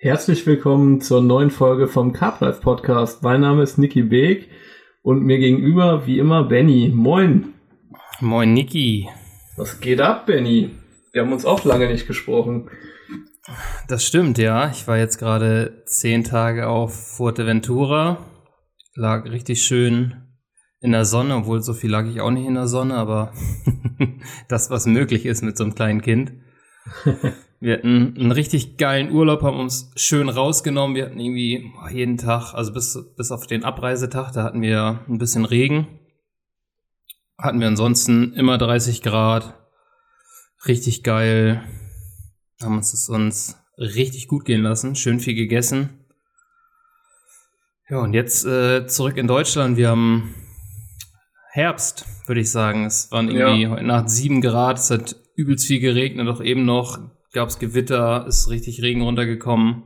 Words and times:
Herzlich 0.00 0.46
willkommen 0.46 1.00
zur 1.00 1.20
neuen 1.20 1.50
Folge 1.50 1.88
vom 1.88 2.12
Carplife 2.12 2.60
Podcast. 2.60 3.24
Mein 3.24 3.40
Name 3.40 3.64
ist 3.64 3.78
Niki 3.78 4.04
Beek 4.04 4.48
und 5.02 5.24
mir 5.24 5.38
gegenüber 5.38 6.06
wie 6.06 6.20
immer 6.20 6.44
Benny. 6.44 6.92
Moin. 6.94 7.52
Moin 8.20 8.54
Niki. 8.54 9.08
Was 9.56 9.80
geht 9.80 10.00
ab, 10.00 10.26
Benny? 10.26 10.70
Wir 11.10 11.22
haben 11.22 11.32
uns 11.32 11.44
auch 11.44 11.64
lange 11.64 11.88
nicht 11.88 12.06
gesprochen. 12.06 12.70
Das 13.88 14.04
stimmt, 14.06 14.38
ja. 14.38 14.70
Ich 14.70 14.86
war 14.86 14.98
jetzt 14.98 15.18
gerade 15.18 15.82
zehn 15.86 16.22
Tage 16.22 16.68
auf 16.68 17.16
Fuerteventura. 17.16 18.24
Lag 18.94 19.24
richtig 19.24 19.64
schön 19.64 20.14
in 20.80 20.92
der 20.92 21.06
Sonne, 21.06 21.34
obwohl 21.34 21.60
so 21.60 21.74
viel 21.74 21.90
lag 21.90 22.06
ich 22.06 22.20
auch 22.20 22.30
nicht 22.30 22.46
in 22.46 22.54
der 22.54 22.68
Sonne, 22.68 22.94
aber 22.94 23.32
das, 24.48 24.70
was 24.70 24.86
möglich 24.86 25.26
ist 25.26 25.42
mit 25.42 25.56
so 25.56 25.64
einem 25.64 25.74
kleinen 25.74 26.02
Kind. 26.02 26.34
Wir 27.60 27.74
hatten 27.74 28.14
einen 28.16 28.30
richtig 28.30 28.76
geilen 28.76 29.10
Urlaub, 29.10 29.42
haben 29.42 29.58
uns 29.58 29.90
schön 29.96 30.28
rausgenommen. 30.28 30.94
Wir 30.94 31.06
hatten 31.06 31.18
irgendwie 31.18 31.72
jeden 31.92 32.16
Tag, 32.16 32.54
also 32.54 32.72
bis, 32.72 32.98
bis 33.16 33.32
auf 33.32 33.48
den 33.48 33.64
Abreisetag, 33.64 34.32
da 34.32 34.44
hatten 34.44 34.62
wir 34.62 35.00
ein 35.08 35.18
bisschen 35.18 35.44
Regen. 35.44 35.88
Hatten 37.36 37.58
wir 37.60 37.66
ansonsten 37.66 38.32
immer 38.34 38.58
30 38.58 39.02
Grad. 39.02 39.54
Richtig 40.66 41.02
geil. 41.02 41.62
Haben 42.62 42.76
uns 42.76 42.92
das 42.92 43.08
uns 43.08 43.56
richtig 43.76 44.28
gut 44.28 44.44
gehen 44.44 44.62
lassen. 44.62 44.94
Schön 44.94 45.18
viel 45.18 45.34
gegessen. 45.34 46.04
Ja, 47.88 47.98
und 47.98 48.12
jetzt 48.12 48.44
äh, 48.44 48.86
zurück 48.86 49.16
in 49.16 49.26
Deutschland. 49.26 49.76
Wir 49.76 49.88
haben 49.88 50.34
Herbst, 51.50 52.06
würde 52.26 52.40
ich 52.40 52.50
sagen. 52.50 52.84
Es 52.84 53.10
waren 53.10 53.28
irgendwie 53.28 53.62
ja. 53.62 53.70
heute 53.70 53.84
Nacht 53.84 54.10
7 54.10 54.40
Grad. 54.40 54.78
Es 54.78 54.90
hat 54.90 55.16
übelst 55.34 55.66
viel 55.66 55.80
geregnet, 55.80 56.28
auch 56.28 56.42
eben 56.42 56.64
noch 56.64 56.98
gab 57.32 57.48
es 57.48 57.58
Gewitter, 57.58 58.26
ist 58.26 58.50
richtig 58.50 58.82
Regen 58.82 59.02
runtergekommen. 59.02 59.82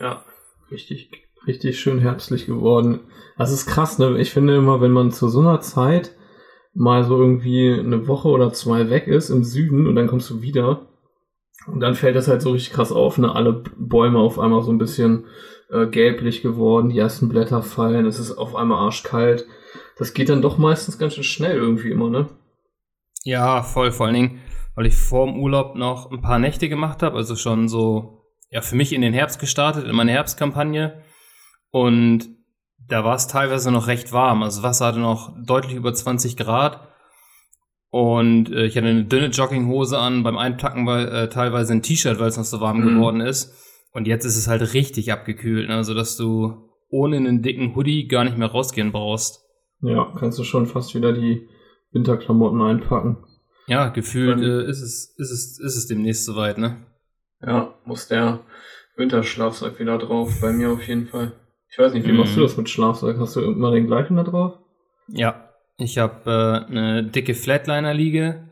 Ja, 0.00 0.24
richtig, 0.70 1.10
richtig 1.46 1.78
schön 1.78 1.98
herbstlich 1.98 2.46
geworden. 2.46 3.00
Das 3.38 3.52
ist 3.52 3.66
krass, 3.66 3.98
ne? 3.98 4.18
Ich 4.20 4.30
finde 4.30 4.56
immer, 4.56 4.80
wenn 4.80 4.92
man 4.92 5.12
zu 5.12 5.28
so 5.28 5.40
einer 5.40 5.60
Zeit 5.60 6.12
mal 6.72 7.04
so 7.04 7.16
irgendwie 7.18 7.72
eine 7.72 8.08
Woche 8.08 8.28
oder 8.28 8.52
zwei 8.52 8.90
weg 8.90 9.06
ist 9.06 9.30
im 9.30 9.44
Süden 9.44 9.86
und 9.86 9.94
dann 9.94 10.08
kommst 10.08 10.28
du 10.30 10.42
wieder 10.42 10.88
und 11.66 11.80
dann 11.80 11.94
fällt 11.94 12.16
das 12.16 12.28
halt 12.28 12.42
so 12.42 12.52
richtig 12.52 12.72
krass 12.72 12.92
auf, 12.92 13.18
ne? 13.18 13.34
Alle 13.34 13.62
Bäume 13.76 14.18
auf 14.18 14.38
einmal 14.38 14.62
so 14.62 14.72
ein 14.72 14.78
bisschen 14.78 15.24
äh, 15.70 15.86
gelblich 15.86 16.42
geworden, 16.42 16.88
die 16.88 16.98
ersten 16.98 17.28
Blätter 17.28 17.62
fallen, 17.62 18.06
es 18.06 18.18
ist 18.18 18.36
auf 18.36 18.56
einmal 18.56 18.78
arschkalt. 18.78 19.46
Das 19.96 20.14
geht 20.14 20.28
dann 20.28 20.42
doch 20.42 20.58
meistens 20.58 20.98
ganz 20.98 21.14
schön 21.14 21.24
schnell 21.24 21.56
irgendwie 21.56 21.90
immer, 21.90 22.10
ne? 22.10 22.26
Ja, 23.22 23.62
voll, 23.62 23.90
vor 23.90 24.06
allen 24.06 24.14
Dingen 24.14 24.40
weil 24.74 24.86
ich 24.86 24.96
vor 24.96 25.26
dem 25.26 25.38
Urlaub 25.38 25.76
noch 25.76 26.10
ein 26.10 26.20
paar 26.20 26.38
Nächte 26.38 26.68
gemacht 26.68 27.02
habe, 27.02 27.16
also 27.16 27.36
schon 27.36 27.68
so, 27.68 28.24
ja, 28.50 28.60
für 28.60 28.76
mich 28.76 28.92
in 28.92 29.02
den 29.02 29.14
Herbst 29.14 29.38
gestartet, 29.38 29.86
in 29.86 29.94
meine 29.94 30.12
Herbstkampagne. 30.12 31.02
Und 31.70 32.28
da 32.86 33.04
war 33.04 33.14
es 33.14 33.26
teilweise 33.26 33.70
noch 33.70 33.86
recht 33.86 34.12
warm. 34.12 34.42
Also 34.42 34.60
das 34.60 34.68
Wasser 34.68 34.86
hatte 34.86 35.00
noch 35.00 35.34
deutlich 35.44 35.74
über 35.74 35.92
20 35.92 36.36
Grad. 36.36 36.88
Und 37.90 38.50
äh, 38.50 38.66
ich 38.66 38.76
hatte 38.76 38.88
eine 38.88 39.04
dünne 39.04 39.28
Jogginghose 39.28 39.98
an, 39.98 40.24
beim 40.24 40.36
Einpacken 40.36 40.86
war 40.86 41.00
äh, 41.00 41.28
teilweise 41.28 41.72
ein 41.72 41.82
T-Shirt, 41.82 42.18
weil 42.18 42.28
es 42.28 42.36
noch 42.36 42.44
so 42.44 42.60
warm 42.60 42.80
mhm. 42.80 42.88
geworden 42.88 43.20
ist. 43.20 43.54
Und 43.92 44.08
jetzt 44.08 44.24
ist 44.24 44.36
es 44.36 44.48
halt 44.48 44.74
richtig 44.74 45.12
abgekühlt, 45.12 45.68
ne? 45.68 45.76
also 45.76 45.94
dass 45.94 46.16
du 46.16 46.68
ohne 46.88 47.16
einen 47.16 47.42
dicken 47.42 47.76
Hoodie 47.76 48.08
gar 48.08 48.24
nicht 48.24 48.36
mehr 48.36 48.50
rausgehen 48.50 48.90
brauchst. 48.90 49.44
Ja, 49.80 50.12
kannst 50.18 50.38
du 50.38 50.44
schon 50.44 50.66
fast 50.66 50.94
wieder 50.96 51.12
die 51.12 51.48
Winterklamotten 51.92 52.60
einpacken. 52.60 53.18
Ja, 53.66 53.88
gefühlt 53.88 54.40
äh, 54.40 54.68
ist, 54.68 54.82
es, 54.82 55.14
ist, 55.16 55.32
es, 55.32 55.60
ist 55.60 55.76
es 55.76 55.86
demnächst 55.86 56.24
soweit, 56.24 56.58
ne? 56.58 56.84
Ja, 57.40 57.74
muss 57.84 58.08
der 58.08 58.40
Winterschlafsack 58.96 59.78
wieder 59.78 59.98
drauf, 59.98 60.40
bei 60.40 60.52
mir 60.52 60.70
auf 60.70 60.86
jeden 60.86 61.06
Fall. 61.06 61.32
Ich 61.70 61.78
weiß 61.78 61.92
nicht, 61.94 62.06
wie 62.06 62.12
mm. 62.12 62.16
machst 62.16 62.36
du 62.36 62.40
mhm. 62.40 62.44
das 62.44 62.56
mit 62.56 62.68
Schlafsack? 62.68 63.18
Hast 63.18 63.36
du 63.36 63.40
immer 63.40 63.72
den 63.72 63.86
gleichen 63.86 64.16
da 64.16 64.22
drauf? 64.22 64.58
Ja, 65.08 65.50
ich 65.76 65.98
habe 65.98 66.30
äh, 66.30 66.70
eine 66.70 67.04
dicke 67.04 67.34
Flatliner-Liege 67.34 68.48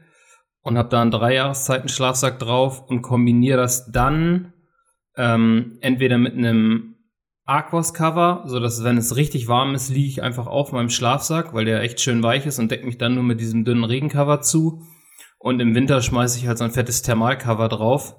und 0.62 0.76
habe 0.76 0.88
da 0.88 1.02
einen 1.02 1.10
drei 1.10 1.34
Jahreszeiten 1.34 1.88
Schlafsack 1.88 2.38
drauf 2.38 2.88
und 2.88 3.02
kombiniere 3.02 3.58
das 3.58 3.90
dann 3.92 4.52
ähm, 5.16 5.78
entweder 5.80 6.18
mit 6.18 6.34
einem 6.34 6.96
Aquas-Cover, 7.44 8.44
sodass, 8.46 8.84
wenn 8.84 8.96
es 8.96 9.16
richtig 9.16 9.48
warm 9.48 9.74
ist, 9.74 9.90
liege 9.90 10.08
ich 10.08 10.22
einfach 10.22 10.46
auf 10.46 10.72
meinem 10.72 10.90
Schlafsack, 10.90 11.54
weil 11.54 11.64
der 11.64 11.82
echt 11.82 12.00
schön 12.00 12.22
weich 12.22 12.46
ist 12.46 12.58
und 12.58 12.70
deckt 12.70 12.84
mich 12.84 12.98
dann 12.98 13.14
nur 13.14 13.24
mit 13.24 13.40
diesem 13.40 13.64
dünnen 13.64 13.84
Regencover 13.84 14.40
zu. 14.40 14.82
Und 15.42 15.58
im 15.58 15.74
Winter 15.74 16.00
schmeiße 16.00 16.38
ich 16.38 16.46
halt 16.46 16.58
so 16.58 16.64
ein 16.64 16.70
fettes 16.70 17.02
Thermalcover 17.02 17.68
drauf, 17.68 18.14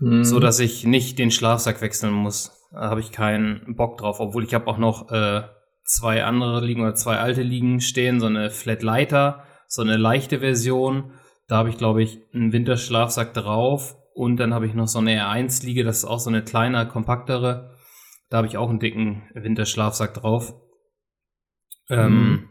mhm. 0.00 0.24
so 0.24 0.40
dass 0.40 0.58
ich 0.58 0.84
nicht 0.84 1.18
den 1.20 1.30
Schlafsack 1.30 1.80
wechseln 1.80 2.12
muss. 2.12 2.68
Da 2.72 2.90
habe 2.90 3.00
ich 3.00 3.12
keinen 3.12 3.76
Bock 3.76 3.98
drauf, 3.98 4.18
obwohl 4.18 4.42
ich 4.42 4.52
habe 4.52 4.66
auch 4.66 4.78
noch 4.78 5.12
äh, 5.12 5.42
zwei 5.84 6.24
andere 6.24 6.64
liegen 6.64 6.82
oder 6.82 6.96
zwei 6.96 7.18
alte 7.18 7.42
liegen 7.42 7.80
stehen, 7.80 8.18
so 8.18 8.26
eine 8.26 8.50
Flat 8.50 8.82
Lighter, 8.82 9.44
so 9.68 9.82
eine 9.82 9.96
leichte 9.96 10.40
Version. 10.40 11.12
Da 11.46 11.58
habe 11.58 11.68
ich, 11.68 11.78
glaube 11.78 12.02
ich, 12.02 12.18
einen 12.34 12.52
Winterschlafsack 12.52 13.32
drauf 13.32 13.96
und 14.12 14.38
dann 14.38 14.52
habe 14.52 14.66
ich 14.66 14.74
noch 14.74 14.88
so 14.88 14.98
eine 14.98 15.12
R1-Liege, 15.12 15.84
das 15.84 15.98
ist 15.98 16.04
auch 16.04 16.18
so 16.18 16.30
eine 16.30 16.42
kleine, 16.42 16.88
kompaktere. 16.88 17.76
Da 18.28 18.38
habe 18.38 18.48
ich 18.48 18.56
auch 18.56 18.70
einen 18.70 18.80
dicken 18.80 19.22
Winterschlafsack 19.34 20.14
drauf. 20.14 20.52
Ähm, 21.88 22.12
mhm. 22.12 22.48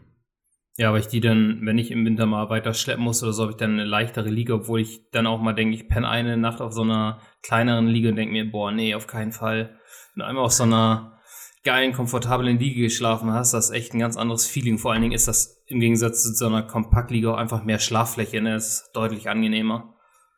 Ja, 0.76 0.88
aber 0.88 0.98
ich 0.98 1.06
die 1.06 1.20
dann, 1.20 1.60
wenn 1.62 1.78
ich 1.78 1.92
im 1.92 2.04
Winter 2.04 2.26
mal 2.26 2.50
weiter 2.50 2.74
schleppen 2.74 3.04
muss 3.04 3.22
oder 3.22 3.32
so, 3.32 3.42
habe 3.42 3.52
ich 3.52 3.58
dann 3.58 3.72
eine 3.72 3.84
leichtere 3.84 4.28
Liege, 4.28 4.54
obwohl 4.54 4.80
ich 4.80 5.08
dann 5.12 5.26
auch 5.26 5.40
mal 5.40 5.52
denke, 5.52 5.76
ich 5.76 5.88
penne 5.88 6.08
eine 6.08 6.36
Nacht 6.36 6.60
auf 6.60 6.72
so 6.72 6.82
einer 6.82 7.20
kleineren 7.42 7.86
Liege 7.86 8.08
und 8.08 8.16
denke 8.16 8.32
mir, 8.32 8.50
boah, 8.50 8.72
nee, 8.72 8.94
auf 8.94 9.06
keinen 9.06 9.30
Fall. 9.30 9.78
Wenn 10.14 10.20
du 10.20 10.26
einmal 10.26 10.44
auf 10.44 10.52
so 10.52 10.64
einer 10.64 11.20
geilen, 11.62 11.92
komfortablen 11.92 12.58
Liege 12.58 12.82
geschlafen 12.82 13.32
hast, 13.32 13.54
das 13.54 13.66
ist 13.66 13.76
echt 13.76 13.94
ein 13.94 14.00
ganz 14.00 14.16
anderes 14.16 14.46
Feeling. 14.46 14.78
Vor 14.78 14.92
allen 14.92 15.02
Dingen 15.02 15.14
ist 15.14 15.28
das 15.28 15.62
im 15.66 15.78
Gegensatz 15.78 16.24
zu 16.24 16.32
so 16.32 16.46
einer 16.46 16.62
Kompaktliege 16.62 17.32
auch 17.32 17.38
einfach 17.38 17.62
mehr 17.62 17.78
Schlaffläche, 17.78 18.40
ne? 18.42 18.54
Das 18.54 18.66
ist 18.66 18.90
deutlich 18.94 19.30
angenehmer. 19.30 19.94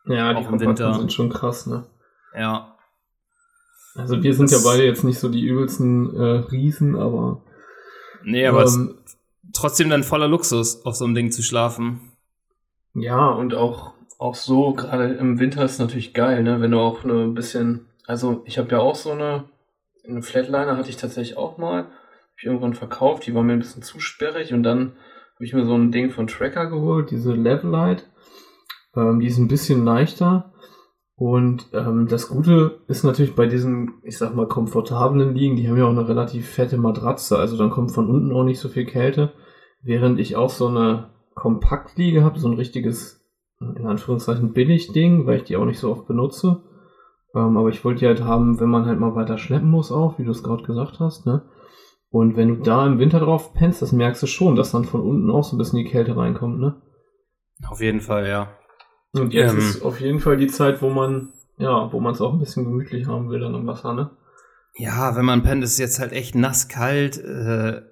Ja, 0.06 0.34
die 0.34 0.38
auch 0.38 0.52
im 0.52 0.60
Winter. 0.60 0.94
sind 0.94 1.12
schon 1.12 1.30
krass, 1.30 1.66
ne? 1.66 1.86
Ja. 2.34 2.76
Also 3.94 4.22
wir 4.22 4.34
sind 4.34 4.52
das 4.52 4.62
ja 4.62 4.70
beide 4.70 4.84
jetzt 4.84 5.02
nicht 5.02 5.18
so 5.18 5.30
die 5.30 5.42
übelsten 5.42 6.14
äh, 6.14 6.22
Riesen, 6.50 6.94
aber. 6.94 7.42
Nee, 8.22 8.46
aber 8.46 8.66
ähm, 8.66 8.98
trotzdem 9.56 9.90
dann 9.90 10.02
voller 10.02 10.28
Luxus, 10.28 10.84
auf 10.84 10.96
so 10.96 11.04
einem 11.04 11.14
Ding 11.14 11.30
zu 11.30 11.42
schlafen. 11.42 12.12
Ja, 12.94 13.28
und 13.28 13.54
auch, 13.54 13.92
auch 14.18 14.34
so, 14.34 14.72
gerade 14.72 15.14
im 15.14 15.38
Winter 15.38 15.64
ist 15.64 15.78
natürlich 15.78 16.14
geil, 16.14 16.42
ne? 16.42 16.60
Wenn 16.60 16.70
du 16.70 16.80
auch 16.80 17.04
ein 17.04 17.34
bisschen, 17.34 17.86
also 18.06 18.42
ich 18.46 18.58
habe 18.58 18.70
ja 18.70 18.78
auch 18.78 18.94
so 18.94 19.12
eine, 19.12 19.44
eine 20.08 20.22
Flatliner 20.22 20.76
hatte 20.76 20.88
ich 20.88 20.96
tatsächlich 20.96 21.36
auch 21.36 21.58
mal, 21.58 21.84
habe 21.84 21.90
ich 22.38 22.44
irgendwann 22.44 22.74
verkauft, 22.74 23.26
die 23.26 23.34
war 23.34 23.42
mir 23.42 23.54
ein 23.54 23.60
bisschen 23.60 23.82
zu 23.82 24.00
sperrig 24.00 24.52
und 24.52 24.62
dann 24.62 24.92
habe 25.34 25.44
ich 25.44 25.52
mir 25.52 25.66
so 25.66 25.74
ein 25.74 25.92
Ding 25.92 26.10
von 26.10 26.26
Tracker 26.26 26.66
geholt, 26.66 27.10
diese 27.10 27.34
Levelite. 27.34 28.04
Ähm, 28.96 29.20
die 29.20 29.26
ist 29.26 29.38
ein 29.38 29.48
bisschen 29.48 29.84
leichter. 29.84 30.52
Und 31.14 31.68
ähm, 31.72 32.08
das 32.08 32.28
Gute 32.28 32.80
ist 32.88 33.02
natürlich 33.02 33.34
bei 33.34 33.46
diesen, 33.46 33.94
ich 34.02 34.18
sag 34.18 34.34
mal, 34.34 34.48
komfortablen 34.48 35.34
Liegen, 35.34 35.56
die 35.56 35.68
haben 35.68 35.78
ja 35.78 35.84
auch 35.84 35.90
eine 35.90 36.08
relativ 36.08 36.48
fette 36.48 36.76
Matratze, 36.76 37.38
also 37.38 37.56
dann 37.56 37.70
kommt 37.70 37.92
von 37.92 38.10
unten 38.10 38.32
auch 38.32 38.44
nicht 38.44 38.60
so 38.60 38.68
viel 38.68 38.84
Kälte. 38.84 39.32
Während 39.86 40.18
ich 40.18 40.34
auch 40.34 40.50
so 40.50 40.66
eine 40.66 41.10
Kompaktliege 41.34 42.24
habe, 42.24 42.40
so 42.40 42.48
ein 42.48 42.54
richtiges, 42.54 43.24
in 43.60 43.86
Anführungszeichen, 43.86 44.52
Billigding, 44.52 45.26
weil 45.26 45.36
ich 45.36 45.44
die 45.44 45.56
auch 45.56 45.64
nicht 45.64 45.78
so 45.78 45.92
oft 45.92 46.08
benutze. 46.08 46.62
Ähm, 47.36 47.56
aber 47.56 47.68
ich 47.68 47.84
wollte 47.84 48.00
die 48.00 48.06
halt 48.06 48.24
haben, 48.24 48.58
wenn 48.58 48.68
man 48.68 48.86
halt 48.86 48.98
mal 48.98 49.14
weiter 49.14 49.38
schleppen 49.38 49.70
muss 49.70 49.92
auch, 49.92 50.18
wie 50.18 50.24
du 50.24 50.32
es 50.32 50.42
gerade 50.42 50.64
gesagt 50.64 50.98
hast, 50.98 51.24
ne? 51.24 51.42
Und 52.10 52.36
wenn 52.36 52.48
du 52.48 52.62
da 52.62 52.86
im 52.86 52.98
Winter 52.98 53.20
drauf 53.20 53.54
pennst, 53.54 53.80
das 53.80 53.92
merkst 53.92 54.22
du 54.22 54.26
schon, 54.26 54.56
dass 54.56 54.72
dann 54.72 54.84
von 54.84 55.02
unten 55.02 55.30
auch 55.30 55.44
so 55.44 55.54
ein 55.54 55.58
bisschen 55.58 55.78
die 55.78 55.90
Kälte 55.90 56.16
reinkommt, 56.16 56.58
ne? 56.58 56.80
Auf 57.68 57.80
jeden 57.80 58.00
Fall, 58.00 58.26
ja. 58.26 58.48
Und 59.12 59.32
jetzt 59.32 59.52
ähm, 59.52 59.58
ist 59.58 59.82
auf 59.82 60.00
jeden 60.00 60.20
Fall 60.20 60.36
die 60.36 60.46
Zeit, 60.48 60.82
wo 60.82 60.90
man, 60.90 61.32
ja, 61.58 61.92
wo 61.92 62.00
man 62.00 62.12
es 62.12 62.20
auch 62.20 62.32
ein 62.32 62.38
bisschen 62.38 62.64
gemütlich 62.64 63.06
haben 63.06 63.30
will 63.30 63.40
dann 63.40 63.54
im 63.54 63.66
Wasser, 63.66 63.94
ne? 63.94 64.10
Ja, 64.74 65.16
wenn 65.16 65.24
man 65.24 65.42
pennt, 65.42 65.62
ist 65.62 65.72
es 65.72 65.78
jetzt 65.78 66.00
halt 66.00 66.12
echt 66.12 66.34
nass 66.34 66.68
kalt. 66.68 67.18
Äh, 67.18 67.82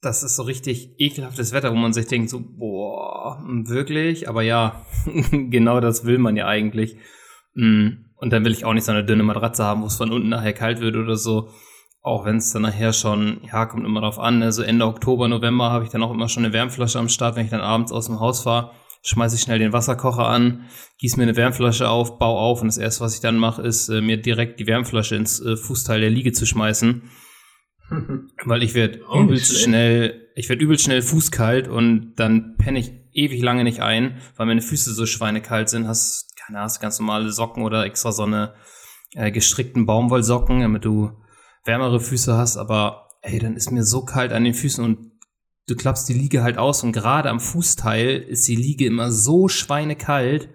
das 0.00 0.22
ist 0.22 0.36
so 0.36 0.44
richtig 0.44 0.94
ekelhaftes 0.98 1.52
Wetter, 1.52 1.72
wo 1.72 1.76
man 1.76 1.92
sich 1.92 2.06
denkt, 2.06 2.30
so, 2.30 2.40
boah, 2.40 3.42
wirklich? 3.46 4.28
Aber 4.28 4.42
ja, 4.42 4.86
genau 5.30 5.80
das 5.80 6.04
will 6.04 6.18
man 6.18 6.36
ja 6.36 6.46
eigentlich. 6.46 6.96
Mm, 7.54 7.88
und 8.16 8.32
dann 8.32 8.44
will 8.44 8.52
ich 8.52 8.64
auch 8.64 8.72
nicht 8.72 8.84
so 8.84 8.92
eine 8.92 9.04
dünne 9.04 9.22
Matratze 9.22 9.64
haben, 9.64 9.82
wo 9.82 9.86
es 9.86 9.96
von 9.96 10.10
unten 10.10 10.30
nachher 10.30 10.54
kalt 10.54 10.80
wird 10.80 10.96
oder 10.96 11.16
so. 11.16 11.50
Auch 12.02 12.24
wenn 12.24 12.36
es 12.36 12.52
dann 12.52 12.62
nachher 12.62 12.94
schon, 12.94 13.42
ja, 13.44 13.66
kommt 13.66 13.84
immer 13.84 14.00
drauf 14.00 14.18
an. 14.18 14.42
Also 14.42 14.62
Ende 14.62 14.86
Oktober, 14.86 15.28
November 15.28 15.70
habe 15.70 15.84
ich 15.84 15.90
dann 15.90 16.02
auch 16.02 16.12
immer 16.12 16.30
schon 16.30 16.44
eine 16.44 16.54
Wärmflasche 16.54 16.98
am 16.98 17.10
Start, 17.10 17.36
wenn 17.36 17.44
ich 17.44 17.50
dann 17.50 17.60
abends 17.60 17.92
aus 17.92 18.06
dem 18.06 18.20
Haus 18.20 18.42
fahre. 18.42 18.70
Schmeiße 19.02 19.36
ich 19.36 19.42
schnell 19.42 19.58
den 19.58 19.72
Wasserkocher 19.72 20.26
an, 20.26 20.66
gieße 20.98 21.16
mir 21.16 21.22
eine 21.22 21.36
Wärmflasche 21.36 21.88
auf, 21.88 22.18
baue 22.18 22.38
auf 22.38 22.60
und 22.60 22.68
das 22.68 22.76
erste, 22.76 23.02
was 23.02 23.14
ich 23.14 23.20
dann 23.20 23.38
mache, 23.38 23.62
ist, 23.62 23.88
äh, 23.88 24.02
mir 24.02 24.20
direkt 24.20 24.60
die 24.60 24.66
Wärmflasche 24.66 25.16
ins 25.16 25.40
äh, 25.40 25.56
Fußteil 25.56 26.02
der 26.02 26.10
Liege 26.10 26.32
zu 26.32 26.44
schmeißen 26.44 27.02
weil 28.44 28.62
ich 28.62 28.74
werde 28.74 29.00
übelst 29.14 29.60
schnell, 29.60 30.28
ich 30.34 30.48
werde 30.48 30.64
übelst 30.64 30.84
schnell 30.84 31.02
fußkalt 31.02 31.68
und 31.68 32.14
dann 32.16 32.56
penne 32.56 32.78
ich 32.78 32.92
ewig 33.12 33.42
lange 33.42 33.64
nicht 33.64 33.80
ein, 33.80 34.18
weil 34.36 34.46
meine 34.46 34.62
Füße 34.62 34.92
so 34.92 35.06
schweinekalt 35.06 35.68
sind. 35.68 35.88
Hast, 35.88 36.36
keine 36.38 36.60
Ahnung, 36.60 36.74
ganz 36.80 36.98
normale 36.98 37.30
Socken 37.32 37.64
oder 37.64 37.84
extra 37.84 38.12
so 38.12 38.22
eine 38.22 38.54
äh, 39.14 39.30
gestrickten 39.30 39.86
Baumwollsocken, 39.86 40.60
damit 40.60 40.84
du 40.84 41.10
wärmere 41.64 42.00
Füße 42.00 42.36
hast, 42.36 42.56
aber 42.56 43.08
ey, 43.22 43.38
dann 43.38 43.56
ist 43.56 43.70
mir 43.70 43.84
so 43.84 44.04
kalt 44.04 44.32
an 44.32 44.44
den 44.44 44.54
Füßen 44.54 44.84
und 44.84 45.12
du 45.66 45.76
klappst 45.76 46.08
die 46.08 46.14
Liege 46.14 46.42
halt 46.42 46.58
aus 46.58 46.82
und 46.82 46.92
gerade 46.92 47.28
am 47.28 47.40
Fußteil 47.40 48.16
ist 48.16 48.48
die 48.48 48.56
Liege 48.56 48.86
immer 48.86 49.12
so 49.12 49.48
schweinekalt 49.48 50.48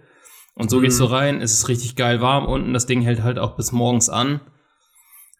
und 0.55 0.69
so 0.69 0.79
mhm. 0.79 0.83
gehst 0.83 0.99
du 0.99 1.05
rein, 1.05 1.41
ist 1.41 1.53
es 1.53 1.67
richtig 1.67 1.95
geil 1.95 2.21
warm 2.21 2.45
unten, 2.45 2.73
das 2.73 2.85
Ding 2.85 3.01
hält 3.01 3.23
halt 3.23 3.39
auch 3.39 3.55
bis 3.55 3.71
morgens 3.71 4.09
an. 4.09 4.41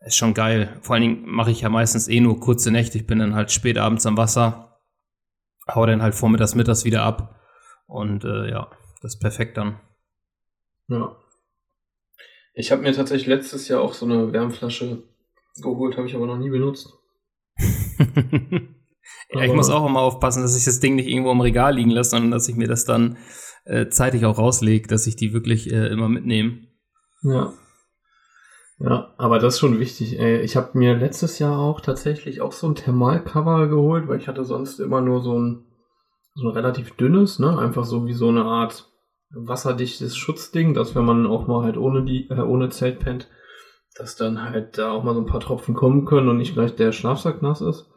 Ist 0.05 0.17
schon 0.17 0.35
geil. 0.35 0.77
Vor 0.81 0.93
allen 0.93 1.01
Dingen 1.01 1.25
mache 1.25 1.49
ich 1.49 1.61
ja 1.61 1.69
meistens 1.69 2.07
eh 2.07 2.19
nur 2.19 2.39
kurze 2.39 2.69
Nächte. 2.69 2.99
Ich 2.99 3.07
bin 3.07 3.17
dann 3.17 3.33
halt 3.33 3.51
spät 3.51 3.79
abends 3.79 4.05
am 4.05 4.17
Wasser, 4.17 4.79
hau 5.67 5.83
dann 5.87 6.03
halt 6.03 6.13
vormittags, 6.13 6.53
mittags 6.53 6.85
wieder 6.85 7.01
ab 7.01 7.41
und 7.87 8.23
äh, 8.23 8.51
ja, 8.51 8.69
das 9.01 9.15
ist 9.15 9.19
perfekt 9.19 9.57
dann. 9.57 9.79
Ja. 10.89 11.17
Ich 12.53 12.71
habe 12.71 12.83
mir 12.83 12.93
tatsächlich 12.93 13.25
letztes 13.25 13.67
Jahr 13.67 13.81
auch 13.81 13.93
so 13.93 14.05
eine 14.05 14.31
Wärmflasche 14.31 15.01
geholt, 15.61 15.97
habe 15.97 16.07
ich 16.07 16.15
aber 16.15 16.27
noch 16.27 16.37
nie 16.37 16.51
benutzt. 16.51 16.93
ja, 17.57 19.41
ich 19.41 19.53
muss 19.53 19.71
auch 19.71 19.87
immer 19.87 20.01
aufpassen, 20.01 20.43
dass 20.43 20.55
ich 20.55 20.65
das 20.65 20.79
Ding 20.79 20.95
nicht 20.95 21.07
irgendwo 21.07 21.31
im 21.31 21.41
Regal 21.41 21.75
liegen 21.75 21.89
lasse, 21.89 22.11
sondern 22.11 22.29
dass 22.29 22.47
ich 22.47 22.55
mir 22.55 22.67
das 22.67 22.85
dann 22.85 23.17
äh, 23.63 23.87
zeitig 23.89 24.23
auch 24.25 24.37
rauslege, 24.37 24.87
dass 24.87 25.07
ich 25.07 25.15
die 25.15 25.33
wirklich 25.33 25.71
äh, 25.71 25.87
immer 25.87 26.09
mitnehme. 26.09 26.67
Ja. 27.23 27.53
Ja, 28.77 29.13
aber 29.17 29.39
das 29.39 29.55
ist 29.55 29.59
schon 29.59 29.79
wichtig. 29.79 30.19
Ey. 30.19 30.41
Ich 30.41 30.57
habe 30.57 30.77
mir 30.77 30.95
letztes 30.95 31.39
Jahr 31.39 31.59
auch 31.59 31.79
tatsächlich 31.79 32.41
auch 32.41 32.51
so 32.51 32.67
ein 32.67 32.75
Thermalcover 32.75 33.67
geholt, 33.67 34.07
weil 34.07 34.19
ich 34.19 34.27
hatte 34.27 34.43
sonst 34.43 34.79
immer 34.79 35.01
nur 35.01 35.21
so 35.21 35.39
ein, 35.39 35.65
so 36.33 36.49
ein 36.49 36.53
relativ 36.53 36.95
dünnes, 36.97 37.39
ne? 37.39 37.57
Einfach 37.57 37.85
so 37.85 38.05
wie 38.05 38.13
so 38.13 38.27
eine 38.27 38.43
Art 38.43 38.91
wasserdichtes 39.33 40.17
Schutzding, 40.17 40.73
dass 40.73 40.95
wenn 40.95 41.05
man 41.05 41.25
auch 41.25 41.47
mal 41.47 41.63
halt 41.63 41.77
ohne 41.77 42.03
die, 42.03 42.29
äh, 42.29 42.41
ohne 42.41 42.69
Zelt 42.69 42.99
pennt, 42.99 43.29
dass 43.95 44.17
dann 44.17 44.41
halt 44.43 44.77
da 44.77 44.91
auch 44.91 45.03
mal 45.03 45.13
so 45.13 45.21
ein 45.21 45.25
paar 45.25 45.39
Tropfen 45.39 45.73
kommen 45.73 46.05
können 46.05 46.27
und 46.27 46.37
nicht 46.37 46.53
gleich 46.53 46.75
der 46.75 46.91
Schlafsack 46.91 47.41
nass 47.41 47.61
ist. 47.61 47.89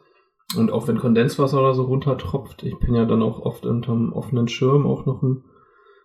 Und 0.55 0.71
auch 0.71 0.87
wenn 0.87 0.97
Kondenswasser 0.97 1.59
oder 1.59 1.73
so 1.73 1.83
runtertropft, 1.83 2.63
ich 2.63 2.79
bin 2.79 2.95
ja 2.95 3.05
dann 3.05 3.21
auch 3.21 3.39
oft 3.39 3.65
unterm 3.65 4.13
offenen 4.13 4.47
Schirm, 4.47 4.87
auch 4.87 5.05
noch 5.05 5.21
im 5.21 5.43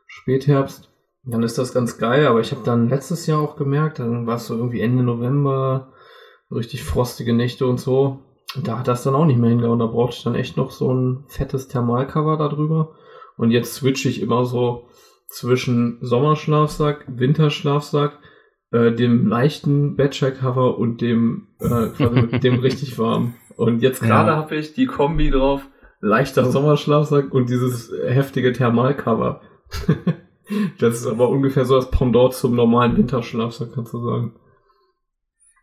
Spätherbst, 0.06 0.93
dann 1.26 1.42
ist 1.42 1.58
das 1.58 1.72
ganz 1.72 1.98
geil. 1.98 2.26
Aber 2.26 2.40
ich 2.40 2.52
habe 2.52 2.62
dann 2.64 2.88
letztes 2.88 3.26
Jahr 3.26 3.40
auch 3.40 3.56
gemerkt, 3.56 3.98
dann 3.98 4.26
war 4.26 4.36
es 4.36 4.46
so 4.46 4.56
irgendwie 4.56 4.80
Ende 4.80 5.02
November, 5.02 5.92
richtig 6.50 6.84
frostige 6.84 7.32
Nächte 7.32 7.66
und 7.66 7.80
so. 7.80 8.20
Und 8.54 8.68
da 8.68 8.78
hat 8.78 8.88
das 8.88 9.02
dann 9.02 9.14
auch 9.14 9.24
nicht 9.24 9.38
mehr 9.38 9.50
hingehauen. 9.50 9.78
Da 9.78 9.86
brauchte 9.86 10.16
ich 10.16 10.24
dann 10.24 10.34
echt 10.34 10.56
noch 10.56 10.70
so 10.70 10.92
ein 10.92 11.24
fettes 11.28 11.68
Thermalcover 11.68 12.36
darüber. 12.36 12.94
Und 13.36 13.50
jetzt 13.50 13.74
switche 13.74 14.08
ich 14.08 14.22
immer 14.22 14.44
so 14.44 14.88
zwischen 15.28 15.98
Sommerschlafsack, 16.00 17.04
Winterschlafsack, 17.08 18.18
äh, 18.70 18.92
dem 18.92 19.26
leichten 19.26 19.96
Bettshare-Cover 19.96 20.78
und 20.78 21.00
dem, 21.00 21.48
äh, 21.58 21.88
quasi 21.88 22.38
dem 22.40 22.60
richtig 22.60 22.98
warm. 22.98 23.34
Und 23.56 23.82
jetzt 23.82 24.02
gerade 24.02 24.30
ja. 24.30 24.36
habe 24.36 24.56
ich 24.56 24.74
die 24.74 24.86
Kombi 24.86 25.30
drauf, 25.30 25.62
leichter 26.00 26.44
Sommerschlafsack 26.44 27.32
und 27.32 27.48
dieses 27.48 27.92
heftige 28.06 28.52
Thermalcover. 28.52 29.40
das 30.78 30.96
ist 30.96 31.06
aber 31.06 31.28
ungefähr 31.28 31.64
so 31.64 31.76
das 31.76 31.90
Pendant 31.90 32.34
zum 32.34 32.54
normalen 32.54 32.96
Winterschlafsack, 32.96 33.72
kannst 33.74 33.92
du 33.92 34.04
sagen. 34.04 34.34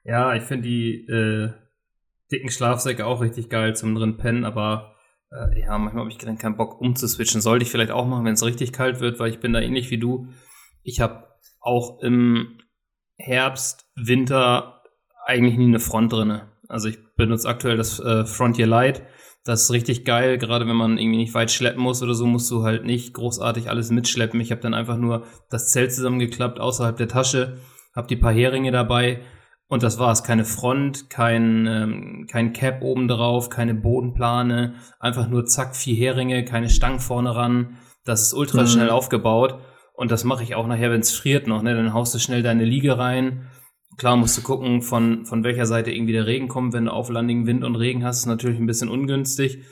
Ja, 0.03 0.33
ich 0.33 0.43
finde 0.43 0.67
die 0.67 1.05
äh, 1.07 1.51
dicken 2.31 2.49
Schlafsäcke 2.49 3.05
auch 3.05 3.21
richtig 3.21 3.49
geil 3.49 3.75
zum 3.75 3.95
drin 3.95 4.17
pennen, 4.17 4.45
aber 4.45 4.95
äh, 5.31 5.61
ja, 5.61 5.77
manchmal 5.77 6.03
habe 6.03 6.11
ich 6.11 6.17
dann 6.17 6.37
keinen 6.37 6.57
Bock 6.57 6.81
umzuswitchen. 6.81 7.41
Sollte 7.41 7.63
ich 7.63 7.71
vielleicht 7.71 7.91
auch 7.91 8.07
machen, 8.07 8.25
wenn 8.25 8.33
es 8.33 8.45
richtig 8.45 8.73
kalt 8.73 8.99
wird, 8.99 9.19
weil 9.19 9.29
ich 9.29 9.39
bin 9.39 9.53
da 9.53 9.59
ähnlich 9.59 9.91
wie 9.91 9.99
du. 9.99 10.27
Ich 10.83 10.99
habe 11.01 11.27
auch 11.59 12.01
im 12.01 12.57
Herbst, 13.17 13.85
Winter 13.95 14.81
eigentlich 15.25 15.57
nie 15.57 15.67
eine 15.67 15.79
Front 15.79 16.13
drinne. 16.13 16.51
Also 16.67 16.89
ich 16.89 16.97
benutze 17.15 17.47
aktuell 17.47 17.77
das 17.77 17.99
äh, 17.99 18.25
Frontier 18.25 18.65
Light. 18.65 19.03
Das 19.43 19.63
ist 19.63 19.71
richtig 19.71 20.05
geil, 20.05 20.37
gerade 20.37 20.67
wenn 20.67 20.75
man 20.75 20.99
irgendwie 20.99 21.17
nicht 21.17 21.33
weit 21.33 21.49
schleppen 21.49 21.81
muss 21.81 22.03
oder 22.03 22.13
so, 22.13 22.27
musst 22.27 22.51
du 22.51 22.63
halt 22.63 22.85
nicht 22.85 23.13
großartig 23.15 23.69
alles 23.69 23.89
mitschleppen. 23.89 24.39
Ich 24.39 24.51
habe 24.51 24.61
dann 24.61 24.75
einfach 24.75 24.97
nur 24.97 25.25
das 25.49 25.69
Zelt 25.69 25.91
zusammengeklappt 25.93 26.59
außerhalb 26.59 26.95
der 26.95 27.07
Tasche, 27.07 27.57
habe 27.95 28.07
die 28.07 28.17
paar 28.17 28.33
Heringe 28.33 28.71
dabei 28.71 29.21
und 29.67 29.83
das 29.83 29.97
war's. 29.97 30.23
Keine 30.23 30.45
Front, 30.45 31.09
kein, 31.09 31.65
ähm, 31.65 32.27
kein 32.29 32.53
Cap 32.53 32.83
oben 32.83 33.07
drauf, 33.07 33.49
keine 33.49 33.73
Bodenplane, 33.73 34.75
einfach 34.99 35.27
nur 35.27 35.45
zack, 35.45 35.75
vier 35.75 35.95
Heringe, 35.95 36.45
keine 36.45 36.69
Stangen 36.69 36.99
vorne 36.99 37.35
ran. 37.35 37.77
Das 38.03 38.21
ist 38.21 38.33
ultra 38.33 38.63
mhm. 38.63 38.67
schnell 38.67 38.89
aufgebaut. 38.89 39.59
Und 39.93 40.11
das 40.11 40.23
mache 40.23 40.43
ich 40.43 40.55
auch 40.55 40.67
nachher, 40.67 40.91
wenn 40.91 41.01
es 41.01 41.11
friert 41.11 41.47
noch. 41.47 41.61
Ne? 41.61 41.73
Dann 41.73 41.93
haust 41.93 42.13
du 42.13 42.19
schnell 42.19 42.43
deine 42.43 42.65
Liege 42.65 42.97
rein. 42.97 43.47
Klar 43.97 44.15
musst 44.15 44.37
du 44.37 44.41
gucken, 44.41 44.81
von, 44.81 45.25
von 45.25 45.43
welcher 45.43 45.65
Seite 45.65 45.91
irgendwie 45.91 46.13
der 46.13 46.25
Regen 46.25 46.47
kommt. 46.47 46.73
Wenn 46.73 46.85
du 46.85 46.93
auflandigen 46.93 47.45
Wind 47.45 47.63
und 47.63 47.75
Regen 47.75 48.03
hast, 48.03 48.19
ist 48.19 48.25
natürlich 48.25 48.59
ein 48.59 48.65
bisschen 48.65 48.89
ungünstig. 48.89 49.63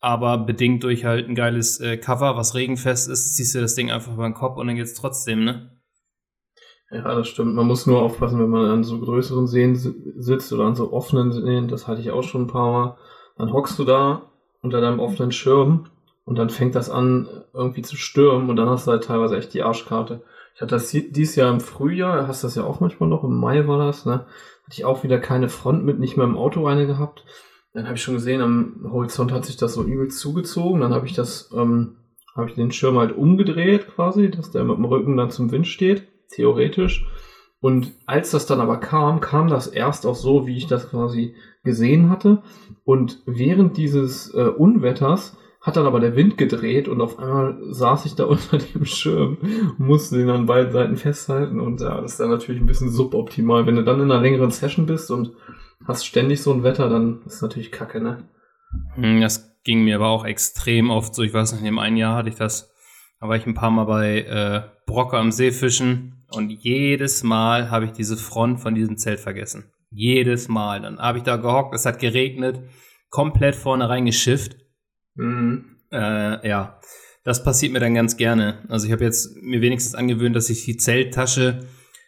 Aber 0.00 0.38
bedingt 0.38 0.84
durch 0.84 1.04
halt 1.04 1.28
ein 1.28 1.34
geiles 1.34 1.80
äh, 1.80 1.96
Cover, 1.96 2.36
was 2.36 2.54
regenfest 2.54 3.08
ist, 3.08 3.34
ziehst 3.36 3.54
du 3.54 3.60
das 3.60 3.74
Ding 3.74 3.90
einfach 3.90 4.14
über 4.14 4.28
den 4.28 4.34
Kopf 4.34 4.56
und 4.56 4.68
dann 4.68 4.76
geht's 4.76 4.94
trotzdem, 4.94 5.44
ne? 5.44 5.78
Ja, 6.90 7.14
das 7.14 7.28
stimmt. 7.28 7.54
Man 7.54 7.66
muss 7.66 7.86
nur 7.86 8.00
aufpassen, 8.00 8.40
wenn 8.40 8.48
man 8.48 8.70
an 8.70 8.84
so 8.84 8.98
größeren 8.98 9.46
Seen 9.46 9.74
sitzt 9.74 10.52
oder 10.52 10.64
an 10.64 10.74
so 10.74 10.92
offenen 10.92 11.32
Seen, 11.32 11.68
das 11.68 11.86
hatte 11.86 12.00
ich 12.00 12.10
auch 12.10 12.22
schon 12.22 12.42
ein 12.42 12.46
paar 12.46 12.72
Mal. 12.72 12.96
Dann 13.36 13.52
hockst 13.52 13.78
du 13.78 13.84
da 13.84 14.32
unter 14.62 14.80
deinem 14.80 15.00
offenen 15.00 15.32
Schirm 15.32 15.90
und 16.24 16.36
dann 16.36 16.48
fängt 16.48 16.74
das 16.74 16.90
an, 16.90 17.28
irgendwie 17.52 17.82
zu 17.82 17.96
stürmen 17.96 18.48
und 18.48 18.56
dann 18.56 18.68
hast 18.68 18.86
du 18.86 18.92
halt 18.92 19.04
teilweise 19.04 19.36
echt 19.36 19.52
die 19.52 19.62
Arschkarte. 19.62 20.22
Ich 20.58 20.62
hatte 20.62 20.74
das 20.74 20.90
dieses 20.90 21.36
Jahr 21.36 21.52
im 21.52 21.60
Frühjahr, 21.60 22.26
hast 22.26 22.42
das 22.42 22.56
ja 22.56 22.64
auch 22.64 22.80
manchmal 22.80 23.08
noch, 23.08 23.22
im 23.22 23.38
Mai 23.38 23.68
war 23.68 23.78
das, 23.78 24.04
ne? 24.04 24.26
Hatte 24.64 24.72
ich 24.72 24.84
auch 24.84 25.04
wieder 25.04 25.20
keine 25.20 25.48
Front 25.48 25.84
mit, 25.84 26.00
nicht 26.00 26.16
mehr 26.16 26.26
im 26.26 26.36
Auto 26.36 26.66
reine 26.66 26.88
gehabt. 26.88 27.24
Dann 27.72 27.84
habe 27.84 27.94
ich 27.94 28.02
schon 28.02 28.14
gesehen, 28.14 28.40
am 28.40 28.88
Horizont 28.90 29.30
hat 29.30 29.44
sich 29.44 29.56
das 29.56 29.74
so 29.74 29.84
übel 29.84 30.08
zugezogen. 30.08 30.80
Dann 30.80 30.92
habe 30.92 31.06
ich 31.06 31.12
das, 31.12 31.52
ähm, 31.56 31.98
habe 32.34 32.48
ich 32.48 32.56
den 32.56 32.72
Schirm 32.72 32.98
halt 32.98 33.16
umgedreht 33.16 33.86
quasi, 33.86 34.32
dass 34.32 34.50
der 34.50 34.64
mit 34.64 34.78
dem 34.78 34.84
Rücken 34.84 35.16
dann 35.16 35.30
zum 35.30 35.52
Wind 35.52 35.68
steht 35.68 36.08
theoretisch. 36.32 37.06
Und 37.60 37.92
als 38.06 38.32
das 38.32 38.46
dann 38.46 38.60
aber 38.60 38.78
kam, 38.78 39.20
kam 39.20 39.46
das 39.46 39.68
erst 39.68 40.06
auch 40.06 40.16
so, 40.16 40.48
wie 40.48 40.56
ich 40.56 40.66
das 40.66 40.90
quasi 40.90 41.36
gesehen 41.62 42.10
hatte. 42.10 42.42
Und 42.82 43.22
während 43.26 43.76
dieses 43.76 44.34
äh, 44.34 44.48
Unwetters 44.48 45.36
hat 45.68 45.76
dann 45.76 45.86
aber 45.86 46.00
der 46.00 46.16
Wind 46.16 46.36
gedreht 46.36 46.88
und 46.88 47.00
auf 47.00 47.18
einmal 47.18 47.56
saß 47.70 48.06
ich 48.06 48.16
da 48.16 48.24
unter 48.26 48.58
dem 48.58 48.84
Schirm, 48.84 49.38
musste 49.78 50.18
den 50.18 50.30
an 50.30 50.46
beiden 50.46 50.72
Seiten 50.72 50.96
festhalten 50.96 51.60
und 51.60 51.80
ja, 51.80 52.00
das 52.00 52.12
ist 52.12 52.20
dann 52.20 52.30
natürlich 52.30 52.60
ein 52.60 52.66
bisschen 52.66 52.90
suboptimal. 52.90 53.66
Wenn 53.66 53.76
du 53.76 53.84
dann 53.84 54.00
in 54.00 54.10
einer 54.10 54.20
längeren 54.20 54.50
Session 54.50 54.86
bist 54.86 55.10
und 55.10 55.32
hast 55.86 56.06
ständig 56.06 56.42
so 56.42 56.52
ein 56.52 56.64
Wetter, 56.64 56.88
dann 56.88 57.22
ist 57.26 57.42
natürlich 57.42 57.70
kacke, 57.70 58.00
ne? 58.00 58.24
Hm, 58.94 59.20
das 59.20 59.56
ging 59.62 59.84
mir 59.84 59.96
aber 59.96 60.08
auch 60.08 60.24
extrem 60.24 60.90
oft 60.90 61.14
so. 61.14 61.22
Ich 61.22 61.32
weiß 61.32 61.52
nicht, 61.52 61.60
in 61.60 61.66
dem 61.66 61.78
einen 61.78 61.96
Jahr 61.96 62.16
hatte 62.16 62.28
ich 62.28 62.34
das, 62.34 62.72
da 63.20 63.28
war 63.28 63.36
ich 63.36 63.46
ein 63.46 63.54
paar 63.54 63.70
Mal 63.70 63.84
bei 63.84 64.22
äh, 64.22 64.62
Brocke 64.86 65.16
am 65.16 65.30
See 65.30 65.52
fischen 65.52 66.24
und 66.30 66.50
jedes 66.50 67.22
Mal 67.22 67.70
habe 67.70 67.84
ich 67.84 67.92
diese 67.92 68.16
Front 68.16 68.60
von 68.60 68.74
diesem 68.74 68.96
Zelt 68.96 69.20
vergessen. 69.20 69.70
Jedes 69.90 70.48
Mal. 70.48 70.82
Dann 70.82 70.98
habe 70.98 71.18
ich 71.18 71.24
da 71.24 71.36
gehockt, 71.36 71.74
es 71.74 71.86
hat 71.86 71.98
geregnet, 71.98 72.60
komplett 73.08 73.56
vorne 73.56 73.88
reingeschifft. 73.88 74.56
Mhm. 75.18 75.76
Äh, 75.92 76.48
ja, 76.48 76.80
das 77.24 77.44
passiert 77.44 77.72
mir 77.72 77.80
dann 77.80 77.94
ganz 77.94 78.16
gerne. 78.16 78.64
Also 78.68 78.86
ich 78.86 78.92
habe 78.92 79.04
jetzt 79.04 79.36
mir 79.42 79.60
wenigstens 79.60 79.94
angewöhnt, 79.94 80.34
dass 80.34 80.50
ich 80.50 80.64
die 80.64 80.76
Zelttasche 80.76 81.60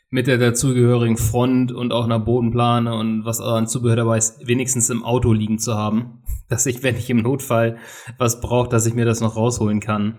mit 0.08 0.26
der 0.26 0.38
dazugehörigen 0.38 1.16
Front 1.16 1.72
und 1.72 1.92
auch 1.92 2.04
einer 2.04 2.18
Bodenplane 2.18 2.94
und 2.94 3.24
was 3.24 3.40
an 3.40 3.68
Zubehör 3.68 3.96
dabei 3.96 4.18
ist, 4.18 4.46
wenigstens 4.46 4.90
im 4.90 5.04
Auto 5.04 5.32
liegen 5.32 5.58
zu 5.58 5.74
haben. 5.74 6.22
Dass 6.48 6.66
ich, 6.66 6.82
wenn 6.82 6.96
ich 6.96 7.08
im 7.10 7.18
Notfall 7.18 7.78
was 8.18 8.40
brauche, 8.40 8.68
dass 8.68 8.84
ich 8.84 8.94
mir 8.94 9.04
das 9.04 9.20
noch 9.20 9.36
rausholen 9.36 9.78
kann. 9.78 10.18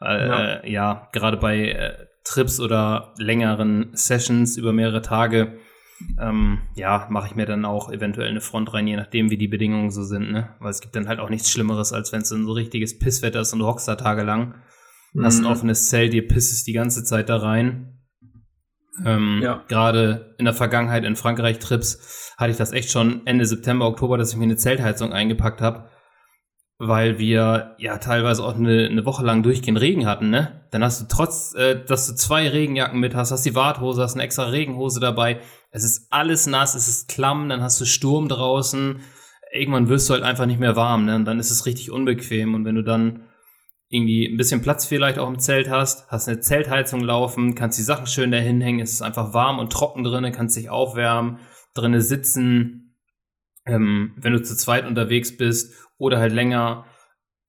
Äh, 0.00 0.26
ja. 0.26 0.64
ja, 0.64 1.08
gerade 1.12 1.36
bei 1.36 1.68
äh, 1.68 2.06
Trips 2.24 2.60
oder 2.60 3.12
längeren 3.18 3.90
Sessions 3.92 4.56
über 4.56 4.72
mehrere 4.72 5.02
Tage, 5.02 5.58
ähm, 6.20 6.58
ja, 6.74 7.06
mache 7.10 7.28
ich 7.28 7.34
mir 7.34 7.46
dann 7.46 7.64
auch 7.64 7.90
eventuell 7.90 8.28
eine 8.28 8.40
Front 8.40 8.72
rein, 8.74 8.86
je 8.86 8.96
nachdem, 8.96 9.30
wie 9.30 9.38
die 9.38 9.48
Bedingungen 9.48 9.90
so 9.90 10.02
sind, 10.02 10.30
ne? 10.30 10.50
Weil 10.60 10.70
es 10.70 10.80
gibt 10.80 10.94
dann 10.94 11.08
halt 11.08 11.20
auch 11.20 11.30
nichts 11.30 11.50
Schlimmeres, 11.50 11.92
als 11.92 12.12
wenn 12.12 12.22
es 12.22 12.28
so 12.28 12.36
ein 12.36 12.48
richtiges 12.48 12.98
Pisswetter 12.98 13.40
ist 13.40 13.52
und 13.52 13.60
du 13.60 13.66
hockst 13.66 13.88
da 13.88 13.96
tagelang, 13.96 14.54
mhm. 15.14 15.24
hast 15.24 15.38
ein 15.38 15.46
offenes 15.46 15.88
Zelt, 15.88 16.12
dir 16.12 16.26
pissest 16.26 16.66
die 16.66 16.72
ganze 16.72 17.04
Zeit 17.04 17.28
da 17.28 17.38
rein. 17.38 17.98
Ähm, 19.04 19.40
ja. 19.42 19.62
Gerade 19.68 20.34
in 20.38 20.46
der 20.46 20.54
Vergangenheit 20.54 21.04
in 21.04 21.16
Frankreich-Trips 21.16 22.34
hatte 22.38 22.50
ich 22.50 22.56
das 22.56 22.72
echt 22.72 22.90
schon 22.90 23.26
Ende 23.26 23.44
September, 23.44 23.86
Oktober, 23.86 24.16
dass 24.16 24.32
ich 24.32 24.38
mir 24.38 24.44
eine 24.44 24.56
Zeltheizung 24.56 25.12
eingepackt 25.12 25.60
habe 25.60 25.90
weil 26.78 27.18
wir 27.18 27.74
ja 27.78 27.96
teilweise 27.98 28.44
auch 28.44 28.54
eine, 28.54 28.86
eine 28.86 29.06
Woche 29.06 29.24
lang 29.24 29.42
durchgehend 29.42 29.80
Regen 29.80 30.06
hatten, 30.06 30.28
ne? 30.28 30.66
Dann 30.70 30.84
hast 30.84 31.00
du 31.00 31.06
trotz, 31.08 31.54
äh, 31.54 31.82
dass 31.84 32.06
du 32.06 32.14
zwei 32.14 32.48
Regenjacken 32.48 33.00
mit 33.00 33.14
hast, 33.14 33.32
hast 33.32 33.46
die 33.46 33.54
Warthose, 33.54 34.02
hast 34.02 34.14
eine 34.14 34.24
extra 34.24 34.44
Regenhose 34.44 35.00
dabei. 35.00 35.40
Es 35.70 35.84
ist 35.84 36.06
alles 36.10 36.46
nass, 36.46 36.74
es 36.74 36.88
ist 36.88 37.08
klamm, 37.08 37.48
dann 37.48 37.62
hast 37.62 37.80
du 37.80 37.84
Sturm 37.84 38.28
draußen. 38.28 39.00
Irgendwann 39.52 39.88
wirst 39.88 40.08
du 40.08 40.14
halt 40.14 40.22
einfach 40.22 40.46
nicht 40.46 40.60
mehr 40.60 40.76
warm, 40.76 41.04
ne? 41.04 41.16
Und 41.16 41.24
dann 41.24 41.38
ist 41.38 41.50
es 41.50 41.66
richtig 41.66 41.90
unbequem. 41.90 42.54
Und 42.54 42.64
wenn 42.64 42.74
du 42.74 42.82
dann 42.82 43.26
irgendwie 43.88 44.26
ein 44.26 44.36
bisschen 44.36 44.62
Platz 44.62 44.86
vielleicht 44.86 45.18
auch 45.18 45.28
im 45.28 45.38
Zelt 45.38 45.70
hast, 45.70 46.08
hast 46.08 46.28
eine 46.28 46.40
Zeltheizung 46.40 47.00
laufen, 47.00 47.54
kannst 47.54 47.78
die 47.78 47.84
Sachen 47.84 48.06
schön 48.06 48.32
dahin 48.32 48.60
hängen, 48.60 48.80
es 48.80 48.92
ist 48.92 49.02
einfach 49.02 49.32
warm 49.32 49.58
und 49.58 49.72
trocken 49.72 50.02
drinnen, 50.02 50.32
kannst 50.32 50.56
dich 50.56 50.70
aufwärmen, 50.70 51.38
drinnen 51.74 52.00
sitzen, 52.00 52.96
ähm, 53.64 54.12
wenn 54.16 54.32
du 54.32 54.42
zu 54.42 54.56
zweit 54.56 54.86
unterwegs 54.86 55.36
bist 55.36 55.74
oder 55.98 56.18
halt 56.18 56.32
länger, 56.32 56.86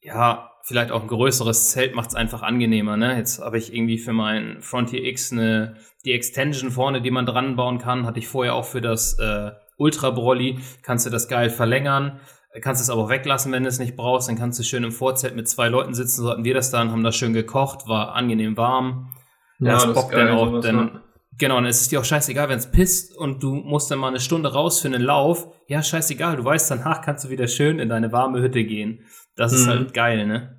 ja, 0.01 0.46
vielleicht 0.67 0.91
auch 0.91 1.01
ein 1.01 1.07
größeres 1.07 1.71
Zelt 1.71 1.95
macht 1.95 2.09
es 2.09 2.15
einfach 2.15 2.43
angenehmer. 2.43 2.97
Ne? 2.97 3.17
Jetzt 3.17 3.39
habe 3.39 3.57
ich 3.57 3.74
irgendwie 3.74 3.97
für 3.97 4.13
mein 4.13 4.62
Frontier 4.62 5.03
X 5.03 5.31
eine, 5.31 5.75
die 6.05 6.13
Extension 6.13 6.71
vorne, 6.71 7.01
die 7.01 7.12
man 7.12 7.25
dran 7.25 7.55
bauen 7.55 7.77
kann, 7.77 8.05
hatte 8.05 8.19
ich 8.19 8.27
vorher 8.27 8.53
auch 8.53 8.65
für 8.65 8.81
das 8.81 9.17
äh, 9.19 9.51
Ultra 9.77 10.12
Brolly, 10.12 10.59
kannst 10.81 11.05
du 11.05 11.09
das 11.09 11.27
geil 11.27 11.50
verlängern 11.50 12.19
kannst 12.62 12.81
es 12.81 12.89
aber 12.89 13.09
weglassen, 13.09 13.51
wenn 13.51 13.63
du 13.63 13.69
es 13.69 13.79
nicht 13.79 13.95
brauchst. 13.95 14.27
Dann 14.29 14.38
kannst 14.38 14.59
du 14.59 14.63
schön 14.63 14.83
im 14.83 14.91
Vorzelt 14.91 15.36
mit 15.36 15.47
zwei 15.47 15.69
Leuten 15.69 15.93
sitzen. 15.93 16.24
So 16.24 16.29
hatten 16.29 16.43
wir 16.43 16.53
das 16.53 16.71
dann, 16.71 16.91
haben 16.91 17.03
das 17.03 17.15
schön 17.15 17.33
gekocht, 17.33 17.88
war 17.88 18.13
angenehm 18.13 18.57
warm. 18.57 19.13
Ja, 19.59 19.74
das, 19.74 19.86
das 19.86 19.93
bockt 19.93 20.13
dann 20.13 20.29
auch. 20.29 20.62
Dann, 20.62 20.75
ne? 20.75 21.01
Genau, 21.38 21.55
dann 21.55 21.65
ist 21.65 21.81
es 21.81 21.89
dir 21.89 22.00
auch 22.00 22.05
scheißegal, 22.05 22.50
wenn 22.50 22.57
es 22.57 22.71
pisst 22.71 23.15
und 23.15 23.43
du 23.43 23.53
musst 23.53 23.91
dann 23.91 24.00
mal 24.00 24.07
eine 24.07 24.19
Stunde 24.19 24.53
raus 24.53 24.79
für 24.79 24.88
einen 24.88 25.01
Lauf. 25.01 25.47
Ja, 25.67 25.83
scheißegal, 25.83 26.38
du 26.38 26.45
weißt, 26.45 26.71
danach 26.71 27.01
kannst 27.01 27.25
du 27.25 27.29
wieder 27.29 27.47
schön 27.47 27.79
in 27.79 27.89
deine 27.89 28.12
warme 28.12 28.41
Hütte 28.41 28.63
gehen. 28.63 29.05
Das 29.36 29.53
ist 29.53 29.65
mhm. 29.65 29.69
halt 29.69 29.93
geil, 29.93 30.25
ne? 30.25 30.56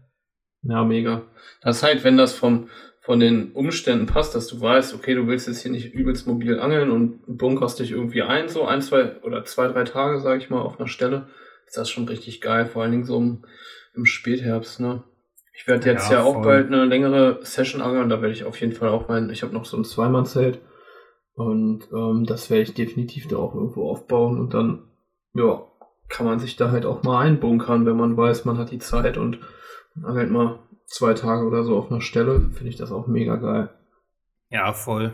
Ja, 0.62 0.84
mega. 0.84 1.22
Das 1.60 1.78
ist 1.78 1.82
halt, 1.82 2.04
wenn 2.04 2.16
das 2.16 2.34
vom, 2.34 2.68
von 3.00 3.20
den 3.20 3.52
Umständen 3.52 4.06
passt, 4.06 4.34
dass 4.34 4.48
du 4.48 4.60
weißt, 4.60 4.94
okay, 4.94 5.14
du 5.14 5.26
willst 5.26 5.46
jetzt 5.46 5.62
hier 5.62 5.70
nicht 5.70 5.94
übelst 5.94 6.26
mobil 6.26 6.58
angeln 6.60 6.90
und 6.90 7.38
bunkerst 7.38 7.78
dich 7.78 7.92
irgendwie 7.92 8.22
ein, 8.22 8.48
so 8.48 8.66
ein, 8.66 8.82
zwei 8.82 9.20
oder 9.22 9.44
zwei, 9.44 9.68
drei 9.68 9.84
Tage, 9.84 10.20
sag 10.20 10.38
ich 10.38 10.50
mal, 10.50 10.60
auf 10.60 10.78
einer 10.78 10.88
Stelle 10.88 11.28
ist 11.66 11.76
das 11.76 11.90
schon 11.90 12.08
richtig 12.08 12.40
geil, 12.40 12.66
vor 12.66 12.82
allen 12.82 12.92
Dingen 12.92 13.04
so 13.04 13.18
im, 13.18 13.44
im 13.94 14.04
Spätherbst, 14.04 14.80
ne? 14.80 15.04
Ich 15.54 15.66
werde 15.66 15.90
jetzt 15.90 16.10
ja, 16.10 16.18
ja 16.18 16.22
auch 16.22 16.42
bald 16.42 16.68
eine 16.68 16.84
längere 16.84 17.40
Session 17.42 17.82
angeln, 17.82 18.08
da 18.08 18.20
werde 18.22 18.32
ich 18.32 18.44
auf 18.44 18.60
jeden 18.60 18.72
Fall 18.72 18.90
auch 18.90 19.08
mein, 19.08 19.28
ich 19.30 19.42
habe 19.42 19.52
noch 19.52 19.64
so 19.64 19.76
ein 19.76 19.84
Zweimann-Zelt 19.84 20.60
und 21.34 21.88
ähm, 21.92 22.24
das 22.26 22.48
werde 22.48 22.62
ich 22.62 22.74
definitiv 22.74 23.26
da 23.28 23.36
auch 23.36 23.54
irgendwo 23.54 23.90
aufbauen 23.90 24.38
und 24.38 24.54
dann, 24.54 24.84
ja, 25.34 25.62
kann 26.08 26.26
man 26.26 26.38
sich 26.38 26.56
da 26.56 26.70
halt 26.70 26.86
auch 26.86 27.02
mal 27.02 27.20
einbunkern, 27.20 27.86
wenn 27.86 27.96
man 27.96 28.16
weiß, 28.16 28.44
man 28.44 28.56
hat 28.56 28.70
die 28.70 28.78
Zeit 28.78 29.18
und 29.18 29.40
angelt 30.04 30.30
mal 30.30 30.58
zwei 30.86 31.14
Tage 31.14 31.46
oder 31.46 31.64
so 31.64 31.76
auf 31.76 31.90
einer 31.90 32.00
Stelle, 32.00 32.40
finde 32.52 32.68
ich 32.68 32.76
das 32.76 32.92
auch 32.92 33.06
mega 33.06 33.36
geil. 33.36 33.70
Ja, 34.50 34.72
voll. 34.72 35.12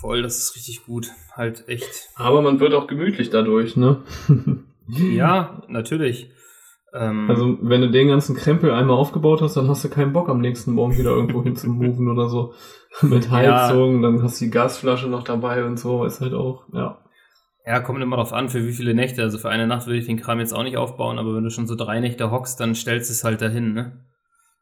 Voll, 0.00 0.22
das 0.22 0.38
ist 0.38 0.56
richtig 0.56 0.86
gut. 0.86 1.08
Halt 1.32 1.68
echt. 1.68 2.08
Aber 2.14 2.42
man 2.42 2.60
wird 2.60 2.74
auch 2.74 2.86
gemütlich 2.86 3.30
dadurch, 3.30 3.76
ne? 3.76 4.02
ja, 4.86 5.62
natürlich. 5.68 6.30
Ähm, 6.92 7.28
also, 7.28 7.58
wenn 7.60 7.82
du 7.82 7.90
den 7.90 8.08
ganzen 8.08 8.36
Krempel 8.36 8.70
einmal 8.70 8.96
aufgebaut 8.96 9.42
hast, 9.42 9.56
dann 9.56 9.68
hast 9.68 9.84
du 9.84 9.88
keinen 9.88 10.12
Bock 10.12 10.28
am 10.28 10.40
nächsten 10.40 10.72
Morgen 10.72 10.96
wieder 10.96 11.10
irgendwo 11.10 11.42
hin 11.42 11.56
zu 11.56 11.68
moven 11.68 12.08
oder 12.08 12.28
so. 12.28 12.54
Mit 13.02 13.30
Heizung, 13.30 13.96
ja. 13.96 14.10
dann 14.10 14.22
hast 14.22 14.40
du 14.40 14.46
die 14.46 14.50
Gasflasche 14.50 15.08
noch 15.08 15.22
dabei 15.22 15.64
und 15.64 15.78
so, 15.78 16.04
ist 16.04 16.20
halt 16.20 16.34
auch, 16.34 16.64
ja. 16.72 16.98
Ja, 17.70 17.78
kommt 17.78 18.02
immer 18.02 18.16
darauf 18.16 18.32
an, 18.32 18.48
für 18.48 18.66
wie 18.66 18.72
viele 18.72 18.94
Nächte. 18.94 19.22
Also 19.22 19.38
für 19.38 19.48
eine 19.48 19.68
Nacht 19.68 19.86
würde 19.86 20.00
ich 20.00 20.06
den 20.06 20.20
Kram 20.20 20.40
jetzt 20.40 20.52
auch 20.52 20.64
nicht 20.64 20.76
aufbauen, 20.76 21.20
aber 21.20 21.36
wenn 21.36 21.44
du 21.44 21.50
schon 21.50 21.68
so 21.68 21.76
drei 21.76 22.00
Nächte 22.00 22.32
hockst, 22.32 22.58
dann 22.58 22.74
stellst 22.74 23.08
du 23.08 23.12
es 23.12 23.22
halt 23.22 23.40
dahin, 23.40 23.74
ne? 23.74 24.04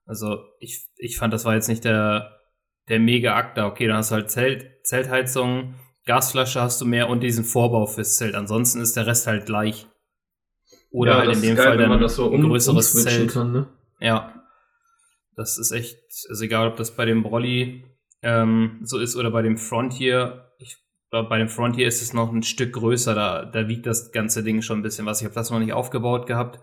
Also 0.04 0.40
ich, 0.60 0.90
ich 0.96 1.16
fand, 1.16 1.32
das 1.32 1.46
war 1.46 1.54
jetzt 1.54 1.68
nicht 1.68 1.84
der, 1.84 2.38
der 2.90 3.00
Mega-Akt 3.00 3.56
da. 3.56 3.66
Okay, 3.66 3.86
dann 3.86 3.96
hast 3.96 4.10
du 4.10 4.16
halt 4.16 4.30
Zelt, 4.30 4.66
Zeltheizung, 4.84 5.74
Gasflasche 6.04 6.60
hast 6.60 6.82
du 6.82 6.84
mehr 6.84 7.08
und 7.08 7.20
diesen 7.20 7.44
Vorbau 7.44 7.86
fürs 7.86 8.18
Zelt. 8.18 8.34
Ansonsten 8.34 8.82
ist 8.82 8.94
der 8.94 9.06
Rest 9.06 9.26
halt 9.26 9.46
gleich. 9.46 9.86
Oder 10.90 11.12
ja, 11.12 11.18
halt 11.20 11.36
in 11.36 11.40
dem 11.40 11.56
geil, 11.56 11.66
Fall 11.66 11.78
dann 11.78 12.08
so 12.10 12.26
um, 12.26 12.34
ein 12.34 12.42
größeres 12.42 13.04
Zelt. 13.04 13.32
Kann, 13.32 13.52
ne? 13.52 13.68
Ja. 14.00 14.34
Das 15.34 15.56
ist 15.56 15.72
echt, 15.72 15.98
also 16.28 16.44
egal, 16.44 16.68
ob 16.68 16.76
das 16.76 16.94
bei 16.94 17.06
dem 17.06 17.22
Brolly 17.22 17.86
ähm, 18.20 18.80
so 18.82 18.98
ist 18.98 19.16
oder 19.16 19.30
bei 19.30 19.40
dem 19.40 19.56
Frontier. 19.56 20.47
Ich 21.08 21.10
glaube, 21.10 21.30
bei 21.30 21.38
dem 21.38 21.48
Frontier 21.48 21.88
ist 21.88 22.02
es 22.02 22.12
noch 22.12 22.30
ein 22.30 22.42
Stück 22.42 22.74
größer. 22.74 23.14
Da, 23.14 23.46
da 23.46 23.66
wiegt 23.66 23.86
das 23.86 24.12
ganze 24.12 24.44
Ding 24.44 24.60
schon 24.60 24.80
ein 24.80 24.82
bisschen 24.82 25.06
was. 25.06 25.22
Ich 25.22 25.24
habe 25.24 25.34
das 25.34 25.50
noch 25.50 25.58
nicht 25.58 25.72
aufgebaut 25.72 26.26
gehabt. 26.26 26.60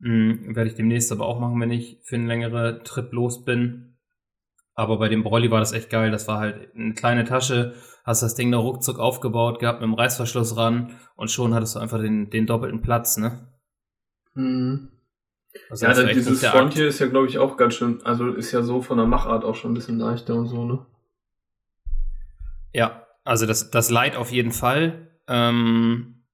Hm, 0.00 0.56
werde 0.56 0.68
ich 0.68 0.74
demnächst 0.74 1.12
aber 1.12 1.24
auch 1.24 1.38
machen, 1.38 1.60
wenn 1.60 1.70
ich 1.70 2.00
für 2.02 2.16
einen 2.16 2.26
längeren 2.26 2.82
Trip 2.82 3.12
los 3.12 3.44
bin. 3.44 3.96
Aber 4.74 4.98
bei 4.98 5.08
dem 5.08 5.22
Brolly 5.22 5.52
war 5.52 5.60
das 5.60 5.72
echt 5.72 5.88
geil. 5.88 6.10
Das 6.10 6.26
war 6.26 6.40
halt 6.40 6.74
eine 6.74 6.94
kleine 6.94 7.24
Tasche, 7.24 7.74
hast 8.02 8.24
das 8.24 8.34
Ding 8.34 8.50
da 8.50 8.58
ruckzuck 8.58 8.98
aufgebaut 8.98 9.60
gehabt 9.60 9.80
mit 9.80 9.88
dem 9.88 9.94
Reißverschluss 9.94 10.56
ran 10.56 10.96
und 11.14 11.30
schon 11.30 11.54
hattest 11.54 11.76
du 11.76 11.78
einfach 11.78 12.00
den, 12.00 12.28
den 12.28 12.46
doppelten 12.46 12.82
Platz, 12.82 13.16
ne? 13.18 13.52
Mhm. 14.34 14.90
Also 15.70 15.86
ja, 15.86 15.94
dann 15.94 16.08
dieses 16.08 16.44
Frontier 16.44 16.88
ist 16.88 16.98
ja, 16.98 17.06
glaube 17.06 17.28
ich, 17.28 17.38
auch 17.38 17.56
ganz 17.56 17.74
schön, 17.74 18.04
also 18.04 18.32
ist 18.32 18.50
ja 18.50 18.62
so 18.62 18.82
von 18.82 18.98
der 18.98 19.06
Machart 19.06 19.44
auch 19.44 19.54
schon 19.54 19.70
ein 19.70 19.74
bisschen 19.74 20.00
leichter 20.00 20.34
und 20.34 20.48
so, 20.48 20.64
ne? 20.64 20.84
Ja, 22.72 23.05
also 23.26 23.46
das, 23.46 23.70
das 23.70 23.90
Light 23.90 24.16
auf 24.16 24.32
jeden 24.32 24.52
Fall. 24.52 25.10
Ähm, 25.28 26.24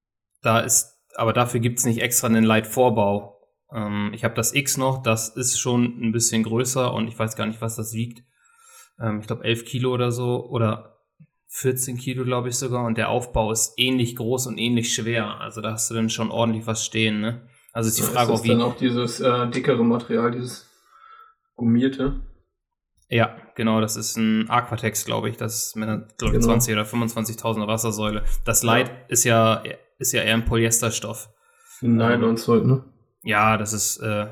da 0.42 0.60
ist, 0.60 0.98
aber 1.16 1.32
dafür 1.32 1.60
gibt 1.60 1.78
es 1.78 1.84
nicht 1.84 2.00
extra 2.00 2.28
einen 2.28 2.44
Light-Vorbau. 2.44 3.40
Ähm, 3.72 4.12
ich 4.14 4.24
habe 4.24 4.34
das 4.34 4.54
X 4.54 4.76
noch, 4.76 5.02
das 5.02 5.28
ist 5.28 5.58
schon 5.58 5.84
ein 6.00 6.12
bisschen 6.12 6.42
größer 6.42 6.92
und 6.92 7.08
ich 7.08 7.18
weiß 7.18 7.36
gar 7.36 7.46
nicht, 7.46 7.60
was 7.60 7.76
das 7.76 7.92
wiegt 7.92 8.22
ähm, 9.00 9.20
ich 9.20 9.26
glaube 9.26 9.44
11 9.44 9.64
Kilo 9.64 9.92
oder 9.92 10.12
so 10.12 10.46
oder 10.48 11.00
14 11.48 11.98
Kilo, 11.98 12.24
glaube 12.24 12.48
ich 12.48 12.56
sogar. 12.56 12.84
Und 12.86 12.96
der 12.96 13.10
Aufbau 13.10 13.52
ist 13.52 13.74
ähnlich 13.76 14.16
groß 14.16 14.46
und 14.46 14.58
ähnlich 14.58 14.94
schwer. 14.94 15.40
Also 15.40 15.60
da 15.60 15.72
hast 15.72 15.90
du 15.90 15.94
dann 15.94 16.08
schon 16.08 16.30
ordentlich 16.30 16.66
was 16.66 16.84
stehen, 16.84 17.20
ne? 17.20 17.46
Also 17.74 17.88
ist 17.88 17.98
die 17.98 18.02
Frage, 18.02 18.28
ja, 18.28 18.34
ist 18.34 18.40
auch 18.40 18.44
wie. 18.44 18.48
dann 18.48 18.62
auch 18.62 18.76
dieses 18.76 19.20
äh, 19.20 19.48
dickere 19.48 19.84
Material, 19.84 20.30
dieses 20.30 20.68
gummierte. 21.56 22.20
Ja, 23.12 23.36
genau, 23.56 23.82
das 23.82 23.96
ist 23.96 24.16
ein 24.16 24.48
Aquatex, 24.48 25.04
glaube 25.04 25.28
ich. 25.28 25.36
Das 25.36 25.66
ist 25.66 25.76
mit 25.76 25.86
einer, 25.86 26.08
glaube 26.16 26.32
genau. 26.32 26.46
20 26.46 26.72
oder 26.72 26.84
25.000er 26.84 27.66
Wassersäule. 27.66 28.24
Das 28.46 28.62
Light 28.62 28.88
ja. 28.88 28.94
ist 29.08 29.24
ja 29.24 29.62
ist 29.98 30.12
ja 30.12 30.22
eher 30.22 30.32
ein 30.32 30.46
Polyesterstoff. 30.46 31.28
Nylon-Zeug, 31.82 32.64
ne? 32.64 32.84
Ja, 33.22 33.58
das 33.58 33.74
ist 33.74 33.98
äh, 33.98 34.28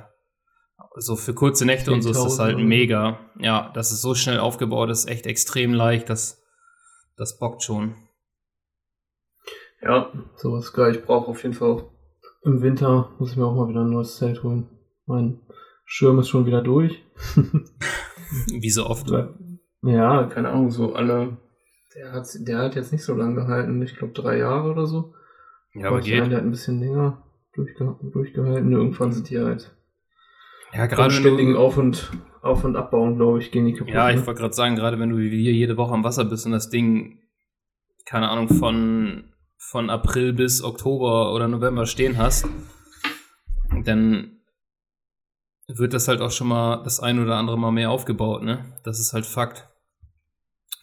so 0.96 1.14
für 1.14 1.34
kurze 1.34 1.66
Nächte 1.66 1.92
und 1.92 2.00
so 2.00 2.10
ist 2.10 2.24
das 2.24 2.38
halt 2.38 2.58
mega. 2.58 3.18
Ja, 3.38 3.70
das 3.74 3.92
ist 3.92 4.00
so 4.00 4.14
schnell 4.14 4.38
aufgebaut, 4.38 4.88
das 4.88 5.00
ist 5.00 5.10
echt 5.10 5.26
extrem 5.26 5.74
leicht, 5.74 6.08
das, 6.08 6.42
das 7.18 7.38
bockt 7.38 7.62
schon. 7.62 7.96
Ja, 9.82 10.10
sowas 10.36 10.72
geil. 10.72 10.96
Ich 10.96 11.04
brauche 11.04 11.28
auf 11.28 11.42
jeden 11.42 11.54
Fall 11.54 11.68
auch 11.68 11.92
im 12.44 12.62
Winter, 12.62 13.14
muss 13.18 13.32
ich 13.32 13.36
mir 13.36 13.44
auch 13.44 13.54
mal 13.54 13.68
wieder 13.68 13.82
ein 13.82 13.90
neues 13.90 14.16
Zelt 14.16 14.42
holen. 14.42 14.70
Mein 15.04 15.42
Schirm 15.84 16.18
ist 16.18 16.28
schon 16.28 16.46
wieder 16.46 16.62
durch. 16.62 17.04
Wie 18.48 18.70
so 18.70 18.86
oft. 18.86 19.10
Ja, 19.82 20.24
keine 20.24 20.50
Ahnung, 20.50 20.70
so 20.70 20.94
alle. 20.94 21.36
Der 21.96 22.12
hat, 22.12 22.28
der 22.34 22.58
hat 22.58 22.76
jetzt 22.76 22.92
nicht 22.92 23.02
so 23.02 23.14
lange 23.14 23.34
gehalten, 23.34 23.82
ich 23.82 23.96
glaube 23.96 24.12
drei 24.12 24.38
Jahre 24.38 24.70
oder 24.70 24.86
so. 24.86 25.14
Ja, 25.74 25.88
aber 25.88 26.00
geht. 26.00 26.14
Der 26.14 26.38
hat 26.38 26.44
ein 26.44 26.50
bisschen 26.50 26.80
länger 26.80 27.22
durchge 27.54 27.96
durchgehalten. 28.12 28.72
Irgendwann 28.72 29.12
sind 29.12 29.30
die 29.30 29.38
halt 29.38 29.74
ja, 30.72 30.86
gerade 30.86 31.12
ständigen 31.12 31.56
Auf- 31.56 31.78
und, 31.78 32.10
Auf- 32.42 32.64
und 32.64 32.76
Abbauen, 32.76 33.16
glaube 33.16 33.40
ich, 33.40 33.50
gehen 33.50 33.66
die 33.66 33.72
kaputt. 33.72 33.92
Ja, 33.92 34.10
ich 34.10 34.16
ne? 34.16 34.26
wollte 34.26 34.40
gerade 34.40 34.54
sagen, 34.54 34.76
gerade 34.76 34.98
wenn 34.98 35.10
du 35.10 35.18
wie 35.18 35.30
wir 35.30 35.52
jede 35.52 35.76
Woche 35.76 35.92
am 35.92 36.04
Wasser 36.04 36.24
bist 36.24 36.46
und 36.46 36.52
das 36.52 36.70
Ding, 36.70 37.18
keine 38.06 38.28
Ahnung, 38.28 38.48
von, 38.48 39.24
von 39.56 39.90
April 39.90 40.32
bis 40.32 40.62
Oktober 40.62 41.34
oder 41.34 41.48
November 41.48 41.86
stehen 41.86 42.18
hast, 42.18 42.46
dann 43.84 44.39
wird 45.78 45.94
das 45.94 46.08
halt 46.08 46.20
auch 46.20 46.30
schon 46.30 46.48
mal 46.48 46.82
das 46.82 47.00
ein 47.00 47.22
oder 47.22 47.36
andere 47.36 47.58
Mal 47.58 47.72
mehr 47.72 47.90
aufgebaut, 47.90 48.42
ne? 48.42 48.64
Das 48.84 48.98
ist 48.98 49.12
halt 49.12 49.26
Fakt. 49.26 49.68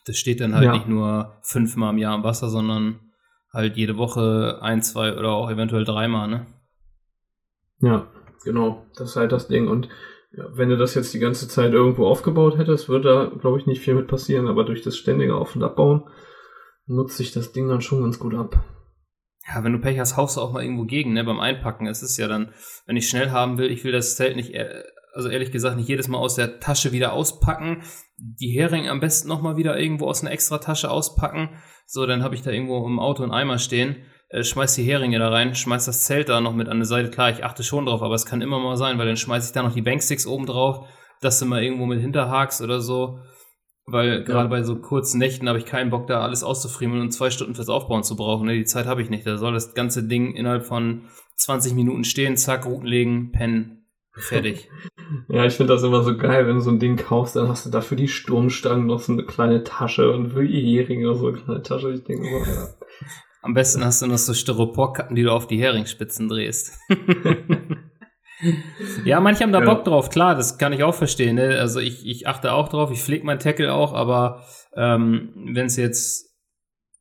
Das 0.05 0.17
steht 0.17 0.39
dann 0.39 0.55
halt 0.55 0.65
ja. 0.65 0.73
nicht 0.73 0.87
nur 0.87 1.37
fünfmal 1.41 1.93
im 1.93 1.97
Jahr 1.97 2.13
am 2.13 2.23
Wasser, 2.23 2.49
sondern 2.49 2.99
halt 3.51 3.75
jede 3.75 3.97
Woche 3.97 4.59
ein, 4.61 4.81
zwei 4.81 5.17
oder 5.17 5.31
auch 5.31 5.49
eventuell 5.49 5.83
dreimal, 5.83 6.27
ne? 6.27 6.47
Ja. 7.79 8.07
Genau, 8.43 8.85
das 8.95 9.09
ist 9.09 9.15
halt 9.17 9.33
das 9.33 9.47
Ding. 9.47 9.67
Und 9.67 9.89
ja, 10.31 10.45
wenn 10.53 10.69
du 10.69 10.77
das 10.77 10.95
jetzt 10.95 11.13
die 11.13 11.19
ganze 11.19 11.47
Zeit 11.47 11.73
irgendwo 11.73 12.07
aufgebaut 12.07 12.57
hättest, 12.57 12.87
würde 12.87 13.09
da, 13.09 13.39
glaube 13.39 13.59
ich, 13.59 13.65
nicht 13.65 13.81
viel 13.81 13.95
mit 13.95 14.07
passieren. 14.07 14.47
Aber 14.47 14.63
durch 14.63 14.81
das 14.81 14.95
ständige 14.95 15.35
Auf- 15.35 15.55
und 15.55 15.63
Abbauen 15.63 16.03
nutzt 16.85 17.17
sich 17.17 17.33
das 17.33 17.51
Ding 17.51 17.67
dann 17.67 17.81
schon 17.81 18.03
ganz 18.03 18.19
gut 18.19 18.35
ab. 18.35 18.63
Ja, 19.47 19.63
wenn 19.63 19.71
du 19.71 19.79
Pech 19.79 19.97
hast, 19.99 20.17
haust 20.17 20.37
du 20.37 20.41
auch 20.41 20.51
mal 20.51 20.61
irgendwo 20.61 20.83
gegen, 20.83 21.13
ne, 21.13 21.23
beim 21.23 21.39
Einpacken. 21.39 21.87
Es 21.87 22.03
ist 22.03 22.17
ja 22.17 22.27
dann, 22.27 22.51
wenn 22.85 22.97
ich 22.97 23.09
schnell 23.09 23.31
haben 23.31 23.57
will, 23.57 23.71
ich 23.71 23.83
will 23.83 23.93
das 23.93 24.15
Zelt 24.15 24.35
nicht, 24.35 24.53
äh, 24.53 24.83
also 25.13 25.29
ehrlich 25.29 25.51
gesagt, 25.51 25.77
nicht 25.77 25.89
jedes 25.89 26.07
Mal 26.07 26.17
aus 26.17 26.35
der 26.35 26.59
Tasche 26.59 26.91
wieder 26.91 27.13
auspacken. 27.13 27.81
Die 28.17 28.49
Heringe 28.49 28.91
am 28.91 28.99
besten 28.99 29.27
nochmal 29.27 29.57
wieder 29.57 29.79
irgendwo 29.79 30.07
aus 30.07 30.21
einer 30.21 30.31
extra 30.31 30.57
Tasche 30.57 30.91
auspacken. 30.91 31.49
So, 31.85 32.05
dann 32.05 32.23
habe 32.23 32.35
ich 32.35 32.41
da 32.41 32.51
irgendwo 32.51 32.85
im 32.85 32.99
Auto 32.99 33.23
einen 33.23 33.31
Eimer 33.31 33.57
stehen 33.57 33.95
äh, 34.29 34.43
schmeiß 34.43 34.75
die 34.75 34.83
Heringe 34.83 35.19
da 35.19 35.29
rein, 35.29 35.55
schmeiß 35.55 35.85
das 35.85 36.03
Zelt 36.03 36.29
da 36.29 36.41
noch 36.41 36.53
mit 36.53 36.67
an 36.69 36.77
der 36.77 36.85
Seite. 36.85 37.09
Klar, 37.09 37.31
ich 37.31 37.43
achte 37.43 37.63
schon 37.63 37.85
drauf, 37.85 38.01
aber 38.01 38.15
es 38.15 38.25
kann 38.25 38.41
immer 38.41 38.59
mal 38.59 38.77
sein, 38.77 38.97
weil 38.97 39.07
dann 39.07 39.17
schmeiß 39.17 39.47
ich 39.47 39.53
da 39.53 39.63
noch 39.63 39.73
die 39.73 39.81
Banksticks 39.81 40.27
oben 40.27 40.45
drauf, 40.45 40.87
dass 41.21 41.39
du 41.39 41.45
mal 41.45 41.63
irgendwo 41.63 41.85
mit 41.85 42.01
hinterhakst 42.01 42.61
oder 42.61 42.81
so. 42.81 43.19
Weil 43.89 44.23
gerade 44.25 44.45
ja. 44.45 44.49
bei 44.49 44.63
so 44.63 44.75
kurzen 44.75 45.17
Nächten 45.17 45.47
habe 45.47 45.59
ich 45.59 45.65
keinen 45.65 45.89
Bock, 45.89 46.07
da 46.07 46.21
alles 46.21 46.43
auszufriemeln 46.43 47.01
und 47.01 47.11
zwei 47.11 47.29
Stunden 47.29 47.55
fürs 47.55 47.69
Aufbauen 47.69 48.03
zu 48.03 48.17
brauchen. 48.17 48.45
Ne? 48.45 48.55
Die 48.55 48.65
Zeit 48.65 48.85
habe 48.85 49.01
ich 49.01 49.09
nicht. 49.09 49.25
Da 49.25 49.37
soll 49.37 49.53
das 49.53 49.73
ganze 49.73 50.03
Ding 50.03 50.33
innerhalb 50.35 50.65
von 50.65 51.03
20 51.37 51.73
Minuten 51.73 52.03
stehen, 52.03 52.35
zack, 52.35 52.65
Routen 52.65 52.87
legen, 52.87 53.31
pennen, 53.31 53.85
fertig. 54.11 54.69
Ja, 55.29 55.45
ich 55.45 55.53
finde 55.53 55.71
das 55.71 55.83
immer 55.83 56.03
so 56.03 56.17
geil, 56.17 56.47
wenn 56.47 56.55
du 56.55 56.61
so 56.61 56.69
ein 56.69 56.79
Ding 56.79 56.97
kaufst, 56.97 57.37
dann 57.37 57.47
hast 57.47 57.65
du 57.65 57.69
dafür 57.69 57.95
die 57.95 58.09
Sturmstangen 58.09 58.87
noch 58.87 58.99
so 58.99 59.13
eine 59.13 59.23
kleine 59.23 59.63
Tasche 59.63 60.11
und 60.11 60.33
für 60.33 60.45
die 60.45 60.77
Heringe 60.77 61.15
so 61.15 61.27
eine 61.27 61.37
kleine 61.37 61.61
Tasche. 61.61 61.93
Ich 61.93 62.03
denke 62.03 62.27
immer, 62.27 62.45
ja. 62.45 62.67
Am 63.41 63.53
besten 63.53 63.85
hast 63.85 64.01
du 64.01 64.07
noch 64.07 64.17
so 64.17 64.33
Styroporkappen, 64.33 65.15
die 65.15 65.23
du 65.23 65.31
auf 65.31 65.47
die 65.47 65.61
Heringsspitzen 65.61 66.27
drehst. 66.27 66.77
ja, 69.05 69.19
manche 69.19 69.43
haben 69.43 69.51
da. 69.51 69.59
Bock 69.59 69.83
drauf, 69.83 70.09
klar, 70.09 70.35
das 70.35 70.57
kann 70.57 70.73
ich 70.73 70.83
auch 70.83 70.95
verstehen. 70.95 71.35
Ne? 71.35 71.57
Also 71.59 71.79
ich, 71.79 72.05
ich 72.05 72.27
achte 72.27 72.53
auch 72.53 72.69
drauf, 72.69 72.91
ich 72.91 73.01
pflege 73.01 73.25
meinen 73.25 73.39
Tackle 73.39 73.73
auch, 73.73 73.93
aber 73.93 74.43
ähm, 74.75 75.33
wenn 75.53 75.65
es 75.65 75.75
jetzt 75.75 76.35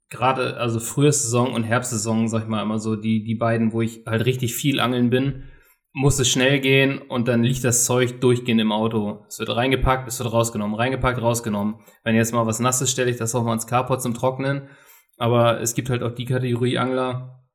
gerade, 0.09 0.57
also 0.57 0.81
Frühsaison 0.81 1.52
und 1.52 1.64
Herbstsaison, 1.64 2.28
sag 2.28 2.43
ich 2.43 2.49
mal 2.49 2.62
immer 2.62 2.78
so, 2.78 2.97
die, 2.97 3.25
die 3.25 3.35
beiden, 3.35 3.73
wo 3.73 3.83
ich 3.83 4.05
halt 4.07 4.25
richtig 4.25 4.55
viel 4.55 4.81
angeln 4.81 5.11
bin, 5.11 5.45
muss 5.93 6.19
es 6.19 6.28
schnell 6.28 6.61
gehen 6.61 6.99
und 6.99 7.26
dann 7.26 7.43
liegt 7.43 7.64
das 7.64 7.87
Zeug 7.87 8.21
durchgehend 8.21 8.61
im 8.61 8.71
Auto. 8.71 9.25
Es 9.28 9.38
wird 9.38 9.55
reingepackt, 9.55 10.07
es 10.07 10.19
wird 10.19 10.31
rausgenommen, 10.31 10.76
reingepackt, 10.76 11.21
rausgenommen. 11.21 11.76
Wenn 12.05 12.14
jetzt 12.14 12.35
mal 12.35 12.47
was 12.47 12.61
Nasses 12.61 12.90
stelle 12.90 13.11
ich 13.11 13.16
das 13.16 13.35
auch 13.35 13.45
mal 13.45 13.55
ins 13.55 13.66
Carport 13.66 14.02
zum 14.02 14.12
Trocknen. 14.12 14.69
Aber 15.16 15.61
es 15.62 15.75
gibt 15.75 15.88
halt 15.88 16.02
auch 16.02 16.12
die 16.12 16.26
Kategorie 16.26 16.76
Angler, 16.76 17.46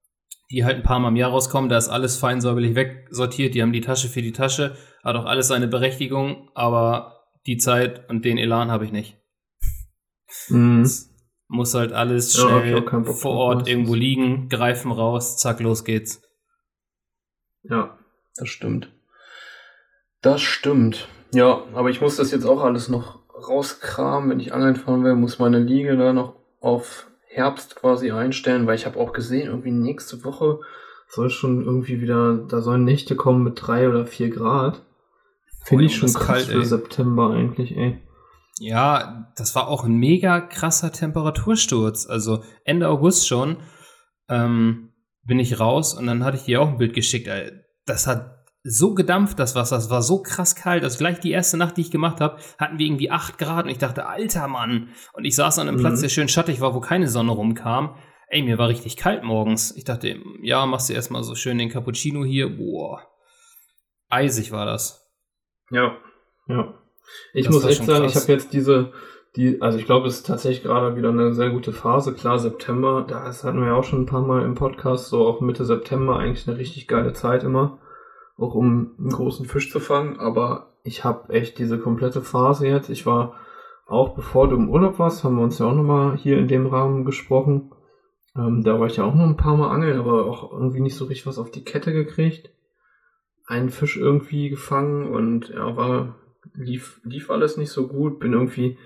die 0.51 0.65
halt 0.65 0.77
ein 0.77 0.83
paar 0.83 0.99
Mal 0.99 1.09
im 1.09 1.15
Jahr 1.15 1.31
rauskommen. 1.31 1.69
Da 1.69 1.77
ist 1.77 1.89
alles 1.89 2.17
fein 2.17 2.41
säuberlich 2.41 2.75
wegsortiert. 2.75 3.55
Die 3.55 3.61
haben 3.61 3.73
die 3.73 3.81
Tasche 3.81 4.09
für 4.09 4.21
die 4.21 4.33
Tasche. 4.33 4.75
Hat 5.03 5.15
auch 5.15 5.25
alles 5.25 5.47
seine 5.47 5.67
Berechtigung. 5.67 6.49
Aber 6.53 7.23
die 7.47 7.57
Zeit 7.57 8.09
und 8.09 8.25
den 8.25 8.37
Elan 8.37 8.69
habe 8.69 8.85
ich 8.85 8.91
nicht. 8.91 9.17
Mhm. 10.49 10.89
Muss 11.47 11.73
halt 11.73 11.91
alles 11.91 12.33
schnell 12.33 12.83
ja, 12.85 13.03
vor 13.03 13.33
Ort 13.33 13.67
irgendwo 13.67 13.93
liegen, 13.93 14.47
greifen 14.47 14.91
raus, 14.91 15.37
zack, 15.37 15.59
los 15.59 15.83
geht's. 15.83 16.21
Ja, 17.63 17.97
das 18.37 18.47
stimmt. 18.47 18.89
Das 20.21 20.41
stimmt. 20.41 21.09
Ja, 21.33 21.63
aber 21.73 21.89
ich 21.89 21.99
muss 21.99 22.15
das 22.15 22.31
jetzt 22.31 22.45
auch 22.45 22.61
alles 22.61 22.87
noch 22.87 23.19
rauskramen. 23.33 24.29
Wenn 24.29 24.39
ich 24.39 24.53
angeln 24.53 24.77
fahren 24.77 25.03
will, 25.03 25.15
muss 25.15 25.39
meine 25.39 25.59
Liege 25.59 25.97
da 25.97 26.13
noch 26.13 26.35
auf 26.61 27.10
Herbst 27.33 27.75
quasi 27.75 28.11
einstellen, 28.11 28.67
weil 28.67 28.75
ich 28.75 28.85
habe 28.85 28.99
auch 28.99 29.13
gesehen, 29.13 29.47
irgendwie 29.47 29.71
nächste 29.71 30.23
Woche 30.23 30.59
soll 31.07 31.29
schon 31.29 31.63
irgendwie 31.63 32.01
wieder, 32.01 32.37
da 32.49 32.61
sollen 32.61 32.83
Nächte 32.83 33.15
kommen 33.15 33.43
mit 33.43 33.61
drei 33.61 33.87
oder 33.87 34.05
vier 34.05 34.29
Grad. 34.29 34.81
Finde 35.63 35.85
ich 35.85 35.95
schon 35.95 36.13
krass 36.13 36.25
kalt, 36.25 36.45
für 36.45 36.59
ey. 36.59 36.65
September 36.65 37.31
eigentlich, 37.31 37.75
ey. 37.75 38.01
Ja, 38.59 39.31
das 39.35 39.55
war 39.55 39.67
auch 39.67 39.85
ein 39.85 39.95
mega 39.95 40.41
krasser 40.41 40.91
Temperatursturz. 40.91 42.05
Also 42.07 42.43
Ende 42.63 42.89
August 42.89 43.27
schon 43.27 43.57
ähm, 44.29 44.93
bin 45.23 45.39
ich 45.39 45.59
raus 45.59 45.93
und 45.93 46.07
dann 46.07 46.23
hatte 46.23 46.37
ich 46.37 46.43
dir 46.43 46.61
auch 46.61 46.69
ein 46.69 46.77
Bild 46.77 46.93
geschickt. 46.93 47.27
Ey. 47.27 47.51
Das 47.85 48.07
hat 48.07 48.40
so 48.63 48.93
gedampft, 48.93 49.39
das 49.39 49.55
Wasser. 49.55 49.77
Es 49.77 49.89
war 49.89 50.01
so 50.01 50.21
krass 50.21 50.55
kalt. 50.55 50.83
Also 50.83 50.97
gleich 50.97 51.19
die 51.19 51.31
erste 51.31 51.57
Nacht, 51.57 51.77
die 51.77 51.81
ich 51.81 51.91
gemacht 51.91 52.21
habe, 52.21 52.37
hatten 52.59 52.77
wir 52.77 52.85
irgendwie 52.85 53.09
8 53.09 53.37
Grad 53.37 53.65
und 53.65 53.71
ich 53.71 53.79
dachte, 53.79 54.05
alter 54.05 54.47
Mann. 54.47 54.89
Und 55.13 55.25
ich 55.25 55.35
saß 55.35 55.59
an 55.59 55.67
einem 55.67 55.77
mhm. 55.77 55.81
Platz, 55.81 56.01
der 56.01 56.09
schön 56.09 56.29
schattig 56.29 56.61
war, 56.61 56.75
wo 56.75 56.79
keine 56.79 57.07
Sonne 57.07 57.31
rumkam. 57.31 57.95
Ey, 58.27 58.43
mir 58.43 58.57
war 58.57 58.69
richtig 58.69 58.97
kalt 58.97 59.23
morgens. 59.23 59.75
Ich 59.75 59.83
dachte, 59.83 60.15
ja, 60.41 60.65
machst 60.65 60.89
du 60.89 60.93
erstmal 60.93 61.23
so 61.23 61.35
schön 61.35 61.57
den 61.57 61.69
Cappuccino 61.69 62.23
hier. 62.23 62.55
Boah. 62.55 63.01
Eisig 64.09 64.51
war 64.51 64.65
das. 64.65 65.09
Ja, 65.69 65.97
ja. 66.47 66.73
Ich 67.33 67.45
das 67.45 67.53
muss 67.53 67.65
echt 67.65 67.83
sagen, 67.83 68.03
krass. 68.03 68.15
ich 68.15 68.21
habe 68.21 68.31
jetzt 68.33 68.53
diese, 68.53 68.93
die, 69.35 69.61
also 69.61 69.77
ich 69.77 69.85
glaube, 69.85 70.07
es 70.07 70.17
ist 70.17 70.27
tatsächlich 70.27 70.63
gerade 70.63 70.95
wieder 70.95 71.09
eine 71.09 71.33
sehr 71.33 71.49
gute 71.49 71.73
Phase. 71.73 72.13
Klar, 72.13 72.39
September, 72.39 73.05
das 73.07 73.43
hatten 73.43 73.63
wir 73.65 73.75
auch 73.75 73.83
schon 73.83 74.03
ein 74.03 74.05
paar 74.05 74.21
Mal 74.21 74.43
im 74.43 74.55
Podcast, 74.55 75.07
so 75.07 75.27
auch 75.27 75.41
Mitte 75.41 75.65
September 75.65 76.17
eigentlich 76.17 76.47
eine 76.47 76.57
richtig 76.57 76.87
geile 76.87 77.13
Zeit 77.13 77.43
immer 77.43 77.80
auch 78.37 78.55
um 78.55 78.95
einen 78.97 79.09
großen 79.09 79.45
Fisch 79.45 79.71
zu 79.71 79.79
fangen, 79.79 80.19
aber 80.19 80.73
ich 80.83 81.03
habe 81.03 81.33
echt 81.33 81.59
diese 81.59 81.79
komplette 81.79 82.21
Phase 82.21 82.67
jetzt. 82.67 82.89
Ich 82.89 83.05
war 83.05 83.35
auch 83.85 84.15
bevor 84.15 84.47
du 84.47 84.55
im 84.55 84.69
Urlaub 84.69 84.99
warst, 84.99 85.23
haben 85.23 85.35
wir 85.35 85.43
uns 85.43 85.59
ja 85.59 85.65
auch 85.65 85.75
nochmal 85.75 86.17
hier 86.17 86.37
in 86.37 86.47
dem 86.47 86.65
Rahmen 86.65 87.05
gesprochen. 87.05 87.71
Ähm, 88.35 88.63
da 88.63 88.79
war 88.79 88.87
ich 88.87 88.97
ja 88.97 89.03
auch 89.03 89.13
noch 89.13 89.25
ein 89.25 89.37
paar 89.37 89.57
Mal 89.57 89.69
angeln, 89.69 89.99
aber 89.99 90.25
auch 90.25 90.51
irgendwie 90.53 90.79
nicht 90.79 90.95
so 90.95 91.05
richtig 91.05 91.27
was 91.27 91.37
auf 91.37 91.51
die 91.51 91.63
Kette 91.63 91.91
gekriegt. 91.91 92.49
Einen 93.45 93.69
Fisch 93.69 93.97
irgendwie 93.97 94.49
gefangen 94.49 95.11
und 95.11 95.49
ja, 95.49 95.75
war, 95.75 96.15
lief, 96.53 97.01
lief 97.03 97.29
alles 97.29 97.57
nicht 97.57 97.71
so 97.71 97.87
gut, 97.87 98.19
bin 98.19 98.33
irgendwie 98.33 98.77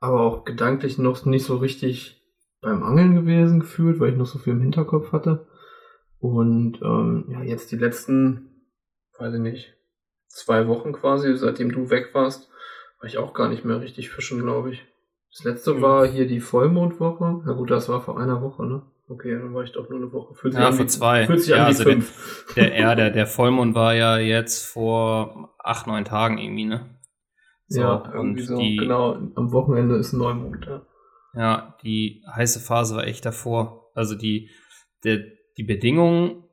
aber 0.00 0.20
auch 0.20 0.44
gedanklich 0.44 0.98
noch 0.98 1.24
nicht 1.24 1.44
so 1.44 1.56
richtig 1.56 2.22
beim 2.60 2.82
Angeln 2.82 3.14
gewesen 3.14 3.60
gefühlt, 3.60 4.00
weil 4.00 4.10
ich 4.10 4.16
noch 4.16 4.26
so 4.26 4.38
viel 4.38 4.54
im 4.54 4.60
Hinterkopf 4.60 5.12
hatte. 5.12 5.46
Und 6.18 6.80
ähm, 6.82 7.26
ja, 7.28 7.42
jetzt 7.42 7.70
die 7.70 7.76
letzten 7.76 8.47
weiß 9.18 9.34
ich 9.34 9.40
nicht, 9.40 9.74
zwei 10.28 10.66
Wochen 10.68 10.92
quasi, 10.92 11.36
seitdem 11.36 11.72
du 11.72 11.90
weg 11.90 12.10
warst, 12.14 12.48
war 13.00 13.06
ich 13.06 13.18
auch 13.18 13.34
gar 13.34 13.48
nicht 13.48 13.64
mehr 13.64 13.80
richtig 13.80 14.10
fischen, 14.10 14.42
glaube 14.42 14.72
ich. 14.72 14.84
Das 15.30 15.44
letzte 15.44 15.74
mhm. 15.74 15.82
war 15.82 16.06
hier 16.06 16.26
die 16.26 16.40
Vollmondwoche. 16.40 17.42
Na 17.44 17.52
gut, 17.52 17.70
das 17.70 17.88
war 17.88 18.00
vor 18.00 18.20
einer 18.20 18.42
Woche, 18.42 18.66
ne? 18.66 18.82
Okay, 19.08 19.38
dann 19.38 19.54
war 19.54 19.62
ich 19.62 19.72
doch 19.72 19.88
nur 19.88 19.98
eine 19.98 20.12
Woche. 20.12 20.34
Fühlt 20.34 20.54
sich 20.54 20.62
ja, 20.62 20.72
vor 20.72 20.86
zwei. 20.86 21.26
Fühlt 21.26 21.40
sich 21.40 21.50
ja, 21.50 21.56
an 21.56 21.66
also 21.66 21.84
fünf. 21.84 22.46
Der, 22.56 22.70
der, 22.70 22.96
der, 22.96 23.10
der 23.12 23.26
Vollmond 23.26 23.74
war 23.74 23.94
ja 23.94 24.18
jetzt 24.18 24.66
vor 24.66 25.54
acht, 25.58 25.86
neun 25.86 26.04
Tagen 26.04 26.38
irgendwie, 26.38 26.66
ne? 26.66 26.98
So, 27.68 27.80
ja, 27.80 27.94
und 27.96 28.40
so, 28.40 28.58
die, 28.58 28.76
genau, 28.76 29.12
am 29.34 29.52
Wochenende 29.52 29.96
ist 29.96 30.14
Neumond, 30.14 30.64
ja. 30.66 30.86
Ja, 31.34 31.76
die 31.82 32.24
heiße 32.34 32.60
Phase 32.60 32.96
war 32.96 33.06
echt 33.06 33.26
davor. 33.26 33.90
Also 33.94 34.14
die, 34.14 34.50
der, 35.04 35.20
die 35.58 35.64
Bedingungen 35.64 36.44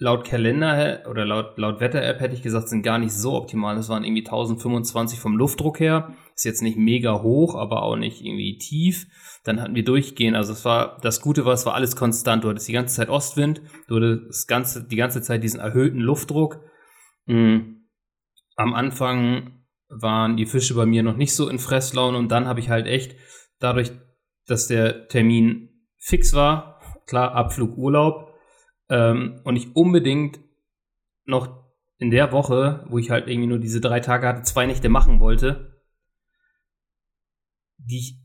laut 0.00 0.24
Kalender 0.24 1.02
oder 1.08 1.26
laut, 1.26 1.58
laut 1.58 1.78
Wetter-App 1.78 2.20
hätte 2.20 2.34
ich 2.34 2.42
gesagt, 2.42 2.70
sind 2.70 2.82
gar 2.82 2.98
nicht 2.98 3.12
so 3.12 3.34
optimal. 3.34 3.76
Es 3.76 3.90
waren 3.90 4.02
irgendwie 4.02 4.24
1025 4.24 5.20
vom 5.20 5.36
Luftdruck 5.36 5.78
her. 5.78 6.16
Ist 6.34 6.46
jetzt 6.46 6.62
nicht 6.62 6.78
mega 6.78 7.20
hoch, 7.20 7.54
aber 7.54 7.82
auch 7.82 7.96
nicht 7.96 8.22
irgendwie 8.22 8.56
tief. 8.56 9.06
Dann 9.44 9.60
hatten 9.60 9.74
wir 9.74 9.84
durchgehen. 9.84 10.34
Also 10.34 10.54
es 10.54 10.64
war, 10.64 10.96
das 11.02 11.20
Gute 11.20 11.44
war, 11.44 11.52
es 11.52 11.66
war 11.66 11.74
alles 11.74 11.96
konstant. 11.96 12.44
Du 12.44 12.48
hattest 12.48 12.66
die 12.66 12.72
ganze 12.72 12.96
Zeit 12.96 13.10
Ostwind. 13.10 13.60
Du 13.88 13.96
hattest 13.96 14.48
ganze, 14.48 14.88
die 14.88 14.96
ganze 14.96 15.20
Zeit 15.20 15.44
diesen 15.44 15.60
erhöhten 15.60 16.00
Luftdruck. 16.00 16.60
Mhm. 17.26 17.84
Am 18.56 18.72
Anfang 18.72 19.66
waren 19.90 20.38
die 20.38 20.46
Fische 20.46 20.74
bei 20.74 20.86
mir 20.86 21.02
noch 21.02 21.16
nicht 21.16 21.34
so 21.34 21.46
in 21.48 21.58
Fresslaune 21.58 22.16
und 22.16 22.30
dann 22.30 22.46
habe 22.46 22.60
ich 22.60 22.70
halt 22.70 22.86
echt 22.86 23.16
dadurch, 23.58 23.90
dass 24.46 24.66
der 24.66 25.08
Termin 25.08 25.84
fix 25.98 26.32
war, 26.32 26.80
klar, 27.06 27.32
Abflug, 27.32 27.76
Urlaub, 27.76 28.29
ähm, 28.90 29.40
und 29.44 29.56
ich 29.56 29.74
unbedingt 29.74 30.40
noch 31.24 31.64
in 31.98 32.10
der 32.10 32.32
Woche, 32.32 32.84
wo 32.88 32.98
ich 32.98 33.10
halt 33.10 33.28
irgendwie 33.28 33.48
nur 33.48 33.58
diese 33.58 33.80
drei 33.80 34.00
Tage 34.00 34.26
hatte, 34.26 34.42
zwei 34.42 34.66
Nächte 34.66 34.88
machen 34.88 35.20
wollte, 35.20 35.80
die 37.78 37.98
ich 37.98 38.20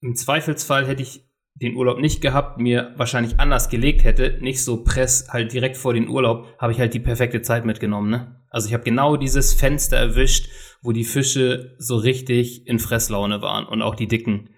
im 0.00 0.14
Zweifelsfall 0.14 0.86
hätte 0.86 1.02
ich 1.02 1.26
den 1.54 1.74
Urlaub 1.74 1.98
nicht 1.98 2.20
gehabt, 2.20 2.58
mir 2.58 2.92
wahrscheinlich 2.96 3.40
anders 3.40 3.70
gelegt 3.70 4.04
hätte, 4.04 4.38
nicht 4.42 4.62
so 4.62 4.84
press 4.84 5.28
halt 5.30 5.52
direkt 5.52 5.78
vor 5.78 5.94
den 5.94 6.08
Urlaub, 6.08 6.46
habe 6.58 6.72
ich 6.72 6.78
halt 6.78 6.92
die 6.92 7.00
perfekte 7.00 7.40
Zeit 7.40 7.64
mitgenommen, 7.64 8.10
ne? 8.10 8.42
Also 8.50 8.68
ich 8.68 8.74
habe 8.74 8.84
genau 8.84 9.16
dieses 9.16 9.54
Fenster 9.54 9.96
erwischt, 9.96 10.48
wo 10.82 10.92
die 10.92 11.04
Fische 11.04 11.74
so 11.78 11.96
richtig 11.96 12.66
in 12.66 12.78
Fresslaune 12.78 13.40
waren 13.42 13.66
und 13.66 13.82
auch 13.82 13.94
die 13.94 14.06
dicken. 14.06 14.50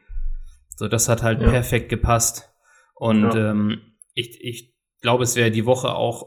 So, 0.77 0.89
das 0.89 1.09
hat 1.09 1.23
halt 1.23 1.41
ja. 1.41 1.51
perfekt 1.51 1.89
gepasst. 1.89 2.53
Und 2.95 3.35
ja. 3.35 3.51
ähm, 3.51 3.81
ich, 4.15 4.41
ich 4.41 4.78
glaube, 5.01 5.25
es 5.25 5.37
wäre 5.37 5.51
die 5.51 5.67
Woche 5.67 5.95
auch, 5.95 6.27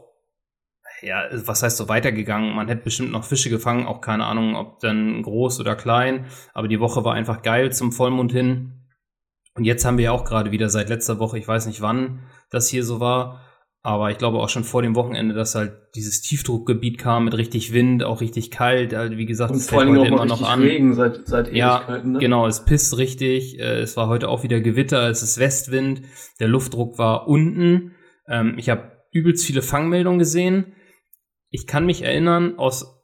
ja, 1.00 1.24
was 1.32 1.62
heißt 1.62 1.76
so 1.76 1.88
weitergegangen. 1.88 2.54
Man 2.54 2.68
hätte 2.68 2.84
bestimmt 2.84 3.10
noch 3.10 3.24
Fische 3.24 3.50
gefangen, 3.50 3.86
auch 3.86 4.00
keine 4.00 4.24
Ahnung, 4.24 4.54
ob 4.54 4.80
dann 4.80 5.22
groß 5.22 5.60
oder 5.60 5.74
klein. 5.74 6.26
Aber 6.54 6.68
die 6.68 6.80
Woche 6.80 7.04
war 7.04 7.14
einfach 7.14 7.42
geil 7.42 7.72
zum 7.72 7.92
Vollmond 7.92 8.32
hin. 8.32 8.86
Und 9.54 9.64
jetzt 9.64 9.84
haben 9.84 9.98
wir 9.98 10.06
ja 10.06 10.12
auch 10.12 10.24
gerade 10.24 10.50
wieder 10.50 10.68
seit 10.68 10.88
letzter 10.88 11.18
Woche, 11.18 11.38
ich 11.38 11.46
weiß 11.46 11.66
nicht 11.66 11.82
wann 11.82 12.20
das 12.52 12.68
hier 12.68 12.84
so 12.84 13.00
war, 13.00 13.40
aber 13.82 14.10
ich 14.10 14.18
glaube 14.18 14.38
auch 14.38 14.48
schon 14.48 14.62
vor 14.62 14.82
dem 14.82 14.94
Wochenende, 14.94 15.34
dass 15.34 15.54
halt 15.56 15.72
dieses 15.96 16.20
Tiefdruckgebiet 16.20 16.98
kam 16.98 17.24
mit 17.24 17.36
richtig 17.36 17.72
Wind, 17.72 18.04
auch 18.04 18.20
richtig 18.20 18.50
kalt. 18.52 18.94
Also 18.94 19.16
wie 19.16 19.26
gesagt, 19.26 19.54
es 19.54 19.68
fällt 19.68 19.88
heute 19.88 20.06
immer 20.06 20.24
noch 20.24 20.48
an. 20.48 20.60
Regen 20.60 20.94
seit, 20.94 21.26
seit 21.26 21.52
ja, 21.52 22.00
ne? 22.04 22.18
genau, 22.20 22.46
es 22.46 22.64
pisst 22.64 22.96
richtig. 22.96 23.58
Äh, 23.58 23.80
es 23.80 23.96
war 23.96 24.06
heute 24.06 24.28
auch 24.28 24.44
wieder 24.44 24.60
Gewitter, 24.60 25.08
es 25.10 25.22
ist 25.22 25.38
Westwind. 25.40 26.02
Der 26.38 26.46
Luftdruck 26.46 26.98
war 26.98 27.26
unten. 27.26 27.92
Ähm, 28.28 28.54
ich 28.58 28.68
habe 28.68 29.02
übelst 29.12 29.44
viele 29.44 29.62
Fangmeldungen 29.62 30.18
gesehen. 30.18 30.74
Ich 31.50 31.66
kann 31.66 31.86
mich 31.86 32.02
erinnern 32.02 32.58
aus 32.58 33.02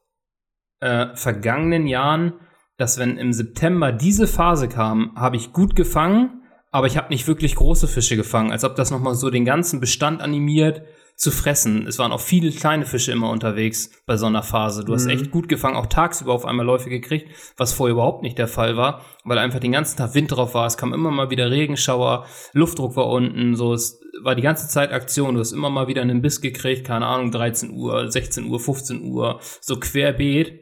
äh, 0.80 1.14
vergangenen 1.14 1.86
Jahren, 1.86 2.34
dass 2.76 2.98
wenn 2.98 3.18
im 3.18 3.32
September 3.32 3.92
diese 3.92 4.26
Phase 4.26 4.68
kam, 4.68 5.14
habe 5.16 5.36
ich 5.36 5.52
gut 5.52 5.76
gefangen, 5.76 6.42
aber 6.70 6.86
ich 6.86 6.96
habe 6.96 7.08
nicht 7.08 7.26
wirklich 7.26 7.56
große 7.56 7.88
Fische 7.88 8.16
gefangen, 8.16 8.52
als 8.52 8.64
ob 8.64 8.76
das 8.76 8.90
nochmal 8.90 9.14
so 9.14 9.30
den 9.30 9.44
ganzen 9.44 9.80
Bestand 9.80 10.22
animiert 10.22 10.82
zu 11.18 11.32
fressen. 11.32 11.84
Es 11.88 11.98
waren 11.98 12.12
auch 12.12 12.20
viele 12.20 12.52
kleine 12.52 12.86
Fische 12.86 13.10
immer 13.10 13.30
unterwegs 13.30 13.90
bei 14.06 14.16
so 14.16 14.26
einer 14.26 14.44
Phase. 14.44 14.84
Du 14.84 14.92
mhm. 14.92 14.96
hast 14.96 15.06
echt 15.06 15.32
gut 15.32 15.48
gefangen, 15.48 15.76
auch 15.76 15.86
tagsüber 15.86 16.32
auf 16.32 16.44
einmal 16.44 16.64
Läufe 16.64 16.90
gekriegt, 16.90 17.28
was 17.56 17.72
vorher 17.72 17.94
überhaupt 17.94 18.22
nicht 18.22 18.38
der 18.38 18.46
Fall 18.46 18.76
war, 18.76 19.04
weil 19.24 19.38
einfach 19.38 19.58
den 19.58 19.72
ganzen 19.72 19.96
Tag 19.96 20.14
Wind 20.14 20.30
drauf 20.30 20.54
war. 20.54 20.66
Es 20.66 20.76
kam 20.76 20.94
immer 20.94 21.10
mal 21.10 21.30
wieder 21.30 21.50
Regenschauer, 21.50 22.24
Luftdruck 22.52 22.94
war 22.94 23.08
unten, 23.08 23.56
so 23.56 23.74
es 23.74 24.00
war 24.22 24.34
die 24.34 24.42
ganze 24.42 24.68
Zeit 24.68 24.92
Aktion. 24.92 25.34
Du 25.34 25.40
hast 25.40 25.52
immer 25.52 25.70
mal 25.70 25.88
wieder 25.88 26.02
einen 26.02 26.22
Biss 26.22 26.40
gekriegt, 26.40 26.86
keine 26.86 27.06
Ahnung, 27.06 27.30
13 27.30 27.70
Uhr, 27.70 28.10
16 28.10 28.46
Uhr, 28.46 28.60
15 28.60 29.02
Uhr, 29.02 29.40
so 29.60 29.78
querbeet. 29.78 30.60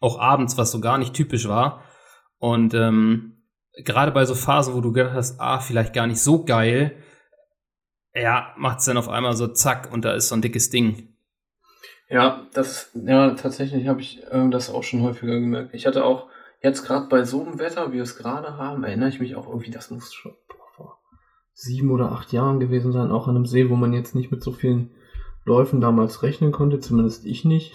auch 0.00 0.18
abends, 0.18 0.58
was 0.58 0.70
so 0.70 0.80
gar 0.80 0.98
nicht 0.98 1.14
typisch 1.14 1.48
war. 1.48 1.82
Und 2.38 2.74
ähm, 2.74 3.42
gerade 3.84 4.12
bei 4.12 4.24
so 4.24 4.34
Phasen, 4.34 4.74
wo 4.74 4.80
du 4.80 4.92
gedacht 4.92 5.14
hast, 5.14 5.40
ah, 5.40 5.58
vielleicht 5.58 5.94
gar 5.94 6.06
nicht 6.06 6.20
so 6.20 6.44
geil, 6.44 7.02
ja, 8.14 8.54
macht 8.56 8.80
es 8.80 8.86
dann 8.86 8.96
auf 8.96 9.08
einmal 9.08 9.36
so 9.36 9.48
zack 9.48 9.92
und 9.92 10.04
da 10.04 10.14
ist 10.14 10.28
so 10.28 10.34
ein 10.34 10.42
dickes 10.42 10.70
Ding. 10.70 11.16
Ja, 12.08 12.46
das, 12.54 12.90
ja, 12.94 13.30
tatsächlich 13.34 13.88
habe 13.88 14.00
ich 14.00 14.22
äh, 14.30 14.48
das 14.50 14.70
auch 14.70 14.84
schon 14.84 15.02
häufiger 15.02 15.40
gemerkt. 15.40 15.74
Ich 15.74 15.86
hatte 15.86 16.04
auch 16.04 16.28
jetzt 16.62 16.84
gerade 16.84 17.08
bei 17.08 17.24
so 17.24 17.44
einem 17.44 17.58
Wetter, 17.58 17.90
wie 17.90 17.96
wir 17.96 18.02
es 18.02 18.16
gerade 18.16 18.56
haben, 18.56 18.84
erinnere 18.84 19.08
ich 19.08 19.20
mich 19.20 19.34
auch 19.36 19.48
irgendwie, 19.48 19.70
das 19.70 19.90
muss 19.90 20.14
schon 20.14 20.34
boah, 20.48 20.65
sieben 21.56 21.90
oder 21.90 22.12
acht 22.12 22.32
Jahren 22.32 22.60
gewesen 22.60 22.92
sein, 22.92 23.10
auch 23.10 23.28
an 23.28 23.34
einem 23.34 23.46
See, 23.46 23.70
wo 23.70 23.76
man 23.76 23.94
jetzt 23.94 24.14
nicht 24.14 24.30
mit 24.30 24.42
so 24.42 24.52
vielen 24.52 24.90
Läufen 25.46 25.80
damals 25.80 26.22
rechnen 26.22 26.52
konnte, 26.52 26.80
zumindest 26.80 27.24
ich 27.24 27.46
nicht. 27.46 27.74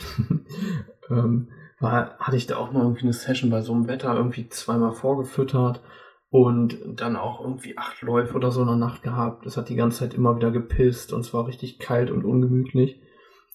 ähm, 1.09 1.47
war, 1.79 2.15
hatte 2.19 2.37
ich 2.37 2.45
da 2.45 2.57
auch 2.57 2.71
mal 2.71 2.83
irgendwie 2.83 3.03
eine 3.03 3.13
Session 3.13 3.49
bei 3.49 3.61
so 3.61 3.73
einem 3.73 3.87
Wetter 3.87 4.15
irgendwie 4.15 4.47
zweimal 4.49 4.91
vorgefüttert 4.91 5.81
und 6.29 6.77
dann 6.85 7.15
auch 7.15 7.41
irgendwie 7.41 7.75
acht 7.75 8.03
Läufe 8.03 8.35
oder 8.35 8.51
so 8.51 8.61
in 8.61 8.67
der 8.67 8.75
Nacht 8.75 9.01
gehabt. 9.01 9.47
Es 9.47 9.57
hat 9.57 9.69
die 9.69 9.75
ganze 9.75 9.99
Zeit 9.99 10.13
immer 10.13 10.35
wieder 10.35 10.51
gepisst 10.51 11.11
und 11.11 11.21
es 11.21 11.33
war 11.33 11.47
richtig 11.47 11.79
kalt 11.79 12.11
und 12.11 12.23
ungemütlich. 12.23 13.01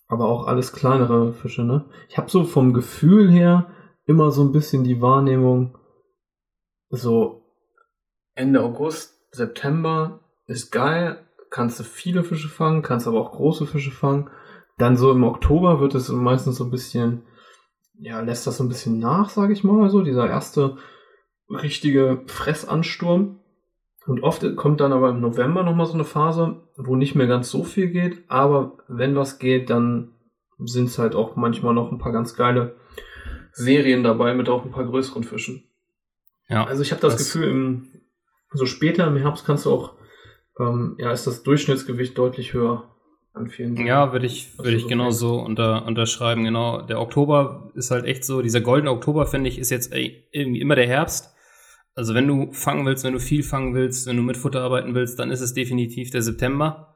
Aber 0.08 0.26
auch 0.28 0.48
alles 0.48 0.72
kleinere 0.72 1.34
Fische, 1.34 1.62
ne? 1.62 1.84
Ich 2.08 2.18
habe 2.18 2.30
so 2.30 2.42
vom 2.42 2.72
Gefühl 2.72 3.30
her 3.30 3.70
immer 4.06 4.32
so 4.32 4.42
ein 4.42 4.52
bisschen 4.52 4.82
die 4.82 5.00
Wahrnehmung, 5.00 5.78
so 6.90 7.44
Ende 8.34 8.62
August, 8.62 9.15
September 9.30 10.20
ist 10.46 10.70
geil, 10.70 11.24
kannst 11.50 11.80
du 11.80 11.84
viele 11.84 12.24
Fische 12.24 12.48
fangen, 12.48 12.82
kannst 12.82 13.06
aber 13.06 13.20
auch 13.20 13.32
große 13.32 13.66
Fische 13.66 13.90
fangen. 13.90 14.30
Dann 14.78 14.96
so 14.96 15.10
im 15.10 15.24
Oktober 15.24 15.80
wird 15.80 15.94
es 15.94 16.08
meistens 16.08 16.56
so 16.56 16.64
ein 16.64 16.70
bisschen 16.70 17.22
ja, 17.98 18.20
lässt 18.20 18.46
das 18.46 18.58
so 18.58 18.64
ein 18.64 18.68
bisschen 18.68 18.98
nach, 18.98 19.30
sage 19.30 19.52
ich 19.52 19.64
mal, 19.64 19.88
so 19.90 20.02
dieser 20.02 20.28
erste 20.28 20.76
richtige 21.48 22.22
Fressansturm. 22.26 23.40
Und 24.06 24.22
oft 24.22 24.44
kommt 24.56 24.80
dann 24.80 24.92
aber 24.92 25.10
im 25.10 25.20
November 25.20 25.62
nochmal 25.64 25.86
so 25.86 25.94
eine 25.94 26.04
Phase, 26.04 26.62
wo 26.76 26.94
nicht 26.94 27.14
mehr 27.14 27.26
ganz 27.26 27.50
so 27.50 27.64
viel 27.64 27.88
geht, 27.88 28.22
aber 28.28 28.78
wenn 28.86 29.16
was 29.16 29.38
geht, 29.38 29.68
dann 29.68 30.12
sind 30.58 30.86
es 30.86 30.98
halt 30.98 31.14
auch 31.14 31.34
manchmal 31.36 31.74
noch 31.74 31.90
ein 31.90 31.98
paar 31.98 32.12
ganz 32.12 32.36
geile 32.36 32.76
Serien 33.52 34.04
dabei 34.04 34.34
mit 34.34 34.48
auch 34.48 34.64
ein 34.64 34.70
paar 34.70 34.84
größeren 34.84 35.24
Fischen. 35.24 35.64
Ja. 36.48 36.64
Also 36.64 36.82
ich 36.82 36.92
habe 36.92 37.00
das, 37.00 37.16
das, 37.16 37.32
Gefühl, 37.32 37.48
im, 37.48 37.88
so 38.52 38.66
später 38.66 39.06
im 39.06 39.16
Herbst 39.16 39.44
kannst 39.44 39.66
du 39.66 39.72
auch, 39.72 39.94
ähm, 40.58 40.96
ja, 40.98 41.12
ist 41.12 41.26
das 41.26 41.42
Durchschnittsgewicht 41.42 42.16
deutlich 42.16 42.52
höher 42.52 42.94
an 43.32 43.48
vielen 43.48 43.76
Ja, 43.76 44.12
würde 44.12 44.26
ich, 44.26 44.56
würde 44.58 44.76
ich 44.76 44.88
genau 44.88 45.10
so 45.10 45.40
unter, 45.40 45.84
unterschreiben. 45.84 46.44
Genau. 46.44 46.82
Der 46.82 47.00
Oktober 47.00 47.70
ist 47.74 47.90
halt 47.90 48.04
echt 48.06 48.24
so, 48.24 48.40
dieser 48.42 48.60
goldene 48.60 48.90
Oktober, 48.90 49.26
finde 49.26 49.50
ich, 49.50 49.58
ist 49.58 49.70
jetzt 49.70 49.92
ey, 49.92 50.26
irgendwie 50.32 50.60
immer 50.60 50.74
der 50.74 50.86
Herbst. 50.86 51.34
Also 51.94 52.14
wenn 52.14 52.26
du 52.26 52.52
fangen 52.52 52.84
willst, 52.86 53.04
wenn 53.04 53.14
du 53.14 53.20
viel 53.20 53.42
fangen 53.42 53.74
willst, 53.74 54.06
wenn 54.06 54.16
du 54.16 54.22
mit 54.22 54.36
Futter 54.36 54.62
arbeiten 54.62 54.94
willst, 54.94 55.18
dann 55.18 55.30
ist 55.30 55.40
es 55.40 55.54
definitiv 55.54 56.10
der 56.10 56.22
September. 56.22 56.94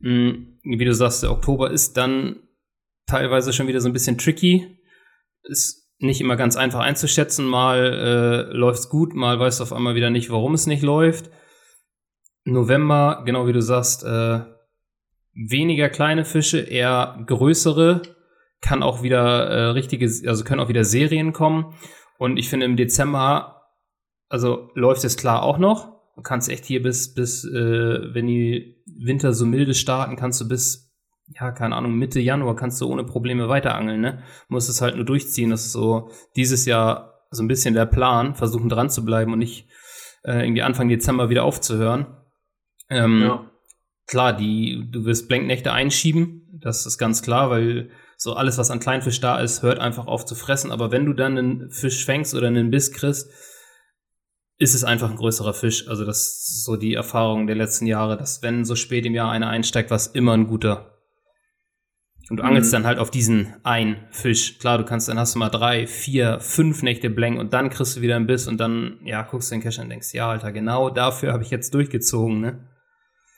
Mhm, 0.00 0.58
wie 0.62 0.84
du 0.84 0.94
sagst, 0.94 1.22
der 1.22 1.30
Oktober 1.30 1.70
ist 1.70 1.96
dann 1.96 2.36
teilweise 3.06 3.52
schon 3.52 3.68
wieder 3.68 3.80
so 3.80 3.88
ein 3.88 3.92
bisschen 3.92 4.18
tricky. 4.18 4.78
Ist 5.42 5.83
nicht 5.98 6.20
immer 6.20 6.36
ganz 6.36 6.56
einfach 6.56 6.80
einzuschätzen. 6.80 7.46
Mal 7.46 8.48
äh, 8.50 8.56
läuft 8.56 8.80
es 8.80 8.88
gut, 8.88 9.14
mal 9.14 9.38
weißt 9.38 9.60
du 9.60 9.64
auf 9.64 9.72
einmal 9.72 9.94
wieder 9.94 10.10
nicht, 10.10 10.30
warum 10.30 10.54
es 10.54 10.66
nicht 10.66 10.82
läuft. 10.82 11.30
November, 12.44 13.22
genau 13.24 13.46
wie 13.46 13.52
du 13.52 13.62
sagst, 13.62 14.04
äh, 14.04 14.40
weniger 15.34 15.88
kleine 15.88 16.24
Fische, 16.24 16.60
eher 16.60 17.22
größere, 17.26 18.02
kann 18.60 18.82
auch 18.82 19.02
wieder 19.02 19.46
äh, 19.46 19.64
richtige, 19.70 20.06
also 20.28 20.44
können 20.44 20.60
auch 20.60 20.68
wieder 20.68 20.84
Serien 20.84 21.32
kommen. 21.32 21.74
Und 22.18 22.36
ich 22.36 22.48
finde 22.48 22.66
im 22.66 22.76
Dezember, 22.76 23.62
also 24.28 24.70
läuft 24.74 25.04
es 25.04 25.16
klar 25.16 25.42
auch 25.42 25.58
noch. 25.58 25.94
Du 26.16 26.22
kannst 26.22 26.48
echt 26.48 26.64
hier 26.64 26.82
bis, 26.82 27.14
bis, 27.14 27.44
äh, 27.44 28.14
wenn 28.14 28.26
die 28.26 28.82
Winter 28.86 29.32
so 29.32 29.46
milde 29.46 29.74
starten, 29.74 30.16
kannst 30.16 30.40
du 30.40 30.48
bis, 30.48 30.83
ja, 31.28 31.52
keine 31.52 31.74
Ahnung, 31.76 31.94
Mitte 31.94 32.20
Januar 32.20 32.56
kannst 32.56 32.80
du 32.80 32.86
ohne 32.86 33.04
Probleme 33.04 33.48
weiterangeln, 33.48 34.00
ne? 34.00 34.22
Musst 34.48 34.68
es 34.68 34.80
halt 34.80 34.96
nur 34.96 35.04
durchziehen. 35.04 35.50
Das 35.50 35.64
ist 35.64 35.72
so 35.72 36.10
dieses 36.36 36.66
Jahr 36.66 37.26
so 37.30 37.42
ein 37.42 37.48
bisschen 37.48 37.74
der 37.74 37.86
Plan, 37.86 38.34
versuchen 38.34 38.68
dran 38.68 38.90
zu 38.90 39.04
bleiben 39.04 39.32
und 39.32 39.38
nicht 39.38 39.68
äh, 40.24 40.44
irgendwie 40.44 40.62
Anfang 40.62 40.88
Dezember 40.88 41.30
wieder 41.30 41.44
aufzuhören. 41.44 42.06
Ähm, 42.90 43.22
ja 43.22 43.50
klar, 44.06 44.32
die, 44.32 44.88
du 44.90 45.04
wirst 45.04 45.28
Blanknächte 45.28 45.72
einschieben, 45.72 46.58
das 46.62 46.86
ist 46.86 46.98
ganz 46.98 47.22
klar, 47.22 47.50
weil 47.50 47.90
so 48.16 48.34
alles, 48.34 48.58
was 48.58 48.70
an 48.70 48.80
Kleinfisch 48.80 49.20
da 49.20 49.38
ist, 49.40 49.62
hört 49.62 49.80
einfach 49.80 50.06
auf 50.06 50.24
zu 50.24 50.34
fressen. 50.34 50.70
Aber 50.70 50.92
wenn 50.92 51.04
du 51.04 51.12
dann 51.12 51.36
einen 51.36 51.70
Fisch 51.70 52.04
fängst 52.04 52.34
oder 52.34 52.46
einen 52.46 52.70
Biss 52.70 52.92
kriegst, 52.92 53.28
ist 54.56 54.74
es 54.74 54.84
einfach 54.84 55.10
ein 55.10 55.16
größerer 55.16 55.52
Fisch. 55.52 55.88
Also 55.88 56.04
das 56.04 56.18
ist 56.18 56.64
so 56.64 56.76
die 56.76 56.94
Erfahrung 56.94 57.46
der 57.46 57.56
letzten 57.56 57.86
Jahre, 57.86 58.16
dass 58.16 58.40
wenn 58.40 58.64
so 58.64 58.76
spät 58.76 59.04
im 59.04 59.14
Jahr 59.14 59.30
einer 59.30 59.48
einsteigt, 59.48 59.90
war 59.90 59.96
es 59.96 60.06
immer 60.06 60.32
ein 60.32 60.46
guter. 60.46 60.93
Und 62.30 62.38
du 62.38 62.42
mhm. 62.42 62.48
angelst 62.48 62.72
dann 62.72 62.86
halt 62.86 62.98
auf 62.98 63.10
diesen 63.10 63.54
einen 63.64 63.96
Fisch. 64.10 64.58
Klar, 64.58 64.78
du 64.78 64.84
kannst, 64.84 65.08
dann 65.08 65.18
hast 65.18 65.34
du 65.34 65.38
mal 65.38 65.50
drei, 65.50 65.86
vier, 65.86 66.40
fünf 66.40 66.82
Nächte 66.82 67.10
blank 67.10 67.38
und 67.38 67.52
dann 67.52 67.70
kriegst 67.70 67.96
du 67.96 68.00
wieder 68.00 68.16
einen 68.16 68.26
Biss 68.26 68.48
und 68.48 68.58
dann, 68.58 68.98
ja, 69.04 69.22
guckst 69.22 69.50
du 69.50 69.56
den 69.56 69.62
Cash 69.62 69.78
und 69.78 69.90
denkst, 69.90 70.14
ja, 70.14 70.30
Alter, 70.30 70.52
genau 70.52 70.90
dafür 70.90 71.32
habe 71.32 71.42
ich 71.42 71.50
jetzt 71.50 71.74
durchgezogen, 71.74 72.40
ne? 72.40 72.68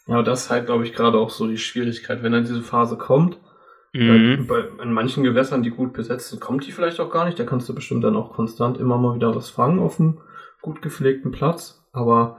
Ja, 0.07 0.23
das 0.23 0.45
ist 0.45 0.51
halt, 0.51 0.67
glaube 0.67 0.85
ich, 0.85 0.93
gerade 0.93 1.19
auch 1.19 1.31
so 1.31 1.49
die 1.49 1.59
Schwierigkeit, 1.59 2.23
wenn 2.23 2.31
dann 2.31 2.45
diese 2.45 2.63
Phase 2.63 2.97
kommt. 2.97 3.41
Mhm. 3.93 4.47
Bei, 4.47 4.65
in 4.83 4.93
manchen 4.93 5.25
Gewässern, 5.25 5.63
die 5.63 5.71
gut 5.71 5.93
besetzt 5.93 6.29
sind, 6.29 6.41
kommt 6.41 6.67
die 6.67 6.73
vielleicht 6.73 7.01
auch 7.01 7.11
gar 7.11 7.25
nicht. 7.25 7.39
Da 7.39 7.45
kannst 7.45 7.69
du 7.69 7.75
bestimmt 7.75 8.05
dann 8.05 8.15
auch 8.15 8.35
konstant 8.35 8.79
immer 8.79 8.99
mal 8.99 9.17
wieder 9.17 9.35
was 9.35 9.51
fangen 9.51 9.81
auf 9.81 9.99
einem 9.99 10.21
gut 10.63 10.83
gepflegten 10.83 11.33
Platz. 11.33 11.85
Aber 11.93 12.39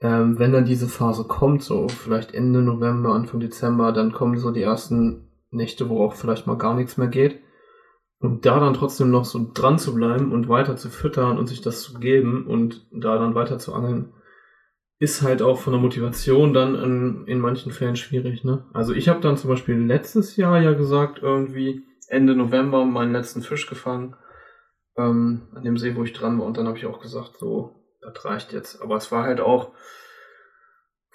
ähm, 0.00 0.38
wenn 0.38 0.52
dann 0.52 0.64
diese 0.64 0.88
Phase 0.88 1.24
kommt, 1.24 1.62
so 1.62 1.88
vielleicht 1.88 2.34
Ende 2.34 2.62
November, 2.62 3.14
Anfang 3.14 3.40
Dezember, 3.40 3.92
dann 3.92 4.12
kommen 4.12 4.38
so 4.38 4.50
die 4.50 4.62
ersten 4.62 5.23
Nächte, 5.54 5.88
wo 5.88 6.04
auch 6.04 6.14
vielleicht 6.14 6.46
mal 6.46 6.58
gar 6.58 6.74
nichts 6.74 6.96
mehr 6.96 7.08
geht. 7.08 7.40
Und 8.18 8.46
da 8.46 8.58
dann 8.58 8.74
trotzdem 8.74 9.10
noch 9.10 9.24
so 9.24 9.50
dran 9.52 9.78
zu 9.78 9.94
bleiben 9.94 10.32
und 10.32 10.48
weiter 10.48 10.76
zu 10.76 10.88
füttern 10.88 11.38
und 11.38 11.46
sich 11.46 11.60
das 11.60 11.82
zu 11.82 11.98
geben 11.98 12.46
und 12.46 12.86
da 12.90 13.18
dann 13.18 13.34
weiter 13.34 13.58
zu 13.58 13.74
angeln, 13.74 14.14
ist 14.98 15.22
halt 15.22 15.42
auch 15.42 15.58
von 15.58 15.72
der 15.72 15.82
Motivation 15.82 16.54
dann 16.54 16.74
in, 16.74 17.26
in 17.26 17.40
manchen 17.40 17.72
Fällen 17.72 17.96
schwierig. 17.96 18.44
Ne? 18.44 18.64
Also 18.72 18.94
ich 18.94 19.08
habe 19.08 19.20
dann 19.20 19.36
zum 19.36 19.50
Beispiel 19.50 19.76
letztes 19.76 20.36
Jahr 20.36 20.60
ja 20.60 20.72
gesagt, 20.72 21.20
irgendwie 21.22 21.82
Ende 22.08 22.34
November 22.34 22.84
meinen 22.84 23.12
letzten 23.12 23.42
Fisch 23.42 23.66
gefangen 23.66 24.16
ähm, 24.96 25.48
an 25.54 25.64
dem 25.64 25.76
See, 25.76 25.96
wo 25.96 26.04
ich 26.04 26.12
dran 26.12 26.38
war. 26.38 26.46
Und 26.46 26.56
dann 26.56 26.66
habe 26.66 26.78
ich 26.78 26.86
auch 26.86 27.00
gesagt, 27.00 27.36
so, 27.36 27.74
das 28.00 28.24
reicht 28.24 28.52
jetzt. 28.52 28.80
Aber 28.80 28.96
es 28.96 29.10
war 29.10 29.24
halt 29.24 29.40
auch 29.40 29.72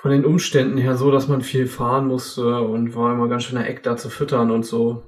von 0.01 0.11
den 0.11 0.25
Umständen 0.25 0.77
her 0.77 0.95
so, 0.95 1.11
dass 1.11 1.27
man 1.27 1.41
viel 1.41 1.67
fahren 1.67 2.07
musste 2.07 2.61
und 2.61 2.95
war 2.95 3.13
immer 3.13 3.27
ganz 3.27 3.43
schön 3.43 3.57
der 3.57 3.69
Eck 3.69 3.83
da 3.83 3.97
zu 3.97 4.09
füttern 4.09 4.49
und 4.49 4.65
so. 4.65 5.03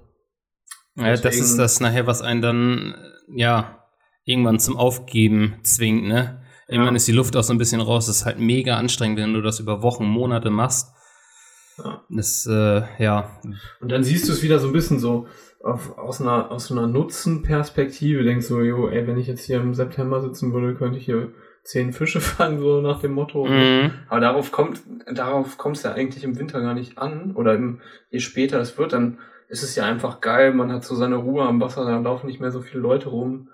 Ja, 0.95 1.06
Deswegen, 1.06 1.23
das 1.23 1.36
ist 1.38 1.58
das 1.58 1.80
nachher, 1.80 2.08
was 2.08 2.21
einen 2.21 2.41
dann, 2.41 2.95
ja, 3.34 3.86
irgendwann 4.25 4.60
zum 4.60 4.75
Aufgeben 4.75 5.56
zwingt, 5.63 6.04
ne? 6.04 6.43
Irgendwann 6.67 6.95
ist 6.95 7.08
die 7.08 7.13
Luft 7.13 7.36
auch 7.36 7.43
so 7.43 7.54
ein 7.54 7.58
bisschen 7.58 7.82
raus. 7.82 8.06
Das 8.06 8.17
ist 8.17 8.25
halt 8.25 8.39
mega 8.39 8.77
anstrengend, 8.77 9.17
wenn 9.17 9.34
du 9.34 9.41
das 9.41 9.60
über 9.60 9.84
Wochen, 9.84 10.06
Monate 10.06 10.49
machst. 10.49 10.93
Ja. 11.77 12.06
Das, 12.10 12.45
äh, 12.49 12.84
ja. 12.97 13.39
Und 13.82 13.91
dann 13.91 14.06
siehst 14.06 14.30
du 14.30 14.32
es 14.32 14.41
wieder 14.41 14.58
so 14.58 14.67
ein 14.67 14.73
bisschen 14.73 14.99
so 14.99 15.27
auf, 15.62 15.97
aus 15.97 16.21
einer, 16.21 16.49
aus 16.49 16.71
einer 16.71 16.88
Nutzenperspektive. 16.88 18.23
Denkst 18.23 18.47
du, 18.47 18.62
jo, 18.62 18.88
ey, 18.88 19.06
wenn 19.06 19.17
ich 19.17 19.27
jetzt 19.27 19.43
hier 19.43 19.60
im 19.60 19.73
September 19.73 20.21
sitzen 20.21 20.54
würde, 20.54 20.75
könnte 20.75 20.97
ich 20.97 21.06
hier 21.06 21.34
zehn 21.63 21.93
Fische 21.93 22.21
fangen, 22.21 22.60
so 22.60 22.82
nach 22.82 23.02
dem 23.02 23.13
Motto. 23.13 23.45
Mhm. 23.45 23.91
Aber 24.10 24.19
darauf 24.19 24.52
kommt, 24.52 24.82
darauf 25.12 25.58
kommt 25.58 25.78
es 25.78 25.84
ja 25.84 25.93
eigentlich 25.93 26.24
im 26.24 26.38
Winter 26.38 26.62
gar 26.62 26.74
nicht 26.74 26.97
an. 26.97 27.36
Oder 27.36 27.56
im, 27.56 27.82
je 28.10 28.19
später 28.19 28.60
es 28.60 28.78
wird, 28.78 28.93
dann 28.93 29.19
ist 29.50 29.63
es 29.63 29.76
ja 29.76 29.86
einfach 29.86 30.21
geil. 30.21 30.54
Man 30.54 30.71
hat 30.71 30.84
so 30.84 30.95
seine 30.95 31.17
Ruhe 31.17 31.43
am 31.43 31.62
Wasser, 31.62 31.86
da 31.86 31.97
laufen 31.97 32.28
nicht 32.28 32.39
mehr 32.39 32.52
so 32.52 32.62
viele 32.62 32.82
Leute 32.82 33.10
rum. 33.10 33.50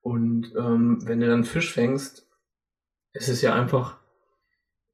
Und 0.00 0.52
ähm, 0.56 0.98
wenn 1.04 1.20
du 1.20 1.26
dann 1.26 1.44
Fisch 1.44 1.72
fängst, 1.72 2.28
es 3.12 3.28
ist 3.28 3.42
ja 3.42 3.54
einfach, 3.54 3.98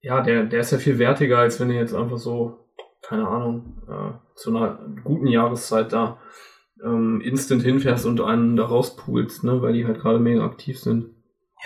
ja, 0.01 0.23
der, 0.23 0.45
der 0.45 0.61
ist 0.61 0.73
ja 0.73 0.79
viel 0.79 0.99
wertiger, 0.99 1.39
als 1.39 1.61
wenn 1.61 1.69
du 1.69 1.75
jetzt 1.75 1.95
einfach 1.95 2.19
so, 2.19 2.69
keine 3.03 3.29
Ahnung, 3.29 3.83
äh, 3.89 4.37
zu 4.37 4.51
einer 4.51 4.79
guten 5.03 5.27
Jahreszeit 5.27 5.93
da 5.93 6.19
ähm, 6.83 7.21
instant 7.21 7.63
hinfährst 7.63 8.07
und 8.07 8.21
einen 8.21 8.57
da 8.57 8.65
rauspulst, 8.65 9.45
ne, 9.45 9.61
weil 9.63 9.75
die 9.75 9.87
halt 9.87 10.01
gerade 10.01 10.19
mega 10.19 10.45
aktiv 10.45 10.79
sind. 10.79 11.14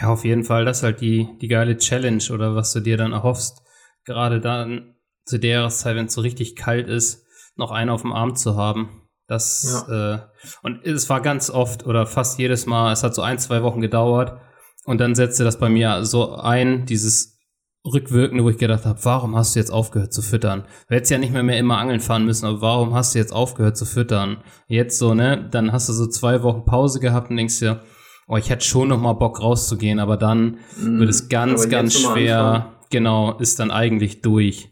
Ja, 0.00 0.08
auf 0.08 0.24
jeden 0.24 0.44
Fall, 0.44 0.64
das 0.64 0.78
ist 0.78 0.82
halt 0.82 1.00
die, 1.00 1.28
die 1.40 1.48
geile 1.48 1.76
Challenge 1.76 2.22
oder 2.32 2.54
was 2.54 2.72
du 2.72 2.80
dir 2.80 2.96
dann 2.96 3.12
erhoffst, 3.12 3.62
gerade 4.04 4.40
dann 4.40 4.94
zu 5.24 5.38
der 5.38 5.60
Jahreszeit, 5.60 5.96
wenn 5.96 6.06
es 6.06 6.14
so 6.14 6.20
richtig 6.20 6.56
kalt 6.56 6.88
ist, 6.88 7.26
noch 7.56 7.70
einen 7.70 7.90
auf 7.90 8.02
dem 8.02 8.12
Arm 8.12 8.36
zu 8.36 8.56
haben. 8.56 9.02
Das, 9.26 9.84
ja. 9.88 10.14
äh, 10.14 10.18
und 10.62 10.86
es 10.86 11.10
war 11.10 11.20
ganz 11.20 11.50
oft 11.50 11.84
oder 11.84 12.06
fast 12.06 12.38
jedes 12.38 12.66
Mal, 12.66 12.92
es 12.92 13.02
hat 13.02 13.14
so 13.14 13.22
ein, 13.22 13.38
zwei 13.38 13.62
Wochen 13.62 13.80
gedauert, 13.80 14.40
und 14.88 15.02
dann 15.02 15.14
setzte 15.14 15.44
das 15.44 15.58
bei 15.58 15.68
mir 15.68 16.02
so 16.06 16.36
ein, 16.36 16.86
dieses 16.86 17.38
rückwirkende, 17.84 18.42
wo 18.42 18.48
ich 18.48 18.56
gedacht 18.56 18.86
habe, 18.86 18.98
warum 19.04 19.36
hast 19.36 19.54
du 19.54 19.58
jetzt 19.58 19.70
aufgehört 19.70 20.14
zu 20.14 20.22
füttern? 20.22 20.64
Du 20.88 20.94
hättest 20.94 21.10
ja 21.10 21.18
nicht 21.18 21.30
mehr, 21.30 21.42
mehr 21.42 21.58
immer 21.58 21.76
angeln 21.76 22.00
fahren 22.00 22.24
müssen, 22.24 22.46
aber 22.46 22.62
warum 22.62 22.94
hast 22.94 23.14
du 23.14 23.18
jetzt 23.18 23.34
aufgehört 23.34 23.76
zu 23.76 23.84
füttern? 23.84 24.38
Jetzt 24.66 24.98
so, 24.98 25.12
ne? 25.12 25.46
Dann 25.50 25.72
hast 25.72 25.90
du 25.90 25.92
so 25.92 26.06
zwei 26.06 26.42
Wochen 26.42 26.64
Pause 26.64 27.00
gehabt 27.00 27.28
und 27.28 27.36
denkst 27.36 27.58
dir, 27.58 27.82
oh, 28.28 28.36
ich 28.36 28.50
hätte 28.50 28.64
schon 28.64 28.88
noch 28.88 29.00
mal 29.00 29.14
Bock 29.14 29.42
rauszugehen, 29.42 29.98
aber 29.98 30.16
dann 30.16 30.58
mm, 30.76 31.00
wird 31.00 31.10
es 31.10 31.28
ganz, 31.28 31.68
ganz 31.68 31.98
schwer. 31.98 32.74
Genau, 32.90 33.36
ist 33.38 33.58
dann 33.58 33.70
eigentlich 33.70 34.22
durch. 34.22 34.70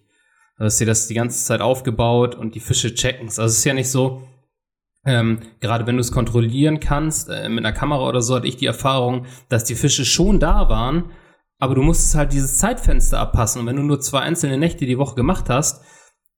Du 0.59 0.65
hast 0.65 0.79
dir 0.81 0.87
das 0.87 1.07
die 1.07 1.15
ganze 1.15 1.45
Zeit 1.45 1.61
aufgebaut 1.61 2.35
und 2.35 2.55
die 2.55 2.61
Fische 2.61 2.95
checken 2.95 3.27
Also 3.29 3.43
es 3.43 3.59
ist 3.59 3.65
ja 3.65 3.75
nicht 3.75 3.91
so, 3.91 4.23
ähm, 5.05 5.41
gerade 5.61 5.87
wenn 5.87 5.97
du 5.97 6.01
es 6.01 6.13
kontrollieren 6.13 6.81
kannst, 6.81 7.29
äh, 7.29 7.49
mit 7.49 7.65
einer 7.65 7.77
Kamera 7.77 8.09
oder 8.09 8.23
so, 8.23 8.37
hatte 8.37 8.47
ich 8.47 8.57
die 8.57 8.67
Erfahrung, 8.67 9.27
dass 9.49 9.65
die 9.65 9.75
Fische 9.75 10.05
schon 10.05 10.41
da 10.41 10.69
waren, 10.69 11.11
aber 11.59 11.75
du 11.75 11.83
musstest 11.83 12.15
halt 12.15 12.33
dieses 12.33 12.59
Zeitfenster 12.59 13.19
abpassen. 13.19 13.61
Und 13.61 13.67
wenn 13.67 13.77
du 13.77 13.83
nur 13.83 14.01
zwei 14.01 14.21
einzelne 14.21 14.59
Nächte 14.59 14.87
die 14.87 14.99
Woche 14.99 15.15
gemacht 15.15 15.49
hast, 15.49 15.83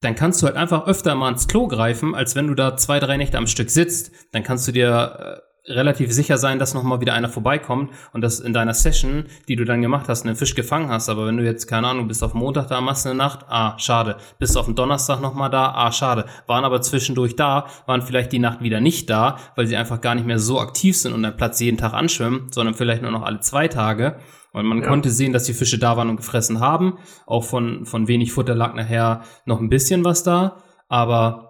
dann 0.00 0.14
kannst 0.14 0.42
du 0.42 0.46
halt 0.46 0.56
einfach 0.56 0.86
öfter 0.86 1.14
mal 1.14 1.32
ins 1.32 1.48
Klo 1.48 1.66
greifen, 1.66 2.14
als 2.14 2.36
wenn 2.36 2.46
du 2.46 2.54
da 2.54 2.76
zwei, 2.76 3.00
drei 3.00 3.16
Nächte 3.16 3.38
am 3.38 3.48
Stück 3.48 3.70
sitzt. 3.70 4.12
Dann 4.32 4.44
kannst 4.44 4.68
du 4.68 4.72
dir 4.72 5.40
äh, 5.40 5.48
relativ 5.68 6.12
sicher 6.12 6.38
sein, 6.38 6.58
dass 6.58 6.74
nochmal 6.74 7.00
wieder 7.00 7.14
einer 7.14 7.28
vorbeikommt 7.28 7.90
und 8.12 8.20
dass 8.20 8.40
in 8.40 8.52
deiner 8.52 8.74
Session, 8.74 9.24
die 9.48 9.56
du 9.56 9.64
dann 9.64 9.82
gemacht 9.82 10.08
hast, 10.08 10.24
einen 10.24 10.36
Fisch 10.36 10.54
gefangen 10.54 10.88
hast. 10.88 11.08
Aber 11.08 11.26
wenn 11.26 11.36
du 11.36 11.44
jetzt, 11.44 11.66
keine 11.66 11.88
Ahnung, 11.88 12.08
bist 12.08 12.22
auf 12.22 12.34
Montag 12.34 12.68
da, 12.68 12.80
machst 12.80 13.06
eine 13.06 13.14
Nacht, 13.14 13.46
ah, 13.48 13.78
schade. 13.78 14.16
Bist 14.38 14.56
auf 14.56 14.66
den 14.66 14.74
Donnerstag 14.74 15.20
nochmal 15.20 15.50
da, 15.50 15.72
ah, 15.72 15.92
schade. 15.92 16.26
Waren 16.46 16.64
aber 16.64 16.80
zwischendurch 16.80 17.36
da, 17.36 17.66
waren 17.86 18.02
vielleicht 18.02 18.32
die 18.32 18.38
Nacht 18.38 18.62
wieder 18.62 18.80
nicht 18.80 19.10
da, 19.10 19.36
weil 19.56 19.66
sie 19.66 19.76
einfach 19.76 20.00
gar 20.00 20.14
nicht 20.14 20.26
mehr 20.26 20.38
so 20.38 20.60
aktiv 20.60 20.96
sind 20.96 21.12
und 21.12 21.22
den 21.22 21.36
Platz 21.36 21.60
jeden 21.60 21.78
Tag 21.78 21.94
anschwimmen, 21.94 22.48
sondern 22.50 22.74
vielleicht 22.74 23.02
nur 23.02 23.10
noch 23.10 23.22
alle 23.22 23.40
zwei 23.40 23.68
Tage. 23.68 24.18
Und 24.52 24.66
man 24.66 24.82
ja. 24.82 24.88
konnte 24.88 25.10
sehen, 25.10 25.32
dass 25.32 25.44
die 25.44 25.52
Fische 25.52 25.78
da 25.78 25.96
waren 25.96 26.08
und 26.08 26.16
gefressen 26.16 26.60
haben. 26.60 26.98
Auch 27.26 27.44
von, 27.44 27.84
von 27.84 28.08
wenig 28.08 28.32
Futter 28.32 28.54
lag 28.54 28.74
nachher 28.74 29.22
noch 29.44 29.60
ein 29.60 29.68
bisschen 29.68 30.04
was 30.04 30.22
da. 30.22 30.56
Aber 30.88 31.47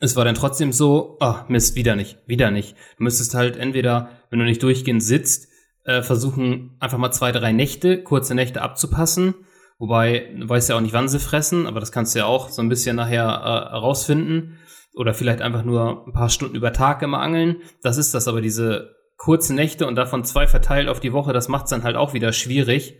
es 0.00 0.16
war 0.16 0.24
dann 0.24 0.34
trotzdem 0.34 0.72
so, 0.72 1.16
ah, 1.20 1.44
Mist, 1.48 1.76
wieder 1.76 1.96
nicht, 1.96 2.18
wieder 2.26 2.50
nicht. 2.50 2.76
Du 2.98 3.04
müsstest 3.04 3.34
halt 3.34 3.56
entweder, 3.56 4.10
wenn 4.30 4.38
du 4.38 4.44
nicht 4.44 4.62
durchgehend 4.62 5.02
sitzt, 5.02 5.48
äh, 5.84 6.02
versuchen, 6.02 6.76
einfach 6.80 6.98
mal 6.98 7.12
zwei, 7.12 7.32
drei 7.32 7.52
Nächte, 7.52 8.02
kurze 8.02 8.34
Nächte 8.34 8.62
abzupassen. 8.62 9.34
Wobei, 9.78 10.34
du 10.38 10.48
weißt 10.48 10.68
ja 10.68 10.76
auch 10.76 10.80
nicht, 10.80 10.94
wann 10.94 11.08
sie 11.08 11.18
fressen, 11.18 11.66
aber 11.66 11.80
das 11.80 11.92
kannst 11.92 12.14
du 12.14 12.20
ja 12.20 12.26
auch 12.26 12.48
so 12.48 12.62
ein 12.62 12.68
bisschen 12.68 12.96
nachher 12.96 13.24
äh, 13.24 13.76
rausfinden. 13.76 14.58
Oder 14.94 15.12
vielleicht 15.12 15.42
einfach 15.42 15.64
nur 15.64 16.06
ein 16.06 16.12
paar 16.12 16.30
Stunden 16.30 16.54
über 16.54 16.72
Tag 16.72 17.02
immer 17.02 17.20
angeln. 17.20 17.56
Das 17.82 17.98
ist 17.98 18.14
das, 18.14 18.28
aber 18.28 18.40
diese 18.40 18.94
kurzen 19.16 19.56
Nächte 19.56 19.86
und 19.86 19.96
davon 19.96 20.24
zwei 20.24 20.46
verteilt 20.46 20.88
auf 20.88 21.00
die 21.00 21.12
Woche, 21.12 21.32
das 21.32 21.48
macht 21.48 21.64
es 21.64 21.70
dann 21.70 21.82
halt 21.82 21.96
auch 21.96 22.14
wieder 22.14 22.32
schwierig 22.32 22.94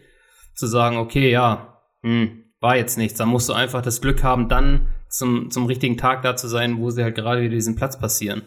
zu 0.55 0.67
sagen, 0.67 0.97
okay, 0.97 1.31
ja, 1.31 1.83
hm, 2.03 2.45
war 2.61 2.77
jetzt 2.77 2.99
nichts. 2.99 3.19
Da 3.19 3.27
musst 3.27 3.49
du 3.49 3.53
einfach 3.53 3.83
das 3.83 4.01
Glück 4.01 4.23
haben, 4.23 4.49
dann 4.49 4.89
zum, 5.17 5.51
zum 5.51 5.67
richtigen 5.67 5.97
Tag 5.97 6.23
da 6.23 6.37
zu 6.37 6.49
sein, 6.49 6.79
wo 6.79 6.91
sie 6.91 7.03
halt 7.03 7.15
gerade 7.15 7.43
wieder 7.43 7.55
diesen 7.55 7.77
Platz 7.77 7.99
passieren. 7.99 8.43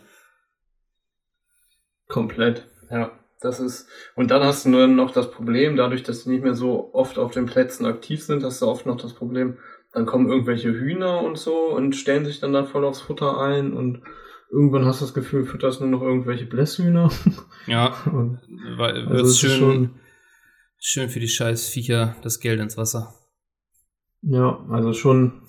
Komplett, 2.07 2.67
ja. 2.89 3.11
Das 3.39 3.59
ist, 3.59 3.87
und 4.15 4.31
dann 4.31 4.41
hast 4.41 4.65
du 4.65 4.69
nur 4.69 4.87
noch 4.87 5.11
das 5.11 5.29
Problem, 5.29 5.75
dadurch, 5.75 6.01
dass 6.01 6.23
sie 6.23 6.31
nicht 6.31 6.43
mehr 6.43 6.55
so 6.55 6.91
oft 6.93 7.19
auf 7.19 7.33
den 7.33 7.45
Plätzen 7.45 7.85
aktiv 7.85 8.23
sind, 8.23 8.43
hast 8.43 8.63
du 8.63 8.65
oft 8.65 8.87
noch 8.87 8.99
das 8.99 9.13
Problem, 9.13 9.57
dann 9.93 10.07
kommen 10.07 10.27
irgendwelche 10.27 10.71
Hühner 10.71 11.21
und 11.21 11.37
so 11.37 11.71
und 11.71 11.95
stellen 11.95 12.25
sich 12.25 12.39
dann 12.39 12.53
da 12.53 12.63
voll 12.63 12.83
aufs 12.83 13.01
Futter 13.01 13.39
ein 13.39 13.73
und 13.73 14.01
irgendwann 14.51 14.85
hast 14.85 15.01
du 15.01 15.05
das 15.05 15.13
Gefühl, 15.13 15.45
fütterst 15.45 15.81
nur 15.81 15.89
noch 15.89 16.01
irgendwelche 16.01 16.45
Blässhühner. 16.45 17.11
Ja, 17.67 17.93
und 18.05 18.39
weil 18.77 19.05
also 19.09 19.33
schön, 19.33 19.59
schon, 19.59 19.99
schön 20.79 21.09
für 21.09 21.19
die 21.19 21.27
scheiß 21.27 21.67
Viecher 21.67 22.15
das 22.21 22.39
Geld 22.39 22.61
ins 22.61 22.77
Wasser. 22.77 23.13
Ja, 24.21 24.65
also 24.69 24.93
schon 24.93 25.41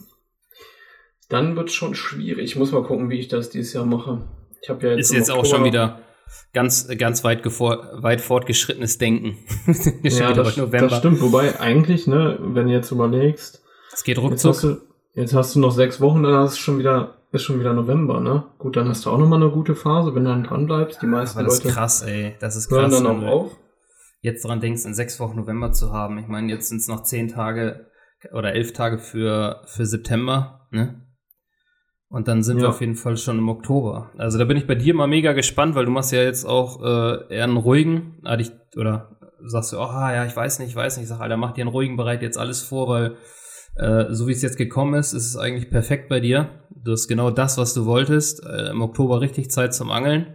dann 1.28 1.56
wird 1.56 1.68
es 1.68 1.74
schon 1.74 1.94
schwierig. 1.94 2.44
Ich 2.44 2.56
muss 2.56 2.72
mal 2.72 2.82
gucken, 2.82 3.10
wie 3.10 3.18
ich 3.18 3.28
das 3.28 3.50
dieses 3.50 3.72
Jahr 3.72 3.84
mache. 3.84 4.22
Ich 4.62 4.68
habe 4.68 4.86
ja 4.86 4.94
jetzt. 4.94 5.10
Ist 5.10 5.16
jetzt 5.16 5.30
auch 5.30 5.44
schon 5.44 5.64
wieder 5.64 6.00
ganz, 6.52 6.88
ganz 6.98 7.24
weit, 7.24 7.44
weit 7.44 8.20
fortgeschrittenes 8.20 8.98
Denken. 8.98 9.38
ja, 10.02 10.32
das, 10.32 10.56
das, 10.56 10.96
stimmt. 10.98 11.20
Wobei 11.20 11.60
eigentlich, 11.60 12.06
ne, 12.06 12.38
wenn 12.40 12.66
du 12.66 12.72
jetzt 12.72 12.90
überlegst. 12.90 13.62
Es 13.92 14.04
geht 14.04 14.18
ruckzuck. 14.18 14.54
Jetzt 14.54 14.62
hast, 14.62 14.64
du, 14.64 14.76
jetzt 15.14 15.34
hast 15.34 15.54
du 15.54 15.60
noch 15.60 15.72
sechs 15.72 16.00
Wochen, 16.00 16.22
dann 16.22 16.34
hast 16.34 16.56
du 16.56 16.60
schon 16.60 16.78
wieder, 16.78 17.16
ist 17.32 17.42
schon 17.42 17.60
wieder 17.60 17.72
November, 17.72 18.20
ne? 18.20 18.44
Gut, 18.58 18.76
dann 18.76 18.88
hast 18.88 19.04
du 19.06 19.10
auch 19.10 19.18
nochmal 19.18 19.42
eine 19.42 19.50
gute 19.50 19.74
Phase, 19.74 20.14
wenn 20.14 20.24
du 20.24 20.30
dann 20.30 20.44
dran 20.44 20.66
bleibst. 20.66 21.02
Die 21.02 21.06
meisten 21.06 21.38
Aber 21.38 21.46
das 21.48 21.58
Leute. 21.58 21.68
ist 21.68 21.74
krass, 21.74 22.02
ey. 22.02 22.36
Das 22.40 22.56
ist 22.56 22.68
krass. 22.68 22.92
Hören 22.92 23.04
dann 23.04 23.06
auch 23.06 23.26
auf. 23.26 23.56
Jetzt 24.20 24.44
dran 24.44 24.60
denkst, 24.60 24.84
in 24.84 24.94
sechs 24.94 25.20
Wochen 25.20 25.36
November 25.36 25.72
zu 25.72 25.92
haben. 25.92 26.18
Ich 26.18 26.26
meine, 26.26 26.50
jetzt 26.52 26.68
sind 26.68 26.78
es 26.78 26.88
noch 26.88 27.04
zehn 27.04 27.28
Tage 27.28 27.86
oder 28.32 28.52
elf 28.52 28.72
Tage 28.72 28.98
für, 28.98 29.62
für 29.66 29.86
September, 29.86 30.66
ne? 30.70 31.07
Und 32.10 32.26
dann 32.26 32.42
sind 32.42 32.56
ja. 32.56 32.64
wir 32.64 32.68
auf 32.70 32.80
jeden 32.80 32.96
Fall 32.96 33.16
schon 33.18 33.38
im 33.38 33.48
Oktober. 33.48 34.10
Also 34.16 34.38
da 34.38 34.44
bin 34.44 34.56
ich 34.56 34.66
bei 34.66 34.74
dir 34.74 34.94
mal 34.94 35.06
mega 35.06 35.32
gespannt, 35.34 35.74
weil 35.74 35.84
du 35.84 35.90
machst 35.90 36.12
ja 36.12 36.22
jetzt 36.22 36.46
auch 36.46 36.82
äh, 36.82 37.34
eher 37.34 37.44
einen 37.44 37.58
ruhigen, 37.58 38.22
oder 38.76 39.18
sagst 39.44 39.72
du, 39.72 39.76
oh 39.76 39.80
ja, 39.80 40.24
ich 40.24 40.34
weiß 40.34 40.58
nicht, 40.58 40.70
ich 40.70 40.76
weiß 40.76 40.96
nicht, 40.96 41.04
ich 41.04 41.08
sag, 41.08 41.20
Alter, 41.20 41.36
mach 41.36 41.52
dir 41.52 41.62
einen 41.62 41.70
ruhigen, 41.70 41.96
bereit 41.96 42.22
jetzt 42.22 42.38
alles 42.38 42.62
vor, 42.62 42.88
weil 42.88 43.16
äh, 43.76 44.06
so 44.14 44.26
wie 44.26 44.32
es 44.32 44.42
jetzt 44.42 44.56
gekommen 44.56 44.94
ist, 44.94 45.12
ist 45.12 45.26
es 45.26 45.36
eigentlich 45.36 45.70
perfekt 45.70 46.08
bei 46.08 46.20
dir. 46.20 46.48
Du 46.70 46.92
hast 46.92 47.08
genau 47.08 47.30
das, 47.30 47.58
was 47.58 47.74
du 47.74 47.84
wolltest. 47.84 48.44
Äh, 48.44 48.70
Im 48.70 48.80
Oktober 48.80 49.20
richtig 49.20 49.50
Zeit 49.50 49.74
zum 49.74 49.90
Angeln. 49.90 50.34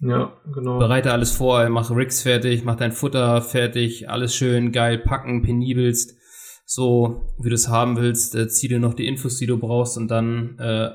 Ja, 0.00 0.32
genau. 0.54 0.78
Bereite 0.78 1.12
alles 1.12 1.32
vor, 1.32 1.68
mach 1.70 1.90
Rigs 1.90 2.22
fertig, 2.22 2.64
mach 2.64 2.76
dein 2.76 2.92
Futter 2.92 3.42
fertig, 3.42 4.08
alles 4.08 4.34
schön 4.34 4.70
geil 4.70 4.98
packen, 4.98 5.42
penibelst 5.42 6.17
so, 6.70 7.22
wie 7.38 7.48
du 7.48 7.54
es 7.54 7.68
haben 7.68 7.96
willst, 7.96 8.34
äh, 8.34 8.46
zieh 8.46 8.68
dir 8.68 8.78
noch 8.78 8.92
die 8.92 9.06
Infos, 9.06 9.38
die 9.38 9.46
du 9.46 9.56
brauchst 9.56 9.96
und 9.96 10.08
dann, 10.08 10.58
äh, 10.58 10.90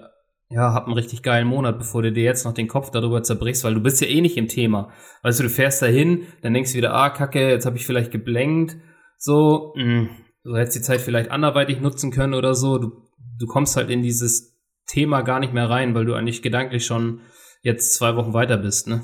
ja, 0.50 0.72
hab 0.72 0.86
einen 0.86 0.94
richtig 0.94 1.24
geilen 1.24 1.48
Monat, 1.48 1.80
bevor 1.80 2.04
du 2.04 2.12
dir 2.12 2.24
jetzt 2.24 2.46
noch 2.46 2.54
den 2.54 2.68
Kopf 2.68 2.92
darüber 2.92 3.24
zerbrichst, 3.24 3.64
weil 3.64 3.74
du 3.74 3.82
bist 3.82 4.00
ja 4.00 4.06
eh 4.06 4.22
nicht 4.22 4.38
im 4.38 4.48
Thema. 4.48 4.92
Weißt 5.24 5.40
du, 5.40 5.44
du 5.44 5.50
fährst 5.50 5.82
dahin, 5.82 6.28
dann 6.44 6.54
denkst 6.54 6.74
du 6.74 6.78
wieder, 6.78 6.94
ah, 6.94 7.10
kacke, 7.10 7.50
jetzt 7.50 7.66
habe 7.66 7.78
ich 7.78 7.88
vielleicht 7.88 8.12
geblenkt, 8.12 8.78
so, 9.18 9.74
mh, 9.76 9.84
hm, 9.84 10.10
du 10.44 10.56
hättest 10.56 10.78
die 10.78 10.82
Zeit 10.82 11.02
vielleicht 11.02 11.32
anderweitig 11.32 11.82
nutzen 11.82 12.12
können 12.12 12.36
oder 12.36 12.54
so. 12.54 12.78
Du, 12.78 12.92
du 13.40 13.48
kommst 13.48 13.76
halt 13.76 13.90
in 13.90 14.04
dieses 14.04 14.56
Thema 14.86 15.24
gar 15.24 15.40
nicht 15.40 15.54
mehr 15.54 15.72
rein, 15.72 15.96
weil 15.96 16.06
du 16.06 16.14
eigentlich 16.14 16.44
gedanklich 16.44 16.86
schon 16.86 17.22
jetzt 17.64 17.96
zwei 17.96 18.16
Wochen 18.16 18.34
weiter 18.34 18.58
bist, 18.58 18.88
ne? 18.88 19.02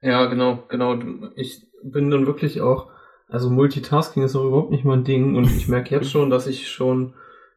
Ja, 0.00 0.24
genau, 0.24 0.64
genau. 0.70 0.98
Ich 1.36 1.66
bin 1.84 2.10
dann 2.10 2.26
wirklich 2.26 2.62
auch 2.62 2.91
also 3.32 3.48
Multitasking 3.48 4.22
ist 4.22 4.36
auch 4.36 4.44
überhaupt 4.44 4.70
nicht 4.70 4.84
mein 4.84 5.04
Ding 5.04 5.36
und 5.36 5.44
ich 5.44 5.66
merke 5.66 5.94
jetzt 5.94 6.10
schon, 6.10 6.30
dass 6.30 6.46
ich 6.46 6.68
schon 6.68 7.14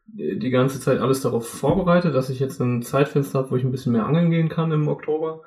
die 0.07 0.49
ganze 0.49 0.79
Zeit 0.79 0.99
alles 0.99 1.21
darauf 1.21 1.47
vorbereite, 1.47 2.11
dass 2.11 2.29
ich 2.29 2.39
jetzt 2.39 2.61
ein 2.61 2.81
Zeitfenster 2.81 3.39
habe, 3.39 3.51
wo 3.51 3.55
ich 3.55 3.63
ein 3.63 3.71
bisschen 3.71 3.91
mehr 3.91 4.05
angeln 4.05 4.29
gehen 4.29 4.49
kann 4.49 4.71
im 4.71 4.87
Oktober. 4.87 5.41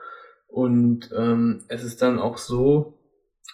Und 0.48 1.10
ähm, 1.16 1.62
es 1.68 1.84
ist 1.84 2.02
dann 2.02 2.18
auch 2.18 2.38
so, 2.38 2.98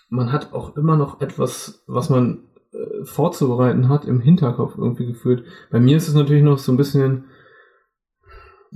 man 0.09 0.33
hat 0.33 0.53
auch 0.53 0.77
immer 0.77 0.97
noch 0.97 1.21
etwas, 1.21 1.85
was 1.87 2.09
man 2.09 2.45
äh, 2.73 3.05
vorzubereiten 3.05 3.89
hat, 3.89 4.07
im 4.07 4.21
Hinterkopf 4.21 4.77
irgendwie 4.79 5.07
gefühlt. 5.07 5.45
Bei 5.71 5.79
mir 5.79 5.97
ist 5.97 6.09
es 6.09 6.15
natürlich 6.15 6.43
noch 6.43 6.59
so 6.59 6.73
ein 6.73 6.79
bisschen 6.79 7.25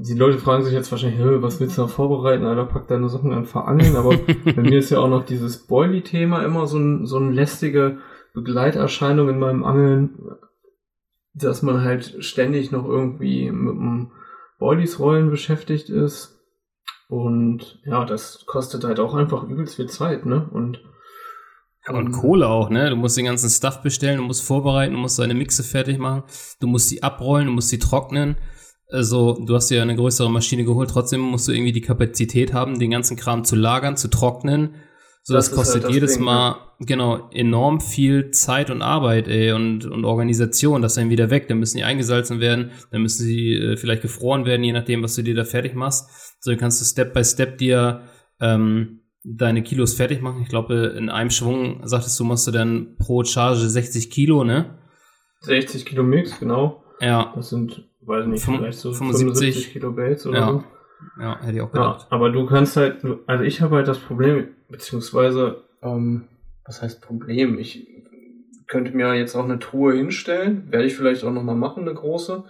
die 0.01 0.15
Leute 0.15 0.39
fragen 0.39 0.63
sich 0.63 0.73
jetzt 0.73 0.93
wahrscheinlich, 0.93 1.21
was 1.43 1.59
willst 1.59 1.77
du 1.77 1.83
da 1.83 1.89
vorbereiten? 1.89 2.45
Alter, 2.45 2.67
pack 2.67 2.87
deine 2.87 3.09
Sachen 3.09 3.33
an, 3.33 3.47
verangeln. 3.47 3.97
Aber 3.97 4.17
bei 4.45 4.63
mir 4.63 4.79
ist 4.79 4.91
ja 4.91 5.01
auch 5.01 5.09
noch 5.09 5.25
dieses 5.25 5.67
Boily-Thema 5.67 6.45
immer 6.45 6.69
so, 6.69 6.79
ein, 6.79 7.05
so 7.05 7.17
eine 7.17 7.33
lästige 7.33 7.99
Begleiterscheinung 8.33 9.29
in 9.29 9.41
meinem 9.41 9.65
Angeln, 9.65 10.17
dass 11.35 11.63
man 11.63 11.83
halt 11.83 12.25
ständig 12.25 12.71
noch 12.71 12.87
irgendwie 12.87 13.51
mit 13.51 13.75
dem 13.75 14.13
Boilies 14.61 15.01
rollen 15.01 15.31
beschäftigt 15.31 15.91
ist. 15.91 16.39
Und 17.09 17.81
ja, 17.85 18.05
das 18.05 18.45
kostet 18.47 18.85
halt 18.85 19.01
auch 19.01 19.15
einfach 19.15 19.43
übelst 19.49 19.77
viel 19.77 19.89
Zeit, 19.89 20.27
ne? 20.27 20.49
Und 20.53 20.81
und 21.89 22.13
Kohle 22.13 22.47
auch, 22.49 22.69
ne? 22.69 22.91
Du 22.91 22.97
musst 22.97 23.17
den 23.17 23.25
ganzen 23.25 23.49
Stuff 23.49 23.83
bestellen, 23.83 24.19
du 24.19 24.25
musst 24.25 24.45
vorbereiten, 24.45 24.93
du 24.93 25.01
musst 25.01 25.19
deine 25.19 25.33
Mixe 25.33 25.65
fertig 25.65 25.99
machen, 25.99 26.25
du 26.61 26.67
musst 26.67 26.91
sie 26.91 27.03
abrollen, 27.03 27.47
du 27.47 27.53
musst 27.53 27.71
sie 27.71 27.79
trocknen. 27.79 28.37
Also, 28.91 29.35
du 29.45 29.55
hast 29.55 29.71
ja 29.71 29.83
eine 29.83 29.97
größere 29.97 30.31
Maschine 30.31 30.65
geholt, 30.65 30.91
trotzdem 30.91 31.21
musst 31.21 31.47
du 31.47 31.53
irgendwie 31.53 31.73
die 31.73 31.83
Kapazität 31.83 32.55
haben, 32.55 32.79
den 32.79 32.91
ganzen 32.91 33.17
Kram 33.17 33.45
zu 33.45 33.55
lagern, 33.55 33.97
zu 33.97 34.09
trocknen. 34.09 34.77
So, 35.23 35.35
das, 35.35 35.51
das 35.51 35.57
kostet 35.57 35.83
halt 35.83 35.85
das 35.85 35.95
jedes 35.95 36.15
Ding, 36.15 36.25
Mal, 36.25 36.53
ja. 36.53 36.87
genau, 36.87 37.29
enorm 37.31 37.83
viel 37.83 38.31
Zeit 38.31 38.71
und 38.71 38.81
Arbeit, 38.81 39.29
ey, 39.29 39.53
und, 39.53 39.85
und 39.85 40.07
Organisation. 40.07 40.81
Das 40.81 40.93
ist 40.93 40.97
dann 40.97 41.11
wieder 41.11 41.29
weg. 41.29 41.49
Dann 41.49 41.59
müssen 41.59 41.77
die 41.77 41.85
eingesalzen 41.85 42.41
werden, 42.41 42.71
dann 42.91 43.03
müssen 43.03 43.27
sie 43.27 43.53
äh, 43.53 43.77
vielleicht 43.77 44.01
gefroren 44.01 44.47
werden, 44.47 44.65
je 44.65 44.73
nachdem, 44.73 45.03
was 45.03 45.17
du 45.17 45.23
dir 45.23 45.35
da 45.35 45.45
fertig 45.45 45.75
machst. 45.75 46.09
So, 46.41 46.51
dann 46.51 46.59
kannst 46.59 46.81
du 46.81 46.87
Step 46.87 47.13
by 47.13 47.23
Step 47.25 47.59
dir, 47.59 48.05
ähm, 48.41 49.01
deine 49.23 49.63
Kilos 49.63 49.93
fertig 49.93 50.23
machen. 50.23 50.41
Ich 50.43 50.49
glaube, 50.49 50.95
in 50.97 51.11
einem 51.11 51.29
Schwung, 51.29 51.87
sagtest 51.87 52.19
du, 52.19 52.25
machst 52.25 52.47
du 52.47 52.51
dann 52.51 52.97
pro 52.99 53.23
Charge 53.23 53.69
60 53.69 54.11
Kilo, 54.11 54.45
ne? 54.45 54.79
60 55.41 55.85
Kilo 55.85 56.05
Mix, 56.05 56.39
genau. 56.41 56.83
Ja. 57.01 57.33
Das 57.37 57.51
sind 57.51 57.88
weiß 58.09 58.27
nicht, 58.27 58.45
vielleicht 58.45 58.79
so 58.79 58.93
75, 58.93 59.55
75 59.55 59.73
Kilo 59.73 59.93
Baits 59.93 60.27
oder 60.27 60.39
ja. 60.39 60.47
so. 60.49 60.65
Ja, 61.21 61.41
hätte 61.41 61.57
ich 61.57 61.61
auch 61.61 61.71
gedacht. 61.71 62.07
Ja, 62.11 62.17
aber 62.17 62.31
du 62.31 62.47
kannst 62.47 62.77
halt, 62.77 63.05
also 63.27 63.45
ich 63.45 63.61
habe 63.61 63.77
halt 63.77 63.89
das 63.89 63.99
Problem, 63.99 64.49
beziehungsweise, 64.69 65.63
ähm, 65.83 66.25
was 66.65 66.83
heißt 66.83 67.03
Problem? 67.03 67.59
Ich 67.59 67.87
könnte 68.67 68.97
mir 68.97 69.15
jetzt 69.15 69.35
auch 69.35 69.45
eine 69.45 69.59
Truhe 69.59 69.95
hinstellen. 69.95 70.71
Werde 70.71 70.87
ich 70.87 70.97
vielleicht 70.97 71.25
auch 71.25 71.33
nochmal 71.33 71.57
machen, 71.57 71.83
eine 71.83 71.95
große. 71.95 72.45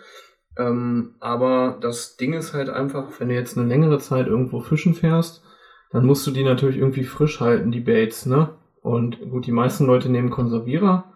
Ähm, 0.59 1.15
aber 1.21 1.79
das 1.81 2.17
Ding 2.17 2.33
ist 2.33 2.53
halt 2.53 2.69
einfach, 2.69 3.09
wenn 3.19 3.29
du 3.29 3.35
jetzt 3.35 3.57
eine 3.57 3.67
längere 3.67 3.99
Zeit 3.99 4.27
irgendwo 4.27 4.61
fischen 4.61 4.95
fährst, 4.95 5.45
dann 5.91 6.05
musst 6.05 6.27
du 6.27 6.31
die 6.31 6.45
natürlich 6.45 6.77
irgendwie 6.77 7.05
frisch 7.05 7.41
halten, 7.41 7.71
die 7.71 7.81
Baits, 7.81 8.27
ne? 8.27 8.51
Und 8.83 9.21
gut, 9.31 9.47
die 9.47 9.53
meisten 9.53 9.87
Leute 9.87 10.11
nehmen 10.11 10.31
Konservierer. 10.31 11.13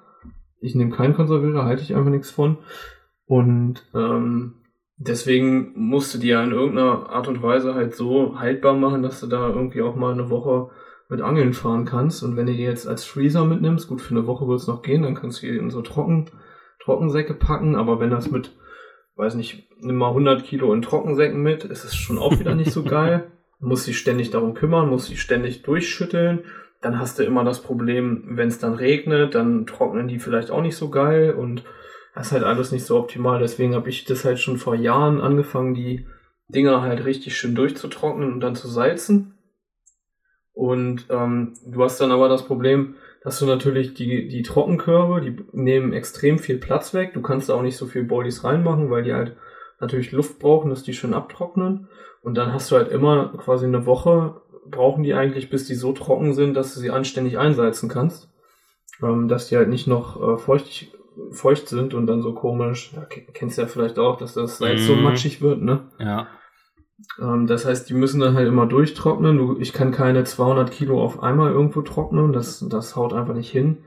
Ich 0.61 0.75
nehme 0.75 0.95
keinen 0.95 1.15
Konservierer, 1.15 1.65
halte 1.65 1.83
ich 1.83 1.95
einfach 1.95 2.11
nichts 2.11 2.31
von. 2.31 2.59
Und 3.33 3.87
ähm, 3.95 4.57
deswegen 4.99 5.73
musst 5.75 6.13
du 6.13 6.19
die 6.19 6.29
ja 6.29 6.45
in 6.45 6.53
irgendeiner 6.53 7.09
Art 7.09 7.29
und 7.29 7.43
Weise 7.43 7.75
halt 7.75 7.95
so 7.95 8.39
haltbar 8.39 8.75
machen, 8.75 9.03
dass 9.03 9.21
du 9.21 9.27
da 9.27 9.49
irgendwie 9.49 9.81
auch 9.81 9.97
mal 9.97 10.13
eine 10.13 10.29
Woche 10.29 10.69
mit 11.09 11.23
Angeln 11.23 11.55
fahren 11.55 11.87
kannst. 11.87 12.23
Und 12.23 12.37
wenn 12.37 12.45
du 12.45 12.53
die 12.53 12.63
jetzt 12.63 12.87
als 12.87 13.07
Freezer 13.07 13.47
mitnimmst, 13.47 13.89
gut, 13.89 14.03
für 14.03 14.15
eine 14.15 14.27
Woche 14.27 14.47
wird 14.47 14.61
es 14.61 14.67
noch 14.67 14.83
gehen, 14.83 15.03
dann 15.03 15.15
kannst 15.15 15.43
du 15.43 15.47
die 15.47 15.57
in 15.57 15.71
so 15.71 15.81
Trocken, 15.81 16.31
Trockensäcke 16.81 17.33
packen. 17.33 17.75
Aber 17.75 18.01
wenn 18.01 18.11
das 18.11 18.31
mit, 18.31 18.55
weiß 19.17 19.37
nicht, 19.37 19.67
nimm 19.81 19.97
mal 19.97 20.09
100 20.09 20.45
Kilo 20.45 20.71
in 20.75 20.83
Trockensäcken 20.83 21.43
mit, 21.43 21.65
ist 21.65 21.85
es 21.85 21.97
schon 21.97 22.19
auch 22.19 22.39
wieder 22.39 22.55
nicht 22.55 22.73
so 22.73 22.85
geil. 22.85 23.33
Du 23.61 23.67
musst 23.67 23.87
dich 23.87 23.97
ständig 23.97 24.29
darum 24.29 24.53
kümmern, 24.53 24.91
musst 24.91 25.09
dich 25.09 25.23
ständig 25.23 25.63
durchschütteln. 25.63 26.41
Dann 26.83 26.99
hast 26.99 27.19
du 27.19 27.23
immer 27.23 27.45
das 27.45 27.63
Problem, 27.63 28.25
wenn 28.37 28.49
es 28.49 28.59
dann 28.59 28.75
regnet, 28.75 29.35
dann 29.35 29.65
trocknen 29.65 30.07
die 30.07 30.19
vielleicht 30.19 30.51
auch 30.51 30.61
nicht 30.61 30.77
so 30.77 30.91
geil 30.91 31.33
und 31.33 31.65
das 32.15 32.27
ist 32.27 32.33
halt 32.33 32.45
alles 32.45 32.73
nicht 32.73 32.85
so 32.85 32.99
optimal. 32.99 33.39
Deswegen 33.39 33.75
habe 33.75 33.89
ich 33.89 34.05
das 34.05 34.25
halt 34.25 34.39
schon 34.39 34.59
vor 34.59 34.75
Jahren 34.75 35.21
angefangen, 35.21 35.75
die 35.75 36.07
Dinger 36.49 36.83
halt 36.83 37.05
richtig 37.05 37.37
schön 37.37 37.55
durchzutrocknen 37.55 38.33
und 38.33 38.41
dann 38.41 38.55
zu 38.55 38.69
salzen. 38.69 39.39
Und 40.53 41.07
ähm, 41.09 41.55
du 41.67 41.83
hast 41.83 42.01
dann 42.01 42.13
aber 42.13 42.29
das 42.29 42.45
Problem, 42.45 42.97
dass 43.23 43.39
du 43.39 43.47
natürlich 43.47 43.95
die, 43.95 44.29
die 44.29 44.43
Trockenkörbe, 44.43 45.21
die 45.23 45.37
nehmen 45.53 45.93
extrem 45.93 46.39
viel 46.39 46.59
Platz 46.59 46.93
weg. 46.93 47.15
Du 47.15 47.23
kannst 47.23 47.49
da 47.49 47.55
auch 47.55 47.63
nicht 47.63 47.77
so 47.77 47.87
viel 47.87 48.05
Bodies 48.05 48.45
reinmachen, 48.45 48.91
weil 48.91 49.05
die 49.05 49.15
halt 49.15 49.37
natürlich 49.81 50.13
Luft 50.13 50.39
brauchen, 50.39 50.71
dass 50.71 50.83
die 50.83 50.93
schön 50.93 51.15
abtrocknen. 51.15 51.89
Und 52.23 52.37
dann 52.37 52.53
hast 52.53 52.71
du 52.71 52.77
halt 52.77 52.89
immer 52.89 53.33
quasi 53.39 53.65
eine 53.65 53.87
Woche, 53.87 54.43
brauchen 54.67 55.03
die 55.03 55.15
eigentlich, 55.15 55.51
bis 55.51 55.67
die 55.67 55.75
so 55.75 55.93
trocken 55.93 56.35
sind, 56.35 56.55
dass 56.55 56.75
du 56.75 56.81
sie 56.81 56.91
anständig 56.91 57.39
einsalzen 57.39 57.89
kannst. 57.89 58.29
Ähm, 59.03 59.29
dass 59.29 59.49
die 59.49 59.57
halt 59.57 59.69
nicht 59.69 59.87
noch 59.87 60.21
äh, 60.21 60.39
feuchtig, 60.39 60.93
feucht 61.31 61.69
sind 61.69 61.95
und 61.95 62.07
dann 62.07 62.23
so 62.23 62.35
komisch, 62.35 62.93
ja, 62.95 63.07
kennst 63.33 63.59
du 63.59 63.63
ja 63.63 63.69
vielleicht 63.69 63.99
auch, 63.99 64.17
dass 64.17 64.35
das 64.35 64.59
Salz 64.59 64.83
mhm. 64.83 64.87
so 64.87 64.97
matschig 64.97 65.41
wird, 65.41 65.63
ne? 65.63 65.89
Ja. 65.99 66.29
Ähm, 67.21 67.47
das 67.47 67.67
heißt, 67.67 67.89
die 67.89 67.95
müssen 67.95 68.21
dann 68.21 68.35
halt 68.35 68.49
immer 68.49 68.67
durchtrocknen. 68.67 69.37
Du, 69.37 69.59
ich 69.59 69.73
kann 69.73 69.93
keine 69.93 70.25
200 70.25 70.71
Kilo 70.71 71.03
auf 71.03 71.23
einmal 71.23 71.53
irgendwo 71.53 71.83
trocknen. 71.83 72.33
Das, 72.33 72.67
das 72.69 72.97
haut 72.97 73.13
einfach 73.13 73.35
nicht 73.35 73.51
hin 73.51 73.79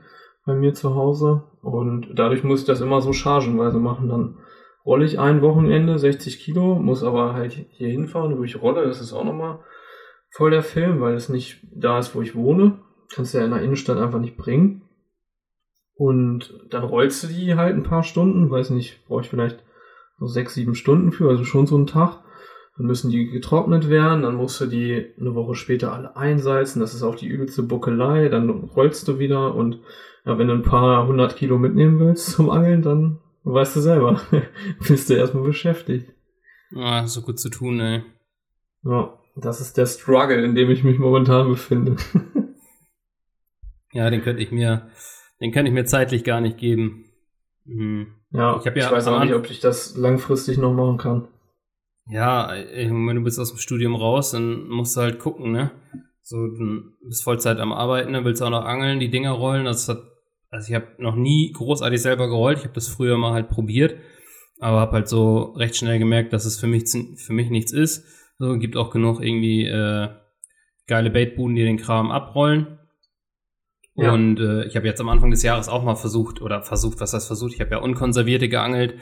bei 0.44 0.54
mir 0.54 0.74
zu 0.74 0.94
Hause. 0.94 1.44
Und 1.62 2.08
dadurch 2.14 2.44
muss 2.44 2.60
ich 2.60 2.66
das 2.66 2.80
immer 2.80 3.00
so 3.00 3.12
chargenweise 3.12 3.78
machen. 3.78 4.08
Dann 4.08 4.38
rolle 4.84 5.04
ich 5.04 5.18
ein 5.18 5.42
Wochenende 5.42 5.98
60 5.98 6.38
Kilo, 6.40 6.76
muss 6.76 7.02
aber 7.02 7.34
halt 7.34 7.52
hier 7.52 7.88
hinfahren, 7.88 8.38
wo 8.38 8.44
ich 8.44 8.62
rolle. 8.62 8.86
Das 8.86 9.00
ist 9.00 9.12
auch 9.12 9.24
nochmal 9.24 9.60
voll 10.30 10.50
der 10.50 10.62
Film, 10.62 11.00
weil 11.00 11.14
es 11.14 11.28
nicht 11.28 11.66
da 11.74 11.98
ist, 11.98 12.14
wo 12.14 12.22
ich 12.22 12.34
wohne. 12.34 12.78
Kannst 13.12 13.34
du 13.34 13.38
ja 13.38 13.44
in 13.44 13.50
der 13.50 13.62
Innenstadt 13.62 13.98
einfach 13.98 14.20
nicht 14.20 14.36
bringen. 14.36 14.82
Und 15.96 16.52
dann 16.70 16.84
rollst 16.84 17.22
du 17.22 17.26
die 17.28 17.54
halt 17.54 17.74
ein 17.74 17.82
paar 17.82 18.02
Stunden, 18.02 18.50
weiß 18.50 18.70
nicht, 18.70 19.04
brauche 19.06 19.22
ich 19.22 19.28
vielleicht 19.28 19.64
so 20.18 20.26
sechs, 20.26 20.54
sieben 20.54 20.74
Stunden 20.74 21.10
für, 21.10 21.28
also 21.28 21.44
schon 21.44 21.66
so 21.66 21.76
einen 21.76 21.86
Tag. 21.86 22.22
Dann 22.76 22.86
müssen 22.86 23.10
die 23.10 23.30
getrocknet 23.30 23.88
werden, 23.88 24.22
dann 24.22 24.34
musst 24.34 24.60
du 24.60 24.66
die 24.66 25.06
eine 25.18 25.34
Woche 25.34 25.54
später 25.54 25.94
alle 25.94 26.14
einsalzen. 26.16 26.80
Das 26.80 26.92
ist 26.92 27.02
auch 27.02 27.14
die 27.14 27.26
übelste 27.26 27.62
Buckelei. 27.62 28.28
Dann 28.28 28.50
rollst 28.50 29.08
du 29.08 29.18
wieder 29.18 29.54
und 29.54 29.80
ja, 30.26 30.36
wenn 30.38 30.48
du 30.48 30.54
ein 30.54 30.62
paar 30.62 31.06
hundert 31.06 31.36
Kilo 31.36 31.56
mitnehmen 31.56 31.98
willst 31.98 32.32
zum 32.32 32.50
Angeln, 32.50 32.82
dann 32.82 33.20
weißt 33.44 33.76
du 33.76 33.80
selber, 33.80 34.20
bist 34.88 35.08
du 35.08 35.14
erstmal 35.14 35.44
beschäftigt. 35.44 36.12
Ah, 36.74 37.06
so 37.06 37.22
gut 37.22 37.38
zu 37.38 37.48
tun, 37.48 37.80
ey. 37.80 38.02
Ja, 38.82 39.18
das 39.36 39.60
ist 39.60 39.78
der 39.78 39.86
Struggle, 39.86 40.44
in 40.44 40.54
dem 40.54 40.70
ich 40.70 40.84
mich 40.84 40.98
momentan 40.98 41.48
befinde. 41.48 41.96
ja, 43.92 44.10
den 44.10 44.22
könnte 44.22 44.42
ich 44.42 44.50
mir, 44.50 44.90
den 45.40 45.52
könnte 45.52 45.68
ich 45.68 45.74
mir 45.74 45.84
zeitlich 45.84 46.24
gar 46.24 46.40
nicht 46.40 46.58
geben. 46.58 47.04
Mhm. 47.64 48.08
Ja, 48.30 48.58
ich, 48.58 48.64
ja 48.64 48.72
ich 48.74 48.90
weiß 48.90 49.06
auch 49.08 49.22
nicht, 49.22 49.34
ob 49.34 49.50
ich 49.50 49.60
das 49.60 49.96
langfristig 49.96 50.58
noch 50.58 50.72
machen 50.72 50.98
kann. 50.98 51.28
Ja, 52.08 52.52
wenn 52.52 53.16
du 53.16 53.22
bist 53.22 53.40
aus 53.40 53.50
dem 53.50 53.58
Studium 53.58 53.96
raus, 53.96 54.30
dann 54.30 54.68
musst 54.68 54.96
du 54.96 55.00
halt 55.00 55.18
gucken, 55.18 55.50
ne? 55.50 55.72
So, 56.22 56.36
du 56.46 56.92
bist 57.06 57.24
Vollzeit 57.24 57.58
am 57.58 57.72
Arbeiten, 57.72 58.12
dann 58.12 58.24
willst 58.24 58.40
du 58.40 58.46
auch 58.46 58.50
noch 58.50 58.64
angeln, 58.64 59.00
die 59.00 59.10
Dinger 59.10 59.32
rollen. 59.32 59.64
Das 59.64 59.88
hat, 59.88 60.02
also 60.50 60.68
ich 60.68 60.74
habe 60.74 60.86
noch 60.98 61.16
nie 61.16 61.52
großartig 61.52 62.00
selber 62.00 62.28
gerollt. 62.28 62.58
Ich 62.58 62.64
habe 62.64 62.74
das 62.74 62.88
früher 62.88 63.16
mal 63.16 63.32
halt 63.32 63.48
probiert, 63.48 63.96
aber 64.60 64.80
habe 64.80 64.92
halt 64.92 65.08
so 65.08 65.54
recht 65.56 65.76
schnell 65.76 65.98
gemerkt, 65.98 66.32
dass 66.32 66.44
es 66.44 66.58
für 66.58 66.66
mich 66.66 66.84
für 67.16 67.32
mich 67.32 67.50
nichts 67.50 67.72
ist. 67.72 68.04
So 68.38 68.58
gibt 68.58 68.76
auch 68.76 68.90
genug 68.90 69.20
irgendwie 69.20 69.66
äh, 69.66 70.08
geile 70.86 71.10
Baitbuden, 71.10 71.56
die 71.56 71.64
den 71.64 71.78
Kram 71.78 72.10
abrollen. 72.10 72.78
Ja. 73.96 74.12
Und 74.12 74.38
äh, 74.38 74.64
ich 74.66 74.76
habe 74.76 74.86
jetzt 74.86 75.00
am 75.00 75.08
Anfang 75.08 75.30
des 75.30 75.42
Jahres 75.42 75.68
auch 75.68 75.82
mal 75.82 75.94
versucht, 75.94 76.42
oder 76.42 76.62
versucht, 76.62 77.00
was 77.00 77.14
heißt 77.14 77.26
versucht, 77.26 77.54
ich 77.54 77.60
habe 77.60 77.70
ja 77.70 77.78
unkonservierte 77.78 78.48
geangelt. 78.48 78.94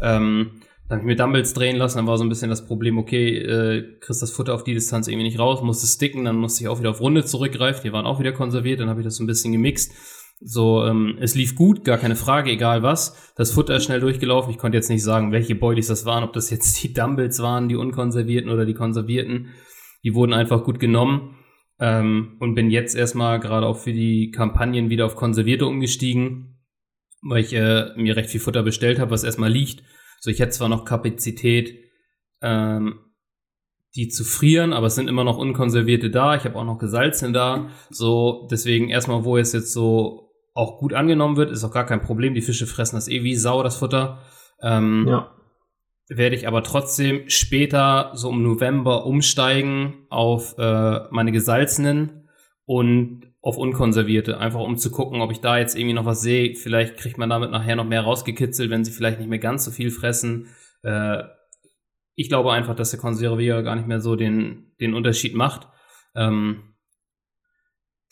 Ähm, 0.00 0.60
dann 0.88 0.98
habe 0.98 1.10
ich 1.10 1.16
mir 1.16 1.16
Dumbbells 1.16 1.54
drehen 1.54 1.76
lassen, 1.76 1.98
dann 1.98 2.06
war 2.06 2.18
so 2.18 2.24
ein 2.24 2.28
bisschen 2.28 2.50
das 2.50 2.66
Problem, 2.66 2.98
okay, 2.98 3.38
äh, 3.38 3.98
kriegst 4.00 4.20
das 4.20 4.30
Futter 4.30 4.54
auf 4.54 4.62
die 4.62 4.74
Distanz 4.74 5.08
irgendwie 5.08 5.24
nicht 5.24 5.38
raus, 5.38 5.62
musste 5.62 5.86
sticken, 5.86 6.26
dann 6.26 6.36
musste 6.36 6.62
ich 6.62 6.68
auch 6.68 6.80
wieder 6.80 6.90
auf 6.90 7.00
Runde 7.00 7.24
zurückgreifen, 7.24 7.82
die 7.82 7.92
waren 7.92 8.04
auch 8.04 8.20
wieder 8.20 8.32
konserviert, 8.32 8.80
dann 8.80 8.90
habe 8.90 9.00
ich 9.00 9.06
das 9.06 9.16
so 9.16 9.24
ein 9.24 9.26
bisschen 9.26 9.52
gemixt. 9.52 9.92
So, 10.44 10.84
ähm, 10.84 11.16
es 11.20 11.34
lief 11.36 11.54
gut, 11.54 11.84
gar 11.84 11.98
keine 11.98 12.16
Frage, 12.16 12.50
egal 12.50 12.82
was. 12.82 13.32
Das 13.36 13.52
Futter 13.52 13.76
ist 13.76 13.84
schnell 13.84 14.00
durchgelaufen. 14.00 14.50
Ich 14.50 14.58
konnte 14.58 14.76
jetzt 14.76 14.90
nicht 14.90 15.04
sagen, 15.04 15.30
welche 15.30 15.54
Boilies 15.54 15.86
das 15.86 16.04
waren, 16.04 16.24
ob 16.24 16.32
das 16.32 16.50
jetzt 16.50 16.82
die 16.82 16.92
Dumbbells 16.92 17.40
waren, 17.40 17.68
die 17.68 17.76
unkonservierten 17.76 18.50
oder 18.50 18.66
die 18.66 18.74
konservierten. 18.74 19.50
Die 20.02 20.14
wurden 20.14 20.32
einfach 20.32 20.64
gut 20.64 20.80
genommen. 20.80 21.36
Ähm, 21.82 22.36
und 22.38 22.54
bin 22.54 22.70
jetzt 22.70 22.94
erstmal 22.94 23.40
gerade 23.40 23.66
auch 23.66 23.78
für 23.78 23.92
die 23.92 24.30
Kampagnen 24.30 24.88
wieder 24.88 25.04
auf 25.04 25.16
konservierte 25.16 25.66
umgestiegen, 25.66 26.60
weil 27.22 27.42
ich 27.42 27.52
äh, 27.52 27.90
mir 27.96 28.16
recht 28.16 28.30
viel 28.30 28.40
Futter 28.40 28.62
bestellt 28.62 28.98
habe, 28.98 29.10
was 29.10 29.24
erstmal 29.24 29.50
liegt 29.50 29.82
so, 30.22 30.30
ich 30.30 30.38
hätte 30.38 30.52
zwar 30.52 30.68
noch 30.68 30.84
Kapazität, 30.84 31.74
ähm, 32.42 33.00
die 33.96 34.08
zu 34.08 34.22
frieren, 34.22 34.72
aber 34.72 34.86
es 34.86 34.94
sind 34.94 35.08
immer 35.08 35.24
noch 35.24 35.36
unkonservierte 35.36 36.10
da. 36.10 36.36
Ich 36.36 36.44
habe 36.44 36.54
auch 36.54 36.64
noch 36.64 36.78
gesalzene 36.78 37.32
da. 37.32 37.70
So, 37.90 38.46
deswegen 38.48 38.88
erstmal, 38.88 39.24
wo 39.24 39.36
es 39.36 39.52
jetzt 39.52 39.72
so 39.72 40.30
auch 40.54 40.78
gut 40.78 40.94
angenommen 40.94 41.36
wird, 41.36 41.50
ist 41.50 41.64
auch 41.64 41.72
gar 41.72 41.86
kein 41.86 42.02
Problem. 42.02 42.34
Die 42.34 42.40
Fische 42.40 42.68
fressen 42.68 42.94
das 42.94 43.08
eh 43.08 43.24
wie 43.24 43.34
Sau, 43.34 43.64
das 43.64 43.76
Futter. 43.76 44.22
Ähm, 44.62 45.06
ja. 45.08 45.34
Werde 46.08 46.36
ich 46.36 46.46
aber 46.46 46.62
trotzdem 46.62 47.28
später, 47.28 48.10
so 48.14 48.30
im 48.30 48.42
November, 48.42 49.06
umsteigen 49.06 50.06
auf 50.10 50.56
äh, 50.58 51.00
meine 51.10 51.32
gesalzenen 51.32 52.28
und 52.66 53.32
auf 53.40 53.56
unkonservierte, 53.56 54.38
einfach 54.38 54.60
um 54.60 54.76
zu 54.76 54.90
gucken, 54.90 55.20
ob 55.20 55.32
ich 55.32 55.40
da 55.40 55.58
jetzt 55.58 55.76
irgendwie 55.76 55.94
noch 55.94 56.04
was 56.04 56.20
sehe. 56.20 56.54
Vielleicht 56.54 56.96
kriegt 56.96 57.18
man 57.18 57.30
damit 57.30 57.50
nachher 57.50 57.76
noch 57.76 57.86
mehr 57.86 58.02
rausgekitzelt, 58.02 58.70
wenn 58.70 58.84
sie 58.84 58.92
vielleicht 58.92 59.18
nicht 59.18 59.28
mehr 59.28 59.38
ganz 59.38 59.64
so 59.64 59.70
viel 59.70 59.90
fressen. 59.90 60.48
Äh, 60.82 61.24
ich 62.14 62.28
glaube 62.28 62.52
einfach, 62.52 62.76
dass 62.76 62.90
der 62.90 63.00
Konservierer 63.00 63.62
gar 63.62 63.74
nicht 63.74 63.88
mehr 63.88 64.00
so 64.00 64.16
den, 64.16 64.74
den 64.80 64.94
Unterschied 64.94 65.34
macht. 65.34 65.68
Ähm, 66.14 66.72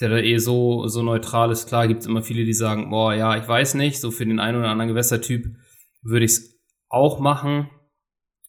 der 0.00 0.08
da 0.08 0.18
eh 0.18 0.38
so, 0.38 0.88
so 0.88 1.02
neutral 1.02 1.50
ist. 1.50 1.68
Klar 1.68 1.86
gibt 1.86 2.00
es 2.00 2.06
immer 2.06 2.22
viele, 2.22 2.44
die 2.44 2.54
sagen, 2.54 2.90
boah, 2.90 3.14
ja, 3.14 3.36
ich 3.36 3.46
weiß 3.46 3.74
nicht, 3.74 4.00
so 4.00 4.10
für 4.10 4.24
den 4.24 4.40
einen 4.40 4.58
oder 4.58 4.70
anderen 4.70 4.88
Gewässertyp 4.88 5.54
würde 6.02 6.24
ich 6.24 6.32
es 6.32 6.60
auch 6.88 7.20
machen. 7.20 7.70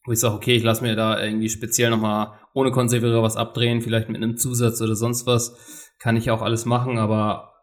Wo 0.06 0.12
ich 0.12 0.20
sage, 0.20 0.36
okay, 0.36 0.56
ich 0.56 0.64
lasse 0.64 0.84
mir 0.84 0.96
da 0.96 1.22
irgendwie 1.24 1.50
speziell 1.50 1.92
nochmal 1.92 2.34
ohne 2.54 2.72
Konservierer 2.72 3.22
was 3.22 3.38
abdrehen, 3.38 3.82
vielleicht 3.82 4.10
mit 4.10 4.18
einem 4.18 4.38
Zusatz 4.38 4.82
oder 4.82 4.96
sonst 4.96 5.28
was 5.28 5.56
kann 6.00 6.18
ich 6.18 6.32
auch 6.32 6.42
alles 6.42 6.66
machen, 6.66 6.98
aber 6.98 7.54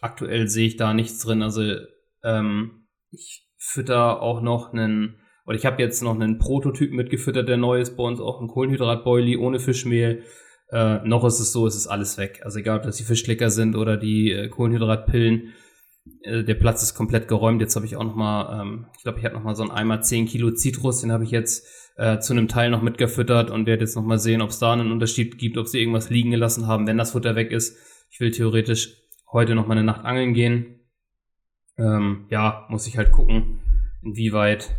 aktuell 0.00 0.48
sehe 0.48 0.66
ich 0.66 0.76
da 0.76 0.92
nichts 0.92 1.18
drin. 1.20 1.42
Also 1.42 1.62
ähm, 2.24 2.86
ich 3.10 3.46
fütter 3.56 4.20
auch 4.20 4.40
noch 4.40 4.72
einen, 4.72 5.20
oder 5.46 5.56
ich 5.56 5.66
habe 5.66 5.80
jetzt 5.80 6.02
noch 6.02 6.14
einen 6.14 6.38
Prototyp 6.38 6.92
mitgefüttert, 6.92 7.48
der 7.48 7.56
neu 7.56 7.80
ist 7.80 7.96
bei 7.96 8.02
uns, 8.02 8.20
auch 8.20 8.40
ein 8.40 8.48
Kohlenhydratboilie 8.48 9.38
ohne 9.38 9.60
Fischmehl. 9.60 10.24
Äh, 10.70 11.06
noch 11.06 11.24
ist 11.24 11.38
es 11.38 11.52
so, 11.52 11.66
es 11.66 11.76
ist 11.76 11.86
alles 11.86 12.18
weg. 12.18 12.40
Also 12.42 12.58
egal, 12.58 12.78
ob 12.78 12.82
das 12.84 12.96
die 12.96 13.04
Fischlecker 13.04 13.50
sind 13.50 13.76
oder 13.76 13.96
die 13.96 14.32
äh, 14.32 14.48
Kohlenhydratpillen, 14.48 15.52
äh, 16.22 16.42
der 16.42 16.54
Platz 16.54 16.82
ist 16.82 16.94
komplett 16.94 17.28
geräumt. 17.28 17.60
Jetzt 17.60 17.76
habe 17.76 17.86
ich 17.86 17.96
auch 17.96 18.04
noch 18.04 18.16
mal, 18.16 18.60
ähm, 18.60 18.86
ich 18.96 19.02
glaube, 19.02 19.18
ich 19.18 19.24
habe 19.24 19.34
noch 19.34 19.44
mal 19.44 19.54
so 19.54 19.62
einen 19.62 19.72
Eimer 19.72 20.00
10 20.00 20.26
Kilo 20.26 20.50
Zitrus, 20.50 21.00
den 21.00 21.12
habe 21.12 21.24
ich 21.24 21.30
jetzt 21.30 21.66
äh, 21.96 22.18
zu 22.18 22.32
einem 22.32 22.48
Teil 22.48 22.70
noch 22.70 22.82
mitgefüttert 22.82 23.50
und 23.50 23.66
werde 23.66 23.84
jetzt 23.84 23.96
noch 23.96 24.04
mal 24.04 24.18
sehen, 24.18 24.42
ob 24.42 24.50
es 24.50 24.58
da 24.58 24.72
einen 24.72 24.92
Unterschied 24.92 25.38
gibt, 25.38 25.58
ob 25.58 25.68
sie 25.68 25.80
irgendwas 25.80 26.10
liegen 26.10 26.30
gelassen 26.30 26.66
haben, 26.66 26.86
wenn 26.86 26.98
das 26.98 27.12
Futter 27.12 27.36
weg 27.36 27.50
ist. 27.50 27.76
Ich 28.10 28.20
will 28.20 28.30
theoretisch 28.30 28.96
heute 29.32 29.54
noch 29.54 29.66
mal 29.66 29.72
eine 29.76 29.84
Nacht 29.84 30.04
angeln 30.04 30.34
gehen. 30.34 30.80
Ähm, 31.76 32.26
ja, 32.30 32.66
muss 32.68 32.86
ich 32.86 32.96
halt 32.96 33.12
gucken, 33.12 33.60
inwieweit 34.02 34.74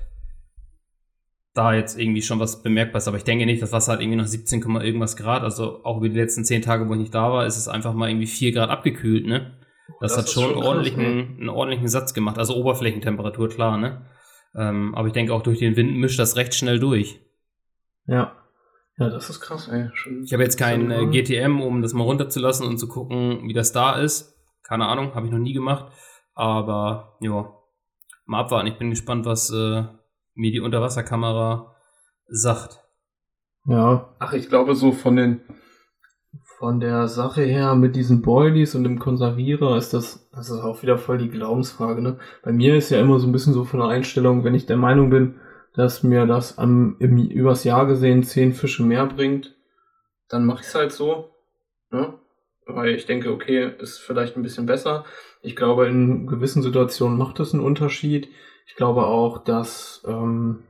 da 1.54 1.74
jetzt 1.74 1.98
irgendwie 1.98 2.22
schon 2.22 2.40
was 2.40 2.62
bemerkbar 2.62 2.98
ist. 2.98 3.08
Aber 3.08 3.18
ich 3.18 3.24
denke 3.24 3.46
nicht, 3.46 3.62
das 3.62 3.72
Wasser 3.72 3.94
hat 3.94 4.02
irgendwie 4.02 4.18
noch 4.18 4.26
17, 4.26 4.62
irgendwas 4.62 5.16
Grad. 5.16 5.44
Also 5.44 5.84
auch 5.84 5.98
über 5.98 6.10
die 6.10 6.20
letzten 6.20 6.44
10 6.44 6.62
Tage, 6.62 6.88
wo 6.88 6.94
ich 6.94 7.00
nicht 7.00 7.16
da 7.16 7.32
war, 7.32 7.46
ist 7.46 7.58
es 7.58 7.68
einfach 7.68 7.94
mal 7.94 8.10
irgendwie 8.10 8.28
4 8.28 8.52
Grad 8.52 8.70
abgekühlt, 8.70 9.26
ne? 9.26 9.58
Das, 10.02 10.16
das 10.16 10.24
hat 10.24 10.30
schon, 10.30 10.56
ordentlichen, 10.56 11.28
krass, 11.28 11.40
einen 11.40 11.50
ordentlichen 11.50 11.88
Satz 11.88 12.14
gemacht. 12.14 12.38
Also 12.38 12.56
Oberflächentemperatur, 12.56 13.50
klar, 13.50 13.78
ne? 13.78 14.06
Ähm, 14.56 14.96
aber 14.96 15.08
ich 15.08 15.14
denke 15.14 15.34
auch 15.34 15.44
durch 15.44 15.60
den 15.60 15.76
Wind 15.76 15.98
mischt 15.98 16.20
das 16.20 16.36
recht 16.36 16.56
schnell 16.56 16.80
durch. 16.80 17.20
Ja. 18.08 18.36
Ja, 18.98 19.10
das 19.10 19.30
ist 19.30 19.42
krass, 19.42 19.68
ey. 19.68 19.90
Schon 19.94 20.24
ich 20.24 20.32
habe 20.32 20.44
jetzt 20.44 20.58
kein 20.58 20.90
äh, 20.90 21.06
GTM, 21.08 21.62
um 21.62 21.82
das 21.82 21.94
mal 21.94 22.06
runterzulassen 22.06 22.66
und 22.66 22.78
zu 22.78 22.88
gucken, 22.88 23.48
wie 23.48 23.54
das 23.54 23.74
da 23.74 24.00
ist. 24.00 24.38
Keine 24.64 24.88
Ahnung, 24.88 25.14
habe 25.16 25.26
ich 25.26 25.34
noch 25.34 25.40
nie 25.40 25.54
gemacht. 25.54 25.92
Aber 26.34 27.18
ja, 27.20 27.54
mal 28.26 28.40
abwarten. 28.40 28.68
Ich 28.68 28.78
bin 28.78 28.90
gespannt, 28.90 29.26
was 29.26 29.50
äh, 29.52 29.84
mir 30.34 30.52
die 30.52 30.62
Unterwasserkamera 30.62 31.76
sagt. 32.28 32.80
Ja, 33.66 34.16
ach, 34.20 34.34
ich 34.34 34.48
glaube 34.48 34.76
so 34.76 34.92
von 34.92 35.16
den 35.18 35.42
von 36.58 36.80
der 36.80 37.08
Sache 37.08 37.44
her 37.44 37.76
mit 37.76 37.96
diesen 37.96 38.22
Boilies 38.22 38.76
und 38.76 38.84
dem 38.86 39.00
Konservierer 39.00 39.78
ist 39.78 39.94
das, 39.94 40.30
das 40.32 40.50
ist 40.50 40.60
auch 40.60 40.82
wieder 40.82 40.98
voll 40.98 41.18
die 41.18 41.30
Glaubensfrage, 41.30 42.02
ne? 42.02 42.18
Bei 42.44 42.52
mir 42.52 42.76
ist 42.76 42.90
ja 42.90 43.00
immer 43.00 43.20
so 43.20 43.28
ein 43.28 43.32
bisschen 43.32 43.54
so 43.54 43.66
von 43.66 43.82
der 43.82 43.90
Einstellung, 43.90 44.44
wenn 44.44 44.56
ich 44.56 44.66
der 44.66 44.78
Meinung 44.78 45.10
bin, 45.10 45.36
dass 45.74 46.04
mir 46.04 46.26
das 46.26 46.58
am, 46.58 46.96
im, 47.00 47.18
übers 47.18 47.66
Jahr 47.66 47.86
gesehen 47.86 48.24
zehn 48.24 48.54
Fische 48.54 48.84
mehr 48.84 49.06
bringt, 49.06 49.56
dann 50.30 50.46
mache 50.46 50.62
ich 50.62 50.68
es 50.68 50.76
halt 50.76 50.92
so, 50.92 51.32
ne? 51.92 52.14
Weil 52.68 52.96
ich 52.96 53.06
denke, 53.06 53.32
okay, 53.32 53.72
ist 53.80 54.00
vielleicht 54.00 54.38
ein 54.38 54.42
bisschen 54.42 54.66
besser. 54.66 55.06
Ich 55.42 55.56
glaube, 55.56 55.88
in 55.88 56.26
gewissen 56.26 56.64
Situationen 56.64 57.18
macht 57.18 57.40
das 57.40 57.54
einen 57.54 57.64
Unterschied. 57.64 58.30
Ich 58.66 58.76
glaube 58.76 59.06
auch, 59.06 59.44
dass 59.44 60.04
ähm, 60.08 60.64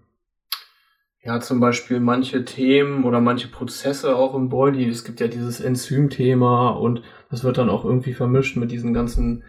ja, 1.26 1.40
zum 1.40 1.60
Beispiel 1.60 2.00
manche 2.00 2.46
Themen 2.46 3.04
oder 3.04 3.20
manche 3.20 3.48
Prozesse 3.48 4.16
auch 4.16 4.36
im 4.36 4.50
Body. 4.50 4.88
Es 4.88 5.04
gibt 5.04 5.20
ja 5.20 5.28
dieses 5.28 5.60
Enzym-Thema 5.60 6.70
und 6.70 7.02
das 7.32 7.44
wird 7.44 7.58
dann 7.58 7.72
auch 7.72 7.84
irgendwie 7.84 8.14
vermischt 8.14 8.58
mit 8.58 8.72
diesen 8.72 8.94
ganzen 8.94 9.44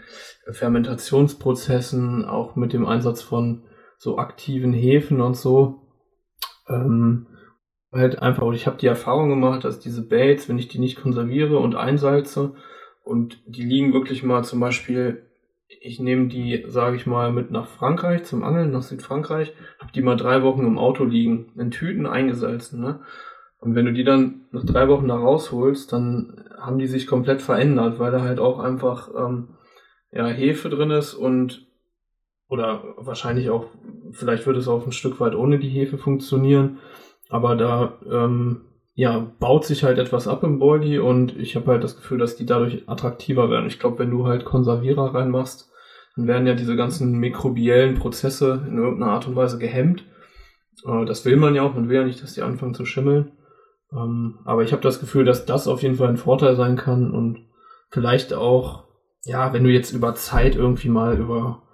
Fermentationsprozessen, 0.50 2.24
auch 2.24 2.56
mit 2.56 2.72
dem 2.72 2.86
Einsatz 2.86 3.20
von 3.20 3.64
so 3.98 4.16
aktiven 4.16 4.72
Hefen 4.72 5.20
und 5.20 5.36
so. 5.36 5.82
Ähm, 6.66 7.26
halt 7.92 8.22
einfach, 8.22 8.50
ich 8.52 8.66
habe 8.66 8.78
die 8.78 8.86
Erfahrung 8.86 9.28
gemacht, 9.28 9.64
dass 9.64 9.78
diese 9.78 10.08
Baits, 10.08 10.48
wenn 10.48 10.58
ich 10.58 10.68
die 10.68 10.78
nicht 10.78 11.02
konserviere 11.02 11.58
und 11.58 11.74
einsalze 11.74 12.54
und 13.04 13.42
die 13.46 13.64
liegen 13.64 13.92
wirklich 13.92 14.22
mal 14.22 14.44
zum 14.44 14.60
Beispiel 14.60 15.30
ich 15.68 16.00
nehme 16.00 16.28
die, 16.28 16.64
sage 16.68 16.96
ich 16.96 17.06
mal, 17.06 17.32
mit 17.32 17.50
nach 17.50 17.66
Frankreich 17.68 18.24
zum 18.24 18.44
Angeln, 18.44 18.70
nach 18.70 18.82
Südfrankreich, 18.82 19.52
habe 19.78 19.92
die 19.92 20.02
mal 20.02 20.16
drei 20.16 20.42
Wochen 20.42 20.66
im 20.66 20.78
Auto 20.78 21.04
liegen, 21.04 21.52
in 21.56 21.70
Tüten 21.70 22.06
eingesalzen, 22.06 22.80
ne? 22.80 23.00
Und 23.58 23.74
wenn 23.74 23.86
du 23.86 23.92
die 23.92 24.04
dann 24.04 24.42
nach 24.52 24.64
drei 24.64 24.86
Wochen 24.88 25.08
da 25.08 25.16
rausholst, 25.16 25.92
dann 25.92 26.44
haben 26.60 26.78
die 26.78 26.86
sich 26.86 27.06
komplett 27.06 27.42
verändert, 27.42 27.98
weil 27.98 28.12
da 28.12 28.20
halt 28.20 28.38
auch 28.38 28.58
einfach 28.58 29.10
ähm, 29.16 29.56
ja, 30.12 30.26
Hefe 30.26 30.68
drin 30.68 30.90
ist 30.90 31.14
und 31.14 31.66
oder 32.48 32.94
wahrscheinlich 32.96 33.50
auch, 33.50 33.66
vielleicht 34.12 34.46
würde 34.46 34.60
es 34.60 34.68
auch 34.68 34.86
ein 34.86 34.92
Stück 34.92 35.18
weit 35.18 35.34
ohne 35.34 35.58
die 35.58 35.68
Hefe 35.68 35.98
funktionieren, 35.98 36.78
aber 37.28 37.56
da 37.56 37.98
ähm, 38.08 38.66
ja, 38.97 39.30
baut 39.38 39.66
sich 39.66 39.84
halt 39.84 39.99
etwas 39.99 40.26
ab 40.26 40.42
im 40.42 40.59
Body 40.59 40.99
und 40.99 41.36
ich 41.36 41.55
habe 41.55 41.70
halt 41.70 41.84
das 41.84 41.97
Gefühl, 41.97 42.16
dass 42.16 42.34
die 42.34 42.47
dadurch 42.47 42.88
attraktiver 42.88 43.51
werden. 43.51 43.66
Ich 43.66 43.78
glaube, 43.78 43.99
wenn 43.99 44.11
du 44.11 44.26
halt 44.26 44.47
Konservierer 44.47 45.14
reinmachst, 45.14 45.70
dann 46.16 46.26
werden 46.26 46.47
ja 46.47 46.55
diese 46.55 46.76
ganzen 46.76 47.18
mikrobiellen 47.18 47.97
Prozesse 47.97 48.64
in 48.66 48.78
irgendeiner 48.78 49.12
Art 49.12 49.28
und 49.28 49.36
Weise 49.36 49.59
gehemmt. 49.59 50.07
Äh, 50.86 51.05
das 51.05 51.26
will 51.26 51.36
man 51.36 51.55
ja 51.55 51.62
auch, 51.62 51.74
man 51.74 51.90
will 51.90 51.97
ja 51.97 52.05
nicht, 52.05 52.22
dass 52.22 52.32
die 52.32 52.40
anfangen 52.40 52.72
zu 52.72 52.86
schimmeln. 52.86 53.32
Ähm, 53.92 54.38
aber 54.47 54.62
ich 54.62 54.72
habe 54.72 54.82
das 54.82 54.99
Gefühl, 54.99 55.26
dass 55.26 55.44
das 55.44 55.68
auf 55.68 55.82
jeden 55.82 55.97
Fall 55.97 56.09
ein 56.09 56.16
Vorteil 56.16 56.57
sein 56.57 56.76
kann 56.76 57.11
und 57.11 57.44
vielleicht 57.90 58.32
auch, 58.32 58.84
ja, 59.24 59.53
wenn 59.53 59.64
du 59.64 59.70
jetzt 59.70 59.92
über 59.92 60.14
Zeit 60.14 60.57
irgendwie 60.57 60.88
mal 60.88 61.18
über 61.18 61.64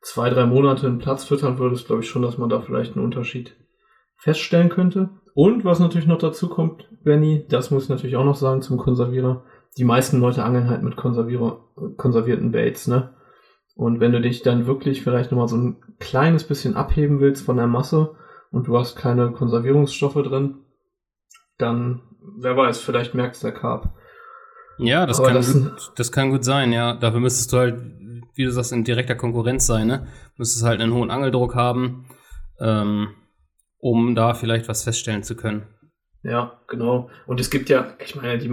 zwei, 0.00 0.30
drei 0.30 0.46
Monate 0.46 0.88
einen 0.88 0.98
Platz 0.98 1.22
füttern 1.22 1.58
würdest, 1.58 1.86
glaube 1.86 2.02
ich 2.02 2.08
schon, 2.08 2.22
dass 2.22 2.38
man 2.38 2.48
da 2.48 2.60
vielleicht 2.60 2.96
einen 2.96 3.04
Unterschied 3.04 3.56
feststellen 4.16 4.68
könnte. 4.68 5.10
Und 5.34 5.64
was 5.64 5.78
natürlich 5.78 6.06
noch 6.06 6.18
dazu 6.18 6.48
kommt, 6.48 6.88
Benny, 7.02 7.46
das 7.48 7.70
muss 7.70 7.84
ich 7.84 7.88
natürlich 7.88 8.16
auch 8.16 8.24
noch 8.24 8.36
sagen 8.36 8.62
zum 8.62 8.76
Konservierer. 8.76 9.44
Die 9.78 9.84
meisten 9.84 10.20
Leute 10.20 10.44
angeln 10.44 10.68
halt 10.68 10.82
mit 10.82 10.96
konservierten 10.96 12.52
Baits, 12.52 12.86
ne? 12.88 13.14
Und 13.74 14.00
wenn 14.00 14.12
du 14.12 14.20
dich 14.20 14.42
dann 14.42 14.66
wirklich 14.66 15.02
vielleicht 15.02 15.30
nochmal 15.30 15.48
so 15.48 15.56
ein 15.56 15.76
kleines 15.98 16.44
bisschen 16.44 16.76
abheben 16.76 17.20
willst 17.20 17.44
von 17.44 17.56
der 17.56 17.66
Masse 17.66 18.14
und 18.50 18.66
du 18.66 18.76
hast 18.76 18.96
keine 18.96 19.32
Konservierungsstoffe 19.32 20.22
drin, 20.22 20.56
dann, 21.56 22.02
wer 22.38 22.54
weiß, 22.54 22.80
vielleicht 22.80 23.14
merkt 23.14 23.36
es 23.36 23.40
der 23.40 23.52
Carp. 23.52 23.94
Ja, 24.76 25.06
das 25.06 25.22
kann, 25.22 25.34
das, 25.34 25.52
gut, 25.52 25.92
das 25.96 26.12
kann 26.12 26.30
gut 26.30 26.44
sein, 26.44 26.72
ja. 26.72 26.94
Dafür 26.94 27.20
müsstest 27.20 27.52
du 27.52 27.56
halt, 27.56 27.80
wie 28.34 28.44
du 28.44 28.50
sagst, 28.52 28.72
in 28.72 28.84
direkter 28.84 29.14
Konkurrenz 29.14 29.66
sein, 29.66 29.86
ne? 29.86 30.06
Müsstest 30.36 30.64
halt 30.64 30.80
einen 30.82 30.92
hohen 30.92 31.10
Angeldruck 31.10 31.54
haben. 31.54 32.06
Ähm, 32.60 33.08
um 33.82 34.14
da 34.14 34.32
vielleicht 34.32 34.68
was 34.68 34.84
feststellen 34.84 35.24
zu 35.24 35.34
können. 35.34 35.66
Ja, 36.22 36.60
genau. 36.68 37.10
Und 37.26 37.40
es 37.40 37.50
gibt 37.50 37.68
ja, 37.68 37.94
ich 37.98 38.14
meine, 38.14 38.38
die, 38.38 38.48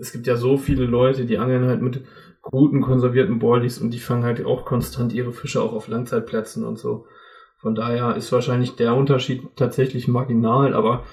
es 0.00 0.10
gibt 0.10 0.26
ja 0.26 0.36
so 0.36 0.58
viele 0.58 0.86
Leute, 0.86 1.24
die 1.24 1.38
angeln 1.38 1.66
halt 1.66 1.80
mit 1.80 2.04
guten 2.42 2.80
konservierten 2.82 3.38
Boilies 3.38 3.78
und 3.78 3.92
die 3.92 4.00
fangen 4.00 4.24
halt 4.24 4.44
auch 4.44 4.64
konstant 4.64 5.12
ihre 5.12 5.32
Fische 5.32 5.62
auch 5.62 5.72
auf 5.72 5.86
Langzeitplätzen 5.86 6.64
und 6.64 6.78
so. 6.78 7.06
Von 7.58 7.76
daher 7.76 8.16
ist 8.16 8.32
wahrscheinlich 8.32 8.74
der 8.74 8.96
Unterschied 8.96 9.42
tatsächlich 9.54 10.08
marginal, 10.08 10.74
aber 10.74 11.04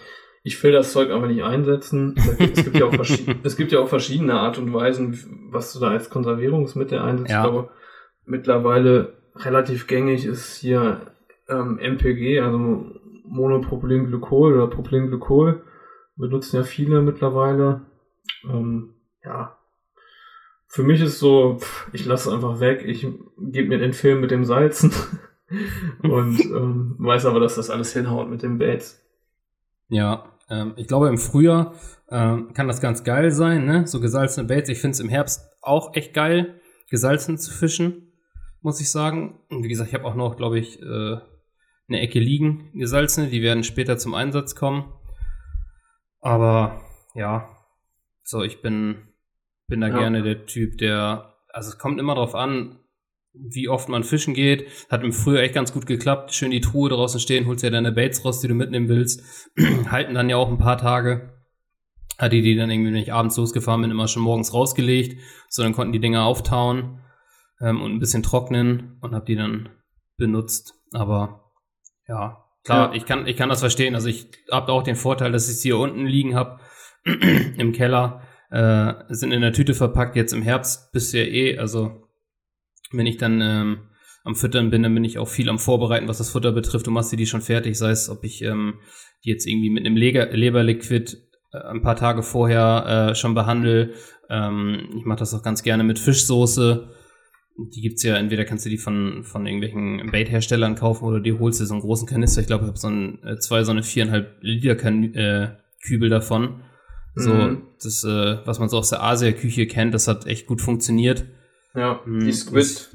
ich 0.43 0.61
will 0.63 0.71
das 0.71 0.91
Zeug 0.91 1.11
aber 1.11 1.27
nicht 1.27 1.43
einsetzen. 1.43 2.15
Es 2.39 2.63
gibt, 2.63 2.75
ja 2.75 2.85
auch 2.85 2.93
es 3.43 3.55
gibt 3.55 3.71
ja 3.71 3.79
auch 3.79 3.87
verschiedene 3.87 4.33
Art 4.33 4.57
und 4.57 4.73
Weisen, 4.73 5.47
was 5.51 5.71
du 5.73 5.79
da 5.79 5.89
als 5.89 6.09
Konservierungsmittel 6.09 6.97
einsetzt. 6.97 7.29
Ja. 7.29 7.43
Glaube, 7.43 7.69
mittlerweile 8.25 9.13
relativ 9.35 9.85
gängig 9.85 10.25
ist 10.25 10.55
hier 10.55 11.13
ähm, 11.47 11.77
MPG, 11.77 12.39
also 12.39 12.99
Monopropylenglykol 13.23 14.53
oder 14.53 14.67
Propylenglykol 14.67 15.63
benutzen 16.15 16.57
ja 16.57 16.63
viele 16.63 17.01
mittlerweile. 17.01 17.81
Ähm, 18.43 18.93
ja, 19.23 19.57
für 20.67 20.83
mich 20.83 21.01
ist 21.01 21.19
so, 21.19 21.59
ich 21.91 22.05
lasse 22.05 22.29
es 22.29 22.33
einfach 22.33 22.61
weg. 22.61 22.83
Ich 22.85 23.05
gebe 23.37 23.67
mir 23.67 23.77
den 23.77 23.93
Film 23.93 24.21
mit 24.21 24.31
dem 24.31 24.45
Salzen 24.45 24.93
und 26.03 26.39
ähm, 26.45 26.95
weiß 26.97 27.25
aber, 27.25 27.39
dass 27.39 27.55
das 27.55 27.69
alles 27.69 27.93
hinhaut 27.93 28.29
mit 28.29 28.41
den 28.41 28.57
Baits. 28.57 29.03
Ja, 29.89 30.25
ähm, 30.49 30.73
ich 30.77 30.87
glaube 30.87 31.09
im 31.09 31.17
Frühjahr 31.17 31.73
ähm, 32.09 32.53
kann 32.53 32.67
das 32.67 32.79
ganz 32.79 33.03
geil 33.03 33.31
sein, 33.31 33.65
ne? 33.65 33.85
So 33.85 33.99
gesalzene 33.99 34.47
Baits. 34.47 34.69
Ich 34.69 34.79
finde 34.79 34.93
es 34.93 34.99
im 35.01 35.09
Herbst 35.09 35.41
auch 35.61 35.93
echt 35.95 36.13
geil, 36.13 36.61
gesalzen 36.89 37.37
zu 37.37 37.51
fischen, 37.51 38.13
muss 38.61 38.79
ich 38.79 38.89
sagen. 38.91 39.39
Und 39.49 39.63
wie 39.63 39.69
gesagt, 39.69 39.89
ich 39.89 39.95
habe 39.95 40.05
auch 40.05 40.15
noch, 40.15 40.37
glaube 40.37 40.57
ich, 40.57 40.81
äh, 40.81 41.17
eine 41.91 42.01
Ecke 42.01 42.19
liegen, 42.19 42.71
gesalzene, 42.73 43.27
die 43.27 43.41
werden 43.41 43.63
später 43.63 43.97
zum 43.97 44.13
Einsatz 44.13 44.55
kommen. 44.55 44.91
Aber 46.21 46.81
ja, 47.15 47.49
so 48.23 48.43
ich 48.43 48.61
bin, 48.61 49.09
bin 49.67 49.81
da 49.81 49.87
ja. 49.87 49.97
gerne 49.97 50.23
der 50.23 50.45
Typ, 50.45 50.77
der, 50.77 51.35
also 51.49 51.69
es 51.69 51.77
kommt 51.77 51.99
immer 51.99 52.15
darauf 52.15 52.35
an, 52.35 52.79
wie 53.33 53.69
oft 53.69 53.89
man 53.89 54.03
fischen 54.03 54.33
geht. 54.33 54.67
Hat 54.89 55.03
im 55.03 55.13
Frühjahr 55.13 55.43
echt 55.43 55.55
ganz 55.55 55.73
gut 55.73 55.85
geklappt. 55.85 56.33
Schön 56.33 56.51
die 56.51 56.61
Truhe 56.61 56.89
draußen 56.89 57.19
stehen, 57.19 57.47
holst 57.47 57.63
ja 57.63 57.69
deine 57.69 57.91
Baits 57.91 58.25
raus, 58.25 58.41
die 58.41 58.47
du 58.47 58.53
mitnehmen 58.53 58.89
willst. 58.89 59.23
Halten 59.89 60.13
dann 60.13 60.29
ja 60.29 60.37
auch 60.37 60.49
ein 60.49 60.57
paar 60.57 60.77
Tage. 60.77 61.33
Hatte 62.17 62.41
die 62.41 62.55
dann 62.55 62.69
irgendwie, 62.69 62.91
wenn 62.91 63.01
ich 63.01 63.13
abends 63.13 63.37
losgefahren 63.37 63.81
bin, 63.81 63.91
immer 63.91 64.07
schon 64.07 64.23
morgens 64.23 64.53
rausgelegt. 64.53 65.19
So, 65.49 65.63
dann 65.63 65.73
konnten 65.73 65.93
die 65.93 66.01
Dinger 66.01 66.25
auftauen 66.25 66.99
ähm, 67.61 67.81
und 67.81 67.93
ein 67.93 67.99
bisschen 67.99 68.23
trocknen 68.23 68.97
und 69.01 69.15
hab 69.15 69.25
die 69.25 69.35
dann 69.35 69.69
benutzt. 70.17 70.75
Aber 70.93 71.50
ja, 72.11 72.43
klar, 72.65 72.89
ja. 72.89 72.95
ich 72.95 73.05
kann, 73.05 73.25
ich 73.25 73.37
kann 73.37 73.49
das 73.49 73.61
verstehen. 73.61 73.95
Also 73.95 74.09
ich 74.09 74.27
habe 74.51 74.71
auch 74.71 74.83
den 74.83 74.95
Vorteil, 74.97 75.31
dass 75.31 75.49
ich 75.49 75.61
sie 75.61 75.69
hier 75.69 75.77
unten 75.77 76.05
liegen 76.05 76.35
habe 76.35 76.59
im 77.05 77.71
Keller. 77.71 78.21
Äh, 78.49 78.93
sind 79.07 79.31
in 79.31 79.41
der 79.41 79.53
Tüte 79.53 79.73
verpackt. 79.73 80.17
Jetzt 80.17 80.33
im 80.33 80.41
Herbst 80.41 80.93
ja 81.13 81.21
eh, 81.21 81.57
also 81.57 82.09
wenn 82.91 83.05
ich 83.05 83.15
dann 83.15 83.39
ähm, 83.41 83.89
am 84.25 84.35
Füttern 84.35 84.69
bin, 84.69 84.83
dann 84.83 84.93
bin 84.93 85.05
ich 85.05 85.17
auch 85.17 85.29
viel 85.29 85.49
am 85.49 85.57
Vorbereiten, 85.57 86.09
was 86.09 86.17
das 86.17 86.31
Futter 86.31 86.51
betrifft. 86.51 86.85
Du 86.85 86.91
machst 86.91 87.13
dir 87.13 87.17
die 87.17 87.27
schon 87.27 87.41
fertig, 87.41 87.77
sei 87.77 87.91
es, 87.91 88.09
ob 88.09 88.25
ich 88.25 88.41
ähm, 88.41 88.79
die 89.23 89.29
jetzt 89.29 89.47
irgendwie 89.47 89.69
mit 89.69 89.85
einem 89.85 89.95
Leberliquid 89.95 91.17
äh, 91.53 91.57
ein 91.57 91.81
paar 91.81 91.95
Tage 91.95 92.23
vorher 92.23 93.11
äh, 93.11 93.15
schon 93.15 93.35
behandle. 93.35 93.93
Ähm, 94.29 94.89
ich 94.97 95.05
mache 95.05 95.19
das 95.19 95.33
auch 95.33 95.43
ganz 95.43 95.63
gerne 95.63 95.85
mit 95.85 95.97
Fischsoße 95.97 96.89
die 97.57 97.81
gibt 97.81 97.97
es 97.97 98.03
ja, 98.03 98.15
entweder 98.15 98.45
kannst 98.45 98.65
du 98.65 98.69
die 98.69 98.77
von, 98.77 99.23
von 99.23 99.45
irgendwelchen 99.45 100.09
Bait-Herstellern 100.11 100.75
kaufen 100.75 101.05
oder 101.05 101.19
die 101.19 101.33
holst 101.33 101.59
du 101.59 101.65
so 101.65 101.73
einen 101.73 101.81
großen 101.81 102.07
Kanister. 102.07 102.41
Ich 102.41 102.47
glaube, 102.47 102.63
ich 102.63 102.69
habe 102.69 102.79
so 102.79 102.87
ein, 102.87 103.23
äh, 103.23 103.37
zwei 103.39 103.63
so 103.63 103.71
eine 103.71 103.83
viereinhalb 103.83 104.37
Liter 104.41 104.75
kan 104.75 105.13
äh, 105.13 105.55
Kübel 105.83 106.09
davon. 106.09 106.61
So, 107.13 107.33
mhm. 107.33 107.63
das, 107.83 108.03
äh, 108.03 108.37
was 108.45 108.59
man 108.59 108.69
so 108.69 108.77
aus 108.77 108.89
der 108.89 109.03
Asia-Küche 109.03 109.67
kennt, 109.67 109.93
das 109.93 110.07
hat 110.07 110.25
echt 110.27 110.47
gut 110.47 110.61
funktioniert. 110.61 111.25
Ja, 111.75 112.01
mhm. 112.05 112.21
die 112.21 112.31
Squid. 112.31 112.89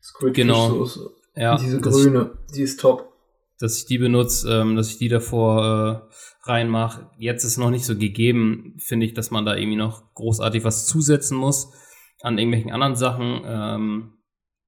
Squid 0.00 0.34
genau. 0.34 0.88
Ja, 1.34 1.56
Diese 1.56 1.80
grüne, 1.80 2.38
die 2.54 2.62
ist 2.62 2.80
top. 2.80 3.12
Dass 3.58 3.78
ich 3.78 3.86
die 3.86 3.98
benutze, 3.98 4.50
ähm, 4.50 4.76
dass 4.76 4.90
ich 4.90 4.98
die 4.98 5.08
davor 5.08 6.08
äh, 6.44 6.48
reinmache. 6.48 7.10
Jetzt 7.18 7.44
ist 7.44 7.58
noch 7.58 7.70
nicht 7.70 7.84
so 7.84 7.96
gegeben, 7.96 8.76
finde 8.78 9.06
ich, 9.06 9.14
dass 9.14 9.30
man 9.30 9.44
da 9.44 9.56
irgendwie 9.56 9.76
noch 9.76 10.14
großartig 10.14 10.64
was 10.64 10.86
zusetzen 10.86 11.36
muss. 11.36 11.72
An 12.22 12.38
irgendwelchen 12.38 12.72
anderen 12.72 12.96
Sachen. 12.96 13.42
Ähm, 13.44 14.12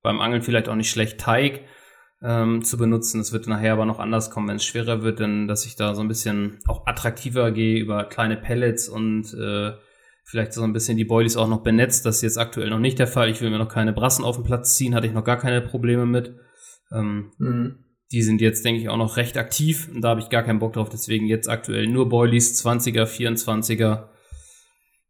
beim 0.03 0.20
Angeln 0.20 0.42
vielleicht 0.42 0.68
auch 0.68 0.74
nicht 0.74 0.90
schlecht 0.90 1.18
Teig 1.18 1.62
ähm, 2.22 2.64
zu 2.64 2.76
benutzen. 2.76 3.20
Es 3.20 3.32
wird 3.32 3.46
nachher 3.46 3.72
aber 3.72 3.86
noch 3.86 3.98
anders 3.98 4.30
kommen, 4.30 4.48
wenn 4.48 4.57
es 4.57 4.64
schwerer 4.64 5.03
wird, 5.03 5.20
denn 5.20 5.48
dass 5.48 5.66
ich 5.66 5.76
da 5.76 5.94
so 5.94 6.03
ein 6.03 6.09
bisschen 6.09 6.59
auch 6.66 6.86
attraktiver 6.86 7.50
gehe 7.53 7.80
über 7.80 8.05
kleine 8.05 8.36
Pellets 8.36 8.88
und 8.88 9.32
äh, 9.34 9.72
vielleicht 10.24 10.53
so 10.53 10.62
ein 10.62 10.72
bisschen 10.72 10.96
die 10.96 11.05
Boilies 11.05 11.36
auch 11.36 11.48
noch 11.48 11.62
benetzt. 11.62 12.07
Das 12.07 12.16
ist 12.16 12.22
jetzt 12.22 12.38
aktuell 12.38 12.70
noch 12.70 12.78
nicht 12.78 12.98
der 12.98 13.07
Fall. 13.07 13.28
Ich 13.28 13.40
will 13.40 13.50
mir 13.50 13.59
noch 13.59 13.68
keine 13.68 13.92
Brassen 13.92 14.24
auf 14.24 14.36
den 14.36 14.44
Platz 14.44 14.76
ziehen, 14.76 14.94
hatte 14.94 15.07
ich 15.07 15.12
noch 15.12 15.24
gar 15.24 15.38
keine 15.38 15.61
Probleme 15.61 16.07
mit. 16.07 16.34
Ähm, 16.92 17.32
mhm. 17.38 17.84
Die 18.12 18.22
sind 18.22 18.40
jetzt, 18.40 18.64
denke 18.64 18.80
ich, 18.80 18.88
auch 18.88 18.98
noch 18.98 19.16
recht 19.16 19.38
aktiv 19.38 19.88
und 19.92 20.03
da 20.03 20.11
habe 20.11 20.20
ich 20.20 20.28
gar 20.28 20.42
keinen 20.42 20.59
Bock 20.59 20.74
drauf. 20.74 20.90
Deswegen 20.90 21.26
jetzt 21.26 21.48
aktuell 21.48 21.86
nur 21.86 22.09
Boilies, 22.09 22.64
20er, 22.64 23.05
24er. 23.05 24.11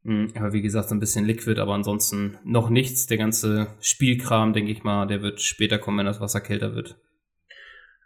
Hm, 0.05 0.33
aber 0.35 0.53
wie 0.53 0.63
gesagt, 0.63 0.89
so 0.89 0.95
ein 0.95 1.01
bisschen 1.01 1.25
Liquid, 1.25 1.61
aber 1.61 1.75
ansonsten 1.75 2.39
noch 2.45 2.71
nichts. 2.71 3.07
Der 3.07 3.19
ganze 3.19 3.69
Spielkram, 3.81 4.53
denke 4.53 4.73
ich 4.73 4.83
mal, 4.83 5.07
der 5.07 5.23
wird 5.23 5.41
später 5.41 5.79
kommen, 5.79 5.99
wenn 5.99 6.07
das 6.07 6.21
Wasser 6.21 6.41
kälter 6.41 6.75
wird. 6.75 6.97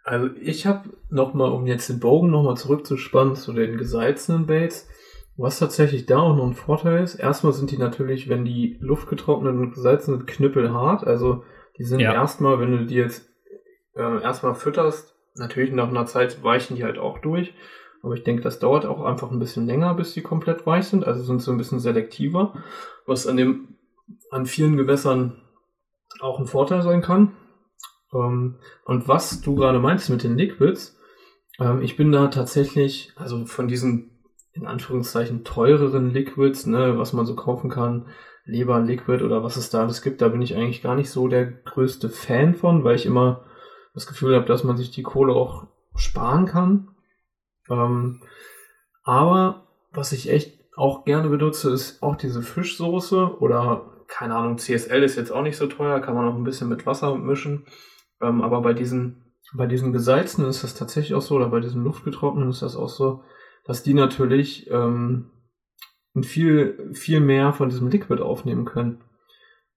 Also 0.03 0.29
ich 0.39 0.65
habe 0.65 0.89
nochmal, 1.09 1.51
um 1.51 1.65
jetzt 1.67 1.89
den 1.89 1.99
Bogen 1.99 2.29
nochmal 2.29 2.55
zurückzuspannen 2.55 3.35
zu 3.35 3.51
den 3.51 3.77
gesalzenen 3.77 4.45
Baits, 4.45 4.87
was 5.35 5.59
tatsächlich 5.59 6.05
da 6.05 6.19
auch 6.19 6.35
noch 6.35 6.47
ein 6.47 6.53
Vorteil 6.53 7.03
ist. 7.03 7.15
Erstmal 7.15 7.53
sind 7.53 7.71
die 7.71 7.77
natürlich, 7.77 8.29
wenn 8.29 8.45
die 8.45 8.77
luftgetrocknet 8.79 9.53
und 9.53 9.73
gesalzen 9.73 10.17
sind, 10.17 10.27
knüppelhart. 10.27 11.05
Also 11.05 11.43
die 11.77 11.83
sind 11.83 11.99
ja. 11.99 12.13
erstmal, 12.13 12.59
wenn 12.59 12.71
du 12.71 12.85
die 12.85 12.95
jetzt 12.95 13.29
äh, 13.95 14.21
erstmal 14.21 14.55
fütterst, 14.55 15.15
natürlich 15.35 15.71
nach 15.71 15.89
einer 15.89 16.05
Zeit 16.05 16.41
weichen 16.43 16.77
die 16.77 16.83
halt 16.83 16.97
auch 16.97 17.19
durch. 17.19 17.53
Aber 18.03 18.13
ich 18.13 18.23
denke, 18.23 18.41
das 18.41 18.59
dauert 18.59 18.85
auch 18.85 19.03
einfach 19.03 19.31
ein 19.31 19.39
bisschen 19.39 19.65
länger, 19.65 19.93
bis 19.93 20.13
die 20.13 20.21
komplett 20.21 20.65
weich 20.65 20.85
sind. 20.87 21.05
Also 21.05 21.23
sind 21.23 21.41
sie 21.41 21.51
ein 21.51 21.57
bisschen 21.57 21.79
selektiver, 21.79 22.53
was 23.05 23.27
an 23.27 23.37
dem, 23.37 23.75
an 24.31 24.45
vielen 24.45 24.77
Gewässern 24.77 25.41
auch 26.19 26.39
ein 26.39 26.47
Vorteil 26.47 26.81
sein 26.81 27.01
kann. 27.01 27.33
Ähm, 28.13 28.59
und 28.85 29.07
was 29.07 29.41
du 29.41 29.55
gerade 29.55 29.79
meinst 29.79 30.09
mit 30.09 30.23
den 30.23 30.37
Liquids, 30.37 30.97
ähm, 31.59 31.81
ich 31.81 31.97
bin 31.97 32.11
da 32.11 32.27
tatsächlich, 32.27 33.13
also 33.15 33.45
von 33.45 33.67
diesen 33.67 34.11
in 34.53 34.65
Anführungszeichen 34.65 35.43
teureren 35.43 36.11
Liquids, 36.11 36.65
ne, 36.65 36.97
was 36.97 37.13
man 37.13 37.25
so 37.25 37.35
kaufen 37.35 37.69
kann, 37.69 38.07
Leber 38.45 38.79
Liquid 38.79 39.23
oder 39.23 39.43
was 39.43 39.57
es 39.57 39.69
da 39.69 39.81
alles 39.81 40.01
gibt, 40.01 40.21
da 40.21 40.29
bin 40.29 40.41
ich 40.41 40.55
eigentlich 40.55 40.81
gar 40.81 40.95
nicht 40.95 41.09
so 41.09 41.27
der 41.27 41.45
größte 41.45 42.09
Fan 42.09 42.55
von, 42.55 42.83
weil 42.83 42.95
ich 42.95 43.05
immer 43.05 43.43
das 43.93 44.07
Gefühl 44.07 44.35
habe, 44.35 44.45
dass 44.45 44.63
man 44.63 44.77
sich 44.77 44.89
die 44.89 45.03
Kohle 45.03 45.33
auch 45.33 45.67
sparen 45.95 46.45
kann. 46.45 46.87
Ähm, 47.69 48.21
aber 49.03 49.67
was 49.91 50.11
ich 50.11 50.29
echt 50.29 50.59
auch 50.75 51.05
gerne 51.05 51.29
benutze, 51.29 51.71
ist 51.71 52.03
auch 52.03 52.15
diese 52.15 52.41
Fischsoße 52.41 53.39
oder 53.39 53.97
keine 54.07 54.35
Ahnung, 54.35 54.57
CSL 54.57 55.03
ist 55.03 55.17
jetzt 55.17 55.31
auch 55.31 55.41
nicht 55.41 55.57
so 55.57 55.67
teuer, 55.67 55.99
kann 55.99 56.15
man 56.15 56.27
auch 56.27 56.35
ein 56.35 56.43
bisschen 56.43 56.69
mit 56.69 56.85
Wasser 56.85 57.15
mischen. 57.17 57.65
Ähm, 58.21 58.41
aber 58.41 58.61
bei 58.61 58.73
diesen, 58.73 59.33
bei 59.53 59.67
diesen 59.67 59.93
gesalzenen 59.93 60.49
ist 60.49 60.63
das 60.63 60.75
tatsächlich 60.75 61.13
auch 61.13 61.21
so, 61.21 61.35
oder 61.35 61.49
bei 61.49 61.59
diesen 61.59 61.83
luftgetrockneten 61.83 62.49
ist 62.49 62.61
das 62.61 62.75
auch 62.75 62.89
so, 62.89 63.23
dass 63.65 63.83
die 63.83 63.93
natürlich 63.93 64.69
ähm, 64.71 65.31
viel, 66.21 66.91
viel 66.93 67.19
mehr 67.19 67.53
von 67.53 67.69
diesem 67.69 67.89
Liquid 67.89 68.21
aufnehmen 68.21 68.65
können. 68.65 69.03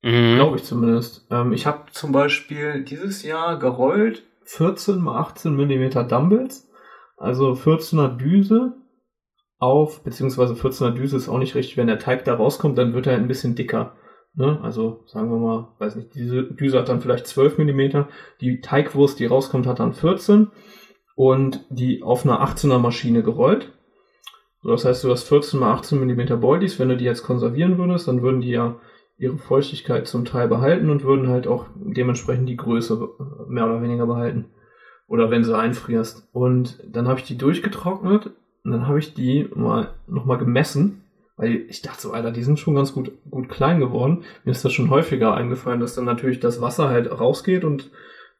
Mhm. 0.03 0.37
Glaube 0.37 0.57
ich 0.57 0.65
zumindest. 0.65 1.27
Ähm, 1.31 1.53
ich 1.53 1.67
habe 1.67 1.91
zum 1.91 2.13
Beispiel 2.13 2.85
dieses 2.85 3.23
Jahr 3.23 3.59
gerollt 3.59 4.23
14 4.45 5.01
mal 5.01 5.19
18 5.19 5.55
Millimeter 5.55 6.05
Dumbbells 6.05 6.70
also 7.21 7.53
14er 7.53 8.17
Düse 8.17 8.73
auf, 9.59 10.03
beziehungsweise 10.03 10.55
14er 10.55 10.93
Düse 10.93 11.19
ist 11.19 11.29
auch 11.29 11.39
nicht 11.39 11.55
richtig, 11.55 11.77
wenn 11.77 11.87
der 11.87 11.99
Teig 11.99 12.25
da 12.25 12.35
rauskommt, 12.35 12.79
dann 12.79 12.95
wird 12.95 13.07
er 13.07 13.15
ein 13.15 13.29
bisschen 13.29 13.55
dicker. 13.55 13.93
Ne? 14.35 14.59
Also 14.63 15.05
sagen 15.07 15.31
wir 15.31 15.37
mal, 15.37 15.69
weiß 15.79 15.97
nicht, 15.97 16.15
diese 16.15 16.45
Düse 16.45 16.79
hat 16.79 16.89
dann 16.89 17.03
vielleicht 17.03 17.27
12 17.27 17.59
mm, 17.59 18.07
die 18.41 18.63
Teigwurst, 18.63 19.19
die 19.19 19.27
rauskommt, 19.27 19.67
hat 19.67 19.81
dann 19.81 19.93
14 19.93 20.49
und 21.15 21.67
die 21.69 22.03
auf 22.03 22.25
einer 22.25 22.43
18er 22.43 22.79
Maschine 22.79 23.23
gerollt. 23.23 23.71
das 24.63 24.87
heißt, 24.87 25.05
du 25.05 25.11
hast 25.11 25.25
14 25.25 25.61
mal 25.61 25.75
18 25.75 26.03
mm 26.03 26.41
Boilies, 26.41 26.79
wenn 26.79 26.89
du 26.89 26.97
die 26.97 27.05
jetzt 27.05 27.23
konservieren 27.23 27.77
würdest, 27.77 28.09
dann 28.09 28.23
würden 28.23 28.41
die 28.41 28.51
ja 28.51 28.77
ihre 29.19 29.37
Feuchtigkeit 29.37 30.09
zum 30.09 30.25
Teil 30.25 30.49
behalten 30.49 30.89
und 30.89 31.05
würden 31.05 31.29
halt 31.29 31.47
auch 31.47 31.67
dementsprechend 31.75 32.49
die 32.49 32.57
Größe 32.57 33.11
mehr 33.47 33.67
oder 33.67 33.83
weniger 33.83 34.07
behalten. 34.07 34.47
Oder 35.11 35.29
wenn 35.33 35.43
sie 35.43 35.59
einfrierst. 35.59 36.29
Und 36.33 36.79
dann 36.87 37.09
habe 37.09 37.19
ich 37.19 37.27
die 37.27 37.37
durchgetrocknet 37.37 38.31
und 38.63 38.71
dann 38.71 38.87
habe 38.87 39.01
ich 39.01 39.13
die 39.13 39.51
mal 39.57 39.93
nochmal 40.07 40.39
gemessen. 40.39 41.03
Weil 41.37 41.65
ich 41.69 41.83
dachte 41.83 42.01
so, 42.01 42.13
Alter, 42.13 42.31
die 42.31 42.45
sind 42.45 42.61
schon 42.61 42.77
ganz 42.77 42.93
gut, 42.93 43.11
gut 43.29 43.49
klein 43.49 43.81
geworden. 43.81 44.23
Mir 44.45 44.53
ist 44.53 44.65
das 44.65 44.73
schon 44.73 44.89
häufiger 44.89 45.35
eingefallen, 45.35 45.81
dass 45.81 45.97
dann 45.97 46.05
natürlich 46.05 46.39
das 46.39 46.61
Wasser 46.61 46.89
halt 46.89 47.11
rausgeht 47.11 47.65
und 47.65 47.91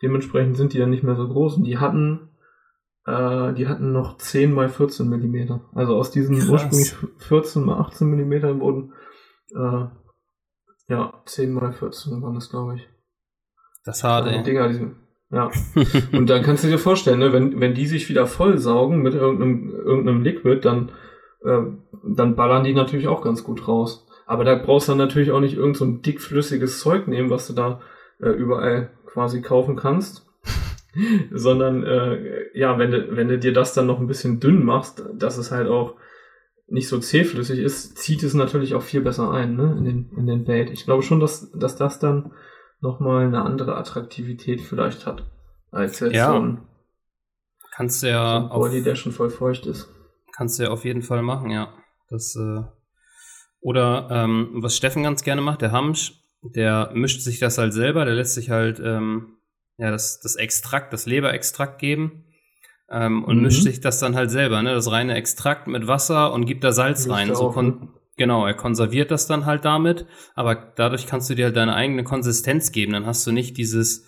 dementsprechend 0.01 0.57
sind 0.57 0.73
die 0.73 0.79
dann 0.79 0.91
nicht 0.91 1.03
mehr 1.03 1.17
so 1.17 1.27
groß. 1.27 1.57
Und 1.57 1.65
die 1.65 1.79
hatten, 1.79 2.29
äh, 3.05 3.53
die 3.55 3.67
hatten 3.67 3.91
noch 3.91 4.19
10 4.19 4.55
mal 4.55 4.69
14 4.69 5.09
Millimeter. 5.09 5.69
Also 5.75 5.97
aus 5.97 6.13
diesen 6.13 6.39
Krass. 6.39 6.51
ursprünglich 6.51 6.95
14 7.19 7.65
mal 7.65 7.81
18 7.81 8.07
Millimetern 8.07 8.61
wurden, 8.61 8.93
äh, 9.57 9.87
ja, 10.87 11.21
10 11.27 11.53
mal 11.53 11.73
14 11.73 12.23
waren 12.23 12.35
das, 12.35 12.49
glaube 12.49 12.77
ich. 12.77 12.89
Das 13.85 14.05
harte. 14.05 14.31
Die 14.31 14.45
Dinger, 14.45 14.69
die, 14.69 14.93
ja. 15.31 15.51
Und 16.13 16.29
dann 16.29 16.43
kannst 16.43 16.65
du 16.65 16.69
dir 16.69 16.79
vorstellen, 16.79 17.21
ne, 17.21 17.33
wenn, 17.33 17.61
wenn 17.61 17.75
die 17.75 17.87
sich 17.87 18.09
wieder 18.09 18.27
vollsaugen 18.27 19.03
mit 19.03 19.15
irgendeinem, 19.15 19.71
irgendeinem 19.71 20.23
Liquid, 20.23 20.61
dann, 20.63 20.91
äh, 21.45 21.63
dann 22.05 22.37
ballern 22.37 22.65
die 22.65 22.75
natürlich 22.75 23.09
auch 23.09 23.23
ganz 23.23 23.45
gut 23.45 23.67
raus. 23.69 24.07
Aber 24.27 24.45
da 24.45 24.55
brauchst 24.55 24.89
du 24.89 24.93
dann 24.93 24.99
natürlich 24.99 25.31
auch 25.31 25.41
nicht 25.41 25.57
irgend 25.57 25.77
so 25.77 25.85
ein 25.85 26.03
dickflüssiges 26.03 26.81
Zeug 26.81 27.09
nehmen, 27.09 27.31
was 27.31 27.47
du 27.47 27.53
da 27.53 27.81
äh, 28.21 28.31
überall 28.31 28.91
quasi 29.07 29.41
kaufen 29.41 29.77
kannst. 29.77 30.27
Sondern 31.31 31.85
äh, 31.85 32.59
ja, 32.59 32.79
wenn 32.79 32.91
du, 32.91 33.17
wenn 33.17 33.29
du 33.29 33.39
dir 33.39 33.53
das 33.53 33.75
dann 33.75 33.87
noch 33.87 34.01
ein 34.01 34.09
bisschen 34.09 34.41
dünn 34.41 34.65
machst, 34.65 35.05
dass 35.15 35.39
es 35.39 35.53
halt 35.53 35.69
auch 35.69 35.95
nicht 36.67 36.89
so 36.89 36.99
zähflüssig 36.99 37.59
ist, 37.61 37.99
zieht 37.99 38.23
es 38.23 38.35
natürlich 38.35 38.75
auch 38.75 38.83
viel 38.83 39.01
besser 39.01 39.31
ein, 39.31 39.57
ne, 39.57 39.75
in 39.79 39.85
den, 39.85 40.11
in 40.17 40.27
den 40.27 40.45
Bait. 40.45 40.71
Ich 40.71 40.85
glaube 40.85 41.03
schon, 41.03 41.21
dass, 41.21 41.51
dass 41.53 41.77
das 41.77 41.99
dann 41.99 42.33
nochmal 42.81 43.27
eine 43.27 43.43
andere 43.43 43.77
Attraktivität 43.77 44.61
vielleicht 44.61 45.07
hat, 45.07 45.31
als 45.71 46.01
jetzt 46.01 46.15
ja. 46.15 46.29
so 46.29 46.39
ein, 46.39 46.63
kannst 47.73 48.03
du 48.03 48.09
ja 48.09 48.41
so 48.41 48.45
ein 48.45 48.49
Body, 48.49 48.83
der 48.83 48.97
schon 48.97 49.13
voll 49.13 49.31
feucht 49.31 49.67
ist. 49.67 49.89
Kannst 50.35 50.59
du 50.59 50.65
ja 50.65 50.71
auf 50.71 50.85
jeden 50.85 51.03
Fall 51.03 51.23
machen, 51.23 51.51
ja. 51.51 51.73
Das, 52.09 52.35
äh, 52.37 52.63
oder 53.61 54.09
ähm, 54.11 54.51
was 54.55 54.77
Steffen 54.77 55.03
ganz 55.03 55.23
gerne 55.23 55.43
macht, 55.43 55.61
der 55.61 55.73
Hamsch, 55.73 56.15
der 56.43 56.91
mischt 56.95 57.21
sich 57.21 57.39
das 57.39 57.59
halt 57.59 57.75
selber, 57.75 58.05
der 58.05 58.15
lässt 58.15 58.35
sich 58.35 58.51
halt 58.51 58.81
ähm, 58.81 59.37
ja, 59.77 59.91
das, 59.91 60.21
das 60.21 60.37
Extrakt, 60.37 60.93
das 60.93 61.07
Leberextrakt 61.07 61.79
geben 61.79 62.25
ähm, 62.91 63.25
und 63.25 63.37
mhm. 63.37 63.43
mischt 63.45 63.63
sich 63.63 63.81
das 63.81 63.99
dann 63.99 64.15
halt 64.15 64.31
selber, 64.31 64.63
ne? 64.63 64.75
Das 64.75 64.91
reine 64.91 65.15
Extrakt 65.15 65.67
mit 65.69 65.87
Wasser 65.87 66.33
und 66.33 66.45
gibt 66.45 66.65
da 66.65 66.73
Salz 66.73 67.09
rein. 67.09 67.35
So, 67.35 67.51
kon 67.51 67.95
Genau, 68.21 68.45
er 68.47 68.53
konserviert 68.53 69.11
das 69.11 69.27
dann 69.27 69.47
halt 69.47 69.65
damit, 69.65 70.05
aber 70.35 70.55
dadurch 70.55 71.07
kannst 71.07 71.31
du 71.31 71.35
dir 71.35 71.47
halt 71.47 71.57
deine 71.57 71.75
eigene 71.75 72.05
Konsistenz 72.05 72.71
geben. 72.71 72.93
Dann 72.93 73.07
hast 73.07 73.27
du 73.27 73.33
nicht 73.33 73.57
dieses. 73.57 74.07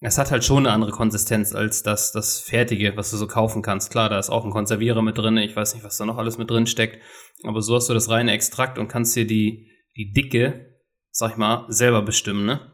Es 0.00 0.18
hat 0.18 0.32
halt 0.32 0.42
schon 0.42 0.66
eine 0.66 0.74
andere 0.74 0.90
Konsistenz 0.90 1.54
als 1.54 1.84
das, 1.84 2.10
das 2.10 2.40
Fertige, 2.40 2.96
was 2.96 3.12
du 3.12 3.16
so 3.16 3.28
kaufen 3.28 3.62
kannst. 3.62 3.92
Klar, 3.92 4.08
da 4.08 4.18
ist 4.18 4.28
auch 4.28 4.44
ein 4.44 4.50
Konservierer 4.50 5.02
mit 5.02 5.18
drin. 5.18 5.36
Ich 5.36 5.54
weiß 5.54 5.74
nicht, 5.74 5.84
was 5.84 5.98
da 5.98 6.04
noch 6.04 6.18
alles 6.18 6.36
mit 6.36 6.50
drin 6.50 6.66
steckt. 6.66 7.00
Aber 7.44 7.62
so 7.62 7.76
hast 7.76 7.88
du 7.88 7.94
das 7.94 8.08
reine 8.08 8.32
Extrakt 8.32 8.76
und 8.76 8.88
kannst 8.88 9.14
dir 9.14 9.24
die, 9.24 9.70
die 9.96 10.12
Dicke, 10.12 10.80
sag 11.12 11.30
ich 11.30 11.36
mal, 11.36 11.66
selber 11.68 12.02
bestimmen, 12.02 12.44
ne? 12.44 12.72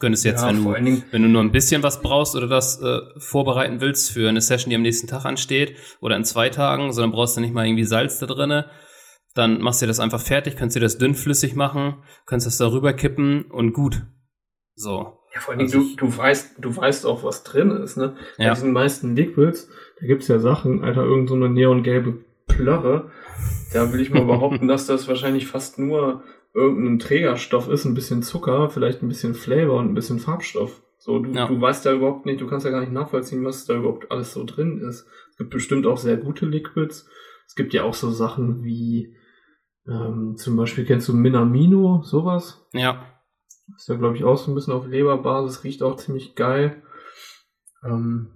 Könntest 0.00 0.24
jetzt, 0.24 0.42
ja, 0.42 0.48
wenn, 0.48 0.64
du, 0.84 1.02
wenn 1.12 1.22
du 1.22 1.28
nur 1.28 1.42
ein 1.42 1.52
bisschen 1.52 1.84
was 1.84 2.02
brauchst 2.02 2.34
oder 2.34 2.48
das 2.48 2.82
äh, 2.82 2.98
vorbereiten 3.18 3.80
willst 3.80 4.10
für 4.10 4.28
eine 4.28 4.40
Session, 4.40 4.70
die 4.70 4.76
am 4.76 4.82
nächsten 4.82 5.06
Tag 5.06 5.24
ansteht 5.24 5.76
oder 6.00 6.16
in 6.16 6.24
zwei 6.24 6.48
Tagen, 6.48 6.92
sondern 6.92 7.12
brauchst 7.12 7.36
du 7.36 7.40
nicht 7.40 7.54
mal 7.54 7.66
irgendwie 7.66 7.84
Salz 7.84 8.18
da 8.18 8.26
drinne 8.26 8.68
dann 9.34 9.60
machst 9.60 9.82
du 9.82 9.86
das 9.86 10.00
einfach 10.00 10.20
fertig, 10.20 10.56
kannst 10.56 10.76
du 10.76 10.80
das 10.80 10.98
dünnflüssig 10.98 11.54
machen, 11.54 12.02
kannst 12.26 12.46
das 12.46 12.56
darüber 12.56 12.92
kippen 12.92 13.44
und 13.44 13.72
gut. 13.72 14.02
So. 14.74 15.18
Ja, 15.34 15.40
vor 15.40 15.54
allem, 15.54 15.60
also 15.60 15.78
du, 15.78 15.96
du 15.96 16.16
weißt, 16.16 16.56
du 16.58 16.76
weißt 16.76 17.06
auch, 17.06 17.22
was 17.22 17.44
drin 17.44 17.70
ist, 17.70 17.96
ne? 17.96 18.16
Ja. 18.36 18.48
Bei 18.48 18.54
diesen 18.54 18.72
meisten 18.72 19.14
Liquids, 19.14 19.68
da 20.00 20.06
gibt's 20.06 20.26
ja 20.28 20.40
Sachen, 20.40 20.82
Alter, 20.82 21.04
irgend 21.04 21.28
so 21.28 21.36
eine 21.36 21.48
neongelbe 21.48 22.24
Plörre. 22.48 23.10
Da 23.72 23.92
will 23.92 24.00
ich 24.00 24.10
mal 24.10 24.24
behaupten, 24.24 24.66
dass 24.68 24.86
das 24.86 25.06
wahrscheinlich 25.06 25.46
fast 25.46 25.78
nur 25.78 26.24
irgendein 26.52 26.98
Trägerstoff 26.98 27.68
ist, 27.68 27.84
ein 27.84 27.94
bisschen 27.94 28.22
Zucker, 28.22 28.70
vielleicht 28.70 29.02
ein 29.02 29.08
bisschen 29.08 29.34
Flavor 29.34 29.78
und 29.78 29.90
ein 29.90 29.94
bisschen 29.94 30.18
Farbstoff. 30.18 30.82
So, 30.98 31.20
du, 31.20 31.30
ja. 31.30 31.46
du 31.46 31.60
weißt 31.60 31.84
ja 31.84 31.92
überhaupt 31.92 32.26
nicht, 32.26 32.40
du 32.40 32.46
kannst 32.46 32.66
ja 32.66 32.72
gar 32.72 32.80
nicht 32.80 32.92
nachvollziehen, 32.92 33.44
was 33.44 33.64
da 33.64 33.74
überhaupt 33.76 34.10
alles 34.10 34.32
so 34.32 34.44
drin 34.44 34.80
ist. 34.80 35.06
Es 35.30 35.36
gibt 35.38 35.50
bestimmt 35.50 35.86
auch 35.86 35.96
sehr 35.96 36.16
gute 36.16 36.44
Liquids. 36.44 37.08
Es 37.46 37.54
gibt 37.54 37.72
ja 37.72 37.84
auch 37.84 37.94
so 37.94 38.10
Sachen 38.10 38.64
wie 38.64 39.14
ähm, 39.90 40.36
zum 40.36 40.56
Beispiel 40.56 40.84
kennst 40.84 41.08
du 41.08 41.12
Minamino, 41.12 42.02
sowas? 42.04 42.64
Ja. 42.72 43.04
Ist 43.76 43.88
ja, 43.88 43.96
glaube 43.96 44.16
ich, 44.16 44.24
auch 44.24 44.36
so 44.36 44.50
ein 44.50 44.54
bisschen 44.54 44.72
auf 44.72 44.86
Leberbasis, 44.86 45.64
riecht 45.64 45.82
auch 45.82 45.96
ziemlich 45.96 46.36
geil. 46.36 46.82
Ähm, 47.84 48.30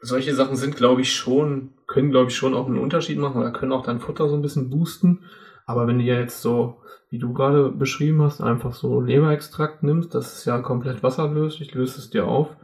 solche 0.00 0.34
Sachen 0.34 0.56
sind, 0.56 0.76
glaube 0.76 1.00
ich, 1.00 1.12
schon, 1.12 1.74
können, 1.86 2.10
glaube 2.10 2.30
ich, 2.30 2.36
schon 2.36 2.54
auch 2.54 2.66
einen 2.66 2.78
Unterschied 2.78 3.18
machen 3.18 3.40
oder 3.40 3.50
können 3.50 3.72
auch 3.72 3.84
dein 3.84 4.00
Futter 4.00 4.28
so 4.28 4.36
ein 4.36 4.42
bisschen 4.42 4.70
boosten. 4.70 5.24
Aber 5.66 5.86
wenn 5.86 5.98
du 5.98 6.04
ja 6.04 6.18
jetzt 6.18 6.42
so, 6.42 6.80
wie 7.10 7.18
du 7.18 7.32
gerade 7.32 7.70
beschrieben 7.70 8.22
hast, 8.22 8.40
einfach 8.40 8.72
so 8.72 9.00
Leberextrakt 9.00 9.82
nimmst, 9.82 10.14
das 10.14 10.38
ist 10.38 10.44
ja 10.44 10.60
komplett 10.60 11.02
wasserlöslich, 11.02 11.74
löst 11.74 11.98
es 11.98 12.10
dir 12.10 12.26
auf 12.26 12.56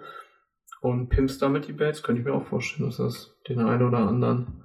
und 0.81 1.09
pimpst 1.09 1.43
damit 1.43 1.67
die 1.67 1.73
Baits, 1.73 2.03
könnte 2.03 2.21
ich 2.21 2.27
mir 2.27 2.35
auch 2.35 2.47
vorstellen, 2.47 2.89
dass 2.89 2.99
das 2.99 3.37
den 3.49 3.61
einen 3.61 3.87
oder 3.87 3.99
anderen 3.99 4.65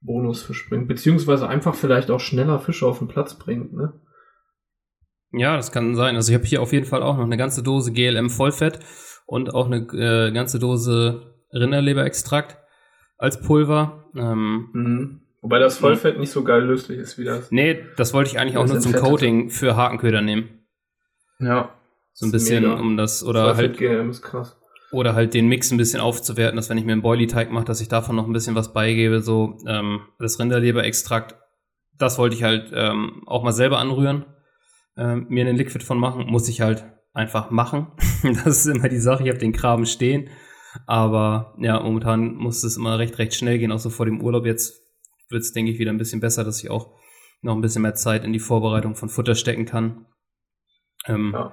Bonusfisch 0.00 0.68
bringt. 0.68 0.88
Beziehungsweise 0.88 1.48
einfach 1.48 1.74
vielleicht 1.74 2.10
auch 2.10 2.20
schneller 2.20 2.58
Fische 2.58 2.86
auf 2.86 2.98
den 2.98 3.08
Platz 3.08 3.34
bringt, 3.34 3.72
ne? 3.72 4.00
Ja, 5.32 5.56
das 5.56 5.72
kann 5.72 5.94
sein. 5.94 6.16
Also 6.16 6.32
ich 6.32 6.38
habe 6.38 6.46
hier 6.46 6.62
auf 6.62 6.72
jeden 6.72 6.86
Fall 6.86 7.02
auch 7.02 7.16
noch 7.16 7.24
eine 7.24 7.36
ganze 7.36 7.62
Dose 7.62 7.92
GLM 7.92 8.30
Vollfett 8.30 8.80
und 9.26 9.54
auch 9.54 9.66
eine 9.66 9.86
äh, 9.92 10.32
ganze 10.32 10.58
Dose 10.58 11.34
Rinderleberextrakt 11.52 12.56
als 13.18 13.40
Pulver. 13.40 14.10
Ähm, 14.16 14.70
mhm. 14.72 15.20
Wobei 15.40 15.58
das 15.58 15.78
Vollfett 15.78 16.18
nicht 16.18 16.30
so 16.30 16.42
geil 16.42 16.64
löslich 16.64 16.98
ist 16.98 17.18
wie 17.18 17.24
das. 17.24 17.50
Nee, 17.50 17.84
das 17.96 18.14
wollte 18.14 18.30
ich 18.30 18.38
eigentlich 18.38 18.56
auch 18.56 18.66
nur 18.66 18.80
zum 18.80 18.92
Coating 18.92 19.50
für 19.50 19.76
Hakenköder 19.76 20.22
nehmen. 20.22 20.66
Ja. 21.38 21.74
So 22.12 22.26
ein 22.26 22.32
bisschen 22.32 22.64
mega. 22.64 22.80
um 22.80 22.96
das 22.96 23.22
oder 23.22 23.54
Vollfett 23.54 23.70
halt 23.70 23.78
GLM 23.78 24.10
ist 24.10 24.22
krass. 24.22 24.57
Oder 24.90 25.14
halt 25.14 25.34
den 25.34 25.48
Mix 25.48 25.70
ein 25.70 25.76
bisschen 25.76 26.00
aufzuwerten, 26.00 26.56
dass 26.56 26.70
wenn 26.70 26.78
ich 26.78 26.84
mir 26.84 26.92
einen 26.92 27.02
Boilie-Teig 27.02 27.50
mache, 27.50 27.66
dass 27.66 27.80
ich 27.80 27.88
davon 27.88 28.16
noch 28.16 28.26
ein 28.26 28.32
bisschen 28.32 28.54
was 28.54 28.72
beigebe. 28.72 29.20
So 29.20 29.58
ähm, 29.66 30.00
das 30.18 30.38
Rinderleberextrakt, 30.38 31.36
das 31.98 32.18
wollte 32.18 32.36
ich 32.36 32.42
halt 32.42 32.70
ähm, 32.74 33.22
auch 33.26 33.42
mal 33.42 33.52
selber 33.52 33.78
anrühren 33.78 34.24
ähm, 34.98 35.26
mir 35.28 35.46
einen 35.46 35.56
Liquid 35.56 35.84
von 35.84 35.98
machen, 35.98 36.26
muss 36.26 36.48
ich 36.48 36.60
halt 36.60 36.84
einfach 37.14 37.50
machen. 37.50 37.86
das 38.44 38.66
ist 38.66 38.66
immer 38.66 38.88
die 38.88 38.98
Sache, 38.98 39.22
ich 39.22 39.28
habe 39.28 39.38
den 39.38 39.52
Kram 39.52 39.86
stehen. 39.86 40.28
Aber 40.86 41.54
ja, 41.58 41.80
momentan 41.80 42.34
muss 42.34 42.62
es 42.64 42.76
immer 42.76 42.98
recht, 42.98 43.18
recht 43.18 43.34
schnell 43.34 43.58
gehen, 43.58 43.72
auch 43.72 43.78
so 43.78 43.90
vor 43.90 44.06
dem 44.06 44.20
Urlaub. 44.20 44.44
Jetzt 44.44 44.82
wird 45.30 45.42
es, 45.42 45.52
denke 45.52 45.70
ich, 45.70 45.78
wieder 45.78 45.92
ein 45.92 45.98
bisschen 45.98 46.20
besser, 46.20 46.44
dass 46.44 46.62
ich 46.62 46.70
auch 46.70 46.94
noch 47.40 47.54
ein 47.54 47.60
bisschen 47.60 47.82
mehr 47.82 47.94
Zeit 47.94 48.24
in 48.24 48.32
die 48.32 48.38
Vorbereitung 48.40 48.96
von 48.96 49.08
Futter 49.08 49.34
stecken 49.34 49.64
kann. 49.64 50.06
Ähm, 51.06 51.30
ja. 51.32 51.52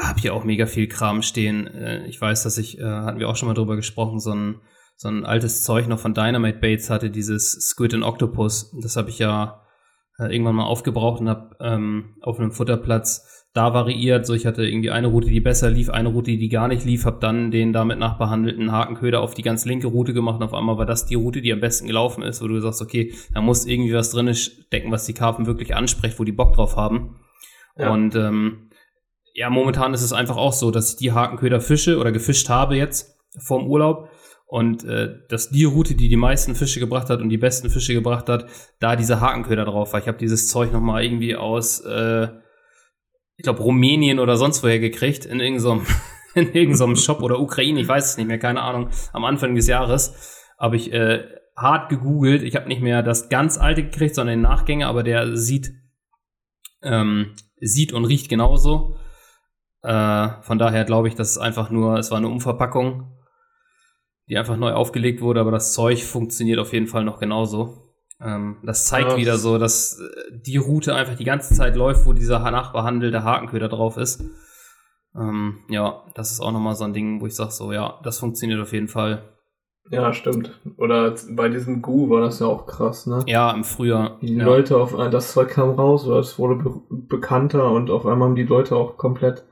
Hab 0.00 0.18
hier 0.18 0.34
auch 0.34 0.44
mega 0.44 0.66
viel 0.66 0.88
Kram 0.88 1.22
stehen. 1.22 1.66
Äh, 1.66 2.06
ich 2.06 2.20
weiß, 2.20 2.42
dass 2.42 2.58
ich, 2.58 2.78
äh, 2.78 2.84
hatten 2.84 3.18
wir 3.18 3.28
auch 3.28 3.36
schon 3.36 3.48
mal 3.48 3.54
drüber 3.54 3.76
gesprochen, 3.76 4.18
so 4.18 4.32
ein, 4.32 4.60
so 4.96 5.08
ein 5.08 5.24
altes 5.24 5.62
Zeug 5.64 5.88
noch 5.88 5.98
von 5.98 6.14
Dynamite 6.14 6.58
Baits 6.58 6.90
hatte, 6.90 7.10
dieses 7.10 7.52
Squid 7.52 7.94
and 7.94 8.04
Octopus. 8.04 8.74
Das 8.82 8.96
habe 8.96 9.10
ich 9.10 9.18
ja 9.18 9.62
äh, 10.18 10.32
irgendwann 10.32 10.56
mal 10.56 10.64
aufgebraucht 10.64 11.20
und 11.20 11.28
habe 11.28 11.56
ähm, 11.60 12.16
auf 12.22 12.38
einem 12.38 12.52
Futterplatz 12.52 13.46
da 13.52 13.74
variiert. 13.74 14.26
So, 14.26 14.34
ich 14.34 14.46
hatte 14.46 14.64
irgendwie 14.64 14.90
eine 14.90 15.08
Route, 15.08 15.28
die 15.28 15.40
besser 15.40 15.70
lief, 15.70 15.90
eine 15.90 16.10
Route, 16.10 16.36
die 16.36 16.48
gar 16.48 16.68
nicht 16.68 16.84
lief, 16.84 17.04
habe 17.04 17.18
dann 17.20 17.50
den 17.50 17.72
damit 17.72 17.98
nachbehandelten 17.98 18.70
Hakenköder 18.70 19.20
auf 19.20 19.34
die 19.34 19.42
ganz 19.42 19.64
linke 19.64 19.88
Route 19.88 20.14
gemacht 20.14 20.36
und 20.36 20.44
auf 20.44 20.54
einmal 20.54 20.78
war 20.78 20.86
das 20.86 21.06
die 21.06 21.16
Route, 21.16 21.42
die 21.42 21.52
am 21.52 21.60
besten 21.60 21.86
gelaufen 21.86 22.22
ist, 22.22 22.42
wo 22.42 22.46
du 22.46 22.60
sagst, 22.60 22.80
okay, 22.80 23.12
da 23.34 23.40
muss 23.40 23.66
irgendwie 23.66 23.94
was 23.94 24.10
drin 24.10 24.32
stecken, 24.34 24.92
was 24.92 25.06
die 25.06 25.14
Karpfen 25.14 25.46
wirklich 25.46 25.74
anspricht, 25.74 26.18
wo 26.18 26.24
die 26.24 26.32
Bock 26.32 26.54
drauf 26.54 26.76
haben. 26.76 27.16
Ja. 27.76 27.92
Und 27.92 28.14
ähm, 28.14 28.69
ja, 29.34 29.50
momentan 29.50 29.94
ist 29.94 30.02
es 30.02 30.12
einfach 30.12 30.36
auch 30.36 30.52
so, 30.52 30.70
dass 30.70 30.92
ich 30.92 30.96
die 30.96 31.12
Hakenköder 31.12 31.60
fische 31.60 31.98
oder 31.98 32.12
gefischt 32.12 32.48
habe 32.48 32.76
jetzt 32.76 33.16
vorm 33.38 33.66
Urlaub 33.66 34.08
und 34.46 34.84
äh, 34.84 35.14
dass 35.28 35.50
die 35.50 35.64
Route, 35.64 35.94
die 35.94 36.08
die 36.08 36.16
meisten 36.16 36.56
Fische 36.56 36.80
gebracht 36.80 37.08
hat 37.08 37.20
und 37.20 37.28
die 37.28 37.38
besten 37.38 37.70
Fische 37.70 37.94
gebracht 37.94 38.28
hat, 38.28 38.46
da 38.80 38.96
diese 38.96 39.20
Hakenköder 39.20 39.64
drauf 39.64 39.92
war. 39.92 40.00
Ich 40.00 40.08
habe 40.08 40.18
dieses 40.18 40.48
Zeug 40.48 40.72
noch 40.72 40.80
mal 40.80 41.04
irgendwie 41.04 41.36
aus, 41.36 41.80
äh, 41.80 42.28
ich 43.36 43.44
glaube, 43.44 43.62
Rumänien 43.62 44.18
oder 44.18 44.36
sonst 44.36 44.62
woher 44.64 44.80
gekriegt, 44.80 45.24
in 45.24 45.38
irgendeinem 45.38 45.86
in 46.34 46.52
irgendeinem 46.52 46.96
Shop 46.96 47.22
oder 47.22 47.38
Ukraine, 47.40 47.80
ich 47.80 47.88
weiß 47.88 48.10
es 48.10 48.16
nicht 48.16 48.26
mehr, 48.26 48.38
keine 48.38 48.62
Ahnung, 48.62 48.90
am 49.12 49.24
Anfang 49.24 49.54
des 49.54 49.66
Jahres 49.66 50.44
habe 50.58 50.76
ich 50.76 50.92
äh, 50.92 51.24
hart 51.56 51.88
gegoogelt. 51.88 52.42
Ich 52.42 52.56
habe 52.56 52.68
nicht 52.68 52.82
mehr 52.82 53.02
das 53.02 53.28
ganz 53.28 53.58
alte 53.58 53.84
gekriegt, 53.84 54.14
sondern 54.14 54.38
den 54.38 54.42
Nachgänger, 54.42 54.88
aber 54.88 55.02
der 55.02 55.36
sieht, 55.36 55.72
ähm, 56.82 57.34
sieht 57.60 57.92
und 57.92 58.04
riecht 58.04 58.28
genauso. 58.28 58.96
Äh, 59.82 60.28
von 60.42 60.58
daher 60.58 60.84
glaube 60.84 61.08
ich, 61.08 61.14
dass 61.14 61.30
es 61.30 61.38
einfach 61.38 61.70
nur, 61.70 61.98
es 61.98 62.10
war 62.10 62.18
eine 62.18 62.28
Umverpackung 62.28 63.20
die 64.30 64.38
einfach 64.38 64.56
neu 64.56 64.72
aufgelegt 64.72 65.20
wurde, 65.20 65.40
aber 65.40 65.50
das 65.50 65.72
Zeug 65.72 66.04
funktioniert 66.04 66.60
auf 66.60 66.72
jeden 66.72 66.86
Fall 66.86 67.04
noch 67.04 67.18
genauso. 67.18 67.78
Ähm, 68.20 68.58
das 68.62 68.86
zeigt 68.86 69.10
ja, 69.10 69.16
wieder 69.16 69.38
so, 69.38 69.58
dass 69.58 69.98
äh, 69.98 70.40
die 70.46 70.56
Route 70.56 70.94
einfach 70.94 71.16
die 71.16 71.24
ganze 71.24 71.52
Zeit 71.54 71.74
läuft, 71.74 72.06
wo 72.06 72.12
dieser 72.12 72.38
nachbehandelte 72.38 73.24
Hakenköder 73.24 73.68
drauf 73.68 73.96
ist. 73.96 74.22
Ähm, 75.16 75.58
ja, 75.68 76.04
das 76.14 76.30
ist 76.30 76.40
auch 76.40 76.52
nochmal 76.52 76.76
so 76.76 76.84
ein 76.84 76.92
Ding, 76.92 77.20
wo 77.20 77.26
ich 77.26 77.34
sage 77.34 77.50
so, 77.50 77.72
ja, 77.72 77.98
das 78.04 78.20
funktioniert 78.20 78.60
auf 78.60 78.72
jeden 78.72 78.86
Fall. 78.86 79.34
Ja, 79.90 80.12
stimmt. 80.12 80.60
Oder 80.76 81.16
bei 81.30 81.48
diesem 81.48 81.82
Gu 81.82 82.10
war 82.10 82.20
das 82.20 82.38
ja 82.38 82.46
auch 82.46 82.66
krass, 82.66 83.08
ne? 83.08 83.24
Ja, 83.26 83.50
im 83.50 83.64
Frühjahr. 83.64 84.18
Die 84.20 84.36
ja. 84.36 84.44
Leute 84.44 84.76
auf 84.76 84.94
das 85.10 85.32
Zeug 85.32 85.48
kam 85.48 85.70
raus, 85.70 86.06
oder 86.06 86.20
es 86.20 86.38
wurde 86.38 86.62
be 86.62 86.80
bekannter 86.88 87.72
und 87.72 87.90
auf 87.90 88.06
einmal 88.06 88.28
haben 88.28 88.36
die 88.36 88.44
Leute 88.44 88.76
auch 88.76 88.96
komplett 88.96 89.42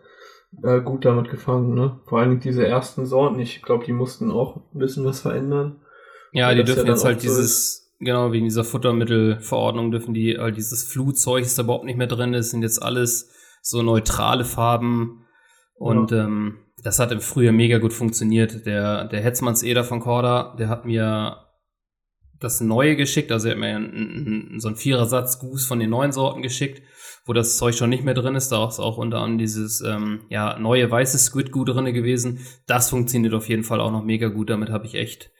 äh, 0.62 0.80
gut 0.80 1.04
damit 1.04 1.30
gefangen, 1.30 1.74
ne? 1.74 2.00
Vor 2.06 2.20
allem 2.20 2.40
diese 2.40 2.66
ersten 2.66 3.06
Sorten, 3.06 3.38
ich 3.38 3.62
glaube, 3.62 3.84
die 3.84 3.92
mussten 3.92 4.30
auch 4.30 4.56
ein 4.56 4.78
bisschen 4.78 5.04
was 5.04 5.20
verändern. 5.20 5.80
Ja, 6.32 6.54
die 6.54 6.64
dürfen 6.64 6.86
ja 6.86 6.92
jetzt 6.92 7.04
halt 7.04 7.22
dieses, 7.22 7.92
so 7.98 8.04
genau, 8.04 8.32
wegen 8.32 8.46
dieser 8.46 8.64
Futtermittelverordnung 8.64 9.90
dürfen 9.90 10.14
die, 10.14 10.38
halt 10.38 10.56
dieses 10.56 10.84
Flutzeug 10.84 11.44
ist 11.44 11.58
da 11.58 11.62
überhaupt 11.62 11.84
nicht 11.84 11.98
mehr 11.98 12.06
drin, 12.06 12.34
es 12.34 12.50
sind 12.50 12.62
jetzt 12.62 12.82
alles 12.82 13.30
so 13.62 13.82
neutrale 13.82 14.44
Farben 14.44 15.26
und 15.74 16.10
ja. 16.10 16.24
ähm, 16.24 16.58
das 16.82 16.98
hat 16.98 17.12
im 17.12 17.20
Frühjahr 17.20 17.52
mega 17.52 17.78
gut 17.78 17.92
funktioniert. 17.92 18.64
Der, 18.66 19.08
der 19.08 19.20
Hetzmanns 19.20 19.62
Eder 19.62 19.84
von 19.84 20.00
Korda, 20.00 20.54
der 20.58 20.68
hat 20.68 20.84
mir 20.84 21.44
das 22.40 22.60
Neue 22.60 22.94
geschickt, 22.94 23.32
also 23.32 23.48
er 23.48 23.54
hat 23.54 23.60
mir 23.60 24.60
so 24.60 24.68
einen 24.68 24.76
Vierersatz 24.76 25.40
Goose 25.40 25.66
von 25.66 25.80
den 25.80 25.90
neuen 25.90 26.12
Sorten 26.12 26.40
geschickt 26.40 26.82
wo 27.28 27.34
das 27.34 27.58
Zeug 27.58 27.74
schon 27.74 27.90
nicht 27.90 28.04
mehr 28.04 28.14
drin 28.14 28.34
ist. 28.34 28.48
Da 28.48 28.66
ist 28.66 28.80
auch 28.80 28.96
unter 28.96 29.18
anderem 29.18 29.36
dieses 29.36 29.82
ähm, 29.82 30.22
ja, 30.30 30.58
neue 30.58 30.90
weiße 30.90 31.18
Squid 31.18 31.52
Goo 31.52 31.64
drin 31.64 31.92
gewesen. 31.92 32.40
Das 32.66 32.88
funktioniert 32.88 33.34
auf 33.34 33.50
jeden 33.50 33.64
Fall 33.64 33.80
auch 33.80 33.92
noch 33.92 34.02
mega 34.02 34.28
gut. 34.28 34.48
Damit 34.48 34.70
habe 34.70 34.86
ich 34.86 34.94
echt 34.94 35.30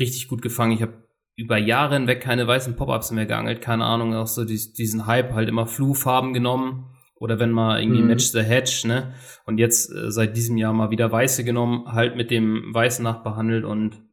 richtig 0.00 0.28
gut 0.28 0.40
gefangen. 0.40 0.72
Ich 0.72 0.80
habe 0.80 1.04
über 1.36 1.58
Jahre 1.58 1.96
hinweg 1.96 2.22
keine 2.22 2.46
weißen 2.46 2.74
Pop-Ups 2.74 3.10
mehr 3.10 3.26
geangelt. 3.26 3.60
Keine 3.60 3.84
Ahnung, 3.84 4.14
auch 4.14 4.26
so 4.26 4.46
diesen 4.46 5.06
Hype 5.06 5.34
halt 5.34 5.50
immer 5.50 5.66
Flu-Farben 5.66 6.32
genommen. 6.32 6.86
Oder 7.18 7.38
wenn 7.38 7.50
mal 7.50 7.82
irgendwie 7.82 8.00
mhm. 8.00 8.08
Match 8.08 8.24
the 8.26 8.40
Hedge, 8.40 8.82
ne? 8.86 9.14
Und 9.44 9.58
jetzt 9.58 9.92
äh, 9.92 10.10
seit 10.10 10.38
diesem 10.38 10.56
Jahr 10.56 10.72
mal 10.72 10.90
wieder 10.90 11.12
weiße 11.12 11.44
genommen, 11.44 11.92
halt 11.92 12.16
mit 12.16 12.30
dem 12.30 12.72
Weißen 12.72 13.02
nachbehandelt 13.02 13.64
und 13.64 14.05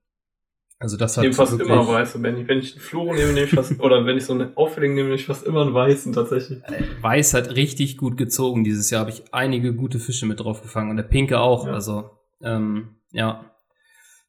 also 0.84 0.97
das 0.97 1.15
hat 1.15 1.23
ich 1.23 1.29
nehme 1.29 1.36
fast 1.36 1.59
immer 1.61 1.88
weiße. 1.88 2.21
Wenn 2.21 2.41
ich, 2.41 2.47
wenn 2.49 2.59
ich 2.59 2.73
einen 2.73 2.81
Fluoro 2.81 3.13
nehme, 3.13 3.31
nehme 3.31 3.45
ich 3.45 3.51
fast, 3.51 3.71
oder 3.79 4.05
wenn 4.05 4.17
ich 4.17 4.25
so 4.25 4.34
eine 4.34 4.51
Auffälligen 4.55 4.95
nehme, 4.95 5.07
nehme 5.07 5.15
ich 5.15 5.25
fast 5.25 5.45
immer 5.45 5.61
einen 5.61 5.73
weißen 5.73 6.11
tatsächlich. 6.11 6.61
Äh, 6.65 6.84
Weiß 7.01 7.34
hat 7.34 7.55
richtig 7.55 7.95
gut 7.97 8.17
gezogen 8.17 8.65
dieses 8.65 8.89
Jahr. 8.89 8.99
Habe 8.99 9.11
ich 9.11 9.23
einige 9.31 9.73
gute 9.73 9.97
Fische 9.97 10.25
mit 10.25 10.41
drauf 10.41 10.61
gefangen 10.61 10.89
und 10.89 10.97
der 10.97 11.03
Pinke 11.03 11.39
auch. 11.39 11.67
Ja. 11.67 11.73
Also 11.73 12.11
ähm, 12.41 12.95
ja. 13.13 13.49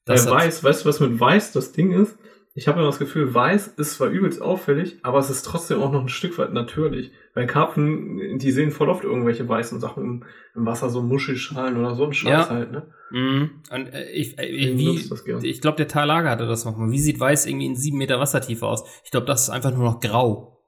Das 0.04 0.26
ja, 0.26 0.30
Weiß, 0.30 0.62
weißt 0.62 0.84
du, 0.84 0.88
was 0.88 1.00
mit 1.00 1.18
Weiß 1.18 1.50
das 1.50 1.72
Ding 1.72 1.90
ist? 1.90 2.16
Ich 2.56 2.68
habe 2.68 2.78
immer 2.78 2.88
das 2.88 3.00
Gefühl, 3.00 3.34
weiß 3.34 3.66
ist 3.66 3.94
zwar 3.94 4.08
übelst 4.08 4.40
auffällig, 4.40 4.98
aber 5.02 5.18
es 5.18 5.28
ist 5.28 5.42
trotzdem 5.42 5.82
auch 5.82 5.90
noch 5.90 6.02
ein 6.02 6.08
Stück 6.08 6.38
weit 6.38 6.52
natürlich. 6.52 7.10
Weil 7.34 7.48
Karpfen, 7.48 8.38
die 8.38 8.52
sehen 8.52 8.70
voll 8.70 8.88
oft 8.88 9.02
irgendwelche 9.02 9.48
weißen 9.48 9.80
Sachen 9.80 10.04
im, 10.04 10.24
im 10.54 10.64
Wasser, 10.64 10.88
so 10.88 11.02
Muschelschalen 11.02 11.76
oder 11.76 11.96
so 11.96 12.04
ein 12.04 12.12
Scheiß 12.12 12.30
ja. 12.30 12.48
halt, 12.48 12.70
ne? 12.70 12.86
Mhm. 13.10 13.62
Und 13.72 13.86
äh, 13.88 14.08
ich, 14.12 14.38
äh, 14.38 14.78
wie, 14.78 15.48
ich 15.48 15.60
glaube, 15.60 15.78
der 15.78 15.88
Talager 15.88 16.30
hatte 16.30 16.46
das 16.46 16.64
nochmal. 16.64 16.92
Wie 16.92 17.00
sieht 17.00 17.18
weiß 17.18 17.46
irgendwie 17.46 17.66
in 17.66 17.74
sieben 17.74 17.98
Meter 17.98 18.20
Wassertiefe 18.20 18.66
aus? 18.66 18.84
Ich 19.04 19.10
glaube, 19.10 19.26
das 19.26 19.42
ist 19.42 19.50
einfach 19.50 19.72
nur 19.72 19.84
noch 19.84 19.98
grau. 19.98 20.62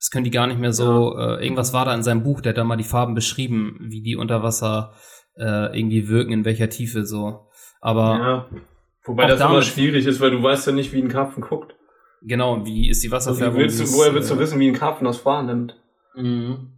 Das 0.00 0.10
können 0.10 0.24
die 0.24 0.32
gar 0.32 0.48
nicht 0.48 0.58
mehr 0.58 0.72
so. 0.72 1.16
Ja. 1.16 1.36
Äh, 1.36 1.44
irgendwas 1.44 1.72
war 1.72 1.84
da 1.84 1.94
in 1.94 2.02
seinem 2.02 2.24
Buch, 2.24 2.40
der 2.40 2.50
hat 2.50 2.58
da 2.58 2.64
mal 2.64 2.76
die 2.76 2.82
Farben 2.82 3.14
beschrieben, 3.14 3.78
wie 3.82 4.02
die 4.02 4.16
unter 4.16 4.42
Wasser 4.42 4.94
äh, 5.36 5.78
irgendwie 5.78 6.08
wirken, 6.08 6.32
in 6.32 6.44
welcher 6.44 6.68
Tiefe 6.68 7.06
so. 7.06 7.46
Aber 7.80 8.48
ja. 8.52 8.60
Wobei 9.08 9.26
das 9.26 9.40
immer 9.40 9.62
schwierig 9.62 10.06
ist, 10.06 10.20
weil 10.20 10.30
du 10.30 10.42
weißt 10.42 10.66
ja 10.66 10.72
nicht, 10.72 10.92
wie 10.92 11.00
ein 11.00 11.08
Karpfen 11.08 11.42
guckt. 11.42 11.74
Genau, 12.20 12.64
wie 12.66 12.90
ist 12.90 13.02
die 13.02 13.10
Wasserfärbung? 13.10 13.60
Also 13.62 13.78
willst 13.78 13.80
du, 13.80 13.96
woher 13.96 14.14
willst 14.14 14.30
du 14.30 14.34
äh, 14.34 14.38
wissen, 14.38 14.60
wie 14.60 14.68
ein 14.68 14.74
Karpfen 14.74 15.06
das 15.06 15.24
wahrnimmt? 15.24 15.76
Mhm. 16.14 16.74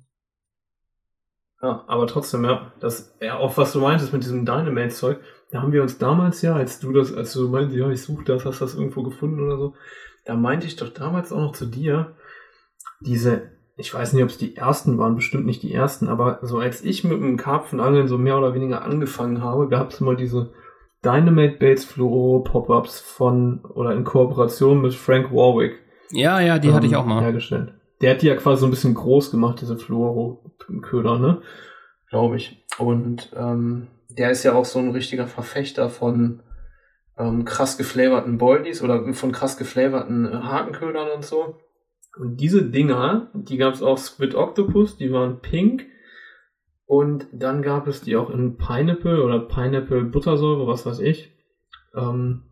Ja, 1.60 1.84
aber 1.88 2.06
trotzdem, 2.06 2.44
ja, 2.44 2.72
das, 2.78 3.16
ja, 3.20 3.36
auch 3.36 3.56
was 3.56 3.72
du 3.72 3.80
meintest 3.80 4.12
mit 4.12 4.22
diesem 4.22 4.46
Dynamate-Zeug, 4.46 5.18
da 5.50 5.60
haben 5.60 5.72
wir 5.72 5.82
uns 5.82 5.98
damals 5.98 6.40
ja, 6.40 6.54
als 6.54 6.78
du 6.78 6.92
das, 6.92 7.12
als 7.12 7.32
du 7.32 7.48
meintest, 7.48 7.76
ja, 7.76 7.90
ich 7.90 8.02
suche 8.02 8.24
das, 8.24 8.44
hast 8.44 8.60
das 8.60 8.76
irgendwo 8.76 9.02
gefunden 9.02 9.40
oder 9.40 9.58
so, 9.58 9.74
da 10.24 10.36
meinte 10.36 10.66
ich 10.66 10.76
doch 10.76 10.88
damals 10.88 11.32
auch 11.32 11.40
noch 11.40 11.52
zu 11.52 11.66
dir, 11.66 12.14
diese, 13.00 13.50
ich 13.76 13.92
weiß 13.92 14.12
nicht, 14.12 14.22
ob 14.22 14.30
es 14.30 14.38
die 14.38 14.56
ersten 14.56 14.98
waren, 14.98 15.16
bestimmt 15.16 15.46
nicht 15.46 15.62
die 15.62 15.74
ersten, 15.74 16.08
aber 16.08 16.38
so 16.42 16.58
als 16.58 16.82
ich 16.82 17.02
mit 17.02 17.20
dem 17.20 17.36
Karpfenangeln 17.36 18.08
so 18.08 18.18
mehr 18.18 18.38
oder 18.38 18.54
weniger 18.54 18.82
angefangen 18.82 19.42
habe, 19.42 19.68
gab 19.68 19.90
es 19.90 20.00
mal 20.00 20.16
diese 20.16 20.52
Dynamite 21.04 21.58
Bates 21.58 21.84
Fluoro 21.84 22.40
Pop-Ups 22.40 23.00
von 23.00 23.64
oder 23.64 23.92
in 23.92 24.04
Kooperation 24.04 24.82
mit 24.82 24.94
Frank 24.94 25.32
Warwick. 25.32 25.78
Ja, 26.10 26.40
ja, 26.40 26.58
die 26.58 26.68
ähm, 26.68 26.74
hatte 26.74 26.86
ich 26.86 26.92
ähm, 26.92 26.98
auch 26.98 27.06
mal. 27.06 27.22
Hergestellt. 27.22 27.72
Der 28.00 28.12
hat 28.12 28.22
die 28.22 28.26
ja 28.26 28.36
quasi 28.36 28.60
so 28.60 28.66
ein 28.66 28.70
bisschen 28.70 28.94
groß 28.94 29.30
gemacht, 29.30 29.60
diese 29.60 29.76
Fluoro-Köder, 29.76 31.18
ne? 31.18 31.42
Glaube 32.08 32.36
ich. 32.36 32.64
Und 32.78 33.30
ähm, 33.36 33.88
der 34.08 34.30
ist 34.30 34.42
ja 34.42 34.54
auch 34.54 34.64
so 34.64 34.78
ein 34.78 34.90
richtiger 34.90 35.26
Verfechter 35.26 35.88
von 35.88 36.42
ähm, 37.18 37.44
krass 37.44 37.76
geflavorten 37.76 38.38
Boilies 38.38 38.82
oder 38.82 39.12
von 39.12 39.32
krass 39.32 39.56
geflavorten 39.56 40.26
äh, 40.26 40.36
Hakenködern 40.36 41.08
und 41.14 41.24
so. 41.24 41.56
Und 42.18 42.38
diese 42.38 42.64
Dinger, 42.64 43.30
die 43.34 43.56
gab 43.56 43.74
es 43.74 43.82
auch 43.82 43.98
Squid 43.98 44.34
Octopus, 44.34 44.96
die 44.96 45.12
waren 45.12 45.40
pink. 45.40 45.86
Und 46.90 47.28
dann 47.32 47.62
gab 47.62 47.86
es 47.86 48.00
die 48.00 48.16
auch 48.16 48.30
in 48.30 48.56
Pineapple 48.56 49.22
oder 49.22 49.38
Pineapple 49.38 50.02
Buttersäure, 50.02 50.66
was 50.66 50.86
weiß 50.86 50.98
ich. 50.98 51.30
Ähm, 51.94 52.42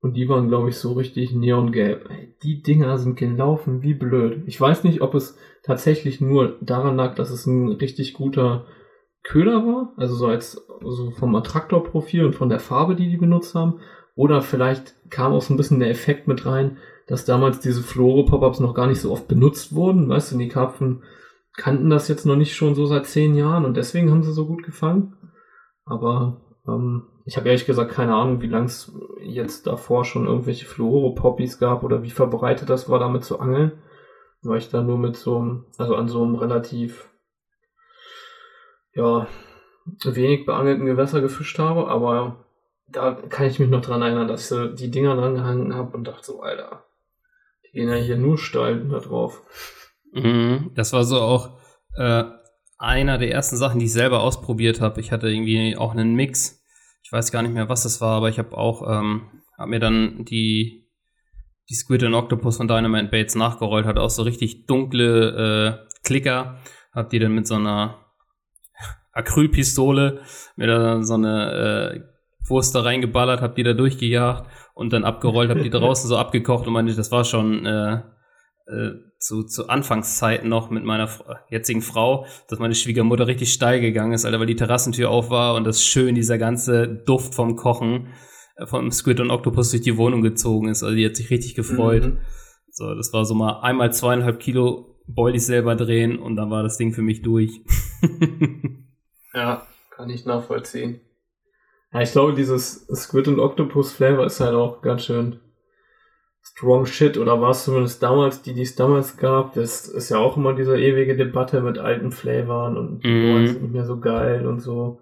und 0.00 0.14
die 0.14 0.28
waren, 0.28 0.48
glaube 0.48 0.70
ich, 0.70 0.76
so 0.76 0.94
richtig 0.94 1.32
neongelb. 1.32 2.08
Die 2.42 2.62
Dinger 2.62 2.98
sind 2.98 3.14
gelaufen 3.16 3.84
wie 3.84 3.94
blöd. 3.94 4.42
Ich 4.46 4.60
weiß 4.60 4.82
nicht, 4.82 5.02
ob 5.02 5.14
es 5.14 5.38
tatsächlich 5.62 6.20
nur 6.20 6.56
daran 6.60 6.96
lag, 6.96 7.14
dass 7.14 7.30
es 7.30 7.46
ein 7.46 7.68
richtig 7.68 8.14
guter 8.14 8.66
Köder 9.22 9.64
war, 9.64 9.92
also 9.96 10.16
so 10.16 10.26
als 10.26 10.66
so 10.80 11.12
vom 11.12 11.36
Attraktorprofil 11.36 12.24
und 12.24 12.34
von 12.34 12.48
der 12.48 12.58
Farbe, 12.58 12.96
die 12.96 13.08
die 13.08 13.18
benutzt 13.18 13.54
haben, 13.54 13.78
oder 14.16 14.42
vielleicht 14.42 14.96
kam 15.10 15.32
auch 15.32 15.42
so 15.42 15.54
ein 15.54 15.56
bisschen 15.56 15.78
der 15.78 15.90
Effekt 15.90 16.26
mit 16.26 16.44
rein, 16.44 16.78
dass 17.06 17.24
damals 17.24 17.60
diese 17.60 17.84
Flore-Pop-Ups 17.84 18.58
noch 18.58 18.74
gar 18.74 18.88
nicht 18.88 19.00
so 19.00 19.12
oft 19.12 19.28
benutzt 19.28 19.76
wurden. 19.76 20.08
Weißt 20.08 20.32
du, 20.32 20.38
die 20.38 20.48
Karpfen 20.48 21.04
kannten 21.56 21.90
das 21.90 22.08
jetzt 22.08 22.26
noch 22.26 22.36
nicht 22.36 22.54
schon 22.54 22.74
so 22.74 22.86
seit 22.86 23.06
zehn 23.06 23.34
Jahren 23.34 23.64
und 23.64 23.76
deswegen 23.76 24.10
haben 24.10 24.22
sie 24.22 24.32
so 24.32 24.46
gut 24.46 24.62
gefangen. 24.62 25.16
Aber 25.84 26.40
ähm, 26.66 27.06
ich 27.24 27.36
habe 27.36 27.48
ehrlich 27.48 27.66
gesagt 27.66 27.92
keine 27.92 28.14
Ahnung, 28.14 28.40
wie 28.40 28.48
lang 28.48 28.64
es 28.64 28.92
jetzt 29.20 29.66
davor 29.66 30.04
schon 30.04 30.26
irgendwelche 30.26 30.66
Fluoro-Poppies 30.66 31.58
gab 31.58 31.82
oder 31.82 32.02
wie 32.02 32.10
verbreitet 32.10 32.70
das 32.70 32.88
war, 32.88 32.98
damit 32.98 33.24
zu 33.24 33.40
angeln. 33.40 33.72
Weil 34.42 34.58
ich 34.58 34.70
da 34.70 34.82
nur 34.82 34.98
mit 34.98 35.16
so 35.16 35.38
einem, 35.38 35.66
also 35.76 35.96
an 35.96 36.08
so 36.08 36.22
einem 36.22 36.34
relativ, 36.34 37.10
ja, 38.94 39.26
wenig 40.04 40.46
beangelten 40.46 40.86
Gewässer 40.86 41.20
gefischt 41.20 41.58
habe, 41.58 41.88
aber 41.88 42.44
da 42.88 43.12
kann 43.12 43.46
ich 43.46 43.58
mich 43.58 43.68
noch 43.68 43.82
dran 43.82 44.02
erinnern, 44.02 44.28
dass 44.28 44.50
ich 44.50 44.74
die 44.74 44.90
Dinger 44.90 45.16
dran 45.16 45.34
gehangen 45.34 45.74
habe 45.74 45.96
und 45.96 46.04
dachte 46.04 46.24
so, 46.24 46.42
Alter, 46.42 46.84
die 47.64 47.72
gehen 47.72 47.88
ja 47.88 47.94
hier 47.94 48.16
nur 48.16 48.38
steil 48.38 48.88
da 48.88 48.98
drauf. 48.98 49.42
Mhm, 50.12 50.72
das 50.74 50.92
war 50.92 51.04
so 51.04 51.20
auch 51.20 51.58
äh, 51.96 52.24
einer 52.78 53.18
der 53.18 53.30
ersten 53.30 53.56
Sachen, 53.56 53.78
die 53.78 53.86
ich 53.86 53.92
selber 53.92 54.22
ausprobiert 54.22 54.80
habe. 54.80 55.00
Ich 55.00 55.12
hatte 55.12 55.28
irgendwie 55.28 55.76
auch 55.76 55.92
einen 55.92 56.14
Mix. 56.14 56.64
Ich 57.02 57.12
weiß 57.12 57.30
gar 57.30 57.42
nicht 57.42 57.54
mehr, 57.54 57.68
was 57.68 57.82
das 57.82 58.00
war, 58.00 58.16
aber 58.16 58.28
ich 58.28 58.38
habe 58.38 58.56
auch, 58.56 58.82
ähm, 58.90 59.42
habe 59.58 59.70
mir 59.70 59.80
dann 59.80 60.24
die, 60.24 60.88
die 61.68 61.74
Squid 61.74 62.04
and 62.04 62.14
Octopus 62.14 62.56
von 62.56 62.68
Dynamite 62.68 63.08
Bates 63.08 63.34
nachgerollt, 63.34 63.86
hat 63.86 63.98
auch 63.98 64.10
so 64.10 64.22
richtig 64.22 64.66
dunkle 64.66 65.84
äh, 65.84 65.90
Klicker. 66.04 66.58
Hab 66.92 67.10
die 67.10 67.18
dann 67.18 67.34
mit 67.34 67.46
so 67.46 67.54
einer 67.56 68.06
Acrylpistole, 69.12 70.22
mir 70.56 70.66
da 70.66 71.02
so 71.02 71.14
eine 71.14 71.52
äh, 71.52 72.00
Wurst 72.48 72.74
da 72.74 72.80
reingeballert, 72.80 73.42
hab 73.42 73.54
die 73.54 73.62
da 73.62 73.74
durchgejagt 73.74 74.50
und 74.74 74.92
dann 74.92 75.04
abgerollt, 75.04 75.50
hab 75.50 75.62
die 75.62 75.70
draußen 75.70 76.08
so 76.08 76.16
abgekocht 76.16 76.66
und 76.66 76.72
meine, 76.72 76.92
das 76.92 77.12
war 77.12 77.24
schon 77.24 77.66
äh, 77.66 78.02
äh, 78.70 78.92
zu, 79.18 79.42
zu 79.42 79.68
Anfangszeiten 79.68 80.48
noch 80.48 80.70
mit 80.70 80.84
meiner 80.84 81.08
jetzigen 81.50 81.82
Frau, 81.82 82.26
dass 82.48 82.58
meine 82.58 82.74
Schwiegermutter 82.74 83.26
richtig 83.26 83.52
steil 83.52 83.80
gegangen 83.80 84.12
ist, 84.12 84.24
Alter, 84.24 84.40
weil 84.40 84.46
die 84.46 84.56
Terrassentür 84.56 85.10
auf 85.10 85.30
war 85.30 85.54
und 85.56 85.64
das 85.64 85.84
schön, 85.84 86.14
dieser 86.14 86.38
ganze 86.38 86.88
Duft 86.88 87.34
vom 87.34 87.56
Kochen 87.56 88.08
äh, 88.56 88.66
vom 88.66 88.90
Squid 88.90 89.20
und 89.20 89.30
Octopus 89.30 89.70
durch 89.70 89.82
die 89.82 89.96
Wohnung 89.96 90.22
gezogen 90.22 90.68
ist. 90.68 90.82
Also 90.82 90.94
die 90.94 91.04
hat 91.04 91.16
sich 91.16 91.30
richtig 91.30 91.54
gefreut. 91.54 92.04
Mhm. 92.04 92.18
So, 92.70 92.94
das 92.94 93.12
war 93.12 93.24
so 93.24 93.34
mal 93.34 93.60
einmal 93.60 93.92
zweieinhalb 93.92 94.38
Kilo 94.38 94.96
Boilies 95.06 95.46
selber 95.46 95.74
drehen 95.74 96.18
und 96.18 96.36
dann 96.36 96.50
war 96.50 96.62
das 96.62 96.76
Ding 96.78 96.92
für 96.92 97.02
mich 97.02 97.22
durch. 97.22 97.60
ja, 99.34 99.66
kann 99.90 100.08
ich 100.08 100.24
nachvollziehen. 100.24 101.00
Ja, 101.92 102.00
ich 102.02 102.12
glaube, 102.12 102.34
dieses 102.34 102.86
Squid 102.94 103.26
und 103.26 103.40
Octopus 103.40 103.92
Flavor 103.92 104.24
ist 104.26 104.40
halt 104.40 104.54
auch 104.54 104.80
ganz 104.82 105.04
schön 105.04 105.40
strong 106.42 106.86
shit 106.86 107.18
oder 107.18 107.40
war 107.40 107.50
es 107.50 107.64
zumindest 107.64 108.02
damals, 108.02 108.42
die, 108.42 108.54
die 108.54 108.62
es 108.62 108.76
damals 108.76 109.16
gab. 109.16 109.54
Das 109.54 109.86
ist 109.88 110.10
ja 110.10 110.18
auch 110.18 110.36
immer 110.36 110.54
diese 110.54 110.78
ewige 110.78 111.16
Debatte 111.16 111.60
mit 111.60 111.78
alten 111.78 112.12
Flavern 112.12 112.76
und 112.76 113.04
mm. 113.04 113.34
oh, 113.34 113.38
ist 113.38 113.60
nicht 113.60 113.72
mehr 113.72 113.84
so 113.84 114.00
geil 114.00 114.46
und 114.46 114.60
so. 114.60 115.00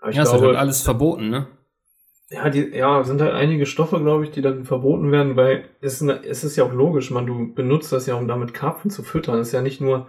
Aber 0.00 0.12
ja, 0.12 0.22
es 0.22 0.32
wird 0.32 0.42
halt 0.42 0.56
alles 0.56 0.82
verboten, 0.82 1.30
ne? 1.30 1.46
Ja, 2.30 2.48
die, 2.48 2.70
ja, 2.72 3.02
sind 3.02 3.20
halt 3.20 3.34
einige 3.34 3.66
Stoffe, 3.66 3.98
glaube 4.00 4.24
ich, 4.24 4.30
die 4.30 4.40
dann 4.40 4.64
verboten 4.64 5.10
werden, 5.10 5.34
weil 5.34 5.64
es, 5.80 6.00
es 6.00 6.44
ist 6.44 6.56
ja 6.56 6.64
auch 6.64 6.72
logisch, 6.72 7.10
man, 7.10 7.26
du 7.26 7.52
benutzt 7.52 7.92
das 7.92 8.06
ja, 8.06 8.14
um 8.14 8.28
damit 8.28 8.54
Karpfen 8.54 8.90
zu 8.90 9.02
füttern. 9.02 9.40
Es 9.40 9.48
ist 9.48 9.52
ja 9.52 9.62
nicht 9.62 9.80
nur, 9.80 10.06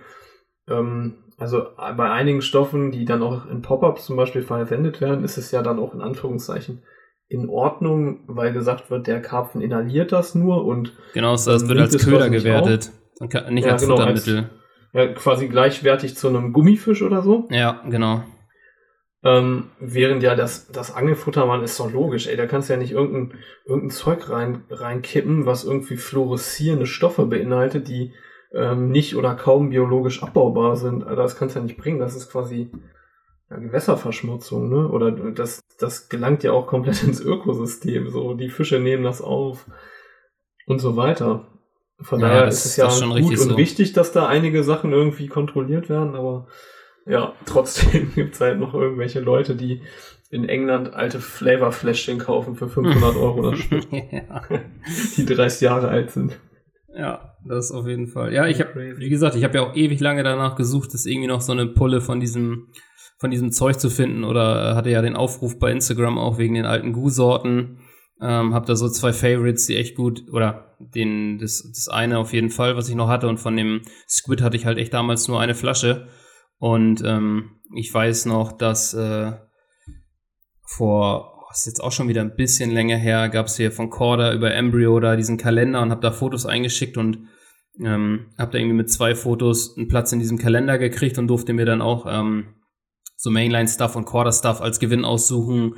ähm, 0.67 1.15
also 1.39 1.65
bei 1.75 2.11
einigen 2.11 2.43
Stoffen, 2.43 2.91
die 2.91 3.05
dann 3.05 3.23
auch 3.23 3.47
in 3.47 3.63
Pop-Ups 3.63 4.05
zum 4.05 4.17
Beispiel 4.17 4.43
verwendet 4.43 5.01
werden, 5.01 5.23
ist 5.23 5.37
es 5.37 5.49
ja 5.49 5.63
dann 5.63 5.79
auch 5.79 5.95
in 5.95 6.01
Anführungszeichen 6.01 6.83
in 7.31 7.47
Ordnung, 7.47 8.19
weil 8.27 8.51
gesagt 8.51 8.91
wird, 8.91 9.07
der 9.07 9.21
Karpfen 9.21 9.61
inhaliert 9.61 10.11
das 10.11 10.35
nur 10.35 10.65
und. 10.65 10.93
Genau, 11.13 11.31
das 11.31 11.47
wird 11.47 11.79
als 11.79 11.97
Köder 12.03 12.29
gewertet. 12.29 12.91
Nicht 13.49 13.65
ja, 13.65 13.73
als 13.73 13.83
genau, 13.83 13.95
Futtermittel. 13.95 14.37
Als, 14.37 14.47
ja, 14.93 15.13
quasi 15.13 15.47
gleichwertig 15.47 16.17
zu 16.17 16.27
einem 16.27 16.51
Gummifisch 16.51 17.01
oder 17.01 17.21
so. 17.21 17.47
Ja, 17.49 17.81
genau. 17.89 18.23
Ähm, 19.23 19.69
während 19.79 20.23
ja 20.23 20.35
das, 20.35 20.71
das 20.71 20.93
Angelfutter, 20.93 21.45
man 21.45 21.63
ist 21.63 21.79
doch 21.79 21.91
logisch, 21.91 22.27
ey, 22.27 22.35
da 22.35 22.47
kannst 22.47 22.67
du 22.67 22.73
ja 22.73 22.79
nicht 22.79 22.91
irgendein, 22.91 23.37
irgendein 23.65 23.91
Zeug 23.91 24.29
rein, 24.29 24.63
reinkippen, 24.69 25.45
was 25.45 25.63
irgendwie 25.63 25.95
fluoreszierende 25.95 26.87
Stoffe 26.87 27.25
beinhaltet, 27.27 27.87
die 27.87 28.13
ähm, 28.53 28.89
nicht 28.89 29.15
oder 29.15 29.35
kaum 29.35 29.69
biologisch 29.69 30.21
abbaubar 30.21 30.75
sind. 30.75 31.05
Also 31.05 31.21
das 31.21 31.37
kannst 31.37 31.55
du 31.55 31.59
ja 31.59 31.65
nicht 31.65 31.77
bringen. 31.77 31.99
Das 31.99 32.15
ist 32.15 32.29
quasi 32.29 32.71
ja, 33.51 33.57
Gewässerverschmutzung, 33.57 34.69
ne? 34.69 34.87
Oder 34.87 35.11
das, 35.11 35.61
das 35.77 36.09
gelangt 36.09 36.43
ja 36.43 36.53
auch 36.53 36.67
komplett 36.67 37.03
ins 37.03 37.21
Ökosystem. 37.21 38.09
So, 38.09 38.33
die 38.33 38.49
Fische 38.49 38.79
nehmen 38.79 39.03
das 39.03 39.21
auf 39.21 39.67
und 40.65 40.79
so 40.79 40.95
weiter. 40.95 41.47
Von 41.99 42.19
ja, 42.19 42.29
daher 42.29 42.47
ist 42.47 42.65
es 42.65 42.77
ja 42.77 42.87
gut 42.87 43.31
und 43.31 43.37
so. 43.37 43.57
wichtig, 43.57 43.93
dass 43.93 44.11
da 44.11 44.27
einige 44.27 44.63
Sachen 44.63 44.91
irgendwie 44.91 45.27
kontrolliert 45.27 45.87
werden, 45.87 46.15
aber 46.15 46.47
ja, 47.05 47.33
trotzdem 47.45 48.13
gibt 48.15 48.35
es 48.35 48.41
halt 48.41 48.59
noch 48.59 48.73
irgendwelche 48.73 49.19
Leute, 49.19 49.55
die 49.55 49.81
in 50.31 50.47
England 50.47 50.93
alte 50.93 51.19
Flavorfläschchen 51.19 52.17
kaufen 52.17 52.55
für 52.55 52.69
500 52.69 53.17
Euro 53.17 53.51
das 53.51 53.59
Stück. 53.59 53.85
ja. 53.91 54.41
Die 55.17 55.25
30 55.25 55.61
Jahre 55.61 55.89
alt 55.89 56.11
sind. 56.11 56.39
Ja, 56.95 57.35
das 57.45 57.71
auf 57.71 57.87
jeden 57.87 58.07
Fall. 58.07 58.33
Ja, 58.33 58.47
ich 58.47 58.59
habe, 58.59 58.97
wie 58.97 59.09
gesagt, 59.09 59.35
ich 59.35 59.43
habe 59.43 59.55
ja 59.55 59.61
auch 59.61 59.75
ewig 59.75 59.99
lange 59.99 60.23
danach 60.23 60.55
gesucht, 60.55 60.93
dass 60.93 61.05
irgendwie 61.05 61.27
noch 61.27 61.41
so 61.41 61.51
eine 61.51 61.67
Pulle 61.67 62.01
von 62.01 62.19
diesem, 62.19 62.67
von 63.21 63.29
diesem 63.29 63.51
Zeug 63.51 63.79
zu 63.79 63.91
finden 63.91 64.23
oder 64.23 64.75
hatte 64.75 64.89
ja 64.89 65.03
den 65.03 65.15
Aufruf 65.15 65.59
bei 65.59 65.71
Instagram 65.71 66.17
auch 66.17 66.39
wegen 66.39 66.55
den 66.55 66.65
alten 66.65 66.91
Gu-Sorten. 66.91 67.77
Ähm, 68.19 68.55
hab 68.55 68.65
da 68.65 68.75
so 68.75 68.89
zwei 68.89 69.13
Favorites, 69.13 69.67
die 69.67 69.77
echt 69.77 69.95
gut, 69.95 70.23
oder 70.31 70.75
den, 70.79 71.37
das, 71.37 71.71
das 71.71 71.87
eine 71.87 72.17
auf 72.17 72.33
jeden 72.33 72.49
Fall, 72.49 72.75
was 72.75 72.89
ich 72.89 72.95
noch 72.95 73.09
hatte 73.09 73.27
und 73.27 73.37
von 73.37 73.55
dem 73.55 73.83
Squid 74.09 74.41
hatte 74.41 74.57
ich 74.57 74.65
halt 74.65 74.79
echt 74.79 74.95
damals 74.95 75.27
nur 75.27 75.39
eine 75.39 75.53
Flasche. 75.53 76.07
Und 76.57 77.03
ähm, 77.05 77.59
ich 77.75 77.93
weiß 77.93 78.25
noch, 78.25 78.53
dass 78.53 78.95
äh, 78.95 79.33
vor, 80.65 81.43
oh, 81.43 81.51
ist 81.51 81.67
jetzt 81.67 81.83
auch 81.83 81.91
schon 81.91 82.07
wieder 82.07 82.21
ein 82.21 82.35
bisschen 82.35 82.71
länger 82.71 82.97
her, 82.97 83.29
gab 83.29 83.45
es 83.45 83.55
hier 83.55 83.71
von 83.71 83.91
Corda 83.91 84.33
über 84.33 84.51
Embryo 84.51 84.99
da 84.99 85.15
diesen 85.15 85.37
Kalender 85.37 85.83
und 85.83 85.91
habe 85.91 86.01
da 86.01 86.09
Fotos 86.09 86.47
eingeschickt 86.47 86.97
und 86.97 87.27
ähm, 87.79 88.31
habe 88.39 88.51
da 88.51 88.57
irgendwie 88.57 88.77
mit 88.77 88.91
zwei 88.91 89.13
Fotos 89.13 89.77
einen 89.77 89.89
Platz 89.89 90.11
in 90.11 90.17
diesem 90.17 90.39
Kalender 90.39 90.79
gekriegt 90.79 91.19
und 91.19 91.27
durfte 91.27 91.53
mir 91.53 91.65
dann 91.65 91.83
auch 91.83 92.07
ähm, 92.09 92.55
so 93.21 93.29
Mainline-Stuff 93.29 93.95
und 93.95 94.05
Quarter-Stuff 94.05 94.61
als 94.61 94.79
Gewinn 94.79 95.05
aussuchen 95.05 95.75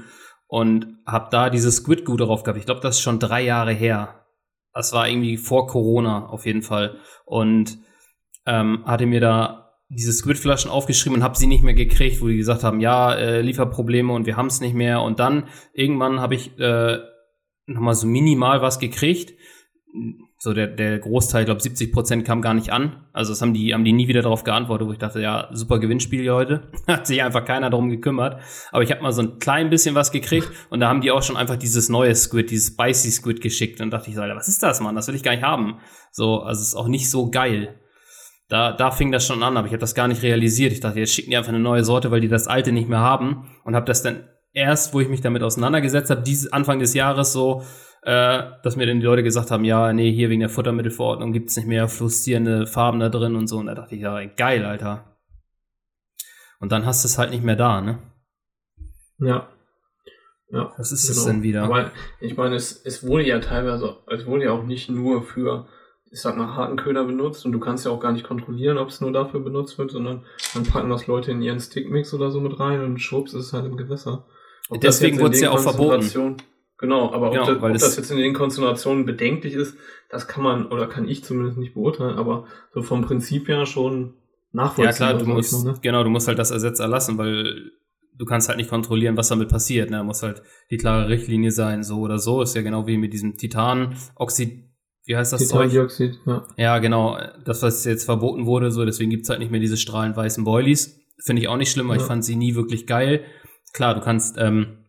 und 0.47 0.87
habe 1.05 1.27
da 1.29 1.49
dieses 1.49 1.77
Squid 1.77 2.05
Goo 2.05 2.15
drauf 2.15 2.43
gehabt. 2.43 2.57
Ich 2.57 2.65
glaube, 2.65 2.79
das 2.79 2.95
ist 2.95 3.01
schon 3.01 3.19
drei 3.19 3.41
Jahre 3.41 3.73
her. 3.73 4.25
Das 4.73 4.93
war 4.93 5.09
irgendwie 5.09 5.35
vor 5.35 5.67
Corona 5.67 6.27
auf 6.27 6.45
jeden 6.45 6.61
Fall. 6.61 6.95
Und 7.25 7.79
ähm, 8.45 8.85
hatte 8.85 9.05
mir 9.05 9.19
da 9.19 9.73
diese 9.89 10.13
Squid-Flaschen 10.13 10.71
aufgeschrieben 10.71 11.17
und 11.17 11.23
habe 11.23 11.37
sie 11.37 11.47
nicht 11.47 11.65
mehr 11.65 11.73
gekriegt, 11.73 12.21
wo 12.21 12.27
die 12.27 12.37
gesagt 12.37 12.63
haben, 12.63 12.79
ja, 12.79 13.13
äh, 13.13 13.41
Lieferprobleme 13.41 14.13
und 14.13 14.25
wir 14.25 14.37
haben 14.37 14.47
es 14.47 14.61
nicht 14.61 14.73
mehr. 14.73 15.01
Und 15.01 15.19
dann 15.19 15.49
irgendwann 15.73 16.21
habe 16.21 16.35
ich 16.35 16.57
äh, 16.57 16.99
nochmal 17.65 17.95
so 17.95 18.07
minimal 18.07 18.61
was 18.61 18.79
gekriegt. 18.79 19.37
So 20.43 20.53
der, 20.53 20.67
der 20.67 20.99
Großteil, 20.99 21.43
ich 21.43 21.45
glaube 21.45 21.61
70 21.61 21.93
Prozent 21.93 22.25
kam 22.25 22.41
gar 22.41 22.53
nicht 22.53 22.69
an. 22.69 23.05
Also 23.13 23.31
das 23.31 23.41
haben 23.41 23.53
die, 23.53 23.73
haben 23.73 23.85
die 23.85 23.93
nie 23.93 24.09
wieder 24.09 24.21
darauf 24.21 24.43
geantwortet, 24.43 24.85
wo 24.85 24.91
ich 24.91 24.97
dachte, 24.97 25.21
ja, 25.21 25.47
super 25.53 25.79
Gewinnspiel 25.79 26.19
hier 26.19 26.33
heute. 26.33 26.63
Hat 26.87 27.07
sich 27.07 27.23
einfach 27.23 27.45
keiner 27.45 27.69
darum 27.69 27.89
gekümmert. 27.89 28.41
Aber 28.73 28.83
ich 28.83 28.91
habe 28.91 29.01
mal 29.01 29.13
so 29.13 29.21
ein 29.21 29.39
klein 29.39 29.69
bisschen 29.69 29.95
was 29.95 30.11
gekriegt 30.11 30.49
und 30.69 30.81
da 30.81 30.89
haben 30.89 30.99
die 30.99 31.11
auch 31.11 31.23
schon 31.23 31.37
einfach 31.37 31.55
dieses 31.55 31.87
neue 31.87 32.13
Squid, 32.13 32.51
dieses 32.51 32.73
Spicy 32.73 33.11
Squid 33.11 33.39
geschickt. 33.39 33.79
Und 33.79 33.91
dachte 33.91 34.11
ich, 34.11 34.19
Alter, 34.19 34.35
was 34.35 34.49
ist 34.49 34.61
das, 34.61 34.81
Mann? 34.81 34.97
Das 34.97 35.07
will 35.07 35.15
ich 35.15 35.23
gar 35.23 35.31
nicht 35.31 35.45
haben. 35.45 35.77
So, 36.11 36.41
also 36.41 36.59
es 36.59 36.67
ist 36.67 36.75
auch 36.75 36.89
nicht 36.89 37.09
so 37.09 37.31
geil. 37.31 37.79
Da, 38.49 38.73
da 38.73 38.91
fing 38.91 39.13
das 39.13 39.25
schon 39.25 39.43
an, 39.43 39.55
aber 39.55 39.67
ich 39.67 39.71
habe 39.71 39.79
das 39.79 39.95
gar 39.95 40.09
nicht 40.09 40.23
realisiert. 40.23 40.73
Ich 40.73 40.81
dachte, 40.81 40.99
jetzt 40.99 41.13
schicken 41.13 41.29
die 41.29 41.37
einfach 41.37 41.53
eine 41.53 41.59
neue 41.59 41.85
Sorte, 41.85 42.11
weil 42.11 42.19
die 42.19 42.27
das 42.27 42.49
alte 42.49 42.73
nicht 42.73 42.89
mehr 42.89 42.99
haben. 42.99 43.49
Und 43.63 43.77
habe 43.77 43.85
das 43.85 44.03
dann 44.03 44.27
erst, 44.51 44.93
wo 44.93 44.99
ich 44.99 45.07
mich 45.07 45.21
damit 45.21 45.41
auseinandergesetzt 45.41 46.09
habe, 46.09 46.21
Anfang 46.51 46.79
des 46.79 46.93
Jahres 46.93 47.31
so, 47.31 47.63
äh, 48.05 48.43
dass 48.63 48.75
mir 48.75 48.85
dann 48.85 48.99
die 48.99 49.05
Leute 49.05 49.23
gesagt 49.23 49.51
haben, 49.51 49.63
ja, 49.63 49.93
nee, 49.93 50.11
hier 50.11 50.29
wegen 50.29 50.41
der 50.41 50.49
Futtermittelverordnung 50.49 51.33
gibt's 51.33 51.55
nicht 51.55 51.67
mehr 51.67 51.87
fluoszierende 51.87 52.67
Farben 52.67 52.99
da 52.99 53.09
drin 53.09 53.35
und 53.35 53.47
so. 53.47 53.57
Und 53.57 53.67
da 53.67 53.75
dachte 53.75 53.95
ich, 53.95 54.01
ja, 54.01 54.23
geil, 54.25 54.65
Alter. 54.65 55.17
Und 56.59 56.71
dann 56.71 56.85
hast 56.85 57.03
du 57.03 57.07
es 57.07 57.17
halt 57.17 57.31
nicht 57.31 57.43
mehr 57.43 57.55
da, 57.55 57.81
ne? 57.81 57.99
Ja. 59.19 59.49
Ja. 60.49 60.71
Was 60.77 60.91
ist 60.91 61.07
genau. 61.07 61.15
das 61.15 61.25
denn 61.25 61.43
wieder? 61.43 61.63
Aber 61.63 61.91
ich 62.19 62.37
meine, 62.37 62.55
es, 62.55 62.79
es 62.85 63.05
wurde 63.05 63.25
ja 63.25 63.39
teilweise, 63.39 63.97
es 64.07 64.25
wurde 64.25 64.45
ja 64.45 64.51
auch 64.51 64.63
nicht 64.63 64.89
nur 64.89 65.23
für 65.23 65.67
ich 66.13 66.21
sag 66.21 66.37
mal, 66.37 66.55
Hakenköder 66.55 67.05
benutzt 67.05 67.43
und 67.43 67.53
du 67.53 67.59
kannst 67.59 67.85
ja 67.85 67.91
auch 67.91 67.99
gar 67.99 68.11
nicht 68.11 68.23
kontrollieren, 68.23 68.77
ob 68.77 68.89
es 68.89 69.01
nur 69.01 69.11
dafür 69.11 69.39
benutzt 69.39 69.79
wird, 69.79 69.89
sondern 69.89 70.23
dann 70.53 70.63
packen 70.63 70.91
das 70.91 71.07
Leute 71.07 71.31
in 71.31 71.41
ihren 71.41 71.59
Stickmix 71.59 72.13
oder 72.13 72.29
so 72.29 72.39
mit 72.39 72.59
rein 72.59 72.83
und 72.83 72.99
schwupps 72.99 73.33
ist 73.33 73.47
es 73.47 73.53
halt 73.53 73.65
im 73.65 73.77
Gewässer. 73.77 74.23
Ob 74.69 74.79
Deswegen 74.79 75.19
wurde 75.19 75.33
es 75.33 75.41
ja 75.41 75.49
auch 75.49 75.59
verboten. 75.59 76.37
Genau, 76.83 77.13
aber 77.13 77.31
genau, 77.31 77.43
ob, 77.43 77.47
das, 77.47 77.63
ob 77.63 77.71
das 77.71 77.95
jetzt 77.95 78.11
in 78.11 78.17
den 78.17 78.33
Konstellationen 78.33 79.05
bedenklich 79.05 79.53
ist, 79.53 79.77
das 80.09 80.27
kann 80.27 80.43
man 80.43 80.65
oder 80.65 80.87
kann 80.87 81.07
ich 81.07 81.23
zumindest 81.23 81.57
nicht 81.57 81.75
beurteilen, 81.75 82.17
aber 82.17 82.45
so 82.73 82.81
vom 82.81 83.03
Prinzip 83.03 83.47
her 83.47 83.65
schon 83.65 84.15
nachvollziehbar. 84.51 85.11
Ja 85.11 85.13
klar, 85.13 85.13
du 85.13 85.25
musst, 85.25 85.53
noch, 85.53 85.75
ne? 85.75 85.79
genau, 85.81 86.03
du 86.03 86.09
musst 86.09 86.27
halt 86.27 86.39
das 86.39 86.51
Ersatz 86.51 86.79
erlassen, 86.79 87.17
weil 87.17 87.71
du 88.17 88.25
kannst 88.25 88.49
halt 88.49 88.57
nicht 88.57 88.69
kontrollieren, 88.69 89.15
was 89.15 89.29
damit 89.29 89.47
passiert. 89.47 89.91
Ne? 89.91 89.95
Da 89.95 90.03
muss 90.03 90.23
halt 90.23 90.43
die 90.71 90.77
klare 90.77 91.07
Richtlinie 91.07 91.51
sein, 91.51 91.83
so 91.83 91.99
oder 91.99 92.19
so. 92.19 92.41
Ist 92.41 92.53
ja 92.53 92.61
genau 92.61 92.85
wie 92.85 92.97
mit 92.97 93.13
diesem 93.13 93.37
Titanoxid, 93.37 94.65
wie 95.05 95.15
heißt 95.15 95.31
das 95.31 95.47
Titandioxid, 95.47 96.19
ja. 96.25 96.45
Ja, 96.57 96.79
genau. 96.79 97.17
Das, 97.45 97.63
was 97.63 97.85
jetzt 97.85 98.03
verboten 98.03 98.45
wurde, 98.45 98.71
so, 98.71 98.83
deswegen 98.83 99.09
gibt's 99.09 99.29
halt 99.29 99.39
nicht 99.39 99.51
mehr 99.51 99.61
diese 99.61 99.77
strahlend 99.77 100.17
weißen 100.17 100.43
Boilies. 100.43 100.99
Finde 101.23 101.43
ich 101.43 101.47
auch 101.47 101.55
nicht 101.55 101.71
schlimm, 101.71 101.87
weil 101.87 101.95
ja. 101.95 102.01
ich 102.01 102.07
fand 102.09 102.25
sie 102.25 102.35
nie 102.35 102.55
wirklich 102.55 102.87
geil. 102.87 103.23
Klar, 103.71 103.95
du 103.95 104.01
kannst 104.01 104.35
ähm, 104.37 104.82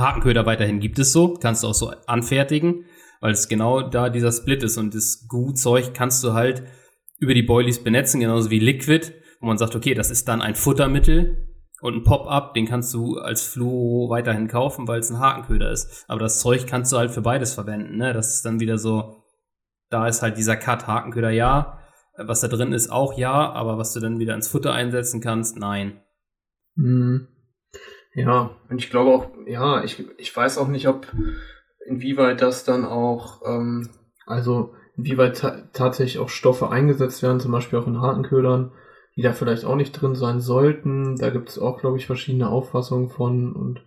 Hakenköder 0.00 0.46
weiterhin 0.46 0.80
gibt 0.80 0.98
es 0.98 1.12
so, 1.12 1.34
kannst 1.34 1.62
du 1.62 1.68
auch 1.68 1.74
so 1.74 1.92
anfertigen, 2.06 2.84
weil 3.20 3.32
es 3.32 3.48
genau 3.48 3.82
da 3.82 4.08
dieser 4.08 4.32
Split 4.32 4.62
ist 4.62 4.78
und 4.78 4.94
das 4.94 5.26
Gutzeug 5.28 5.94
kannst 5.94 6.24
du 6.24 6.32
halt 6.32 6.62
über 7.18 7.34
die 7.34 7.42
Boilies 7.42 7.82
benetzen, 7.84 8.20
genauso 8.20 8.50
wie 8.50 8.58
Liquid, 8.58 9.12
wo 9.40 9.46
man 9.46 9.58
sagt, 9.58 9.76
okay, 9.76 9.94
das 9.94 10.10
ist 10.10 10.26
dann 10.28 10.42
ein 10.42 10.54
Futtermittel, 10.54 11.50
und 11.80 11.94
ein 11.94 12.04
Pop-up, 12.04 12.54
den 12.54 12.66
kannst 12.66 12.92
du 12.94 13.18
als 13.18 13.42
Fluo 13.42 14.10
weiterhin 14.10 14.48
kaufen, 14.48 14.86
weil 14.86 15.00
es 15.00 15.10
ein 15.10 15.18
Hakenköder 15.18 15.70
ist. 15.70 16.04
Aber 16.08 16.20
das 16.20 16.40
Zeug 16.40 16.66
kannst 16.66 16.92
du 16.92 16.98
halt 16.98 17.10
für 17.10 17.22
beides 17.22 17.54
verwenden. 17.54 17.96
Ne? 17.96 18.12
Das 18.12 18.34
ist 18.34 18.44
dann 18.44 18.60
wieder 18.60 18.78
so, 18.78 19.24
da 19.88 20.06
ist 20.06 20.22
halt 20.22 20.36
dieser 20.36 20.56
Cut, 20.56 20.86
Hakenköder 20.86 21.30
ja. 21.30 21.78
Was 22.18 22.40
da 22.40 22.48
drin 22.48 22.72
ist, 22.72 22.90
auch 22.90 23.16
ja. 23.16 23.50
Aber 23.52 23.78
was 23.78 23.94
du 23.94 24.00
dann 24.00 24.18
wieder 24.18 24.34
ins 24.34 24.48
Futter 24.48 24.74
einsetzen 24.74 25.20
kannst, 25.20 25.56
nein. 25.56 26.02
Mhm. 26.74 27.28
Ja, 28.14 28.50
und 28.68 28.78
ich 28.78 28.90
glaube 28.90 29.10
auch, 29.10 29.28
ja, 29.46 29.84
ich, 29.84 30.04
ich 30.18 30.36
weiß 30.36 30.58
auch 30.58 30.68
nicht, 30.68 30.88
ob 30.88 31.06
inwieweit 31.86 32.42
das 32.42 32.64
dann 32.64 32.84
auch, 32.84 33.42
ähm, 33.46 33.88
also 34.26 34.74
inwieweit 34.96 35.38
ta 35.38 35.62
tatsächlich 35.72 36.18
auch 36.18 36.28
Stoffe 36.28 36.70
eingesetzt 36.70 37.22
werden, 37.22 37.40
zum 37.40 37.52
Beispiel 37.52 37.78
auch 37.78 37.86
in 37.86 38.00
Hakenködern 38.00 38.72
die 39.16 39.22
da 39.22 39.32
vielleicht 39.32 39.64
auch 39.64 39.76
nicht 39.76 39.92
drin 39.92 40.14
sein 40.14 40.40
sollten. 40.40 41.16
Da 41.16 41.30
gibt 41.30 41.48
es 41.48 41.58
auch, 41.58 41.78
glaube 41.78 41.98
ich, 41.98 42.06
verschiedene 42.06 42.48
Auffassungen 42.48 43.10
von 43.10 43.54
und 43.54 43.84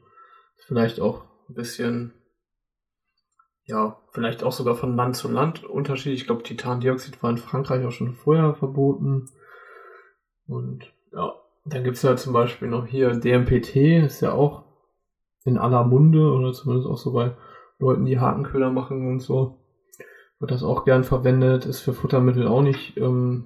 vielleicht 0.68 1.00
auch 1.00 1.24
ein 1.50 1.56
bisschen, 1.56 2.14
ja, 3.66 4.00
vielleicht 4.12 4.44
auch 4.44 4.52
sogar 4.52 4.76
von 4.76 4.96
Land 4.96 5.16
zu 5.16 5.30
Land 5.30 5.64
unterschiedlich. 5.64 6.22
Ich 6.22 6.28
glaube, 6.28 6.44
Titandioxid 6.44 7.24
war 7.24 7.30
in 7.30 7.38
Frankreich 7.38 7.86
auch 7.86 7.92
schon 7.92 8.14
vorher 8.14 8.54
verboten. 8.54 9.30
Und 10.46 10.94
ja, 11.12 11.34
dann 11.66 11.84
gibt 11.84 11.98
es 11.98 12.04
ja 12.04 12.16
zum 12.16 12.34
Beispiel 12.34 12.68
noch 12.68 12.86
hier 12.86 13.12
DMPT, 13.12 13.76
ist 14.06 14.22
ja 14.22 14.34
auch 14.34 14.64
in 15.46 15.58
aller 15.58 15.84
Munde 15.84 16.32
oder 16.32 16.54
zumindest 16.54 16.88
auch 16.88 16.98
so 16.98 17.14
bei 17.14 17.36
Leuten, 17.80 18.06
die 18.06 18.20
Hakenköder 18.20 18.72
machen 18.72 19.08
und 19.08 19.20
so. 19.20 19.60
Wird 20.40 20.52
das 20.52 20.64
auch 20.64 20.86
gern 20.86 21.04
verwendet, 21.04 21.66
ist 21.66 21.82
für 21.82 21.94
Futtermittel 21.94 22.48
auch 22.48 22.62
nicht 22.62 22.98
ähm, 22.98 23.46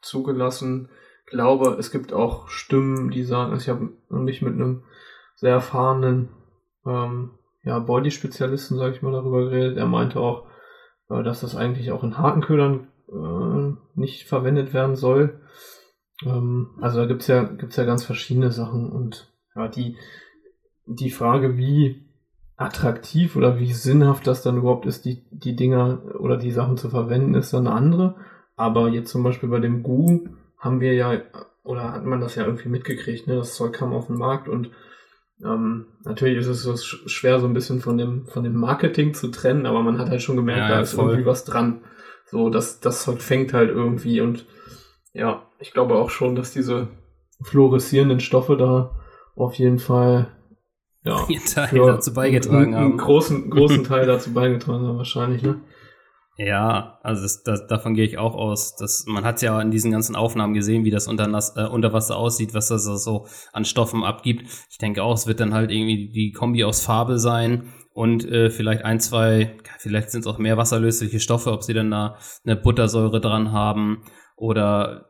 zugelassen 0.00 0.88
glaube, 1.30 1.76
es 1.78 1.90
gibt 1.90 2.12
auch 2.12 2.48
Stimmen, 2.48 3.10
die 3.10 3.22
sagen, 3.22 3.52
also 3.52 3.62
ich 3.62 3.68
habe 3.68 3.90
mich 4.08 4.42
mit 4.42 4.54
einem 4.54 4.82
sehr 5.36 5.52
erfahrenen 5.52 6.28
ähm, 6.84 7.38
ja, 7.62 7.78
Body-Spezialisten, 7.78 8.76
sage 8.76 8.96
ich 8.96 9.02
mal, 9.02 9.12
darüber 9.12 9.44
geredet. 9.44 9.78
Er 9.78 9.86
meinte 9.86 10.20
auch, 10.20 10.46
äh, 11.08 11.22
dass 11.22 11.40
das 11.40 11.56
eigentlich 11.56 11.92
auch 11.92 12.02
in 12.02 12.18
Hakenködern 12.18 12.88
äh, 13.08 13.98
nicht 13.98 14.28
verwendet 14.28 14.74
werden 14.74 14.96
soll. 14.96 15.40
Ähm, 16.24 16.70
also 16.80 16.98
da 16.98 17.06
gibt's 17.06 17.26
ja, 17.26 17.44
gibt's 17.44 17.76
ja 17.76 17.84
ganz 17.84 18.04
verschiedene 18.04 18.50
Sachen 18.50 18.90
und 18.90 19.32
ja, 19.54 19.68
die, 19.68 19.96
die 20.86 21.10
Frage, 21.10 21.56
wie 21.56 22.04
attraktiv 22.56 23.36
oder 23.36 23.58
wie 23.58 23.72
sinnhaft 23.72 24.26
das 24.26 24.42
dann 24.42 24.58
überhaupt 24.58 24.84
ist, 24.84 25.04
die, 25.04 25.24
die 25.30 25.56
Dinger 25.56 26.02
oder 26.18 26.36
die 26.36 26.50
Sachen 26.50 26.76
zu 26.76 26.90
verwenden, 26.90 27.34
ist 27.34 27.52
dann 27.52 27.66
eine 27.66 27.76
andere. 27.76 28.16
Aber 28.56 28.88
jetzt 28.88 29.10
zum 29.10 29.22
Beispiel 29.22 29.48
bei 29.48 29.60
dem 29.60 29.82
Gu 29.82 30.28
haben 30.58 30.80
wir 30.80 30.92
ja, 30.92 31.18
oder 31.64 31.92
hat 31.92 32.04
man 32.04 32.20
das 32.20 32.34
ja 32.34 32.44
irgendwie 32.44 32.68
mitgekriegt, 32.68 33.26
ne? 33.26 33.36
Das 33.36 33.54
Zeug 33.54 33.72
kam 33.72 33.94
auf 33.94 34.08
den 34.08 34.16
Markt 34.16 34.48
und 34.48 34.70
ähm, 35.42 35.86
natürlich 36.04 36.36
ist 36.36 36.48
es 36.48 36.62
so 36.62 36.76
schwer, 36.76 37.40
so 37.40 37.46
ein 37.46 37.54
bisschen 37.54 37.80
von 37.80 37.96
dem, 37.96 38.26
von 38.26 38.44
dem 38.44 38.56
Marketing 38.56 39.14
zu 39.14 39.28
trennen, 39.28 39.64
aber 39.64 39.82
man 39.82 39.98
hat 39.98 40.10
halt 40.10 40.20
schon 40.20 40.36
gemerkt, 40.36 40.60
ja, 40.60 40.68
da 40.68 40.80
ist 40.80 40.92
voll. 40.92 41.06
irgendwie 41.06 41.26
was 41.26 41.44
dran. 41.44 41.80
So, 42.26 42.50
das, 42.50 42.80
das 42.80 43.02
Zeug 43.04 43.22
fängt 43.22 43.54
halt 43.54 43.70
irgendwie 43.70 44.20
und 44.20 44.44
ja, 45.12 45.46
ich 45.58 45.72
glaube 45.72 45.94
auch 45.96 46.10
schon, 46.10 46.34
dass 46.34 46.52
diese 46.52 46.88
fluoreszierenden 47.42 48.20
Stoffe 48.20 48.56
da 48.56 48.96
auf 49.34 49.54
jeden 49.54 49.78
Fall 49.78 50.36
ja, 51.02 51.26
Teil 51.54 51.78
dazu 51.78 52.12
beigetragen 52.12 52.56
einen, 52.56 52.74
einen 52.74 52.92
haben. 52.92 52.98
großen, 52.98 53.50
großen 53.50 53.84
Teil 53.84 54.06
dazu 54.06 54.32
beigetragen 54.32 54.86
haben, 54.86 54.98
wahrscheinlich, 54.98 55.42
ne? 55.42 55.60
Ja, 56.36 56.98
also 57.02 57.22
das, 57.22 57.42
das, 57.42 57.66
davon 57.66 57.92
gehe 57.92 58.06
ich 58.06 58.16
auch 58.16 58.34
aus. 58.34 58.74
Das, 58.76 59.04
man 59.06 59.24
hat 59.24 59.42
ja 59.42 59.60
in 59.60 59.70
diesen 59.70 59.90
ganzen 59.90 60.16
Aufnahmen 60.16 60.54
gesehen, 60.54 60.84
wie 60.84 60.90
das 60.90 61.06
unter, 61.06 61.26
äh, 61.26 61.66
unter 61.66 61.92
Wasser 61.92 62.16
aussieht, 62.16 62.54
was 62.54 62.68
das 62.68 62.84
so 62.84 63.26
an 63.52 63.66
Stoffen 63.66 64.04
abgibt. 64.04 64.46
Ich 64.70 64.78
denke 64.78 65.02
auch, 65.02 65.14
es 65.14 65.26
wird 65.26 65.40
dann 65.40 65.52
halt 65.52 65.70
irgendwie 65.70 66.10
die 66.10 66.32
Kombi 66.32 66.64
aus 66.64 66.82
Farbe 66.82 67.18
sein 67.18 67.74
und 67.92 68.24
äh, 68.24 68.48
vielleicht 68.48 68.86
ein, 68.86 69.00
zwei, 69.00 69.58
vielleicht 69.80 70.10
sind 70.10 70.22
es 70.22 70.26
auch 70.26 70.38
mehr 70.38 70.56
wasserlösliche 70.56 71.20
Stoffe, 71.20 71.52
ob 71.52 71.62
sie 71.62 71.74
dann 71.74 71.90
da 71.90 72.16
eine 72.46 72.56
Buttersäure 72.56 73.20
dran 73.20 73.52
haben 73.52 74.04
oder 74.40 75.08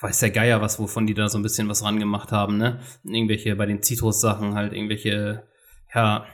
weiß 0.00 0.18
der 0.20 0.30
Geier 0.30 0.60
was, 0.60 0.78
wovon 0.78 1.06
die 1.06 1.14
da 1.14 1.28
so 1.28 1.38
ein 1.38 1.42
bisschen 1.42 1.68
was 1.68 1.84
ran 1.84 2.00
gemacht 2.00 2.32
haben, 2.32 2.56
ne? 2.56 2.80
Irgendwelche 3.04 3.54
bei 3.54 3.66
den 3.66 3.82
Zitrussachen 3.82 4.54
halt 4.54 4.72
irgendwelche, 4.72 5.46
ja, 5.94 6.26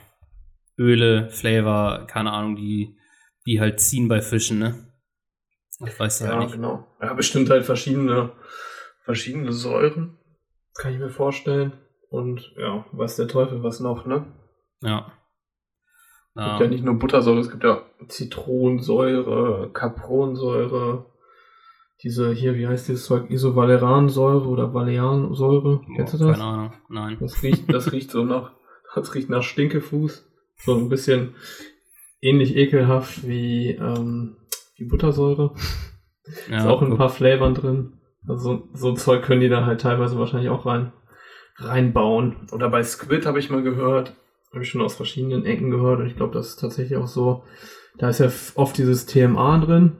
Öle, 0.77 1.29
Flavor, 1.29 2.07
keine 2.07 2.31
Ahnung, 2.31 2.55
die 2.55 2.97
die 3.47 3.61
halt 3.61 3.79
ziehen 3.79 4.07
bei 4.07 4.21
Fischen, 4.21 4.59
ne? 4.59 4.93
Ich 5.85 5.99
weiß 5.99 6.19
ja, 6.19 6.27
halt 6.27 6.39
nicht. 6.39 6.53
genau. 6.53 6.85
Ja, 7.01 7.13
bestimmt 7.13 7.49
halt 7.49 7.65
verschiedene, 7.65 8.31
verschiedene 9.03 9.53
Säuren. 9.53 10.17
Kann 10.75 10.93
ich 10.93 10.99
mir 10.99 11.09
vorstellen. 11.09 11.73
Und 12.09 12.53
ja, 12.57 12.85
weiß 12.91 13.15
der 13.15 13.27
Teufel 13.27 13.63
was 13.63 13.79
noch, 13.79 14.05
ne? 14.05 14.25
Ja. 14.81 15.11
Es 16.35 16.43
gibt 16.43 16.59
ja 16.59 16.67
nicht 16.67 16.83
nur 16.83 16.99
Buttersäure, 16.99 17.39
es 17.39 17.49
gibt 17.49 17.63
ja 17.63 17.81
Zitronensäure, 18.07 19.71
Capronsäure, 19.73 21.05
diese 22.03 22.31
hier, 22.31 22.55
wie 22.55 22.67
heißt 22.67 22.87
dieses 22.87 23.05
Zeug? 23.05 23.29
Isovaleransäure 23.29 24.47
oder 24.47 24.73
Valeansäure. 24.73 25.81
Kennst 25.95 26.13
du 26.13 26.17
das? 26.17 26.37
Keine 26.37 26.43
Ahnung, 26.43 26.73
nein. 26.89 27.17
Das 27.19 27.41
riecht, 27.41 27.71
das 27.73 27.91
riecht 27.91 28.11
so 28.11 28.23
nach, 28.23 28.51
das 28.95 29.13
riecht 29.15 29.29
nach 29.29 29.43
Stinkefuß. 29.43 30.27
So 30.59 30.75
ein 30.75 30.89
bisschen 30.89 31.35
ähnlich 32.21 32.55
ekelhaft 32.55 33.27
wie, 33.27 33.71
ähm, 33.71 34.37
wie 34.75 34.85
Buttersäure. 34.85 35.53
Ja, 36.49 36.57
ist 36.57 36.65
auch 36.65 36.81
ein 36.81 36.97
paar 36.97 37.09
Flavern 37.09 37.53
drin. 37.53 37.93
Also 38.27 38.67
so 38.73 38.89
ein 38.89 38.97
Zeug 38.97 39.23
können 39.23 39.41
die 39.41 39.49
da 39.49 39.65
halt 39.65 39.81
teilweise 39.81 40.17
wahrscheinlich 40.19 40.49
auch 40.49 40.65
rein 40.65 40.91
reinbauen. 41.57 42.47
Oder 42.51 42.69
bei 42.69 42.83
Squid 42.83 43.25
habe 43.25 43.39
ich 43.39 43.49
mal 43.49 43.63
gehört, 43.63 44.13
habe 44.51 44.63
ich 44.63 44.69
schon 44.69 44.81
aus 44.81 44.95
verschiedenen 44.95 45.45
Ecken 45.45 45.71
gehört 45.71 45.99
und 45.99 46.07
ich 46.07 46.15
glaube, 46.15 46.33
das 46.33 46.49
ist 46.49 46.57
tatsächlich 46.57 46.97
auch 46.97 47.07
so. 47.07 47.43
Da 47.97 48.09
ist 48.09 48.19
ja 48.19 48.29
oft 48.55 48.77
dieses 48.77 49.05
TMA 49.05 49.59
drin. 49.59 49.97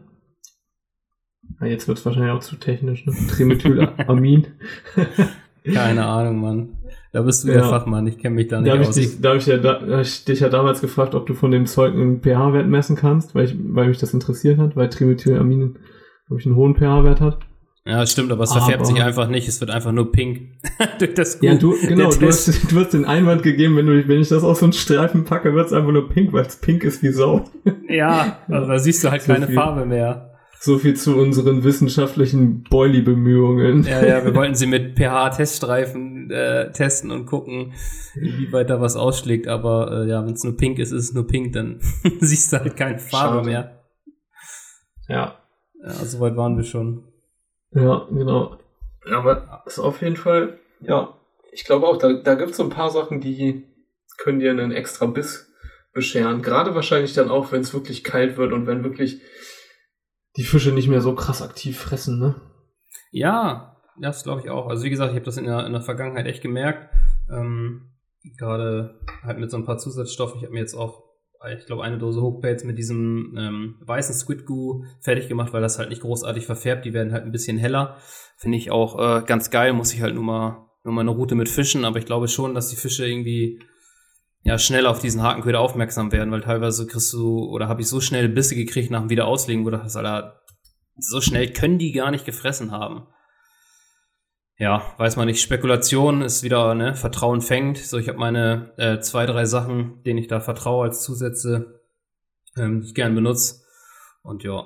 Ja, 1.60 1.68
jetzt 1.68 1.88
wird 1.88 1.98
es 1.98 2.06
wahrscheinlich 2.06 2.32
auch 2.32 2.40
zu 2.40 2.56
technisch, 2.56 3.06
ne? 3.06 3.14
Trimethylamin. 3.30 4.48
Keine 5.74 6.06
Ahnung, 6.06 6.42
Mann. 6.42 6.70
Da 7.14 7.22
bist 7.22 7.44
du 7.44 7.48
ja. 7.48 7.56
der 7.56 7.64
Fachmann, 7.64 8.06
ich 8.06 8.20
kenne 8.20 8.36
mich 8.36 8.48
da 8.48 8.62
nicht 8.62 8.74
da 8.74 8.80
aus. 8.80 8.96
Ich 8.96 9.10
dich, 9.10 9.22
da 9.22 9.30
habe 9.30 9.40
ich, 9.40 9.46
ja, 9.48 9.58
da, 9.58 9.82
hab 9.82 10.02
ich 10.02 10.26
dich 10.26 10.40
ja 10.42 10.50
damals 10.50 10.82
gefragt, 10.82 11.16
ob 11.16 11.26
du 11.26 11.34
von 11.34 11.52
dem 11.52 11.66
Zeug 11.66 11.94
einen 11.94 12.22
pH-Wert 12.22 12.68
messen 12.68 12.96
kannst, 12.96 13.34
weil, 13.34 13.46
ich, 13.46 13.56
weil 13.58 13.88
mich 13.88 13.98
das 13.98 14.14
interessiert 14.14 14.60
hat, 14.60 14.76
weil 14.76 14.90
Trimethylamin, 14.90 15.80
glaube 16.28 16.40
ich, 16.40 16.46
einen 16.46 16.56
hohen 16.56 16.76
pH-Wert 16.76 17.22
hat. 17.22 17.40
Ja, 17.86 18.06
stimmt, 18.06 18.34
aber 18.34 18.44
es 18.44 18.52
aber 18.52 18.60
verfärbt 18.60 18.86
sich 18.86 19.02
einfach 19.02 19.30
nicht, 19.30 19.48
es 19.48 19.62
wird 19.62 19.72
einfach 19.72 19.94
nur 19.94 20.12
pink. 20.12 20.50
Durch 21.00 21.14
das 21.14 21.40
Ja, 21.42 21.56
du, 21.56 21.74
genau, 21.80 22.12
du 22.12 22.28
hast, 22.28 22.72
du 22.72 22.80
hast 22.80 22.94
den 22.94 23.06
Einwand 23.06 23.44
gegeben, 23.44 23.78
wenn, 23.78 23.86
du, 23.86 24.08
wenn 24.10 24.20
ich 24.20 24.28
das 24.28 24.44
auf 24.44 24.58
so 24.58 24.66
einen 24.66 24.74
Streifen 24.74 25.24
packe, 25.24 25.54
wird 25.56 25.68
es 25.68 25.74
einfach 25.74 25.94
nur 25.94 26.10
pink, 26.10 26.34
weil 26.34 26.46
es 26.46 26.58
pink 26.58 26.84
ist 26.84 27.02
wie 27.02 27.12
Sau. 27.12 27.46
Ja, 27.88 28.40
also 28.50 28.68
da 28.68 28.78
siehst 28.78 29.06
du 29.06 29.10
halt 29.10 29.22
so 29.22 29.32
keine 29.32 29.46
viel. 29.46 29.56
Farbe 29.56 29.86
mehr. 29.86 30.27
So 30.60 30.80
viel 30.80 30.96
zu 30.96 31.16
unseren 31.18 31.64
wissenschaftlichen 31.64 32.64
Boily-Bemühungen. 32.64 33.84
Ja, 33.84 34.06
ja, 34.06 34.26
wir 34.26 34.34
wollten 34.34 34.56
sie 34.56 34.66
mit 34.66 34.98
pH-Teststreifen 34.98 36.32
äh, 36.32 36.72
testen 36.72 37.12
und 37.12 37.26
gucken, 37.26 37.74
wie 38.16 38.52
weit 38.52 38.70
da 38.70 38.82
was 38.82 38.96
ausschlägt. 38.96 39.48
Aber 39.48 39.92
äh, 39.92 40.10
ja, 40.10 40.26
wenn 40.26 40.34
es 40.34 40.44
nur 40.44 40.58
pink 40.58 40.80
ist, 40.80 40.92
ist 40.92 41.04
es 41.04 41.14
nur 41.14 41.28
pink, 41.28 41.54
dann 41.54 41.80
siehst 42.20 42.52
du 42.52 42.60
halt 42.60 42.76
keine 42.76 43.00
Farbe 43.00 43.38
Schade. 43.38 43.50
mehr. 43.50 43.84
Ja. 45.08 45.38
Ja, 45.84 45.94
so 45.94 46.20
weit 46.20 46.36
waren 46.36 46.58
wir 46.58 46.64
schon. 46.64 47.04
Ja, 47.72 48.08
genau. 48.12 48.58
Aber 49.12 49.64
ist 49.66 49.80
auf 49.80 50.02
jeden 50.02 50.18
Fall, 50.18 50.58
ja, 50.82 51.14
ich 51.52 51.66
glaube 51.66 51.88
auch, 51.88 51.98
da, 51.98 52.14
da 52.14 52.36
gibt 52.36 52.52
es 52.52 52.58
so 52.58 52.64
ein 52.64 52.70
paar 52.70 52.90
Sachen, 52.90 53.22
die 53.22 53.64
können 54.18 54.40
dir 54.40 54.52
einen 54.52 54.72
extra 54.72 55.06
Biss 55.06 55.54
bescheren. 55.94 56.42
Gerade 56.42 56.76
wahrscheinlich 56.76 57.14
dann 57.14 57.30
auch, 57.30 57.52
wenn 57.52 57.62
es 57.62 57.74
wirklich 57.74 58.04
kalt 58.04 58.38
wird 58.38 58.54
und 58.54 58.68
wenn 58.68 58.84
wirklich 58.84 59.22
die 60.38 60.44
Fische 60.44 60.72
nicht 60.72 60.88
mehr 60.88 61.02
so 61.02 61.16
krass 61.16 61.42
aktiv 61.42 61.80
fressen, 61.80 62.20
ne? 62.20 62.36
Ja, 63.12 63.78
das 64.00 64.24
glaube 64.24 64.42
ich 64.42 64.50
auch. 64.50 64.68
Also 64.68 64.84
wie 64.84 64.90
gesagt, 64.90 65.12
ich 65.12 65.16
habe 65.16 65.26
das 65.26 65.38
in 65.38 65.46
der, 65.46 65.66
in 65.66 65.74
der 65.74 65.82
Vergangenheit 65.82 66.28
echt 66.28 66.42
gemerkt. 66.42 66.94
Ähm, 67.30 67.92
Gerade 68.38 69.00
halt 69.24 69.40
mit 69.40 69.50
so 69.50 69.58
ein 69.58 69.66
paar 69.66 69.78
Zusatzstoffen. 69.78 70.38
Ich 70.38 70.44
habe 70.44 70.54
mir 70.54 70.60
jetzt 70.60 70.76
auch, 70.76 71.04
ich 71.58 71.66
glaube, 71.66 71.84
eine 71.84 71.98
Dose 71.98 72.22
Hookbaits 72.22 72.66
mit 72.66 72.78
diesem 72.78 73.36
ähm, 73.38 73.76
weißen 73.82 74.14
Squid 74.14 74.46
Goo 74.46 74.84
fertig 75.00 75.30
gemacht, 75.30 75.54
weil 75.54 75.62
das 75.62 75.80
halt 75.80 75.90
nicht 75.90 76.02
großartig 76.02 76.46
verfärbt. 76.46 76.86
Die 76.86 76.94
werden 76.94 77.14
halt 77.14 77.24
ein 77.24 77.32
bisschen 77.32 77.58
heller. 77.58 77.98
Finde 78.38 78.58
ich 78.58 78.70
auch 78.70 79.00
äh, 79.00 79.24
ganz 79.26 79.50
geil. 79.50 79.74
Muss 79.74 79.94
ich 79.94 80.02
halt 80.02 80.14
nur 80.14 80.24
mal, 80.24 80.68
nur 80.84 80.94
mal 80.94 81.02
eine 81.02 81.12
Route 81.12 81.36
mit 81.36 81.48
Fischen. 81.48 81.86
Aber 81.86 82.00
ich 82.00 82.06
glaube 82.06 82.28
schon, 82.28 82.54
dass 82.54 82.68
die 82.68 82.76
Fische 82.76 83.08
irgendwie 83.08 83.62
ja, 84.48 84.58
schnell 84.58 84.86
auf 84.86 85.00
diesen 85.00 85.22
Hakenköder 85.22 85.60
aufmerksam 85.60 86.14
werden, 86.14 86.32
weil 86.32 86.40
teilweise 86.40 86.88
kriegst 86.88 87.12
du, 87.12 87.50
oder 87.50 87.68
habe 87.68 87.82
ich 87.82 87.90
so 87.90 88.00
schnell 88.00 88.30
Bisse 88.30 88.56
gekriegt 88.56 88.90
nach 88.90 89.02
dem 89.02 89.10
Wiederauslegen, 89.10 89.66
wo 89.66 89.70
du 89.72 89.78
das, 89.78 89.98
Alter, 89.98 90.42
so 90.98 91.20
schnell 91.20 91.52
können 91.52 91.80
die 91.80 91.92
gar 91.92 92.12
nicht 92.12 92.24
gefressen 92.24 92.72
haben. 92.72 93.08
Ja, 94.58 94.94
weiß 94.98 95.18
man 95.18 95.28
nicht. 95.28 95.42
Spekulation 95.42 96.22
ist 96.22 96.44
wieder, 96.44 96.76
ne, 96.76 96.96
Vertrauen 96.96 97.42
fängt. 97.42 97.78
So, 97.78 97.98
ich 97.98 98.08
habe 98.08 98.20
meine 98.20 98.72
äh, 98.78 99.02
zwei, 99.02 99.26
drei 99.26 99.44
Sachen, 99.44 100.02
denen 100.04 100.18
ich 100.18 100.30
da 100.30 100.40
vertraue 100.40 100.86
als 100.86 101.04
Zusätze, 101.04 101.82
ähm, 102.56 102.80
die 102.80 102.88
ich 102.88 102.96
gern 102.96 103.16
benutze. 103.16 103.66
Und 104.24 104.46
ja, 104.46 104.66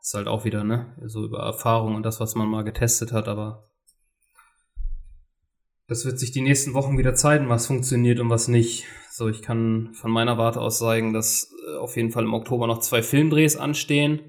ist 0.00 0.14
halt 0.14 0.28
auch 0.28 0.44
wieder, 0.44 0.62
ne, 0.62 0.96
so 1.06 1.24
über 1.24 1.40
Erfahrung 1.40 1.96
und 1.96 2.04
das, 2.04 2.20
was 2.20 2.36
man 2.36 2.46
mal 2.46 2.62
getestet 2.62 3.10
hat, 3.10 3.26
aber 3.26 3.68
das 5.88 6.04
wird 6.04 6.18
sich 6.18 6.30
die 6.30 6.40
nächsten 6.40 6.74
Wochen 6.74 6.98
wieder 6.98 7.14
zeigen, 7.14 7.48
was 7.48 7.66
funktioniert 7.66 8.20
und 8.20 8.30
was 8.30 8.48
nicht. 8.48 8.84
So, 9.10 9.28
ich 9.28 9.42
kann 9.42 9.90
von 9.92 10.10
meiner 10.10 10.38
Warte 10.38 10.60
aus 10.60 10.78
sagen, 10.78 11.12
dass 11.12 11.52
äh, 11.68 11.76
auf 11.76 11.96
jeden 11.96 12.10
Fall 12.10 12.24
im 12.24 12.34
Oktober 12.34 12.66
noch 12.66 12.78
zwei 12.78 13.02
Filmdrehs 13.02 13.56
anstehen. 13.56 14.20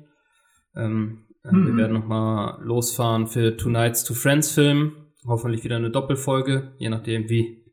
Ähm, 0.75 1.25
mhm. 1.43 1.67
Wir 1.67 1.77
werden 1.77 1.93
nochmal 1.93 2.61
losfahren 2.61 3.27
für 3.27 3.55
Two 3.55 3.69
Nights 3.69 4.03
to 4.03 4.13
Friends 4.13 4.51
Film. 4.51 4.93
Hoffentlich 5.25 5.63
wieder 5.63 5.77
eine 5.77 5.91
Doppelfolge, 5.91 6.73
je 6.79 6.89
nachdem 6.89 7.29
wie. 7.29 7.63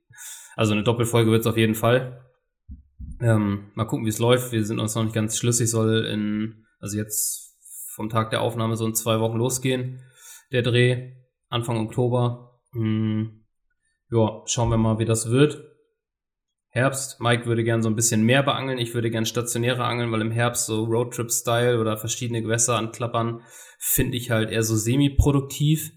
Also 0.55 0.73
eine 0.73 0.85
Doppelfolge 0.85 1.31
wird 1.31 1.41
es 1.41 1.47
auf 1.47 1.57
jeden 1.57 1.75
Fall. 1.75 2.25
Ähm, 3.21 3.71
mal 3.75 3.87
gucken, 3.87 4.05
wie 4.05 4.11
es 4.11 4.19
läuft. 4.19 4.53
Wir 4.53 4.65
sind 4.65 4.79
uns 4.79 4.95
noch 4.95 5.03
nicht 5.03 5.15
ganz 5.15 5.37
schlüssig. 5.37 5.69
Soll 5.69 6.05
in, 6.05 6.67
also 6.79 6.97
jetzt 6.97 7.57
vom 7.95 8.09
Tag 8.09 8.31
der 8.31 8.43
Aufnahme 8.43 8.77
so 8.77 8.87
in 8.87 8.95
zwei 8.95 9.19
Wochen 9.19 9.39
losgehen. 9.39 10.01
Der 10.53 10.63
Dreh, 10.63 11.13
Anfang 11.49 11.79
Oktober. 11.79 12.61
Hm 12.73 13.40
ja, 14.11 14.43
schauen 14.47 14.71
wir 14.71 14.77
mal, 14.77 14.99
wie 14.99 15.05
das 15.05 15.31
wird. 15.31 15.65
Herbst, 16.73 17.21
Mike 17.21 17.47
würde 17.47 17.65
gern 17.65 17.83
so 17.83 17.89
ein 17.89 17.97
bisschen 17.97 18.23
mehr 18.23 18.45
beangeln. 18.45 18.79
Ich 18.79 18.95
würde 18.95 19.11
gern 19.11 19.27
stationäre 19.27 19.85
angeln, 19.85 20.13
weil 20.13 20.21
im 20.21 20.31
Herbst 20.31 20.67
so 20.67 20.85
Roadtrip-Style 20.85 21.81
oder 21.81 21.97
verschiedene 21.97 22.43
Gewässer 22.43 22.77
anklappern, 22.77 23.43
finde 23.79 24.17
ich 24.17 24.31
halt 24.31 24.51
eher 24.51 24.63
so 24.63 24.77
semi-produktiv. 24.77 25.91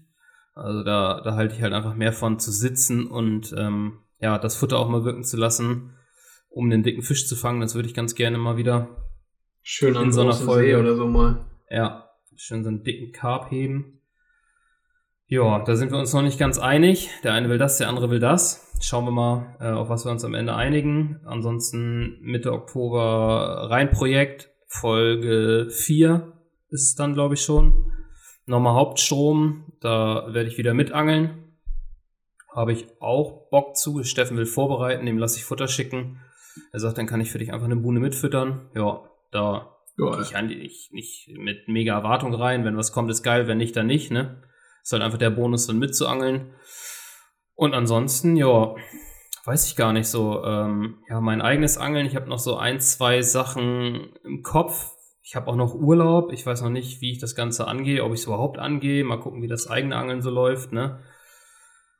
Also 0.54 0.82
da, 0.82 1.20
da 1.20 1.36
halte 1.36 1.54
ich 1.54 1.62
halt 1.62 1.72
einfach 1.72 1.94
mehr 1.94 2.12
von 2.12 2.40
zu 2.40 2.50
sitzen 2.50 3.06
und 3.06 3.54
ähm, 3.56 4.00
ja, 4.20 4.38
das 4.38 4.56
Futter 4.56 4.78
auch 4.78 4.88
mal 4.88 5.04
wirken 5.04 5.22
zu 5.22 5.36
lassen, 5.36 5.96
um 6.48 6.70
den 6.70 6.82
dicken 6.82 7.02
Fisch 7.02 7.28
zu 7.28 7.36
fangen. 7.36 7.60
Das 7.60 7.74
würde 7.74 7.88
ich 7.88 7.94
ganz 7.94 8.14
gerne 8.14 8.38
mal 8.38 8.56
wieder. 8.56 8.88
Schön 9.62 9.94
in 9.96 10.12
so 10.12 10.22
einer 10.22 10.34
Folge 10.34 10.78
oder 10.78 10.96
so 10.96 11.06
mal. 11.06 11.44
Ja, 11.70 12.10
schön 12.36 12.64
so 12.64 12.68
einen 12.68 12.82
dicken 12.82 13.12
Carp 13.12 13.50
heben. 13.50 14.00
Ja, 15.34 15.58
da 15.58 15.74
sind 15.74 15.90
wir 15.90 15.98
uns 15.98 16.12
noch 16.12 16.22
nicht 16.22 16.38
ganz 16.38 16.60
einig. 16.60 17.10
Der 17.24 17.32
eine 17.32 17.48
will 17.48 17.58
das, 17.58 17.78
der 17.78 17.88
andere 17.88 18.08
will 18.08 18.20
das. 18.20 18.70
Schauen 18.80 19.04
wir 19.04 19.10
mal, 19.10 19.56
äh, 19.58 19.66
auf 19.72 19.88
was 19.88 20.04
wir 20.04 20.12
uns 20.12 20.24
am 20.24 20.32
Ende 20.32 20.54
einigen. 20.54 21.18
Ansonsten 21.24 22.20
Mitte 22.20 22.52
Oktober 22.52 23.66
Rheinprojekt, 23.68 24.50
Folge 24.68 25.66
4 25.70 26.32
ist 26.70 26.90
es 26.90 26.94
dann, 26.94 27.14
glaube 27.14 27.34
ich, 27.34 27.42
schon. 27.42 27.90
Nochmal 28.46 28.74
Hauptstrom, 28.74 29.72
da 29.80 30.32
werde 30.32 30.48
ich 30.48 30.56
wieder 30.56 30.72
mitangeln. 30.72 31.56
Habe 32.54 32.72
ich 32.72 32.86
auch 33.00 33.50
Bock 33.50 33.76
zu. 33.76 34.04
Steffen 34.04 34.36
will 34.36 34.46
vorbereiten, 34.46 35.04
dem 35.04 35.18
lasse 35.18 35.38
ich 35.38 35.44
Futter 35.44 35.66
schicken. 35.66 36.20
Er 36.70 36.78
sagt, 36.78 36.96
dann 36.96 37.08
kann 37.08 37.20
ich 37.20 37.32
für 37.32 37.38
dich 37.38 37.52
einfach 37.52 37.66
eine 37.66 37.74
Buhne 37.74 37.98
mitfüttern. 37.98 38.70
Ja, 38.76 39.00
da 39.32 39.74
gehe 39.96 40.20
ich 40.20 40.36
eigentlich 40.36 40.90
nicht 40.92 41.28
mit 41.36 41.66
mega 41.66 41.92
Erwartung 41.92 42.32
rein. 42.34 42.64
Wenn 42.64 42.76
was 42.76 42.92
kommt, 42.92 43.10
ist 43.10 43.24
geil. 43.24 43.48
Wenn 43.48 43.58
nicht, 43.58 43.74
dann 43.74 43.88
nicht, 43.88 44.12
ne? 44.12 44.40
Ist 44.84 44.92
halt 44.92 45.02
einfach 45.02 45.18
der 45.18 45.30
Bonus, 45.30 45.66
dann 45.66 45.78
mitzuangeln. 45.78 46.52
Und 47.54 47.72
ansonsten, 47.72 48.36
ja, 48.36 48.74
weiß 49.46 49.66
ich 49.66 49.76
gar 49.76 49.94
nicht 49.94 50.08
so. 50.08 50.44
Ähm, 50.44 50.98
ja, 51.08 51.22
mein 51.22 51.40
eigenes 51.40 51.78
Angeln. 51.78 52.04
Ich 52.04 52.16
habe 52.16 52.28
noch 52.28 52.38
so 52.38 52.58
ein, 52.58 52.80
zwei 52.80 53.22
Sachen 53.22 54.14
im 54.24 54.42
Kopf. 54.42 54.92
Ich 55.22 55.36
habe 55.36 55.48
auch 55.48 55.56
noch 55.56 55.74
Urlaub. 55.74 56.32
Ich 56.32 56.44
weiß 56.44 56.60
noch 56.60 56.68
nicht, 56.68 57.00
wie 57.00 57.12
ich 57.12 57.18
das 57.18 57.34
Ganze 57.34 57.66
angehe, 57.66 58.04
ob 58.04 58.12
ich 58.12 58.20
es 58.20 58.26
überhaupt 58.26 58.58
angehe. 58.58 59.04
Mal 59.04 59.20
gucken, 59.20 59.40
wie 59.40 59.48
das 59.48 59.68
eigene 59.68 59.96
Angeln 59.96 60.20
so 60.20 60.28
läuft. 60.28 60.72
Ne? 60.72 61.00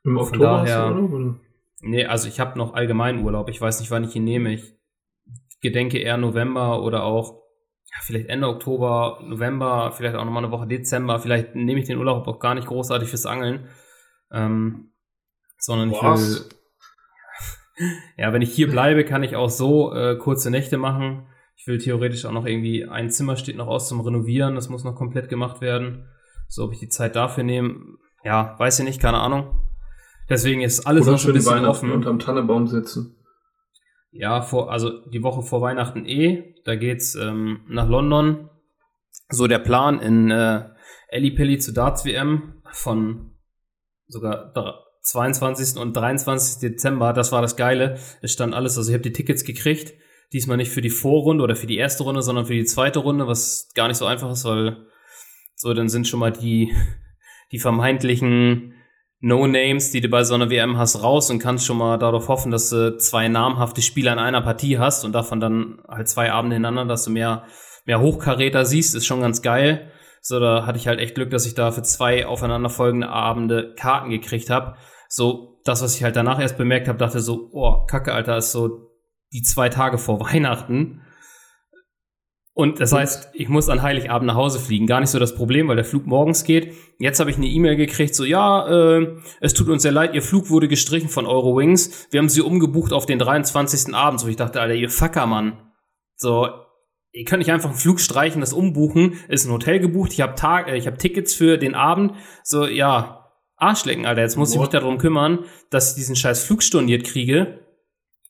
Im 0.03 0.13
Von 0.13 0.27
Oktober 0.27 0.63
daher, 0.63 0.91
Urlaub, 0.91 1.11
oder? 1.11 1.39
Nee, 1.81 2.05
also 2.05 2.27
ich 2.27 2.39
habe 2.39 2.55
noch 2.59 2.75
allgemeinen 2.75 3.23
Urlaub. 3.25 3.49
Ich 3.49 3.59
weiß 3.59 3.79
nicht, 3.79 3.89
wann 3.89 4.03
ich 4.03 4.15
ihn 4.15 4.25
nehme. 4.25 4.53
Ich 4.53 4.77
gedenke 5.61 5.97
eher 5.97 6.17
November 6.17 6.83
oder 6.83 7.03
auch 7.03 7.44
vielleicht 8.01 8.29
Ende 8.29 8.47
Oktober, 8.47 9.19
November, 9.23 9.91
vielleicht 9.91 10.15
auch 10.15 10.25
nochmal 10.25 10.43
eine 10.43 10.51
Woche 10.51 10.67
Dezember. 10.67 11.19
Vielleicht 11.19 11.55
nehme 11.55 11.79
ich 11.79 11.87
den 11.87 11.97
Urlaub 11.97 12.27
auch 12.27 12.39
gar 12.39 12.55
nicht 12.55 12.67
großartig 12.67 13.09
fürs 13.09 13.25
Angeln. 13.25 13.67
Ähm, 14.31 14.91
sondern 15.57 15.91
Was? 15.91 16.21
ich 16.21 16.39
will. 16.39 16.49
ja, 18.17 18.33
wenn 18.33 18.41
ich 18.41 18.53
hier 18.53 18.69
bleibe, 18.69 19.05
kann 19.05 19.23
ich 19.23 19.35
auch 19.35 19.49
so 19.49 19.93
äh, 19.93 20.17
kurze 20.17 20.51
Nächte 20.51 20.77
machen. 20.77 21.27
Ich 21.55 21.67
will 21.67 21.77
theoretisch 21.77 22.25
auch 22.25 22.31
noch 22.31 22.45
irgendwie, 22.45 22.85
ein 22.85 23.09
Zimmer 23.09 23.37
steht 23.37 23.55
noch 23.55 23.67
aus 23.67 23.87
zum 23.87 24.01
Renovieren, 24.01 24.55
das 24.55 24.69
muss 24.69 24.83
noch 24.83 24.95
komplett 24.95 25.29
gemacht 25.29 25.61
werden. 25.61 26.07
So, 26.47 26.65
ob 26.65 26.73
ich 26.73 26.79
die 26.79 26.89
Zeit 26.89 27.15
dafür 27.15 27.43
nehme, 27.43 27.97
ja, 28.23 28.55
weiß 28.59 28.79
ich 28.79 28.85
nicht, 28.85 29.01
keine 29.01 29.19
Ahnung. 29.19 29.61
Deswegen 30.29 30.61
ist 30.61 30.85
alles 30.85 31.03
Oder 31.03 31.13
noch 31.13 31.25
ein 31.25 31.33
bisschen 31.33 31.65
offen. 31.65 31.91
Unterm 31.91 32.19
Tannebaum 32.19 32.67
sitzen. 32.67 33.15
Ja, 34.17 34.41
vor, 34.41 34.71
also 34.71 35.05
die 35.09 35.23
Woche 35.23 35.41
vor 35.41 35.61
Weihnachten 35.61 36.05
eh. 36.05 36.55
Da 36.63 36.75
geht's 36.75 37.15
ähm, 37.15 37.65
nach 37.67 37.89
London. 37.89 38.49
So 39.27 39.45
der 39.47 39.59
Plan 39.59 39.99
in 39.99 40.31
äh, 40.31 40.69
Ellipelli 41.09 41.57
zu 41.57 41.73
Darts 41.73 42.05
WM 42.05 42.61
von 42.71 43.35
sogar 44.07 44.53
22. 45.01 45.81
und 45.81 45.93
23. 45.93 46.61
Dezember. 46.61 47.11
Das 47.11 47.33
war 47.33 47.41
das 47.41 47.57
Geile. 47.57 47.99
Es 48.21 48.31
stand 48.31 48.53
alles, 48.53 48.77
also 48.77 48.89
ich 48.89 48.93
habe 48.93 49.03
die 49.03 49.11
Tickets 49.11 49.43
gekriegt. 49.43 49.93
Diesmal 50.31 50.57
nicht 50.57 50.71
für 50.71 50.81
die 50.81 50.89
Vorrunde 50.89 51.43
oder 51.43 51.57
für 51.57 51.67
die 51.67 51.77
erste 51.77 52.03
Runde, 52.03 52.21
sondern 52.21 52.45
für 52.45 52.53
die 52.53 52.65
zweite 52.65 52.99
Runde, 52.99 53.27
was 53.27 53.69
gar 53.75 53.89
nicht 53.89 53.97
so 53.97 54.05
einfach 54.05 54.31
ist, 54.31 54.45
weil 54.45 54.87
so 55.55 55.73
dann 55.73 55.89
sind 55.89 56.07
schon 56.07 56.21
mal 56.21 56.31
die 56.31 56.73
die 57.51 57.59
vermeintlichen 57.59 58.75
No-Names, 59.21 59.91
die 59.91 60.01
du 60.01 60.09
bei 60.09 60.23
so 60.23 60.35
einer 60.35 60.49
WM 60.49 60.77
hast, 60.77 61.01
raus 61.01 61.29
und 61.29 61.39
kannst 61.39 61.65
schon 61.65 61.77
mal 61.77 61.97
darauf 61.97 62.27
hoffen, 62.27 62.51
dass 62.51 62.69
du 62.69 62.97
zwei 62.97 63.27
namhafte 63.27 63.81
Spieler 63.81 64.13
in 64.13 64.19
einer 64.19 64.41
Partie 64.41 64.77
hast 64.77 65.05
und 65.05 65.13
davon 65.13 65.39
dann 65.39 65.81
halt 65.87 66.09
zwei 66.09 66.31
Abende 66.31 66.55
hintereinander, 66.55 66.93
dass 66.93 67.05
du 67.05 67.11
mehr, 67.11 67.43
mehr 67.85 68.01
Hochkaräter 68.01 68.65
siehst, 68.65 68.95
ist 68.95 69.05
schon 69.05 69.21
ganz 69.21 69.41
geil. 69.41 69.91
So, 70.21 70.39
da 70.39 70.65
hatte 70.65 70.77
ich 70.77 70.87
halt 70.87 70.99
echt 70.99 71.15
Glück, 71.15 71.29
dass 71.29 71.45
ich 71.45 71.53
da 71.53 71.71
für 71.71 71.83
zwei 71.83 72.25
aufeinanderfolgende 72.25 73.09
Abende 73.09 73.73
Karten 73.77 74.09
gekriegt 74.09 74.49
habe. 74.49 74.75
So, 75.07 75.59
das, 75.63 75.81
was 75.81 75.95
ich 75.95 76.03
halt 76.03 76.15
danach 76.15 76.39
erst 76.39 76.57
bemerkt 76.57 76.87
habe, 76.87 76.97
dachte 76.97 77.19
so, 77.19 77.49
oh, 77.51 77.85
Kacke, 77.85 78.13
Alter, 78.13 78.37
ist 78.37 78.51
so 78.51 78.91
die 79.33 79.41
zwei 79.41 79.69
Tage 79.69 79.97
vor 79.97 80.19
Weihnachten. 80.31 81.01
Und 82.57 82.79
das 82.79 82.93
heißt, 82.93 83.31
ich 83.33 83.49
muss 83.49 83.67
an 83.67 83.81
Heiligabend 83.81 84.27
nach 84.27 84.35
Hause 84.35 84.59
fliegen. 84.59 84.87
Gar 84.87 85.01
nicht 85.01 85.09
so 85.09 85.19
das 85.19 85.35
Problem, 85.35 85.67
weil 85.67 85.75
der 85.75 85.83
Flug 85.83 86.07
morgens 86.07 86.45
geht. 86.45 86.73
Jetzt 86.99 87.19
habe 87.19 87.29
ich 87.29 87.35
eine 87.35 87.47
E-Mail 87.47 87.75
gekriegt, 87.75 88.15
so 88.15 88.23
ja, 88.23 88.65
äh, 88.65 89.17
es 89.41 89.53
tut 89.53 89.67
uns 89.67 89.81
sehr 89.81 89.91
leid, 89.91 90.15
Ihr 90.15 90.21
Flug 90.21 90.49
wurde 90.49 90.69
gestrichen 90.69 91.09
von 91.09 91.25
Eurowings. 91.25 92.07
Wir 92.11 92.21
haben 92.21 92.29
Sie 92.29 92.39
umgebucht 92.39 92.93
auf 92.93 93.05
den 93.05 93.19
23. 93.19 93.93
Abend. 93.93 94.21
So, 94.21 94.29
ich 94.29 94.37
dachte, 94.37 94.61
Alter, 94.61 94.73
ihr 94.73 94.89
Fucker, 94.89 95.25
Mann. 95.25 95.69
So, 96.15 96.47
ihr 97.11 97.25
könnt 97.25 97.39
nicht 97.39 97.51
einfach 97.51 97.71
einen 97.71 97.77
Flug 97.77 97.99
streichen, 97.99 98.39
das 98.39 98.53
umbuchen. 98.53 99.19
Ist 99.27 99.45
ein 99.45 99.51
Hotel 99.51 99.79
gebucht. 99.79 100.13
Ich 100.13 100.21
habe 100.21 100.35
Tag, 100.35 100.69
äh, 100.69 100.77
ich 100.77 100.87
habe 100.87 100.97
Tickets 100.97 101.33
für 101.33 101.57
den 101.57 101.75
Abend. 101.75 102.13
So, 102.45 102.65
ja, 102.65 103.33
Arschlecken, 103.57 104.05
Alter. 104.05 104.21
Jetzt 104.21 104.37
muss 104.37 104.51
What? 104.51 104.55
ich 104.55 104.61
mich 104.61 104.69
darum 104.69 104.97
kümmern, 104.97 105.39
dass 105.71 105.89
ich 105.89 105.95
diesen 105.97 106.15
scheiß 106.15 106.45
Flug 106.45 106.63
storniert 106.63 107.03
kriege 107.03 107.64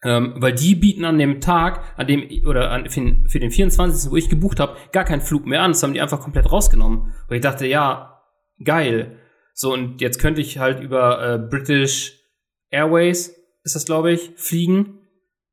ähm, 0.06 0.36
weil 0.38 0.54
die 0.54 0.76
bieten 0.76 1.04
an 1.04 1.18
dem 1.18 1.42
Tag, 1.42 1.84
an 1.98 2.06
dem, 2.06 2.30
oder 2.46 2.70
an, 2.70 2.88
für, 2.90 3.02
den, 3.02 3.28
für 3.28 3.40
den 3.40 3.50
24., 3.50 4.12
wo 4.12 4.16
ich 4.16 4.30
gebucht 4.30 4.60
habe, 4.60 4.78
gar 4.92 5.04
keinen 5.04 5.22
Flug 5.22 5.48
mehr 5.48 5.64
an. 5.64 5.72
Das 5.72 5.82
haben 5.82 5.96
die 5.96 6.02
einfach 6.02 6.22
komplett 6.22 6.52
rausgenommen. 6.52 7.14
Und 7.28 7.36
ich 7.36 7.42
dachte, 7.42 7.66
ja, 7.66 8.22
geil. 8.64 9.18
So, 9.54 9.74
und 9.74 10.02
jetzt 10.02 10.20
könnte 10.20 10.42
ich 10.42 10.60
halt 10.60 10.80
über 10.80 11.34
äh, 11.34 11.40
British 11.40 12.20
Airways, 12.70 13.36
ist 13.64 13.76
das, 13.76 13.86
glaube 13.86 14.12
ich, 14.12 14.32
fliegen. 14.36 15.00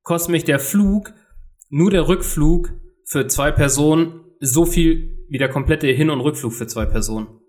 Kostet 0.02 0.32
mich 0.32 0.44
der 0.44 0.58
Flug, 0.58 1.14
nur 1.70 1.90
der 1.90 2.06
Rückflug 2.06 2.74
für 3.06 3.26
zwei 3.28 3.52
Personen, 3.52 4.20
so 4.40 4.66
viel 4.66 5.26
wie 5.30 5.38
der 5.38 5.48
komplette 5.48 5.86
Hin- 5.86 6.10
und 6.10 6.20
Rückflug 6.20 6.52
für 6.52 6.66
zwei 6.66 6.84
Personen. 6.84 7.41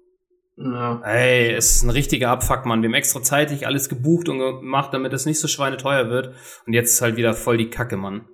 Ja. 0.55 1.01
Ey, 1.03 1.51
es 1.51 1.77
ist 1.77 1.83
ein 1.83 1.89
richtiger 1.89 2.29
Abfuck, 2.29 2.65
Mann. 2.65 2.81
Wir 2.81 2.89
haben 2.89 2.93
extra 2.93 3.21
zeitig 3.23 3.65
alles 3.65 3.89
gebucht 3.89 4.29
und 4.29 4.39
gemacht, 4.39 4.93
damit 4.93 5.11
es 5.13 5.25
nicht 5.25 5.39
so 5.39 5.47
schweineteuer 5.47 6.09
wird. 6.09 6.33
Und 6.67 6.73
jetzt 6.73 6.93
ist 6.93 7.01
halt 7.01 7.17
wieder 7.17 7.33
voll 7.33 7.57
die 7.57 7.69
Kacke, 7.69 7.97
Mann. 7.97 8.25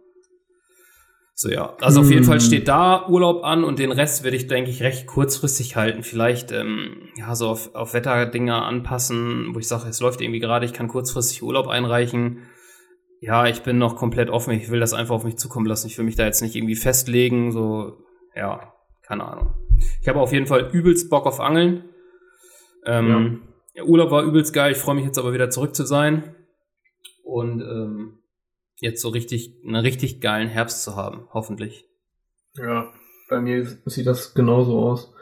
So 1.33 1.49
ja, 1.49 1.77
also 1.79 2.01
auf 2.01 2.11
jeden 2.11 2.25
Fall 2.25 2.41
steht 2.41 2.67
da 2.67 3.07
Urlaub 3.07 3.45
an 3.45 3.63
und 3.63 3.79
den 3.79 3.93
Rest 3.93 4.25
werde 4.25 4.35
ich, 4.35 4.47
denke 4.47 4.71
ich, 4.71 4.83
recht 4.83 5.07
kurzfristig 5.07 5.77
halten. 5.77 6.03
Vielleicht 6.03 6.51
ähm, 6.51 7.07
ja 7.15 7.33
so 7.33 7.47
auf, 7.47 7.73
auf 7.75 7.93
Wetterdinger 7.93 8.65
anpassen, 8.65 9.55
wo 9.55 9.59
ich 9.59 9.69
sage, 9.69 9.87
es 9.87 10.01
läuft 10.01 10.19
irgendwie 10.19 10.41
gerade, 10.41 10.65
ich 10.65 10.73
kann 10.73 10.89
kurzfristig 10.89 11.41
Urlaub 11.41 11.69
einreichen. 11.69 12.39
Ja, 13.21 13.47
ich 13.47 13.61
bin 13.63 13.77
noch 13.77 13.95
komplett 13.95 14.29
offen. 14.29 14.51
Ich 14.51 14.69
will 14.69 14.81
das 14.81 14.93
einfach 14.93 15.15
auf 15.15 15.23
mich 15.23 15.37
zukommen 15.37 15.65
lassen. 15.65 15.87
Ich 15.87 15.97
will 15.97 16.03
mich 16.03 16.17
da 16.17 16.25
jetzt 16.25 16.41
nicht 16.41 16.57
irgendwie 16.57 16.75
festlegen. 16.75 17.53
So, 17.53 17.97
ja, 18.35 18.73
keine 19.01 19.23
Ahnung. 19.23 19.53
Ich 20.01 20.09
habe 20.09 20.19
auf 20.19 20.33
jeden 20.33 20.45
Fall 20.45 20.69
übelst 20.73 21.09
Bock 21.09 21.25
auf 21.25 21.39
Angeln. 21.39 21.85
Ähm, 22.85 23.41
ja. 23.73 23.83
Urlaub 23.83 24.11
war 24.11 24.23
übelst 24.23 24.53
geil. 24.53 24.71
Ich 24.71 24.77
freue 24.77 24.95
mich 24.95 25.05
jetzt 25.05 25.19
aber 25.19 25.33
wieder 25.33 25.49
zurück 25.49 25.75
zu 25.75 25.85
sein. 25.85 26.35
Und 27.23 27.61
ähm, 27.61 28.19
jetzt 28.77 29.01
so 29.01 29.09
richtig, 29.09 29.55
einen 29.65 29.75
richtig 29.75 30.21
geilen 30.21 30.47
Herbst 30.47 30.83
zu 30.83 30.95
haben, 30.95 31.27
hoffentlich. 31.33 31.85
Ja, 32.55 32.91
bei 33.29 33.39
mir 33.39 33.65
sieht 33.85 34.07
das 34.07 34.33
genauso 34.33 34.79
aus. 34.79 35.13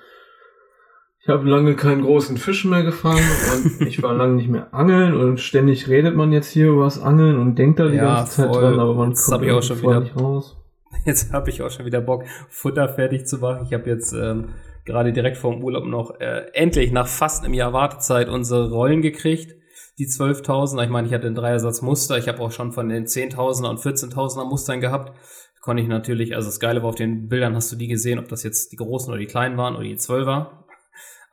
Ich 1.22 1.30
habe 1.30 1.50
lange 1.50 1.76
keinen 1.76 2.04
großen 2.04 2.38
Fisch 2.38 2.64
mehr 2.64 2.84
gefangen 2.84 3.28
und 3.54 3.82
ich 3.88 4.02
war 4.02 4.14
lange 4.14 4.36
nicht 4.36 4.48
mehr 4.48 4.74
angeln 4.74 5.14
und 5.14 5.40
ständig 5.42 5.90
redet 5.90 6.16
man 6.16 6.32
jetzt 6.32 6.50
hier 6.50 6.68
über 6.68 6.86
das 6.86 7.02
Angeln 7.02 7.38
und 7.38 7.56
denkt 7.56 7.80
da 7.80 7.90
die 7.90 7.98
ja, 7.98 8.16
ganze 8.16 8.44
Zeit 8.44 8.48
voll. 8.48 8.62
dran, 8.62 8.80
aber 8.80 8.94
man 8.94 9.10
jetzt 9.10 9.26
kommt 9.26 9.44
ich 9.44 9.52
auch 9.52 9.62
schon 9.62 9.82
wieder, 9.82 10.00
nicht 10.00 10.16
raus. 10.16 10.56
Jetzt 11.06 11.34
habe 11.34 11.50
ich 11.50 11.62
auch 11.62 11.70
schon 11.70 11.86
wieder 11.86 12.00
Bock, 12.00 12.24
Futter 12.50 12.88
fertig 12.88 13.26
zu 13.26 13.40
machen. 13.40 13.66
Ich 13.68 13.74
habe 13.74 13.90
jetzt 13.90 14.14
ähm, 14.14 14.50
gerade 14.88 15.14
direkt 15.14 15.38
vor 15.38 15.54
dem 15.54 15.64
Urlaub 15.64 15.86
noch 15.86 16.20
äh, 16.20 16.48
endlich 16.54 16.92
nach 16.92 17.08
fast 17.08 17.44
einem 17.44 17.54
Jahr 17.54 17.74
Wartezeit 17.74 18.28
unsere 18.28 18.72
Rollen 18.72 19.04
gekriegt 19.04 19.58
die 19.98 20.08
12.000er. 20.08 20.84
Ich 20.84 20.90
meine, 20.90 21.08
ich 21.08 21.14
hatte 21.14 21.28
einen 21.28 21.36
Dreiersatz 21.36 21.82
Muster. 21.82 22.18
Ich 22.18 22.28
habe 22.28 22.40
auch 22.40 22.52
schon 22.52 22.72
von 22.72 22.90
den 22.90 23.06
10.000er 23.06 23.70
und 23.70 23.80
14.000er 23.80 24.46
Mustern 24.46 24.80
gehabt. 24.80 25.18
Konnte 25.62 25.82
ich 25.82 25.90
natürlich, 25.90 26.36
also 26.36 26.48
das 26.48 26.60
Geile 26.60 26.82
war 26.82 26.90
auf 26.90 26.96
den 26.96 27.28
Bildern, 27.28 27.56
hast 27.56 27.72
du 27.72 27.76
die 27.76 27.88
gesehen, 27.88 28.20
ob 28.20 28.30
das 28.30 28.44
jetzt 28.44 28.72
die 28.72 28.78
großen 28.78 29.10
oder 29.10 29.20
die 29.20 29.26
kleinen 29.26 29.58
waren 29.58 29.76
oder 29.76 29.84
die 29.84 29.98
12er. 29.98 30.48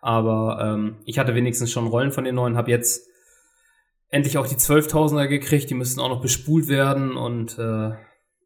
Aber 0.01 0.59
ähm, 0.61 0.97
ich 1.05 1.19
hatte 1.19 1.35
wenigstens 1.35 1.71
schon 1.71 1.87
Rollen 1.87 2.11
von 2.11 2.25
den 2.25 2.35
neuen, 2.35 2.57
habe 2.57 2.71
jetzt 2.71 3.07
endlich 4.09 4.39
auch 4.39 4.47
die 4.47 4.57
12.000er 4.57 5.29
gekriegt. 5.29 5.71
Die 5.71 5.75
müssten 5.75 6.01
auch 6.01 6.09
noch 6.09 6.21
bespult 6.21 6.69
werden 6.69 7.17
und 7.17 7.59
äh, 7.59 7.93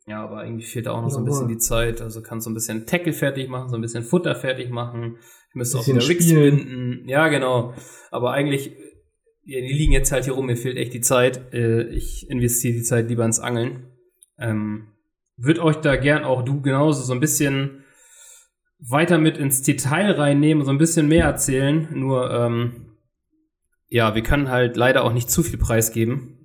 ja, 0.09 0.25
aber 0.25 0.45
irgendwie 0.45 0.65
fehlt 0.65 0.87
da 0.87 0.93
auch 0.93 1.03
noch 1.03 1.11
so 1.11 1.19
ein 1.19 1.25
bisschen 1.25 1.49
die 1.49 1.59
Zeit. 1.59 2.01
Also 2.01 2.23
kannst 2.23 2.45
so 2.45 2.51
ein 2.51 2.55
bisschen 2.55 2.87
Tackle 2.87 3.13
fertig 3.13 3.49
machen, 3.49 3.69
so 3.69 3.77
ein 3.77 3.83
bisschen 3.83 4.05
Futter 4.05 4.35
fertig 4.35 4.71
machen. 4.71 5.19
Ich 5.51 5.55
müsste 5.55 5.79
auch 5.79 5.87
wieder 5.87 6.07
Rigs 6.09 6.29
binden. 6.29 7.09
Ja, 7.09 7.29
genau. 7.29 7.75
Aber 8.11 8.33
eigentlich 8.33 8.73
ja, 9.49 9.63
die 9.63 9.73
liegen 9.73 9.93
jetzt 9.93 10.13
halt 10.13 10.25
hier 10.25 10.35
rum, 10.35 10.45
mir 10.45 10.59
fehlt 10.59 10.77
echt 10.77 10.93
die 10.93 11.01
Zeit. 11.01 11.55
Äh, 11.55 11.85
ich 11.85 12.29
investiere 12.29 12.75
die 12.75 12.83
Zeit 12.83 13.09
lieber 13.09 13.25
ins 13.25 13.41
Angeln. 13.41 13.87
Ähm, 14.39 14.89
Würde 15.39 15.65
euch 15.65 15.77
da 15.77 15.97
gern 15.97 16.23
auch 16.23 16.45
du 16.45 16.61
genauso 16.61 17.03
so 17.03 17.15
ein 17.15 17.21
bisschen 17.21 17.83
weiter 18.79 19.17
mit 19.17 19.39
ins 19.39 19.63
Detail 19.63 20.11
reinnehmen, 20.13 20.67
so 20.67 20.71
ein 20.71 20.77
bisschen 20.77 21.09
mehr 21.09 21.25
erzählen. 21.25 21.89
Nur, 21.95 22.31
ähm, 22.31 22.99
ja, 23.89 24.15
wir 24.15 24.23
können 24.23 24.51
halt 24.51 24.77
leider 24.77 25.03
auch 25.03 25.15
nicht 25.15 25.31
zu 25.31 25.43
viel 25.43 25.59
preisgeben. 25.59 26.38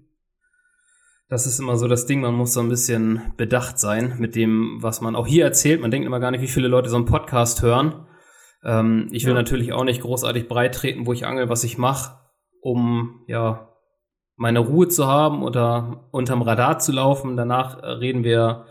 Das 1.34 1.48
ist 1.48 1.60
immer 1.60 1.78
so 1.78 1.88
das 1.88 2.06
Ding, 2.06 2.22
man 2.22 2.36
muss 2.36 2.54
so 2.54 2.60
ein 2.60 2.70
bisschen 2.70 3.34
bedacht 3.38 3.80
sein 3.80 4.18
mit 4.20 4.36
dem, 4.36 4.78
was 4.82 5.02
man 5.02 5.16
auch 5.16 5.26
hier 5.26 5.44
erzählt. 5.44 5.82
Man 5.82 5.90
denkt 5.90 6.06
immer 6.06 6.20
gar 6.20 6.30
nicht, 6.30 6.42
wie 6.42 6.48
viele 6.48 6.68
Leute 6.68 6.90
so 6.90 6.96
einen 6.96 7.06
Podcast 7.06 7.64
hören. 7.64 8.06
Ähm, 8.64 9.08
ich 9.10 9.26
will 9.26 9.34
ja. 9.34 9.40
natürlich 9.40 9.74
auch 9.74 9.84
nicht 9.84 10.02
großartig 10.02 10.48
breit 10.48 10.76
treten, 10.76 11.08
wo 11.08 11.12
ich 11.12 11.26
angel, 11.26 11.50
was 11.50 11.64
ich 11.64 11.80
mache 11.80 12.20
um 12.64 13.24
ja 13.28 13.70
meine 14.36 14.60
Ruhe 14.60 14.88
zu 14.90 15.08
haben 15.08 15.42
oder 15.42 16.08
unterm 16.12 16.44
Radar 16.44 16.78
zu 16.78 16.92
laufen. 16.92 17.36
Danach 17.36 17.82
reden 17.82 18.24
wir, 18.24 18.66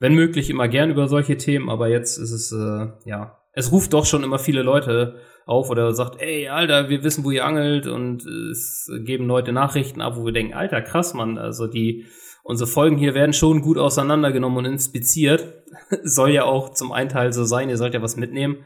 wenn 0.00 0.14
möglich, 0.14 0.50
immer 0.50 0.66
gern 0.66 0.90
über 0.90 1.06
solche 1.06 1.36
Themen, 1.36 1.70
aber 1.70 1.88
jetzt 1.88 2.18
ist 2.18 2.32
es, 2.32 2.50
äh, 2.50 2.88
ja, 3.04 3.38
es 3.52 3.70
ruft 3.72 3.92
doch 3.92 4.06
schon 4.06 4.24
immer 4.24 4.40
viele 4.40 4.62
Leute 4.62 5.20
auf 5.48 5.70
oder 5.70 5.94
sagt, 5.94 6.20
ey, 6.20 6.48
Alter, 6.48 6.90
wir 6.90 7.02
wissen, 7.02 7.24
wo 7.24 7.30
ihr 7.30 7.46
angelt 7.46 7.86
und 7.86 8.24
es 8.26 8.90
geben 9.04 9.26
Leute 9.26 9.52
Nachrichten 9.52 10.02
ab, 10.02 10.16
wo 10.16 10.26
wir 10.26 10.32
denken, 10.32 10.52
Alter, 10.52 10.82
krass, 10.82 11.14
Mann, 11.14 11.38
also 11.38 11.66
die, 11.66 12.06
unsere 12.42 12.68
Folgen 12.68 12.98
hier 12.98 13.14
werden 13.14 13.32
schon 13.32 13.62
gut 13.62 13.78
auseinandergenommen 13.78 14.58
und 14.58 14.64
inspiziert. 14.66 15.64
Soll 16.02 16.30
ja 16.30 16.44
auch 16.44 16.74
zum 16.74 16.92
einen 16.92 17.08
Teil 17.08 17.32
so 17.32 17.44
sein, 17.44 17.70
ihr 17.70 17.78
sollt 17.78 17.94
ja 17.94 18.02
was 18.02 18.18
mitnehmen. 18.18 18.58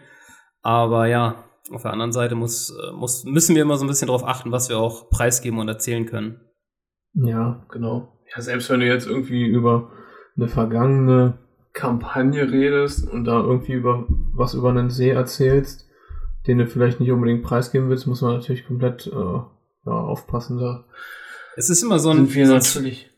Aber 0.61 1.07
ja, 1.07 1.45
auf 1.71 1.83
der 1.83 1.93
anderen 1.93 2.11
Seite 2.11 2.35
muss, 2.35 2.71
äh, 2.71 2.93
muss, 2.93 3.25
müssen 3.25 3.55
wir 3.55 3.63
immer 3.63 3.77
so 3.77 3.85
ein 3.85 3.89
bisschen 3.89 4.09
darauf 4.09 4.27
achten, 4.27 4.51
was 4.51 4.69
wir 4.69 4.79
auch 4.79 5.09
preisgeben 5.09 5.61
und 5.61 5.69
erzählen 5.69 6.07
können. 6.07 6.41
Ja, 7.15 7.65
genau. 7.71 8.19
Ja, 8.35 8.43
selbst 8.43 8.69
wenn 8.71 8.81
du 8.81 8.87
jetzt 8.87 9.07
irgendwie 9.07 9.45
über 9.45 9.93
eine 10.37 10.49
vergangene 10.49 11.39
Kampagne 11.73 12.51
redest 12.51 13.09
und 13.09 13.25
da 13.25 13.41
irgendwie 13.41 13.75
über 13.75 14.05
was 14.35 14.55
über 14.55 14.71
einen 14.71 14.91
See 14.91 15.11
erzählst, 15.11 15.89
den 16.47 16.59
du 16.59 16.67
vielleicht 16.67 17.01
nicht 17.01 17.11
unbedingt 17.11 17.43
preisgeben 17.43 17.89
willst, 17.89 18.07
muss 18.07 18.21
man 18.21 18.35
natürlich 18.35 18.67
komplett 18.67 19.07
äh, 19.07 19.11
ja, 19.11 19.93
aufpassen 19.93 20.59
da. 20.59 20.85
Es 21.57 21.71
ist 21.71 21.83
immer 21.83 21.99
so 21.99 22.11
ein, 22.11 22.27
Sind 22.27 22.35
wir 22.35 22.47
so 22.47 22.55
natürlich. 22.55 23.11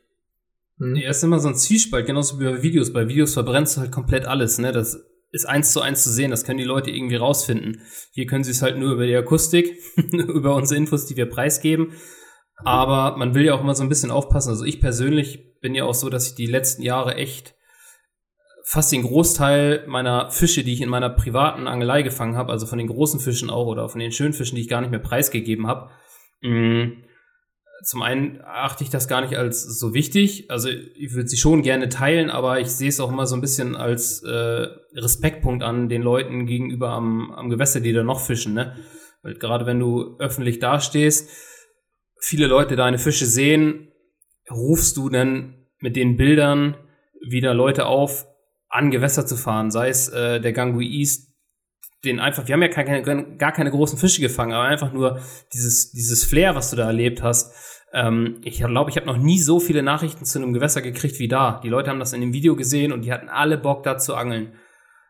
Hm? 0.79 0.97
Ja, 0.97 1.11
es 1.11 1.19
ist 1.19 1.25
immer 1.25 1.39
so 1.39 1.49
ein 1.49 1.55
Zwiespalt, 1.55 2.07
genauso 2.07 2.41
wie 2.41 2.45
bei 2.45 2.63
Videos. 2.63 2.93
Bei 2.93 3.09
Videos 3.09 3.35
verbrennst 3.35 3.77
du 3.77 3.81
halt 3.83 3.93
komplett 3.93 4.27
alles, 4.27 4.59
ne? 4.59 4.73
Das 4.73 5.05
ist 5.31 5.47
eins 5.47 5.73
zu 5.73 5.81
eins 5.81 6.03
zu 6.03 6.11
sehen. 6.11 6.31
Das 6.31 6.45
können 6.45 6.59
die 6.59 6.65
Leute 6.65 6.91
irgendwie 6.91 7.17
rausfinden. 7.17 7.81
Hier 8.13 8.27
können 8.27 8.45
sie 8.45 8.53
es 8.53 8.63
halt 8.63 8.79
nur 8.79 8.93
über 8.93 9.07
die 9.07 9.17
Akustik, 9.17 9.79
über 10.13 10.55
unsere 10.55 10.79
Infos, 10.79 11.07
die 11.07 11.17
wir 11.17 11.27
preisgeben. 11.27 11.93
Aber 12.57 13.17
man 13.17 13.35
will 13.35 13.45
ja 13.45 13.55
auch 13.55 13.61
immer 13.61 13.75
so 13.75 13.83
ein 13.83 13.89
bisschen 13.89 14.11
aufpassen. 14.11 14.51
Also 14.51 14.65
ich 14.65 14.81
persönlich 14.81 15.61
bin 15.61 15.75
ja 15.75 15.85
auch 15.85 15.95
so, 15.95 16.09
dass 16.09 16.29
ich 16.29 16.35
die 16.35 16.47
letzten 16.47 16.83
Jahre 16.83 17.17
echt 17.17 17.54
fast 18.65 18.93
den 18.93 19.03
Großteil 19.03 19.85
meiner 19.87 20.31
Fische, 20.31 20.65
die 20.65 20.73
ich 20.73 20.81
in 20.81 20.89
meiner 20.89 21.11
privaten 21.11 21.69
Angelei 21.69 22.03
gefangen 22.03 22.37
habe, 22.37 22.51
also 22.51 22.67
von 22.67 22.79
den 22.79 22.89
großen 22.89 23.21
Fischen 23.21 23.51
auch 23.51 23.67
oder 23.67 23.89
von 23.89 24.01
den 24.01 24.11
schönen 24.11 24.33
Fischen, 24.33 24.57
die 24.57 24.63
ich 24.63 24.69
gar 24.69 24.81
nicht 24.81 24.91
mehr 24.91 25.01
preisgegeben 25.01 25.67
habe, 25.67 25.91
mm, 26.41 27.05
zum 27.83 28.01
einen 28.01 28.41
achte 28.43 28.83
ich 28.83 28.89
das 28.89 29.09
gar 29.09 29.21
nicht 29.21 29.37
als 29.37 29.63
so 29.79 29.93
wichtig. 29.93 30.51
Also 30.51 30.71
ich 30.71 31.13
würde 31.13 31.29
sie 31.29 31.37
schon 31.37 31.63
gerne 31.63 31.91
teilen, 31.91 32.31
aber 32.31 32.59
ich 32.59 32.69
sehe 32.69 32.89
es 32.89 32.99
auch 32.99 33.11
immer 33.11 33.27
so 33.27 33.35
ein 33.35 33.43
bisschen 33.43 33.77
als 33.77 34.23
äh, 34.23 34.69
Respektpunkt 34.95 35.63
an 35.63 35.91
den 35.91 36.01
Leuten 36.01 36.47
gegenüber 36.47 36.91
am, 36.91 37.31
am 37.33 37.51
Gewässer, 37.51 37.81
die 37.81 37.93
da 37.93 38.03
noch 38.03 38.21
fischen. 38.21 38.55
Ne? 38.55 38.77
Weil 39.23 39.35
gerade 39.35 39.67
wenn 39.67 39.81
du 39.81 40.17
öffentlich 40.19 40.61
dastehst, 40.61 41.29
viele 42.19 42.47
Leute 42.47 42.75
deine 42.77 42.99
Fische 42.99 43.27
sehen, 43.27 43.93
rufst 44.51 44.97
du 44.97 45.11
dann 45.11 45.67
mit 45.79 45.97
den 45.97 46.17
Bildern 46.17 46.77
wieder 47.21 47.53
Leute 47.53 47.87
auf, 47.87 48.27
an 48.75 48.91
Gewässer 48.91 49.25
zu 49.25 49.37
fahren. 49.37 49.71
Sei 49.71 49.89
es 49.89 50.09
äh, 50.09 50.41
der 50.41 50.53
Gangui 50.53 50.87
East, 50.87 51.33
den 52.05 52.19
einfach, 52.19 52.47
wir 52.47 52.55
haben 52.55 52.63
ja 52.63 52.69
keine, 52.69 53.37
gar 53.37 53.53
keine 53.53 53.71
großen 53.71 53.99
Fische 53.99 54.21
gefangen, 54.21 54.53
aber 54.53 54.65
einfach 54.65 54.93
nur 54.93 55.21
dieses, 55.53 55.93
dieses 55.93 56.25
Flair, 56.25 56.55
was 56.55 56.71
du 56.71 56.77
da 56.77 56.87
erlebt 56.87 57.23
hast. 57.23 57.55
Ähm, 57.93 58.41
ich 58.43 58.59
glaube, 58.59 58.91
ich 58.91 58.97
habe 58.97 59.07
noch 59.07 59.17
nie 59.17 59.39
so 59.39 59.61
viele 59.61 59.83
Nachrichten 59.83 60.25
zu 60.25 60.39
einem 60.39 60.53
Gewässer 60.53 60.83
gekriegt 60.83 61.21
wie 61.21 61.29
da. 61.29 61.61
Die 61.63 61.69
Leute 61.69 61.91
haben 61.91 62.01
das 62.01 62.13
in 62.13 62.21
dem 62.21 62.33
Video 62.33 62.57
gesehen 62.57 62.93
und 62.93 63.03
die 63.03 63.13
hatten 63.13 63.29
alle 63.29 63.57
Bock 63.59 63.85
da 63.85 63.97
zu 63.97 64.17
angeln. 64.17 64.55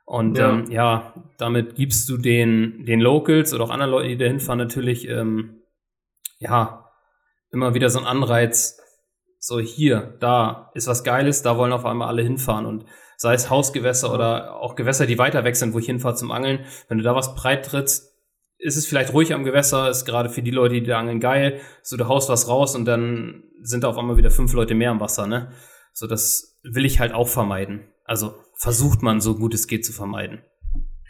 Und 0.05 0.37
ja, 0.37 0.51
ähm, 0.51 0.71
ja 0.71 1.15
damit 1.39 1.75
gibst 1.75 2.09
du 2.11 2.19
den, 2.19 2.85
den 2.85 3.01
Locals 3.01 3.55
oder 3.55 3.65
auch 3.65 3.71
anderen 3.71 3.91
Leuten, 3.91 4.09
die 4.11 4.19
da 4.19 4.27
hinfahren, 4.27 4.59
natürlich 4.59 5.09
ähm, 5.09 5.63
ja 6.39 6.91
immer 7.51 7.73
wieder 7.73 7.89
so 7.89 7.99
einen 7.99 8.07
Anreiz. 8.07 8.79
So 9.39 9.59
hier, 9.59 10.17
da 10.21 10.71
ist 10.75 10.87
was 10.87 11.03
Geiles, 11.03 11.43
da 11.43 11.57
wollen 11.57 11.73
auf 11.73 11.87
einmal 11.87 12.09
alle 12.09 12.23
hinfahren 12.23 12.67
und 12.67 12.85
sei 13.25 13.33
es 13.33 13.49
Hausgewässer 13.49 14.13
oder 14.13 14.57
auch 14.57 14.77
Gewässer, 14.77 15.07
die 15.07 15.19
weiter 15.19 15.45
weg 15.45 15.57
sind, 15.57 15.73
wo 15.73 15.79
ich 15.79 15.87
hinfahre 15.87 16.15
zum 16.15 16.31
Angeln. 16.31 16.61
Wenn 16.89 16.99
du 16.99 17.05
da 17.05 17.17
was 17.17 17.35
breit 17.35 17.65
trittst, 17.65 18.15
ist 18.59 18.77
es 18.77 18.87
vielleicht 18.87 19.15
ruhig 19.15 19.33
am 19.33 19.45
Gewässer, 19.45 19.89
ist 19.89 20.05
gerade 20.05 20.29
für 20.29 20.43
die 20.43 20.51
Leute, 20.51 20.75
die 20.75 20.87
da 20.87 20.99
angeln, 20.99 21.21
geil. 21.21 21.59
So, 21.83 21.97
du 21.97 22.07
haust 22.07 22.29
was 22.29 22.49
raus 22.49 22.77
und 22.77 22.85
dann 22.85 23.45
sind 23.63 23.83
da 23.83 23.89
auf 23.89 23.97
einmal 23.97 24.19
wieder 24.19 24.31
fünf 24.31 24.53
Leute 24.53 24.75
mehr 24.75 24.91
am 24.91 25.01
Wasser, 25.01 25.27
ne? 25.27 25.53
So, 25.95 26.07
das 26.07 26.61
will 26.63 26.85
ich 26.85 27.01
halt 27.01 27.15
auch 27.15 27.29
vermeiden. 27.29 27.89
Also 28.05 28.35
versucht 28.57 29.01
man 29.01 29.23
so 29.23 29.37
gut 29.37 29.55
es 29.55 29.69
geht 29.69 29.87
zu 29.87 29.95
vermeiden. 29.95 30.43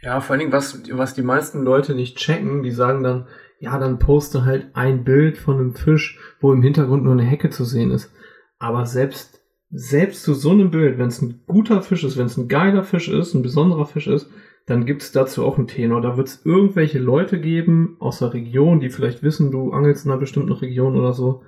Ja, 0.01 0.21
vor 0.21 0.35
allen 0.35 0.41
Dingen, 0.41 0.53
was, 0.53 0.89
was 0.93 1.15
die 1.15 1.23
meisten 1.23 1.65
Leute 1.65 1.97
nicht 1.97 2.17
checken, 2.17 2.63
die 2.63 2.71
sagen 2.71 3.03
dann, 3.03 3.27
ja, 3.59 3.77
dann 3.81 3.99
poste 3.99 4.45
halt 4.45 4.69
ein 4.75 5.03
Bild 5.03 5.37
von 5.37 5.57
einem 5.57 5.75
Fisch, 5.75 6.21
wo 6.41 6.53
im 6.53 6.63
Hintergrund 6.63 7.03
nur 7.03 7.15
eine 7.15 7.25
Hecke 7.25 7.51
zu 7.51 7.65
sehen 7.65 7.91
ist. 7.91 8.13
Aber 8.61 8.87
selbst 8.87 9.41
selbst 9.77 10.23
zu 10.23 10.35
so 10.35 10.51
einem 10.51 10.71
Bild, 10.71 10.99
wenn 10.99 11.09
es 11.09 11.21
ein 11.21 11.43
guter 11.47 11.83
Fisch 11.83 12.05
ist, 12.05 12.17
wenn 12.17 12.27
es 12.27 12.37
ein 12.37 12.49
geiler 12.49 12.85
Fisch 12.85 13.09
ist, 13.09 13.35
ein 13.35 13.43
besonderer 13.43 13.87
Fisch 13.87 14.07
ist, 14.07 14.31
dann 14.67 14.87
gibt 14.87 15.03
es 15.03 15.13
dazu 15.13 15.45
auch 15.45 15.59
einen 15.59 15.67
Tenor. 15.67 16.01
Da 16.01 16.17
wird 16.17 16.29
es 16.29 16.47
irgendwelche 16.47 17.01
Leute 17.01 17.41
geben 17.41 17.97
aus 17.99 18.21
der 18.21 18.33
Region, 18.33 18.81
die 18.81 18.89
vielleicht 18.89 19.23
wissen, 19.23 19.51
du 19.51 19.73
angelst 19.73 20.07
in 20.07 20.13
einer 20.13 20.21
bestimmten 20.21 20.53
Region 20.53 20.97
oder 20.97 21.13
so. 21.13 21.43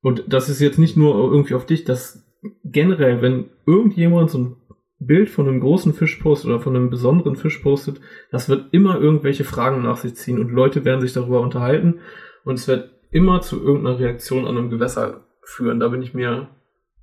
Und 0.00 0.24
das 0.28 0.48
ist 0.48 0.60
jetzt 0.60 0.78
nicht 0.78 0.96
nur 0.96 1.14
irgendwie 1.30 1.54
auf 1.54 1.66
dich, 1.66 1.84
das 1.84 2.24
generell, 2.64 3.20
wenn 3.20 3.50
irgendjemand 3.66 4.30
so 4.30 4.38
ein 4.38 4.56
Bild 4.98 5.28
von 5.28 5.46
einem 5.46 5.60
großen 5.60 5.92
Fisch 5.92 6.16
postet 6.16 6.48
oder 6.50 6.60
von 6.60 6.74
einem 6.74 6.88
besonderen 6.88 7.36
Fisch 7.36 7.58
postet, 7.58 8.00
das 8.30 8.48
wird 8.48 8.72
immer 8.72 8.98
irgendwelche 8.98 9.44
Fragen 9.44 9.82
nach 9.82 9.98
sich 9.98 10.14
ziehen 10.14 10.38
und 10.38 10.50
Leute 10.50 10.84
werden 10.86 11.02
sich 11.02 11.12
darüber 11.12 11.42
unterhalten 11.42 11.96
und 12.44 12.54
es 12.54 12.66
wird 12.66 12.90
immer 13.10 13.42
zu 13.42 13.62
irgendeiner 13.62 13.98
Reaktion 13.98 14.46
an 14.46 14.56
einem 14.56 14.70
Gewässer 14.70 15.26
führen. 15.42 15.80
Da 15.80 15.88
bin 15.88 16.02
ich 16.02 16.14
mir 16.14 16.48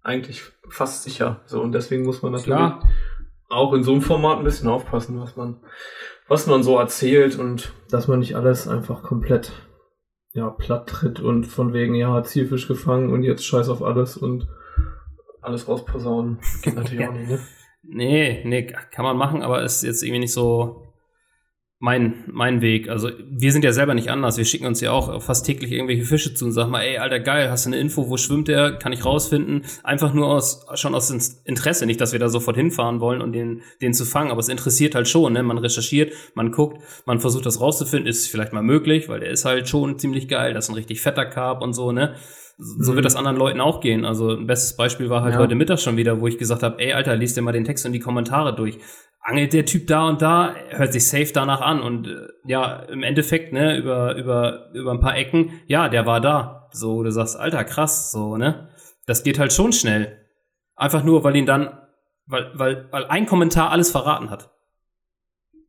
eigentlich 0.04 0.44
fast 0.70 1.04
sicher. 1.04 1.42
So, 1.46 1.62
und 1.62 1.72
deswegen 1.72 2.04
muss 2.04 2.22
man 2.22 2.34
natürlich 2.34 2.56
Klar. 2.56 2.84
auch 3.50 3.74
in 3.74 3.84
so 3.84 3.94
einem 3.94 4.02
Format 4.02 4.40
ein 4.40 4.44
bisschen 4.44 4.70
aufpassen, 4.70 5.20
was 5.20 5.36
man, 5.36 5.62
was 6.28 6.48
man 6.48 6.62
so 6.64 6.78
erzählt 6.78 7.40
und 7.40 7.74
dass 7.90 8.08
man 8.08 8.20
nicht 8.20 8.36
alles 8.36 8.68
einfach 8.68 9.02
komplett 9.02 9.54
ja, 10.34 10.50
platt 10.50 10.88
tritt 10.88 11.20
und 11.20 11.46
von 11.46 11.74
wegen, 11.74 11.96
ja, 11.96 12.24
Zielfisch 12.24 12.68
gefangen 12.68 13.12
und 13.12 13.24
jetzt 13.24 13.46
scheiß 13.46 13.70
auf 13.70 13.84
alles 13.84 14.18
und 14.18 14.48
alles 15.42 15.68
rausposaunen. 15.68 16.40
Geht 16.62 16.76
natürlich 16.76 17.02
ja. 17.02 17.10
auch 17.10 17.14
nicht, 17.14 17.30
ne? 17.30 17.40
Nee, 17.86 18.42
nee, 18.46 18.66
kann 18.92 19.04
man 19.04 19.18
machen, 19.18 19.42
aber 19.42 19.62
ist 19.62 19.84
jetzt 19.84 20.04
irgendwie 20.04 20.22
nicht 20.22 20.34
so 20.34 20.83
mein, 21.84 22.24
mein 22.28 22.62
Weg. 22.62 22.88
Also 22.88 23.10
wir 23.30 23.52
sind 23.52 23.66
ja 23.66 23.74
selber 23.74 23.94
nicht 23.94 24.10
anders. 24.10 24.38
Wir 24.38 24.46
schicken 24.46 24.66
uns 24.66 24.80
ja 24.80 24.94
auch 24.94 25.22
fast 25.22 25.46
täglich 25.46 25.70
irgendwelche 25.74 26.06
Fische 26.06 26.34
zu 26.34 26.46
und 26.46 26.54
sagen 26.54 26.72
mal, 26.72 26.80
ey, 26.80 26.98
alter 26.98 27.20
geil, 27.20 27.52
hast 27.52 27.66
du 27.66 27.72
eine 27.72 27.78
Info, 27.78 28.10
wo 28.10 28.16
schwimmt 28.16 28.48
der? 28.48 28.78
Kann 28.78 28.94
ich 28.94 29.04
rausfinden? 29.04 29.66
Einfach 29.84 30.14
nur 30.14 30.28
aus, 30.28 30.66
schon 30.76 30.96
aus 30.96 31.10
Interesse. 31.44 31.86
Nicht, 31.86 32.00
dass 32.00 32.14
wir 32.14 32.20
da 32.20 32.30
sofort 32.30 32.56
hinfahren 32.56 33.02
wollen 33.02 33.22
und 33.22 33.34
den, 33.34 33.64
den 33.82 33.94
zu 33.94 34.06
fangen, 34.06 34.32
aber 34.32 34.40
es 34.40 34.48
interessiert 34.48 34.96
halt 34.96 35.10
schon, 35.10 35.34
ne? 35.34 35.44
Man 35.44 35.58
recherchiert, 35.58 36.14
man 36.36 36.54
guckt, 36.54 36.82
man 37.06 37.20
versucht 37.20 37.46
das 37.46 37.60
rauszufinden, 37.60 38.08
ist 38.08 38.30
vielleicht 38.30 38.54
mal 38.54 38.64
möglich, 38.64 39.10
weil 39.10 39.20
der 39.20 39.32
ist 39.32 39.44
halt 39.44 39.68
schon 39.68 40.00
ziemlich 40.00 40.30
geil, 40.30 40.54
das 40.54 40.66
ist 40.66 40.70
ein 40.70 40.76
richtig 40.76 41.02
fetter 41.02 41.26
Carp 41.26 41.62
und 41.62 41.74
so, 41.74 41.92
ne? 41.92 42.16
So 42.58 42.92
mhm. 42.92 42.96
wird 42.96 43.06
das 43.06 43.16
anderen 43.16 43.38
Leuten 43.38 43.62
auch 43.62 43.82
gehen. 43.82 44.06
Also 44.06 44.32
ein 44.32 44.48
bestes 44.48 44.76
Beispiel 44.76 45.10
war 45.10 45.22
halt 45.22 45.36
ja. 45.36 45.40
heute 45.40 45.56
Mittag 45.56 45.80
schon 45.80 45.98
wieder, 45.98 46.22
wo 46.22 46.28
ich 46.28 46.38
gesagt 46.38 46.64
habe, 46.64 46.80
ey 46.80 46.94
Alter, 46.94 47.16
liest 47.16 47.36
dir 47.36 47.42
mal 47.42 47.52
den 47.52 47.64
Text 47.64 47.86
und 47.86 47.94
die 47.94 48.00
Kommentare 48.00 48.56
durch 48.56 48.80
angelt 49.24 49.54
der 49.54 49.66
Typ 49.66 49.88
da 49.88 50.10
und 50.10 50.22
da, 50.22 50.54
hört 50.70 50.94
sich 50.94 51.08
safe 51.08 51.32
danach 51.34 51.62
an 51.62 51.82
und 51.82 52.08
äh, 52.08 52.28
ja, 52.46 52.76
im 52.84 53.04
Endeffekt, 53.04 53.54
ne, 53.54 53.78
über, 53.78 54.16
über, 54.16 54.70
über 54.74 54.92
ein 54.92 55.00
paar 55.00 55.16
Ecken, 55.16 55.62
ja, 55.66 55.90
der 55.90 56.06
war 56.06 56.20
da. 56.20 56.70
So, 56.74 57.04
du 57.04 57.12
sagst, 57.12 57.38
Alter, 57.38 57.64
krass, 57.64 58.12
so, 58.12 58.38
ne? 58.38 58.70
Das 59.06 59.24
geht 59.24 59.40
halt 59.40 59.54
schon 59.54 59.72
schnell. 59.72 60.20
Einfach 60.76 61.04
nur, 61.04 61.24
weil 61.24 61.36
ihn 61.36 61.46
dann, 61.46 61.78
weil, 62.26 62.52
weil, 62.56 62.88
weil 62.92 63.06
ein 63.06 63.26
Kommentar 63.26 63.72
alles 63.72 63.92
verraten 63.92 64.30
hat. 64.30 64.52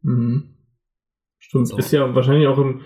Mhm. 0.02 0.56
Stimmt. 1.39 1.69
So. 1.69 1.77
Ist 1.77 1.93
ja 1.93 2.12
wahrscheinlich 2.15 2.48
auch 2.48 2.59
im, 2.59 2.81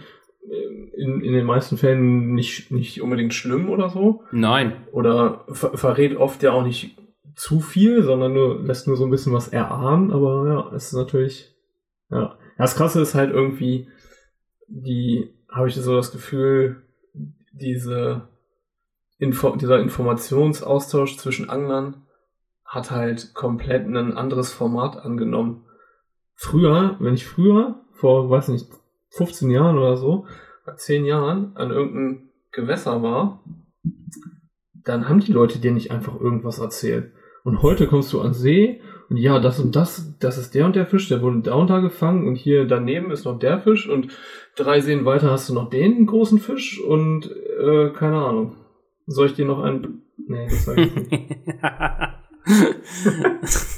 in, 0.99 1.21
in 1.21 1.33
den 1.33 1.47
meisten 1.47 1.77
Fällen 1.77 2.35
nicht, 2.35 2.71
nicht 2.73 3.01
unbedingt 3.01 3.33
schlimm 3.33 3.71
oder 3.71 3.89
so. 3.89 4.25
Nein. 4.33 4.73
Oder 4.93 5.45
ver 5.49 5.77
verrät 5.77 6.17
oft 6.17 6.43
ja 6.43 6.53
auch 6.53 6.65
nicht 6.65 6.97
zu 7.37 7.61
viel, 7.61 8.03
sondern 8.03 8.33
nur 8.33 8.61
lässt 8.63 8.89
nur 8.89 8.97
so 8.97 9.05
ein 9.05 9.11
bisschen 9.11 9.33
was 9.33 9.49
erahnen, 9.49 10.11
aber 10.11 10.49
ja, 10.49 10.77
es 10.77 10.87
ist 10.87 10.95
natürlich, 10.95 11.55
ja. 12.11 12.37
Das 12.57 12.75
Krasse 12.75 13.01
ist 13.01 13.15
halt 13.15 13.33
irgendwie, 13.33 13.89
die, 14.67 15.33
habe 15.49 15.69
ich 15.69 15.77
so 15.77 15.95
das 15.95 16.11
Gefühl, 16.11 16.83
diese 17.53 18.29
Info 19.19 19.55
dieser 19.55 19.79
Informationsaustausch 19.79 21.17
zwischen 21.17 21.49
Anglern 21.49 22.03
hat 22.65 22.91
halt 22.91 23.35
komplett 23.35 23.87
ein 23.87 24.17
anderes 24.17 24.53
Format 24.53 24.97
angenommen. 24.97 25.65
Früher, 26.35 26.97
wenn 26.99 27.15
ich 27.15 27.27
früher, 27.27 27.81
vor, 27.93 28.29
weiß 28.29 28.49
nicht, 28.49 28.67
15 29.11 29.51
Jahren 29.51 29.79
oder 29.79 29.97
so, 29.97 30.27
10 30.77 31.05
Jahren 31.05 31.57
an 31.57 31.71
irgendeinem 31.71 32.31
Gewässer 32.53 33.03
war, 33.03 33.45
dann 34.85 35.09
haben 35.09 35.21
die 35.21 35.33
Leute 35.33 35.59
dir 35.59 35.73
nicht 35.73 35.91
einfach 35.91 36.19
irgendwas 36.19 36.59
erzählt. 36.59 37.13
Und 37.45 37.63
heute 37.63 37.87
kommst 37.87 38.13
du 38.13 38.21
an 38.21 38.35
See 38.35 38.81
und 39.09 39.17
ja, 39.17 39.39
das 39.39 39.59
und 39.59 39.75
das, 39.75 40.19
das 40.19 40.37
ist 40.37 40.55
der 40.55 40.67
und 40.67 40.77
der 40.77 40.87
Fisch, 40.87 41.09
der 41.09 41.23
wurde 41.23 41.41
da 41.41 41.55
und 41.55 41.71
da 41.71 41.81
gefangen 41.81 42.27
und 42.27 42.37
hier 42.37 42.67
daneben 42.67 43.11
ist 43.11 43.25
noch 43.25 43.39
der 43.39 43.59
Fisch 43.61 43.89
und 43.89 44.09
drei 44.57 44.81
Seen 44.81 45.05
weiter 45.05 45.31
hast 45.31 45.49
du 45.49 45.55
noch 45.55 45.71
den 45.71 46.05
großen 46.07 46.39
Fisch 46.39 46.81
und 46.81 47.31
äh, 47.61 47.91
keine 47.91 48.17
Ahnung. 48.17 48.57
Soll 49.07 49.27
ich 49.27 49.35
dir 49.35 49.47
noch 49.47 49.63
einen... 49.63 50.03
Nee, 50.27 50.47
das 50.47 50.65
sag 50.67 50.79
ich 50.79 50.95
nicht. 50.95 51.37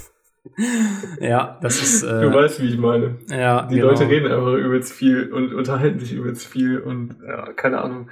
ja, 1.19 1.57
das 1.61 1.81
ist. 1.81 2.03
Äh, 2.03 2.21
du 2.21 2.33
weißt, 2.33 2.61
wie 2.61 2.69
ich 2.69 2.77
meine. 2.77 3.19
Ja, 3.29 3.67
Die 3.67 3.75
genau. 3.75 3.87
Leute 3.87 4.07
reden 4.07 4.31
einfach 4.31 4.53
übelst 4.53 4.93
viel 4.93 5.31
und 5.31 5.53
unterhalten 5.53 5.99
sich 5.99 6.13
übelst 6.13 6.45
viel 6.47 6.79
und 6.79 7.15
ja, 7.25 7.53
keine 7.53 7.81
Ahnung. 7.81 8.09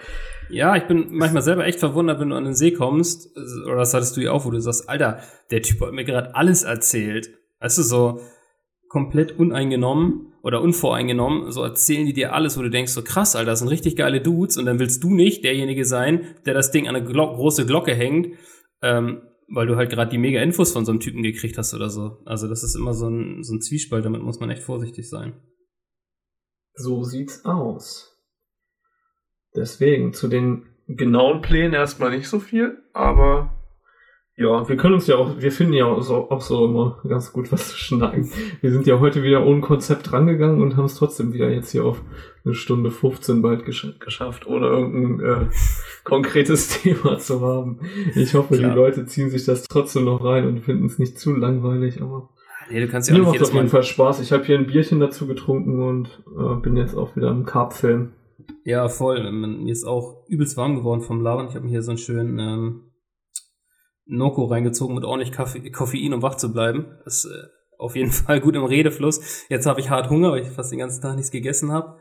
Ja, 0.50 0.76
ich 0.76 0.84
bin 0.84 1.08
manchmal 1.12 1.44
selber 1.44 1.66
echt 1.66 1.80
verwundert, 1.80 2.20
wenn 2.20 2.30
du 2.30 2.36
an 2.36 2.46
den 2.46 2.56
See 2.56 2.72
kommst, 2.72 3.30
oder 3.66 3.78
das 3.78 3.94
hattest 3.94 4.18
du 4.18 4.22
ja 4.22 4.32
auch, 4.32 4.46
wo 4.46 4.52
du 4.52 4.60
sagst, 4.60 4.90
Alter, 4.90 5.20
der 5.52 5.62
Typ 5.62 5.82
hat 5.82 5.94
mir 5.94 6.06
gerade 6.06 6.36
alles 6.36 6.64
erzählt. 6.64 7.30
Weißt 7.60 7.78
du, 7.78 7.84
so 7.84 8.22
komplett 8.88 9.38
uneingenommen 9.38 10.34
oder 10.42 10.62
unvoreingenommen, 10.62 11.52
so 11.52 11.64
erzählen 11.64 12.06
die 12.06 12.14
dir 12.14 12.34
alles, 12.34 12.58
wo 12.58 12.62
du 12.62 12.70
denkst, 12.70 12.92
so 12.92 13.04
krass, 13.04 13.36
Alter, 13.36 13.52
das 13.52 13.60
sind 13.60 13.68
richtig 13.68 13.96
geile 13.96 14.22
Dudes 14.22 14.58
und 14.58 14.66
dann 14.66 14.80
willst 14.80 15.04
du 15.04 15.14
nicht 15.14 15.44
derjenige 15.44 15.86
sein, 15.86 16.22
der 16.46 16.54
das 16.54 16.72
Ding 16.72 16.88
an 16.88 16.96
eine 16.96 17.06
Glo 17.06 17.28
große 17.28 17.66
Glocke 17.66 17.94
hängt, 17.94 18.36
ähm, 18.82 19.22
weil 19.52 19.68
du 19.68 19.76
halt 19.76 19.90
gerade 19.90 20.12
die 20.12 20.18
mega 20.18 20.42
Infos 20.42 20.72
von 20.72 20.86
so 20.86 20.92
einem 20.92 21.00
Typen 21.00 21.24
gekriegt 21.24 21.58
hast 21.58 21.74
oder 21.74 21.90
so. 21.90 22.22
Also 22.26 22.48
das 22.48 22.64
ist 22.64 22.76
immer 22.76 22.94
so 22.94 23.10
ein, 23.10 23.44
so 23.44 23.56
ein 23.56 23.62
Zwiespalt, 23.62 24.06
damit 24.06 24.22
muss 24.22 24.40
man 24.40 24.50
echt 24.50 24.64
vorsichtig 24.64 25.10
sein. 25.10 25.34
So 26.74 27.04
sieht's 27.04 27.46
aus. 27.46 28.18
Deswegen 29.56 30.14
zu 30.14 30.28
den 30.28 30.66
genauen 30.88 31.42
Plänen 31.42 31.74
erstmal 31.74 32.12
nicht 32.12 32.28
so 32.28 32.40
viel, 32.40 32.84
aber 32.94 33.59
ja, 34.40 34.70
wir 34.70 34.78
können 34.78 34.94
uns 34.94 35.06
ja 35.08 35.18
auch, 35.18 35.38
wir 35.38 35.52
finden 35.52 35.74
ja 35.74 35.86
auch 35.86 36.02
so, 36.02 36.32
auch 36.32 36.40
so 36.40 36.66
immer 36.66 37.02
ganz 37.06 37.34
gut 37.34 37.52
was 37.52 37.72
zu 37.72 37.78
schnacken. 37.78 38.32
Wir 38.62 38.72
sind 38.72 38.88
ja 38.88 39.02
heute 39.02 39.22
wieder 39.22 39.46
ohne 39.46 39.60
Konzept 39.60 40.14
rangegangen 40.14 40.62
und 40.62 40.78
haben 40.78 40.86
es 40.86 40.96
trotzdem 40.96 41.34
wieder 41.34 41.50
jetzt 41.50 41.72
hier 41.72 41.84
auf 41.84 42.02
eine 42.46 42.54
Stunde 42.54 42.90
15 42.90 43.42
bald 43.42 43.66
gesch 43.66 44.00
geschafft, 44.00 44.48
ohne 44.48 44.68
irgendein 44.68 45.20
äh, 45.20 45.46
konkretes 46.06 46.70
Thema 46.82 47.20
zu 47.20 47.42
haben. 47.42 47.82
Ich 48.16 48.34
hoffe, 48.34 48.56
Klar. 48.56 48.70
die 48.70 48.76
Leute 48.78 49.06
ziehen 49.06 49.30
sich 49.30 49.44
das 49.44 49.66
trotzdem 49.68 50.06
noch 50.06 50.24
rein 50.24 50.48
und 50.48 50.62
finden 50.62 50.86
es 50.86 51.00
nicht 51.00 51.20
zu 51.20 51.36
langweilig, 51.36 52.02
aber 52.02 52.30
Nee, 52.72 52.80
du 52.80 52.88
kannst 52.88 53.10
ja 53.10 53.16
auch 53.16 53.20
Mir 53.20 53.26
macht 53.26 53.42
auf 53.42 53.54
jeden 53.54 53.68
Fall 53.68 53.84
Spaß. 53.84 54.22
Ich 54.22 54.32
habe 54.32 54.46
hier 54.46 54.58
ein 54.58 54.68
Bierchen 54.68 55.02
dazu 55.02 55.28
getrunken 55.28 55.82
und 55.82 56.24
äh, 56.38 56.56
bin 56.62 56.78
jetzt 56.78 56.96
auch 56.96 57.16
wieder 57.16 57.30
im 57.32 57.44
Carp-Film. 57.44 58.14
Ja, 58.64 58.88
voll. 58.88 59.30
Mir 59.32 59.72
ist 59.72 59.86
auch 59.86 60.24
übelst 60.28 60.56
warm 60.56 60.76
geworden 60.76 61.02
vom 61.02 61.22
Labern. 61.22 61.48
Ich 61.50 61.56
habe 61.56 61.66
mir 61.66 61.72
hier 61.72 61.82
so 61.82 61.92
einen 61.92 61.98
schönen 61.98 62.38
ähm, 62.40 62.82
Noko 64.10 64.46
reingezogen 64.46 64.96
mit 64.96 65.06
ordentlich 65.06 65.32
Kaffee, 65.32 65.70
Koffein, 65.70 66.14
um 66.14 66.22
wach 66.22 66.36
zu 66.36 66.52
bleiben. 66.52 66.98
Das 67.06 67.26
ist 67.26 67.32
äh, 67.32 67.48
auf 67.78 67.96
jeden 67.96 68.12
Fall 68.12 68.42
gut 68.42 68.56
im 68.56 68.66
Redefluss. 68.66 69.46
Jetzt 69.50 69.66
habe 69.66 69.80
ich 69.80 69.90
hart 69.90 70.10
Hunger, 70.10 70.32
weil 70.32 70.42
ich 70.42 70.50
fast 70.50 70.72
den 70.72 70.80
ganzen 70.80 71.02
Tag 71.02 71.16
nichts 71.16 71.32
gegessen 71.32 71.72
habe. 71.72 71.98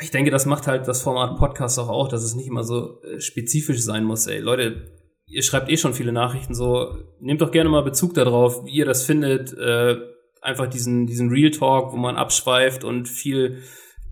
Ich 0.00 0.10
denke, 0.10 0.32
das 0.32 0.44
macht 0.44 0.66
halt 0.66 0.88
das 0.88 1.02
Format 1.02 1.38
Podcast 1.38 1.78
auch, 1.78 1.88
auch, 1.88 2.08
dass 2.08 2.24
es 2.24 2.34
nicht 2.34 2.48
immer 2.48 2.64
so 2.64 3.00
äh, 3.02 3.20
spezifisch 3.20 3.80
sein 3.82 4.02
muss. 4.04 4.26
Ey, 4.26 4.40
Leute, 4.40 4.92
ihr 5.26 5.42
schreibt 5.42 5.70
eh 5.70 5.76
schon 5.76 5.94
viele 5.94 6.12
Nachrichten 6.12 6.54
so. 6.54 6.96
Nehmt 7.20 7.40
doch 7.40 7.52
gerne 7.52 7.70
mal 7.70 7.84
Bezug 7.84 8.14
darauf, 8.14 8.64
wie 8.64 8.72
ihr 8.72 8.84
das 8.84 9.04
findet. 9.04 9.56
Äh, 9.56 9.96
einfach 10.42 10.66
diesen, 10.66 11.06
diesen 11.06 11.30
Real 11.30 11.52
Talk, 11.52 11.92
wo 11.92 11.96
man 11.96 12.16
abschweift 12.16 12.82
und 12.82 13.08
viel 13.08 13.62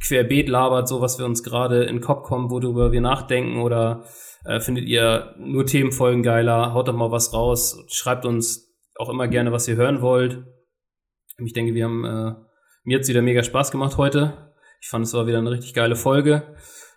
querbeet 0.00 0.48
labert, 0.48 0.88
so 0.88 1.00
was 1.00 1.18
wir 1.18 1.26
uns 1.26 1.42
gerade 1.42 1.84
in 1.84 1.96
den 1.96 2.00
Kopf 2.00 2.22
kommen, 2.22 2.50
worüber 2.50 2.92
wir 2.92 3.00
nachdenken 3.00 3.60
oder 3.60 4.04
äh, 4.44 4.60
findet 4.60 4.86
ihr 4.86 5.34
nur 5.38 5.66
Themenfolgen 5.66 6.22
geiler, 6.22 6.72
haut 6.74 6.88
doch 6.88 6.94
mal 6.94 7.10
was 7.10 7.32
raus, 7.32 7.84
schreibt 7.88 8.26
uns 8.26 8.72
auch 8.96 9.08
immer 9.08 9.28
gerne, 9.28 9.52
was 9.52 9.68
ihr 9.68 9.76
hören 9.76 10.02
wollt. 10.02 10.44
Ich 11.38 11.52
denke, 11.52 11.74
wir 11.74 11.84
haben 11.84 12.04
äh, 12.04 12.34
mir 12.84 12.98
jetzt 12.98 13.08
wieder 13.08 13.22
mega 13.22 13.42
Spaß 13.42 13.70
gemacht 13.70 13.96
heute. 13.96 14.52
Ich 14.80 14.88
fand 14.88 15.06
es 15.06 15.14
war 15.14 15.26
wieder 15.26 15.38
eine 15.38 15.50
richtig 15.50 15.74
geile 15.74 15.96
Folge. 15.96 16.56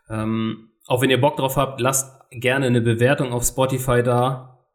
Ähm, 0.09 0.71
auch 0.87 1.01
wenn 1.01 1.09
ihr 1.09 1.21
Bock 1.21 1.37
drauf 1.37 1.57
habt, 1.57 1.79
lasst 1.79 2.11
gerne 2.31 2.67
eine 2.67 2.81
Bewertung 2.81 3.31
auf 3.31 3.43
Spotify 3.43 4.03
da. 4.03 4.65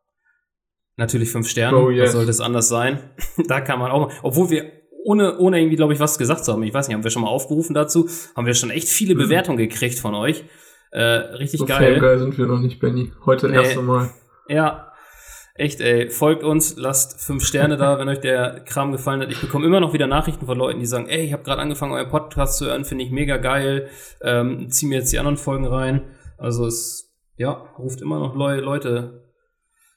Natürlich 0.97 1.31
fünf 1.31 1.49
Sterne. 1.49 1.77
Oh, 1.77 1.91
yes. 1.91 2.07
Was 2.07 2.13
sollte 2.13 2.31
es 2.31 2.41
anders 2.41 2.69
sein? 2.69 3.11
da 3.49 3.61
kann 3.61 3.79
man 3.79 3.91
auch 3.91 4.09
mal, 4.09 4.15
obwohl 4.23 4.51
wir 4.51 4.73
ohne, 5.05 5.39
ohne 5.39 5.59
irgendwie, 5.59 5.77
glaube 5.77 5.95
ich, 5.95 6.01
was 6.01 6.19
gesagt 6.19 6.45
zu 6.45 6.53
haben. 6.53 6.63
Ich 6.63 6.75
weiß 6.75 6.89
nicht, 6.89 6.95
haben 6.95 7.05
wir 7.05 7.11
schon 7.11 7.23
mal 7.23 7.29
aufgerufen 7.29 7.75
dazu? 7.75 8.09
Haben 8.37 8.47
wir 8.47 8.55
schon 8.55 8.71
echt 8.71 8.89
viele 8.89 9.15
mhm. 9.15 9.21
Bewertungen 9.21 9.59
gekriegt 9.59 9.99
von 9.99 10.15
euch. 10.15 10.45
Äh, 10.91 11.03
richtig 11.03 11.61
so 11.61 11.67
geil. 11.67 12.01
geil 12.01 12.19
sind 12.19 12.37
wir 12.37 12.47
noch 12.47 12.59
nicht, 12.59 12.81
Benny. 12.81 13.13
Heute 13.25 13.49
nee. 13.49 13.57
erste 13.57 13.83
Mal. 13.83 14.11
Ja, 14.49 14.93
echt, 15.55 15.81
ey. 15.81 16.11
Folgt 16.11 16.43
uns, 16.43 16.77
lasst 16.77 17.21
fünf 17.21 17.45
Sterne 17.45 17.77
da, 17.77 17.99
wenn 17.99 18.09
euch 18.09 18.21
der 18.21 18.61
Kram 18.65 18.91
gefallen 18.91 19.21
hat. 19.21 19.31
Ich 19.31 19.41
bekomme 19.41 19.67
immer 19.67 19.81
noch 19.81 19.93
wieder 19.93 20.07
Nachrichten 20.07 20.47
von 20.47 20.59
Leuten, 20.59 20.81
die 20.81 20.87
sagen, 20.87 21.09
ey, 21.09 21.25
ich 21.25 21.33
habe 21.33 21.45
gerade 21.45 21.61
angefangen, 21.61 21.93
euren 21.93 22.09
Podcast 22.09 22.59
zu 22.59 22.67
hören, 22.67 22.85
finde 22.85 23.05
ich 23.05 23.11
mega 23.11 23.37
geil. 23.37 23.89
Ähm, 24.23 24.71
zieh 24.71 24.87
mir 24.87 24.99
jetzt 24.99 25.13
die 25.13 25.19
anderen 25.19 25.37
Folgen 25.37 25.67
rein. 25.67 26.03
Also 26.39 26.67
es, 26.67 27.15
ja, 27.37 27.53
ruft 27.79 28.01
immer 28.01 28.19
noch 28.19 28.35
Leute 28.35 29.31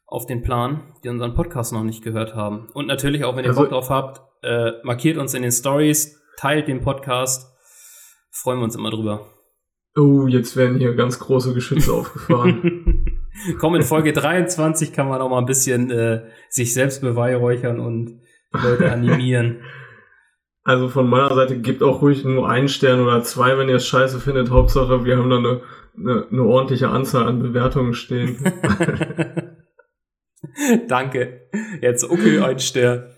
auf 0.05 0.27
den 0.27 0.43
Plan, 0.43 0.93
die 1.03 1.09
unseren 1.09 1.33
Podcast 1.33 1.73
noch 1.73 1.83
nicht 1.83 2.03
gehört 2.03 2.35
haben. 2.35 2.69
Und 2.73 2.85
natürlich 2.85 3.23
auch, 3.23 3.35
wenn 3.35 3.45
ihr 3.45 3.49
also, 3.49 3.61
Bock 3.61 3.71
drauf 3.71 3.89
habt, 3.89 4.21
äh, 4.43 4.73
markiert 4.83 5.17
uns 5.17 5.33
in 5.33 5.41
den 5.41 5.51
Stories, 5.51 6.21
teilt 6.37 6.67
den 6.67 6.81
Podcast. 6.81 7.51
Freuen 8.29 8.59
wir 8.59 8.65
uns 8.65 8.75
immer 8.75 8.91
drüber. 8.91 9.32
Oh, 9.95 10.25
jetzt 10.27 10.57
werden 10.57 10.79
hier 10.79 10.95
ganz 10.95 11.19
große 11.19 11.53
Geschütze 11.53 11.93
aufgefahren. 11.93 13.19
Komm, 13.59 13.75
in 13.75 13.83
Folge 13.83 14.13
23 14.13 14.93
kann 14.93 15.07
man 15.07 15.21
auch 15.21 15.29
mal 15.29 15.39
ein 15.39 15.45
bisschen 15.45 15.91
äh, 15.91 16.23
sich 16.49 16.73
selbst 16.73 17.01
beweihräuchern 17.01 17.79
und 17.79 18.21
Leute 18.51 18.91
animieren. 18.91 19.61
Also 20.65 20.87
von 20.87 21.09
meiner 21.09 21.35
Seite 21.35 21.59
gebt 21.59 21.83
auch 21.83 22.01
ruhig 22.01 22.23
nur 22.23 22.49
einen 22.49 22.69
Stern 22.69 23.01
oder 23.01 23.21
zwei, 23.23 23.57
wenn 23.57 23.67
ihr 23.67 23.75
es 23.75 23.85
scheiße 23.85 24.21
findet. 24.21 24.49
Hauptsache, 24.49 25.03
wir 25.03 25.17
haben 25.17 25.29
da 25.29 25.37
eine, 25.37 25.61
eine, 25.97 26.27
eine 26.31 26.43
ordentliche 26.43 26.87
Anzahl 26.87 27.27
an 27.27 27.39
Bewertungen 27.39 27.93
stehen. 27.93 28.37
Danke. 30.87 31.49
Jetzt 31.81 32.09
okay, 32.09 32.39
ein 32.39 32.59
Stern. 32.59 33.12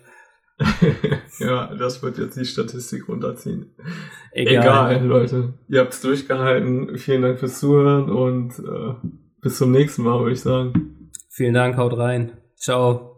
ja, 1.38 1.74
das 1.74 2.02
wird 2.02 2.18
jetzt 2.18 2.36
die 2.36 2.44
Statistik 2.44 3.08
runterziehen. 3.08 3.74
Egal, 4.32 4.96
Egal 4.96 5.04
Leute. 5.04 5.54
Ihr 5.68 5.80
habt 5.80 5.92
es 5.92 6.00
durchgehalten. 6.00 6.96
Vielen 6.96 7.22
Dank 7.22 7.38
fürs 7.38 7.60
Zuhören 7.60 8.10
und 8.10 8.58
äh, 8.58 8.94
bis 9.40 9.58
zum 9.58 9.70
nächsten 9.70 10.02
Mal, 10.02 10.18
würde 10.20 10.32
ich 10.32 10.40
sagen. 10.40 11.10
Vielen 11.28 11.54
Dank, 11.54 11.76
haut 11.76 11.96
rein. 11.96 12.32
Ciao. 12.56 13.15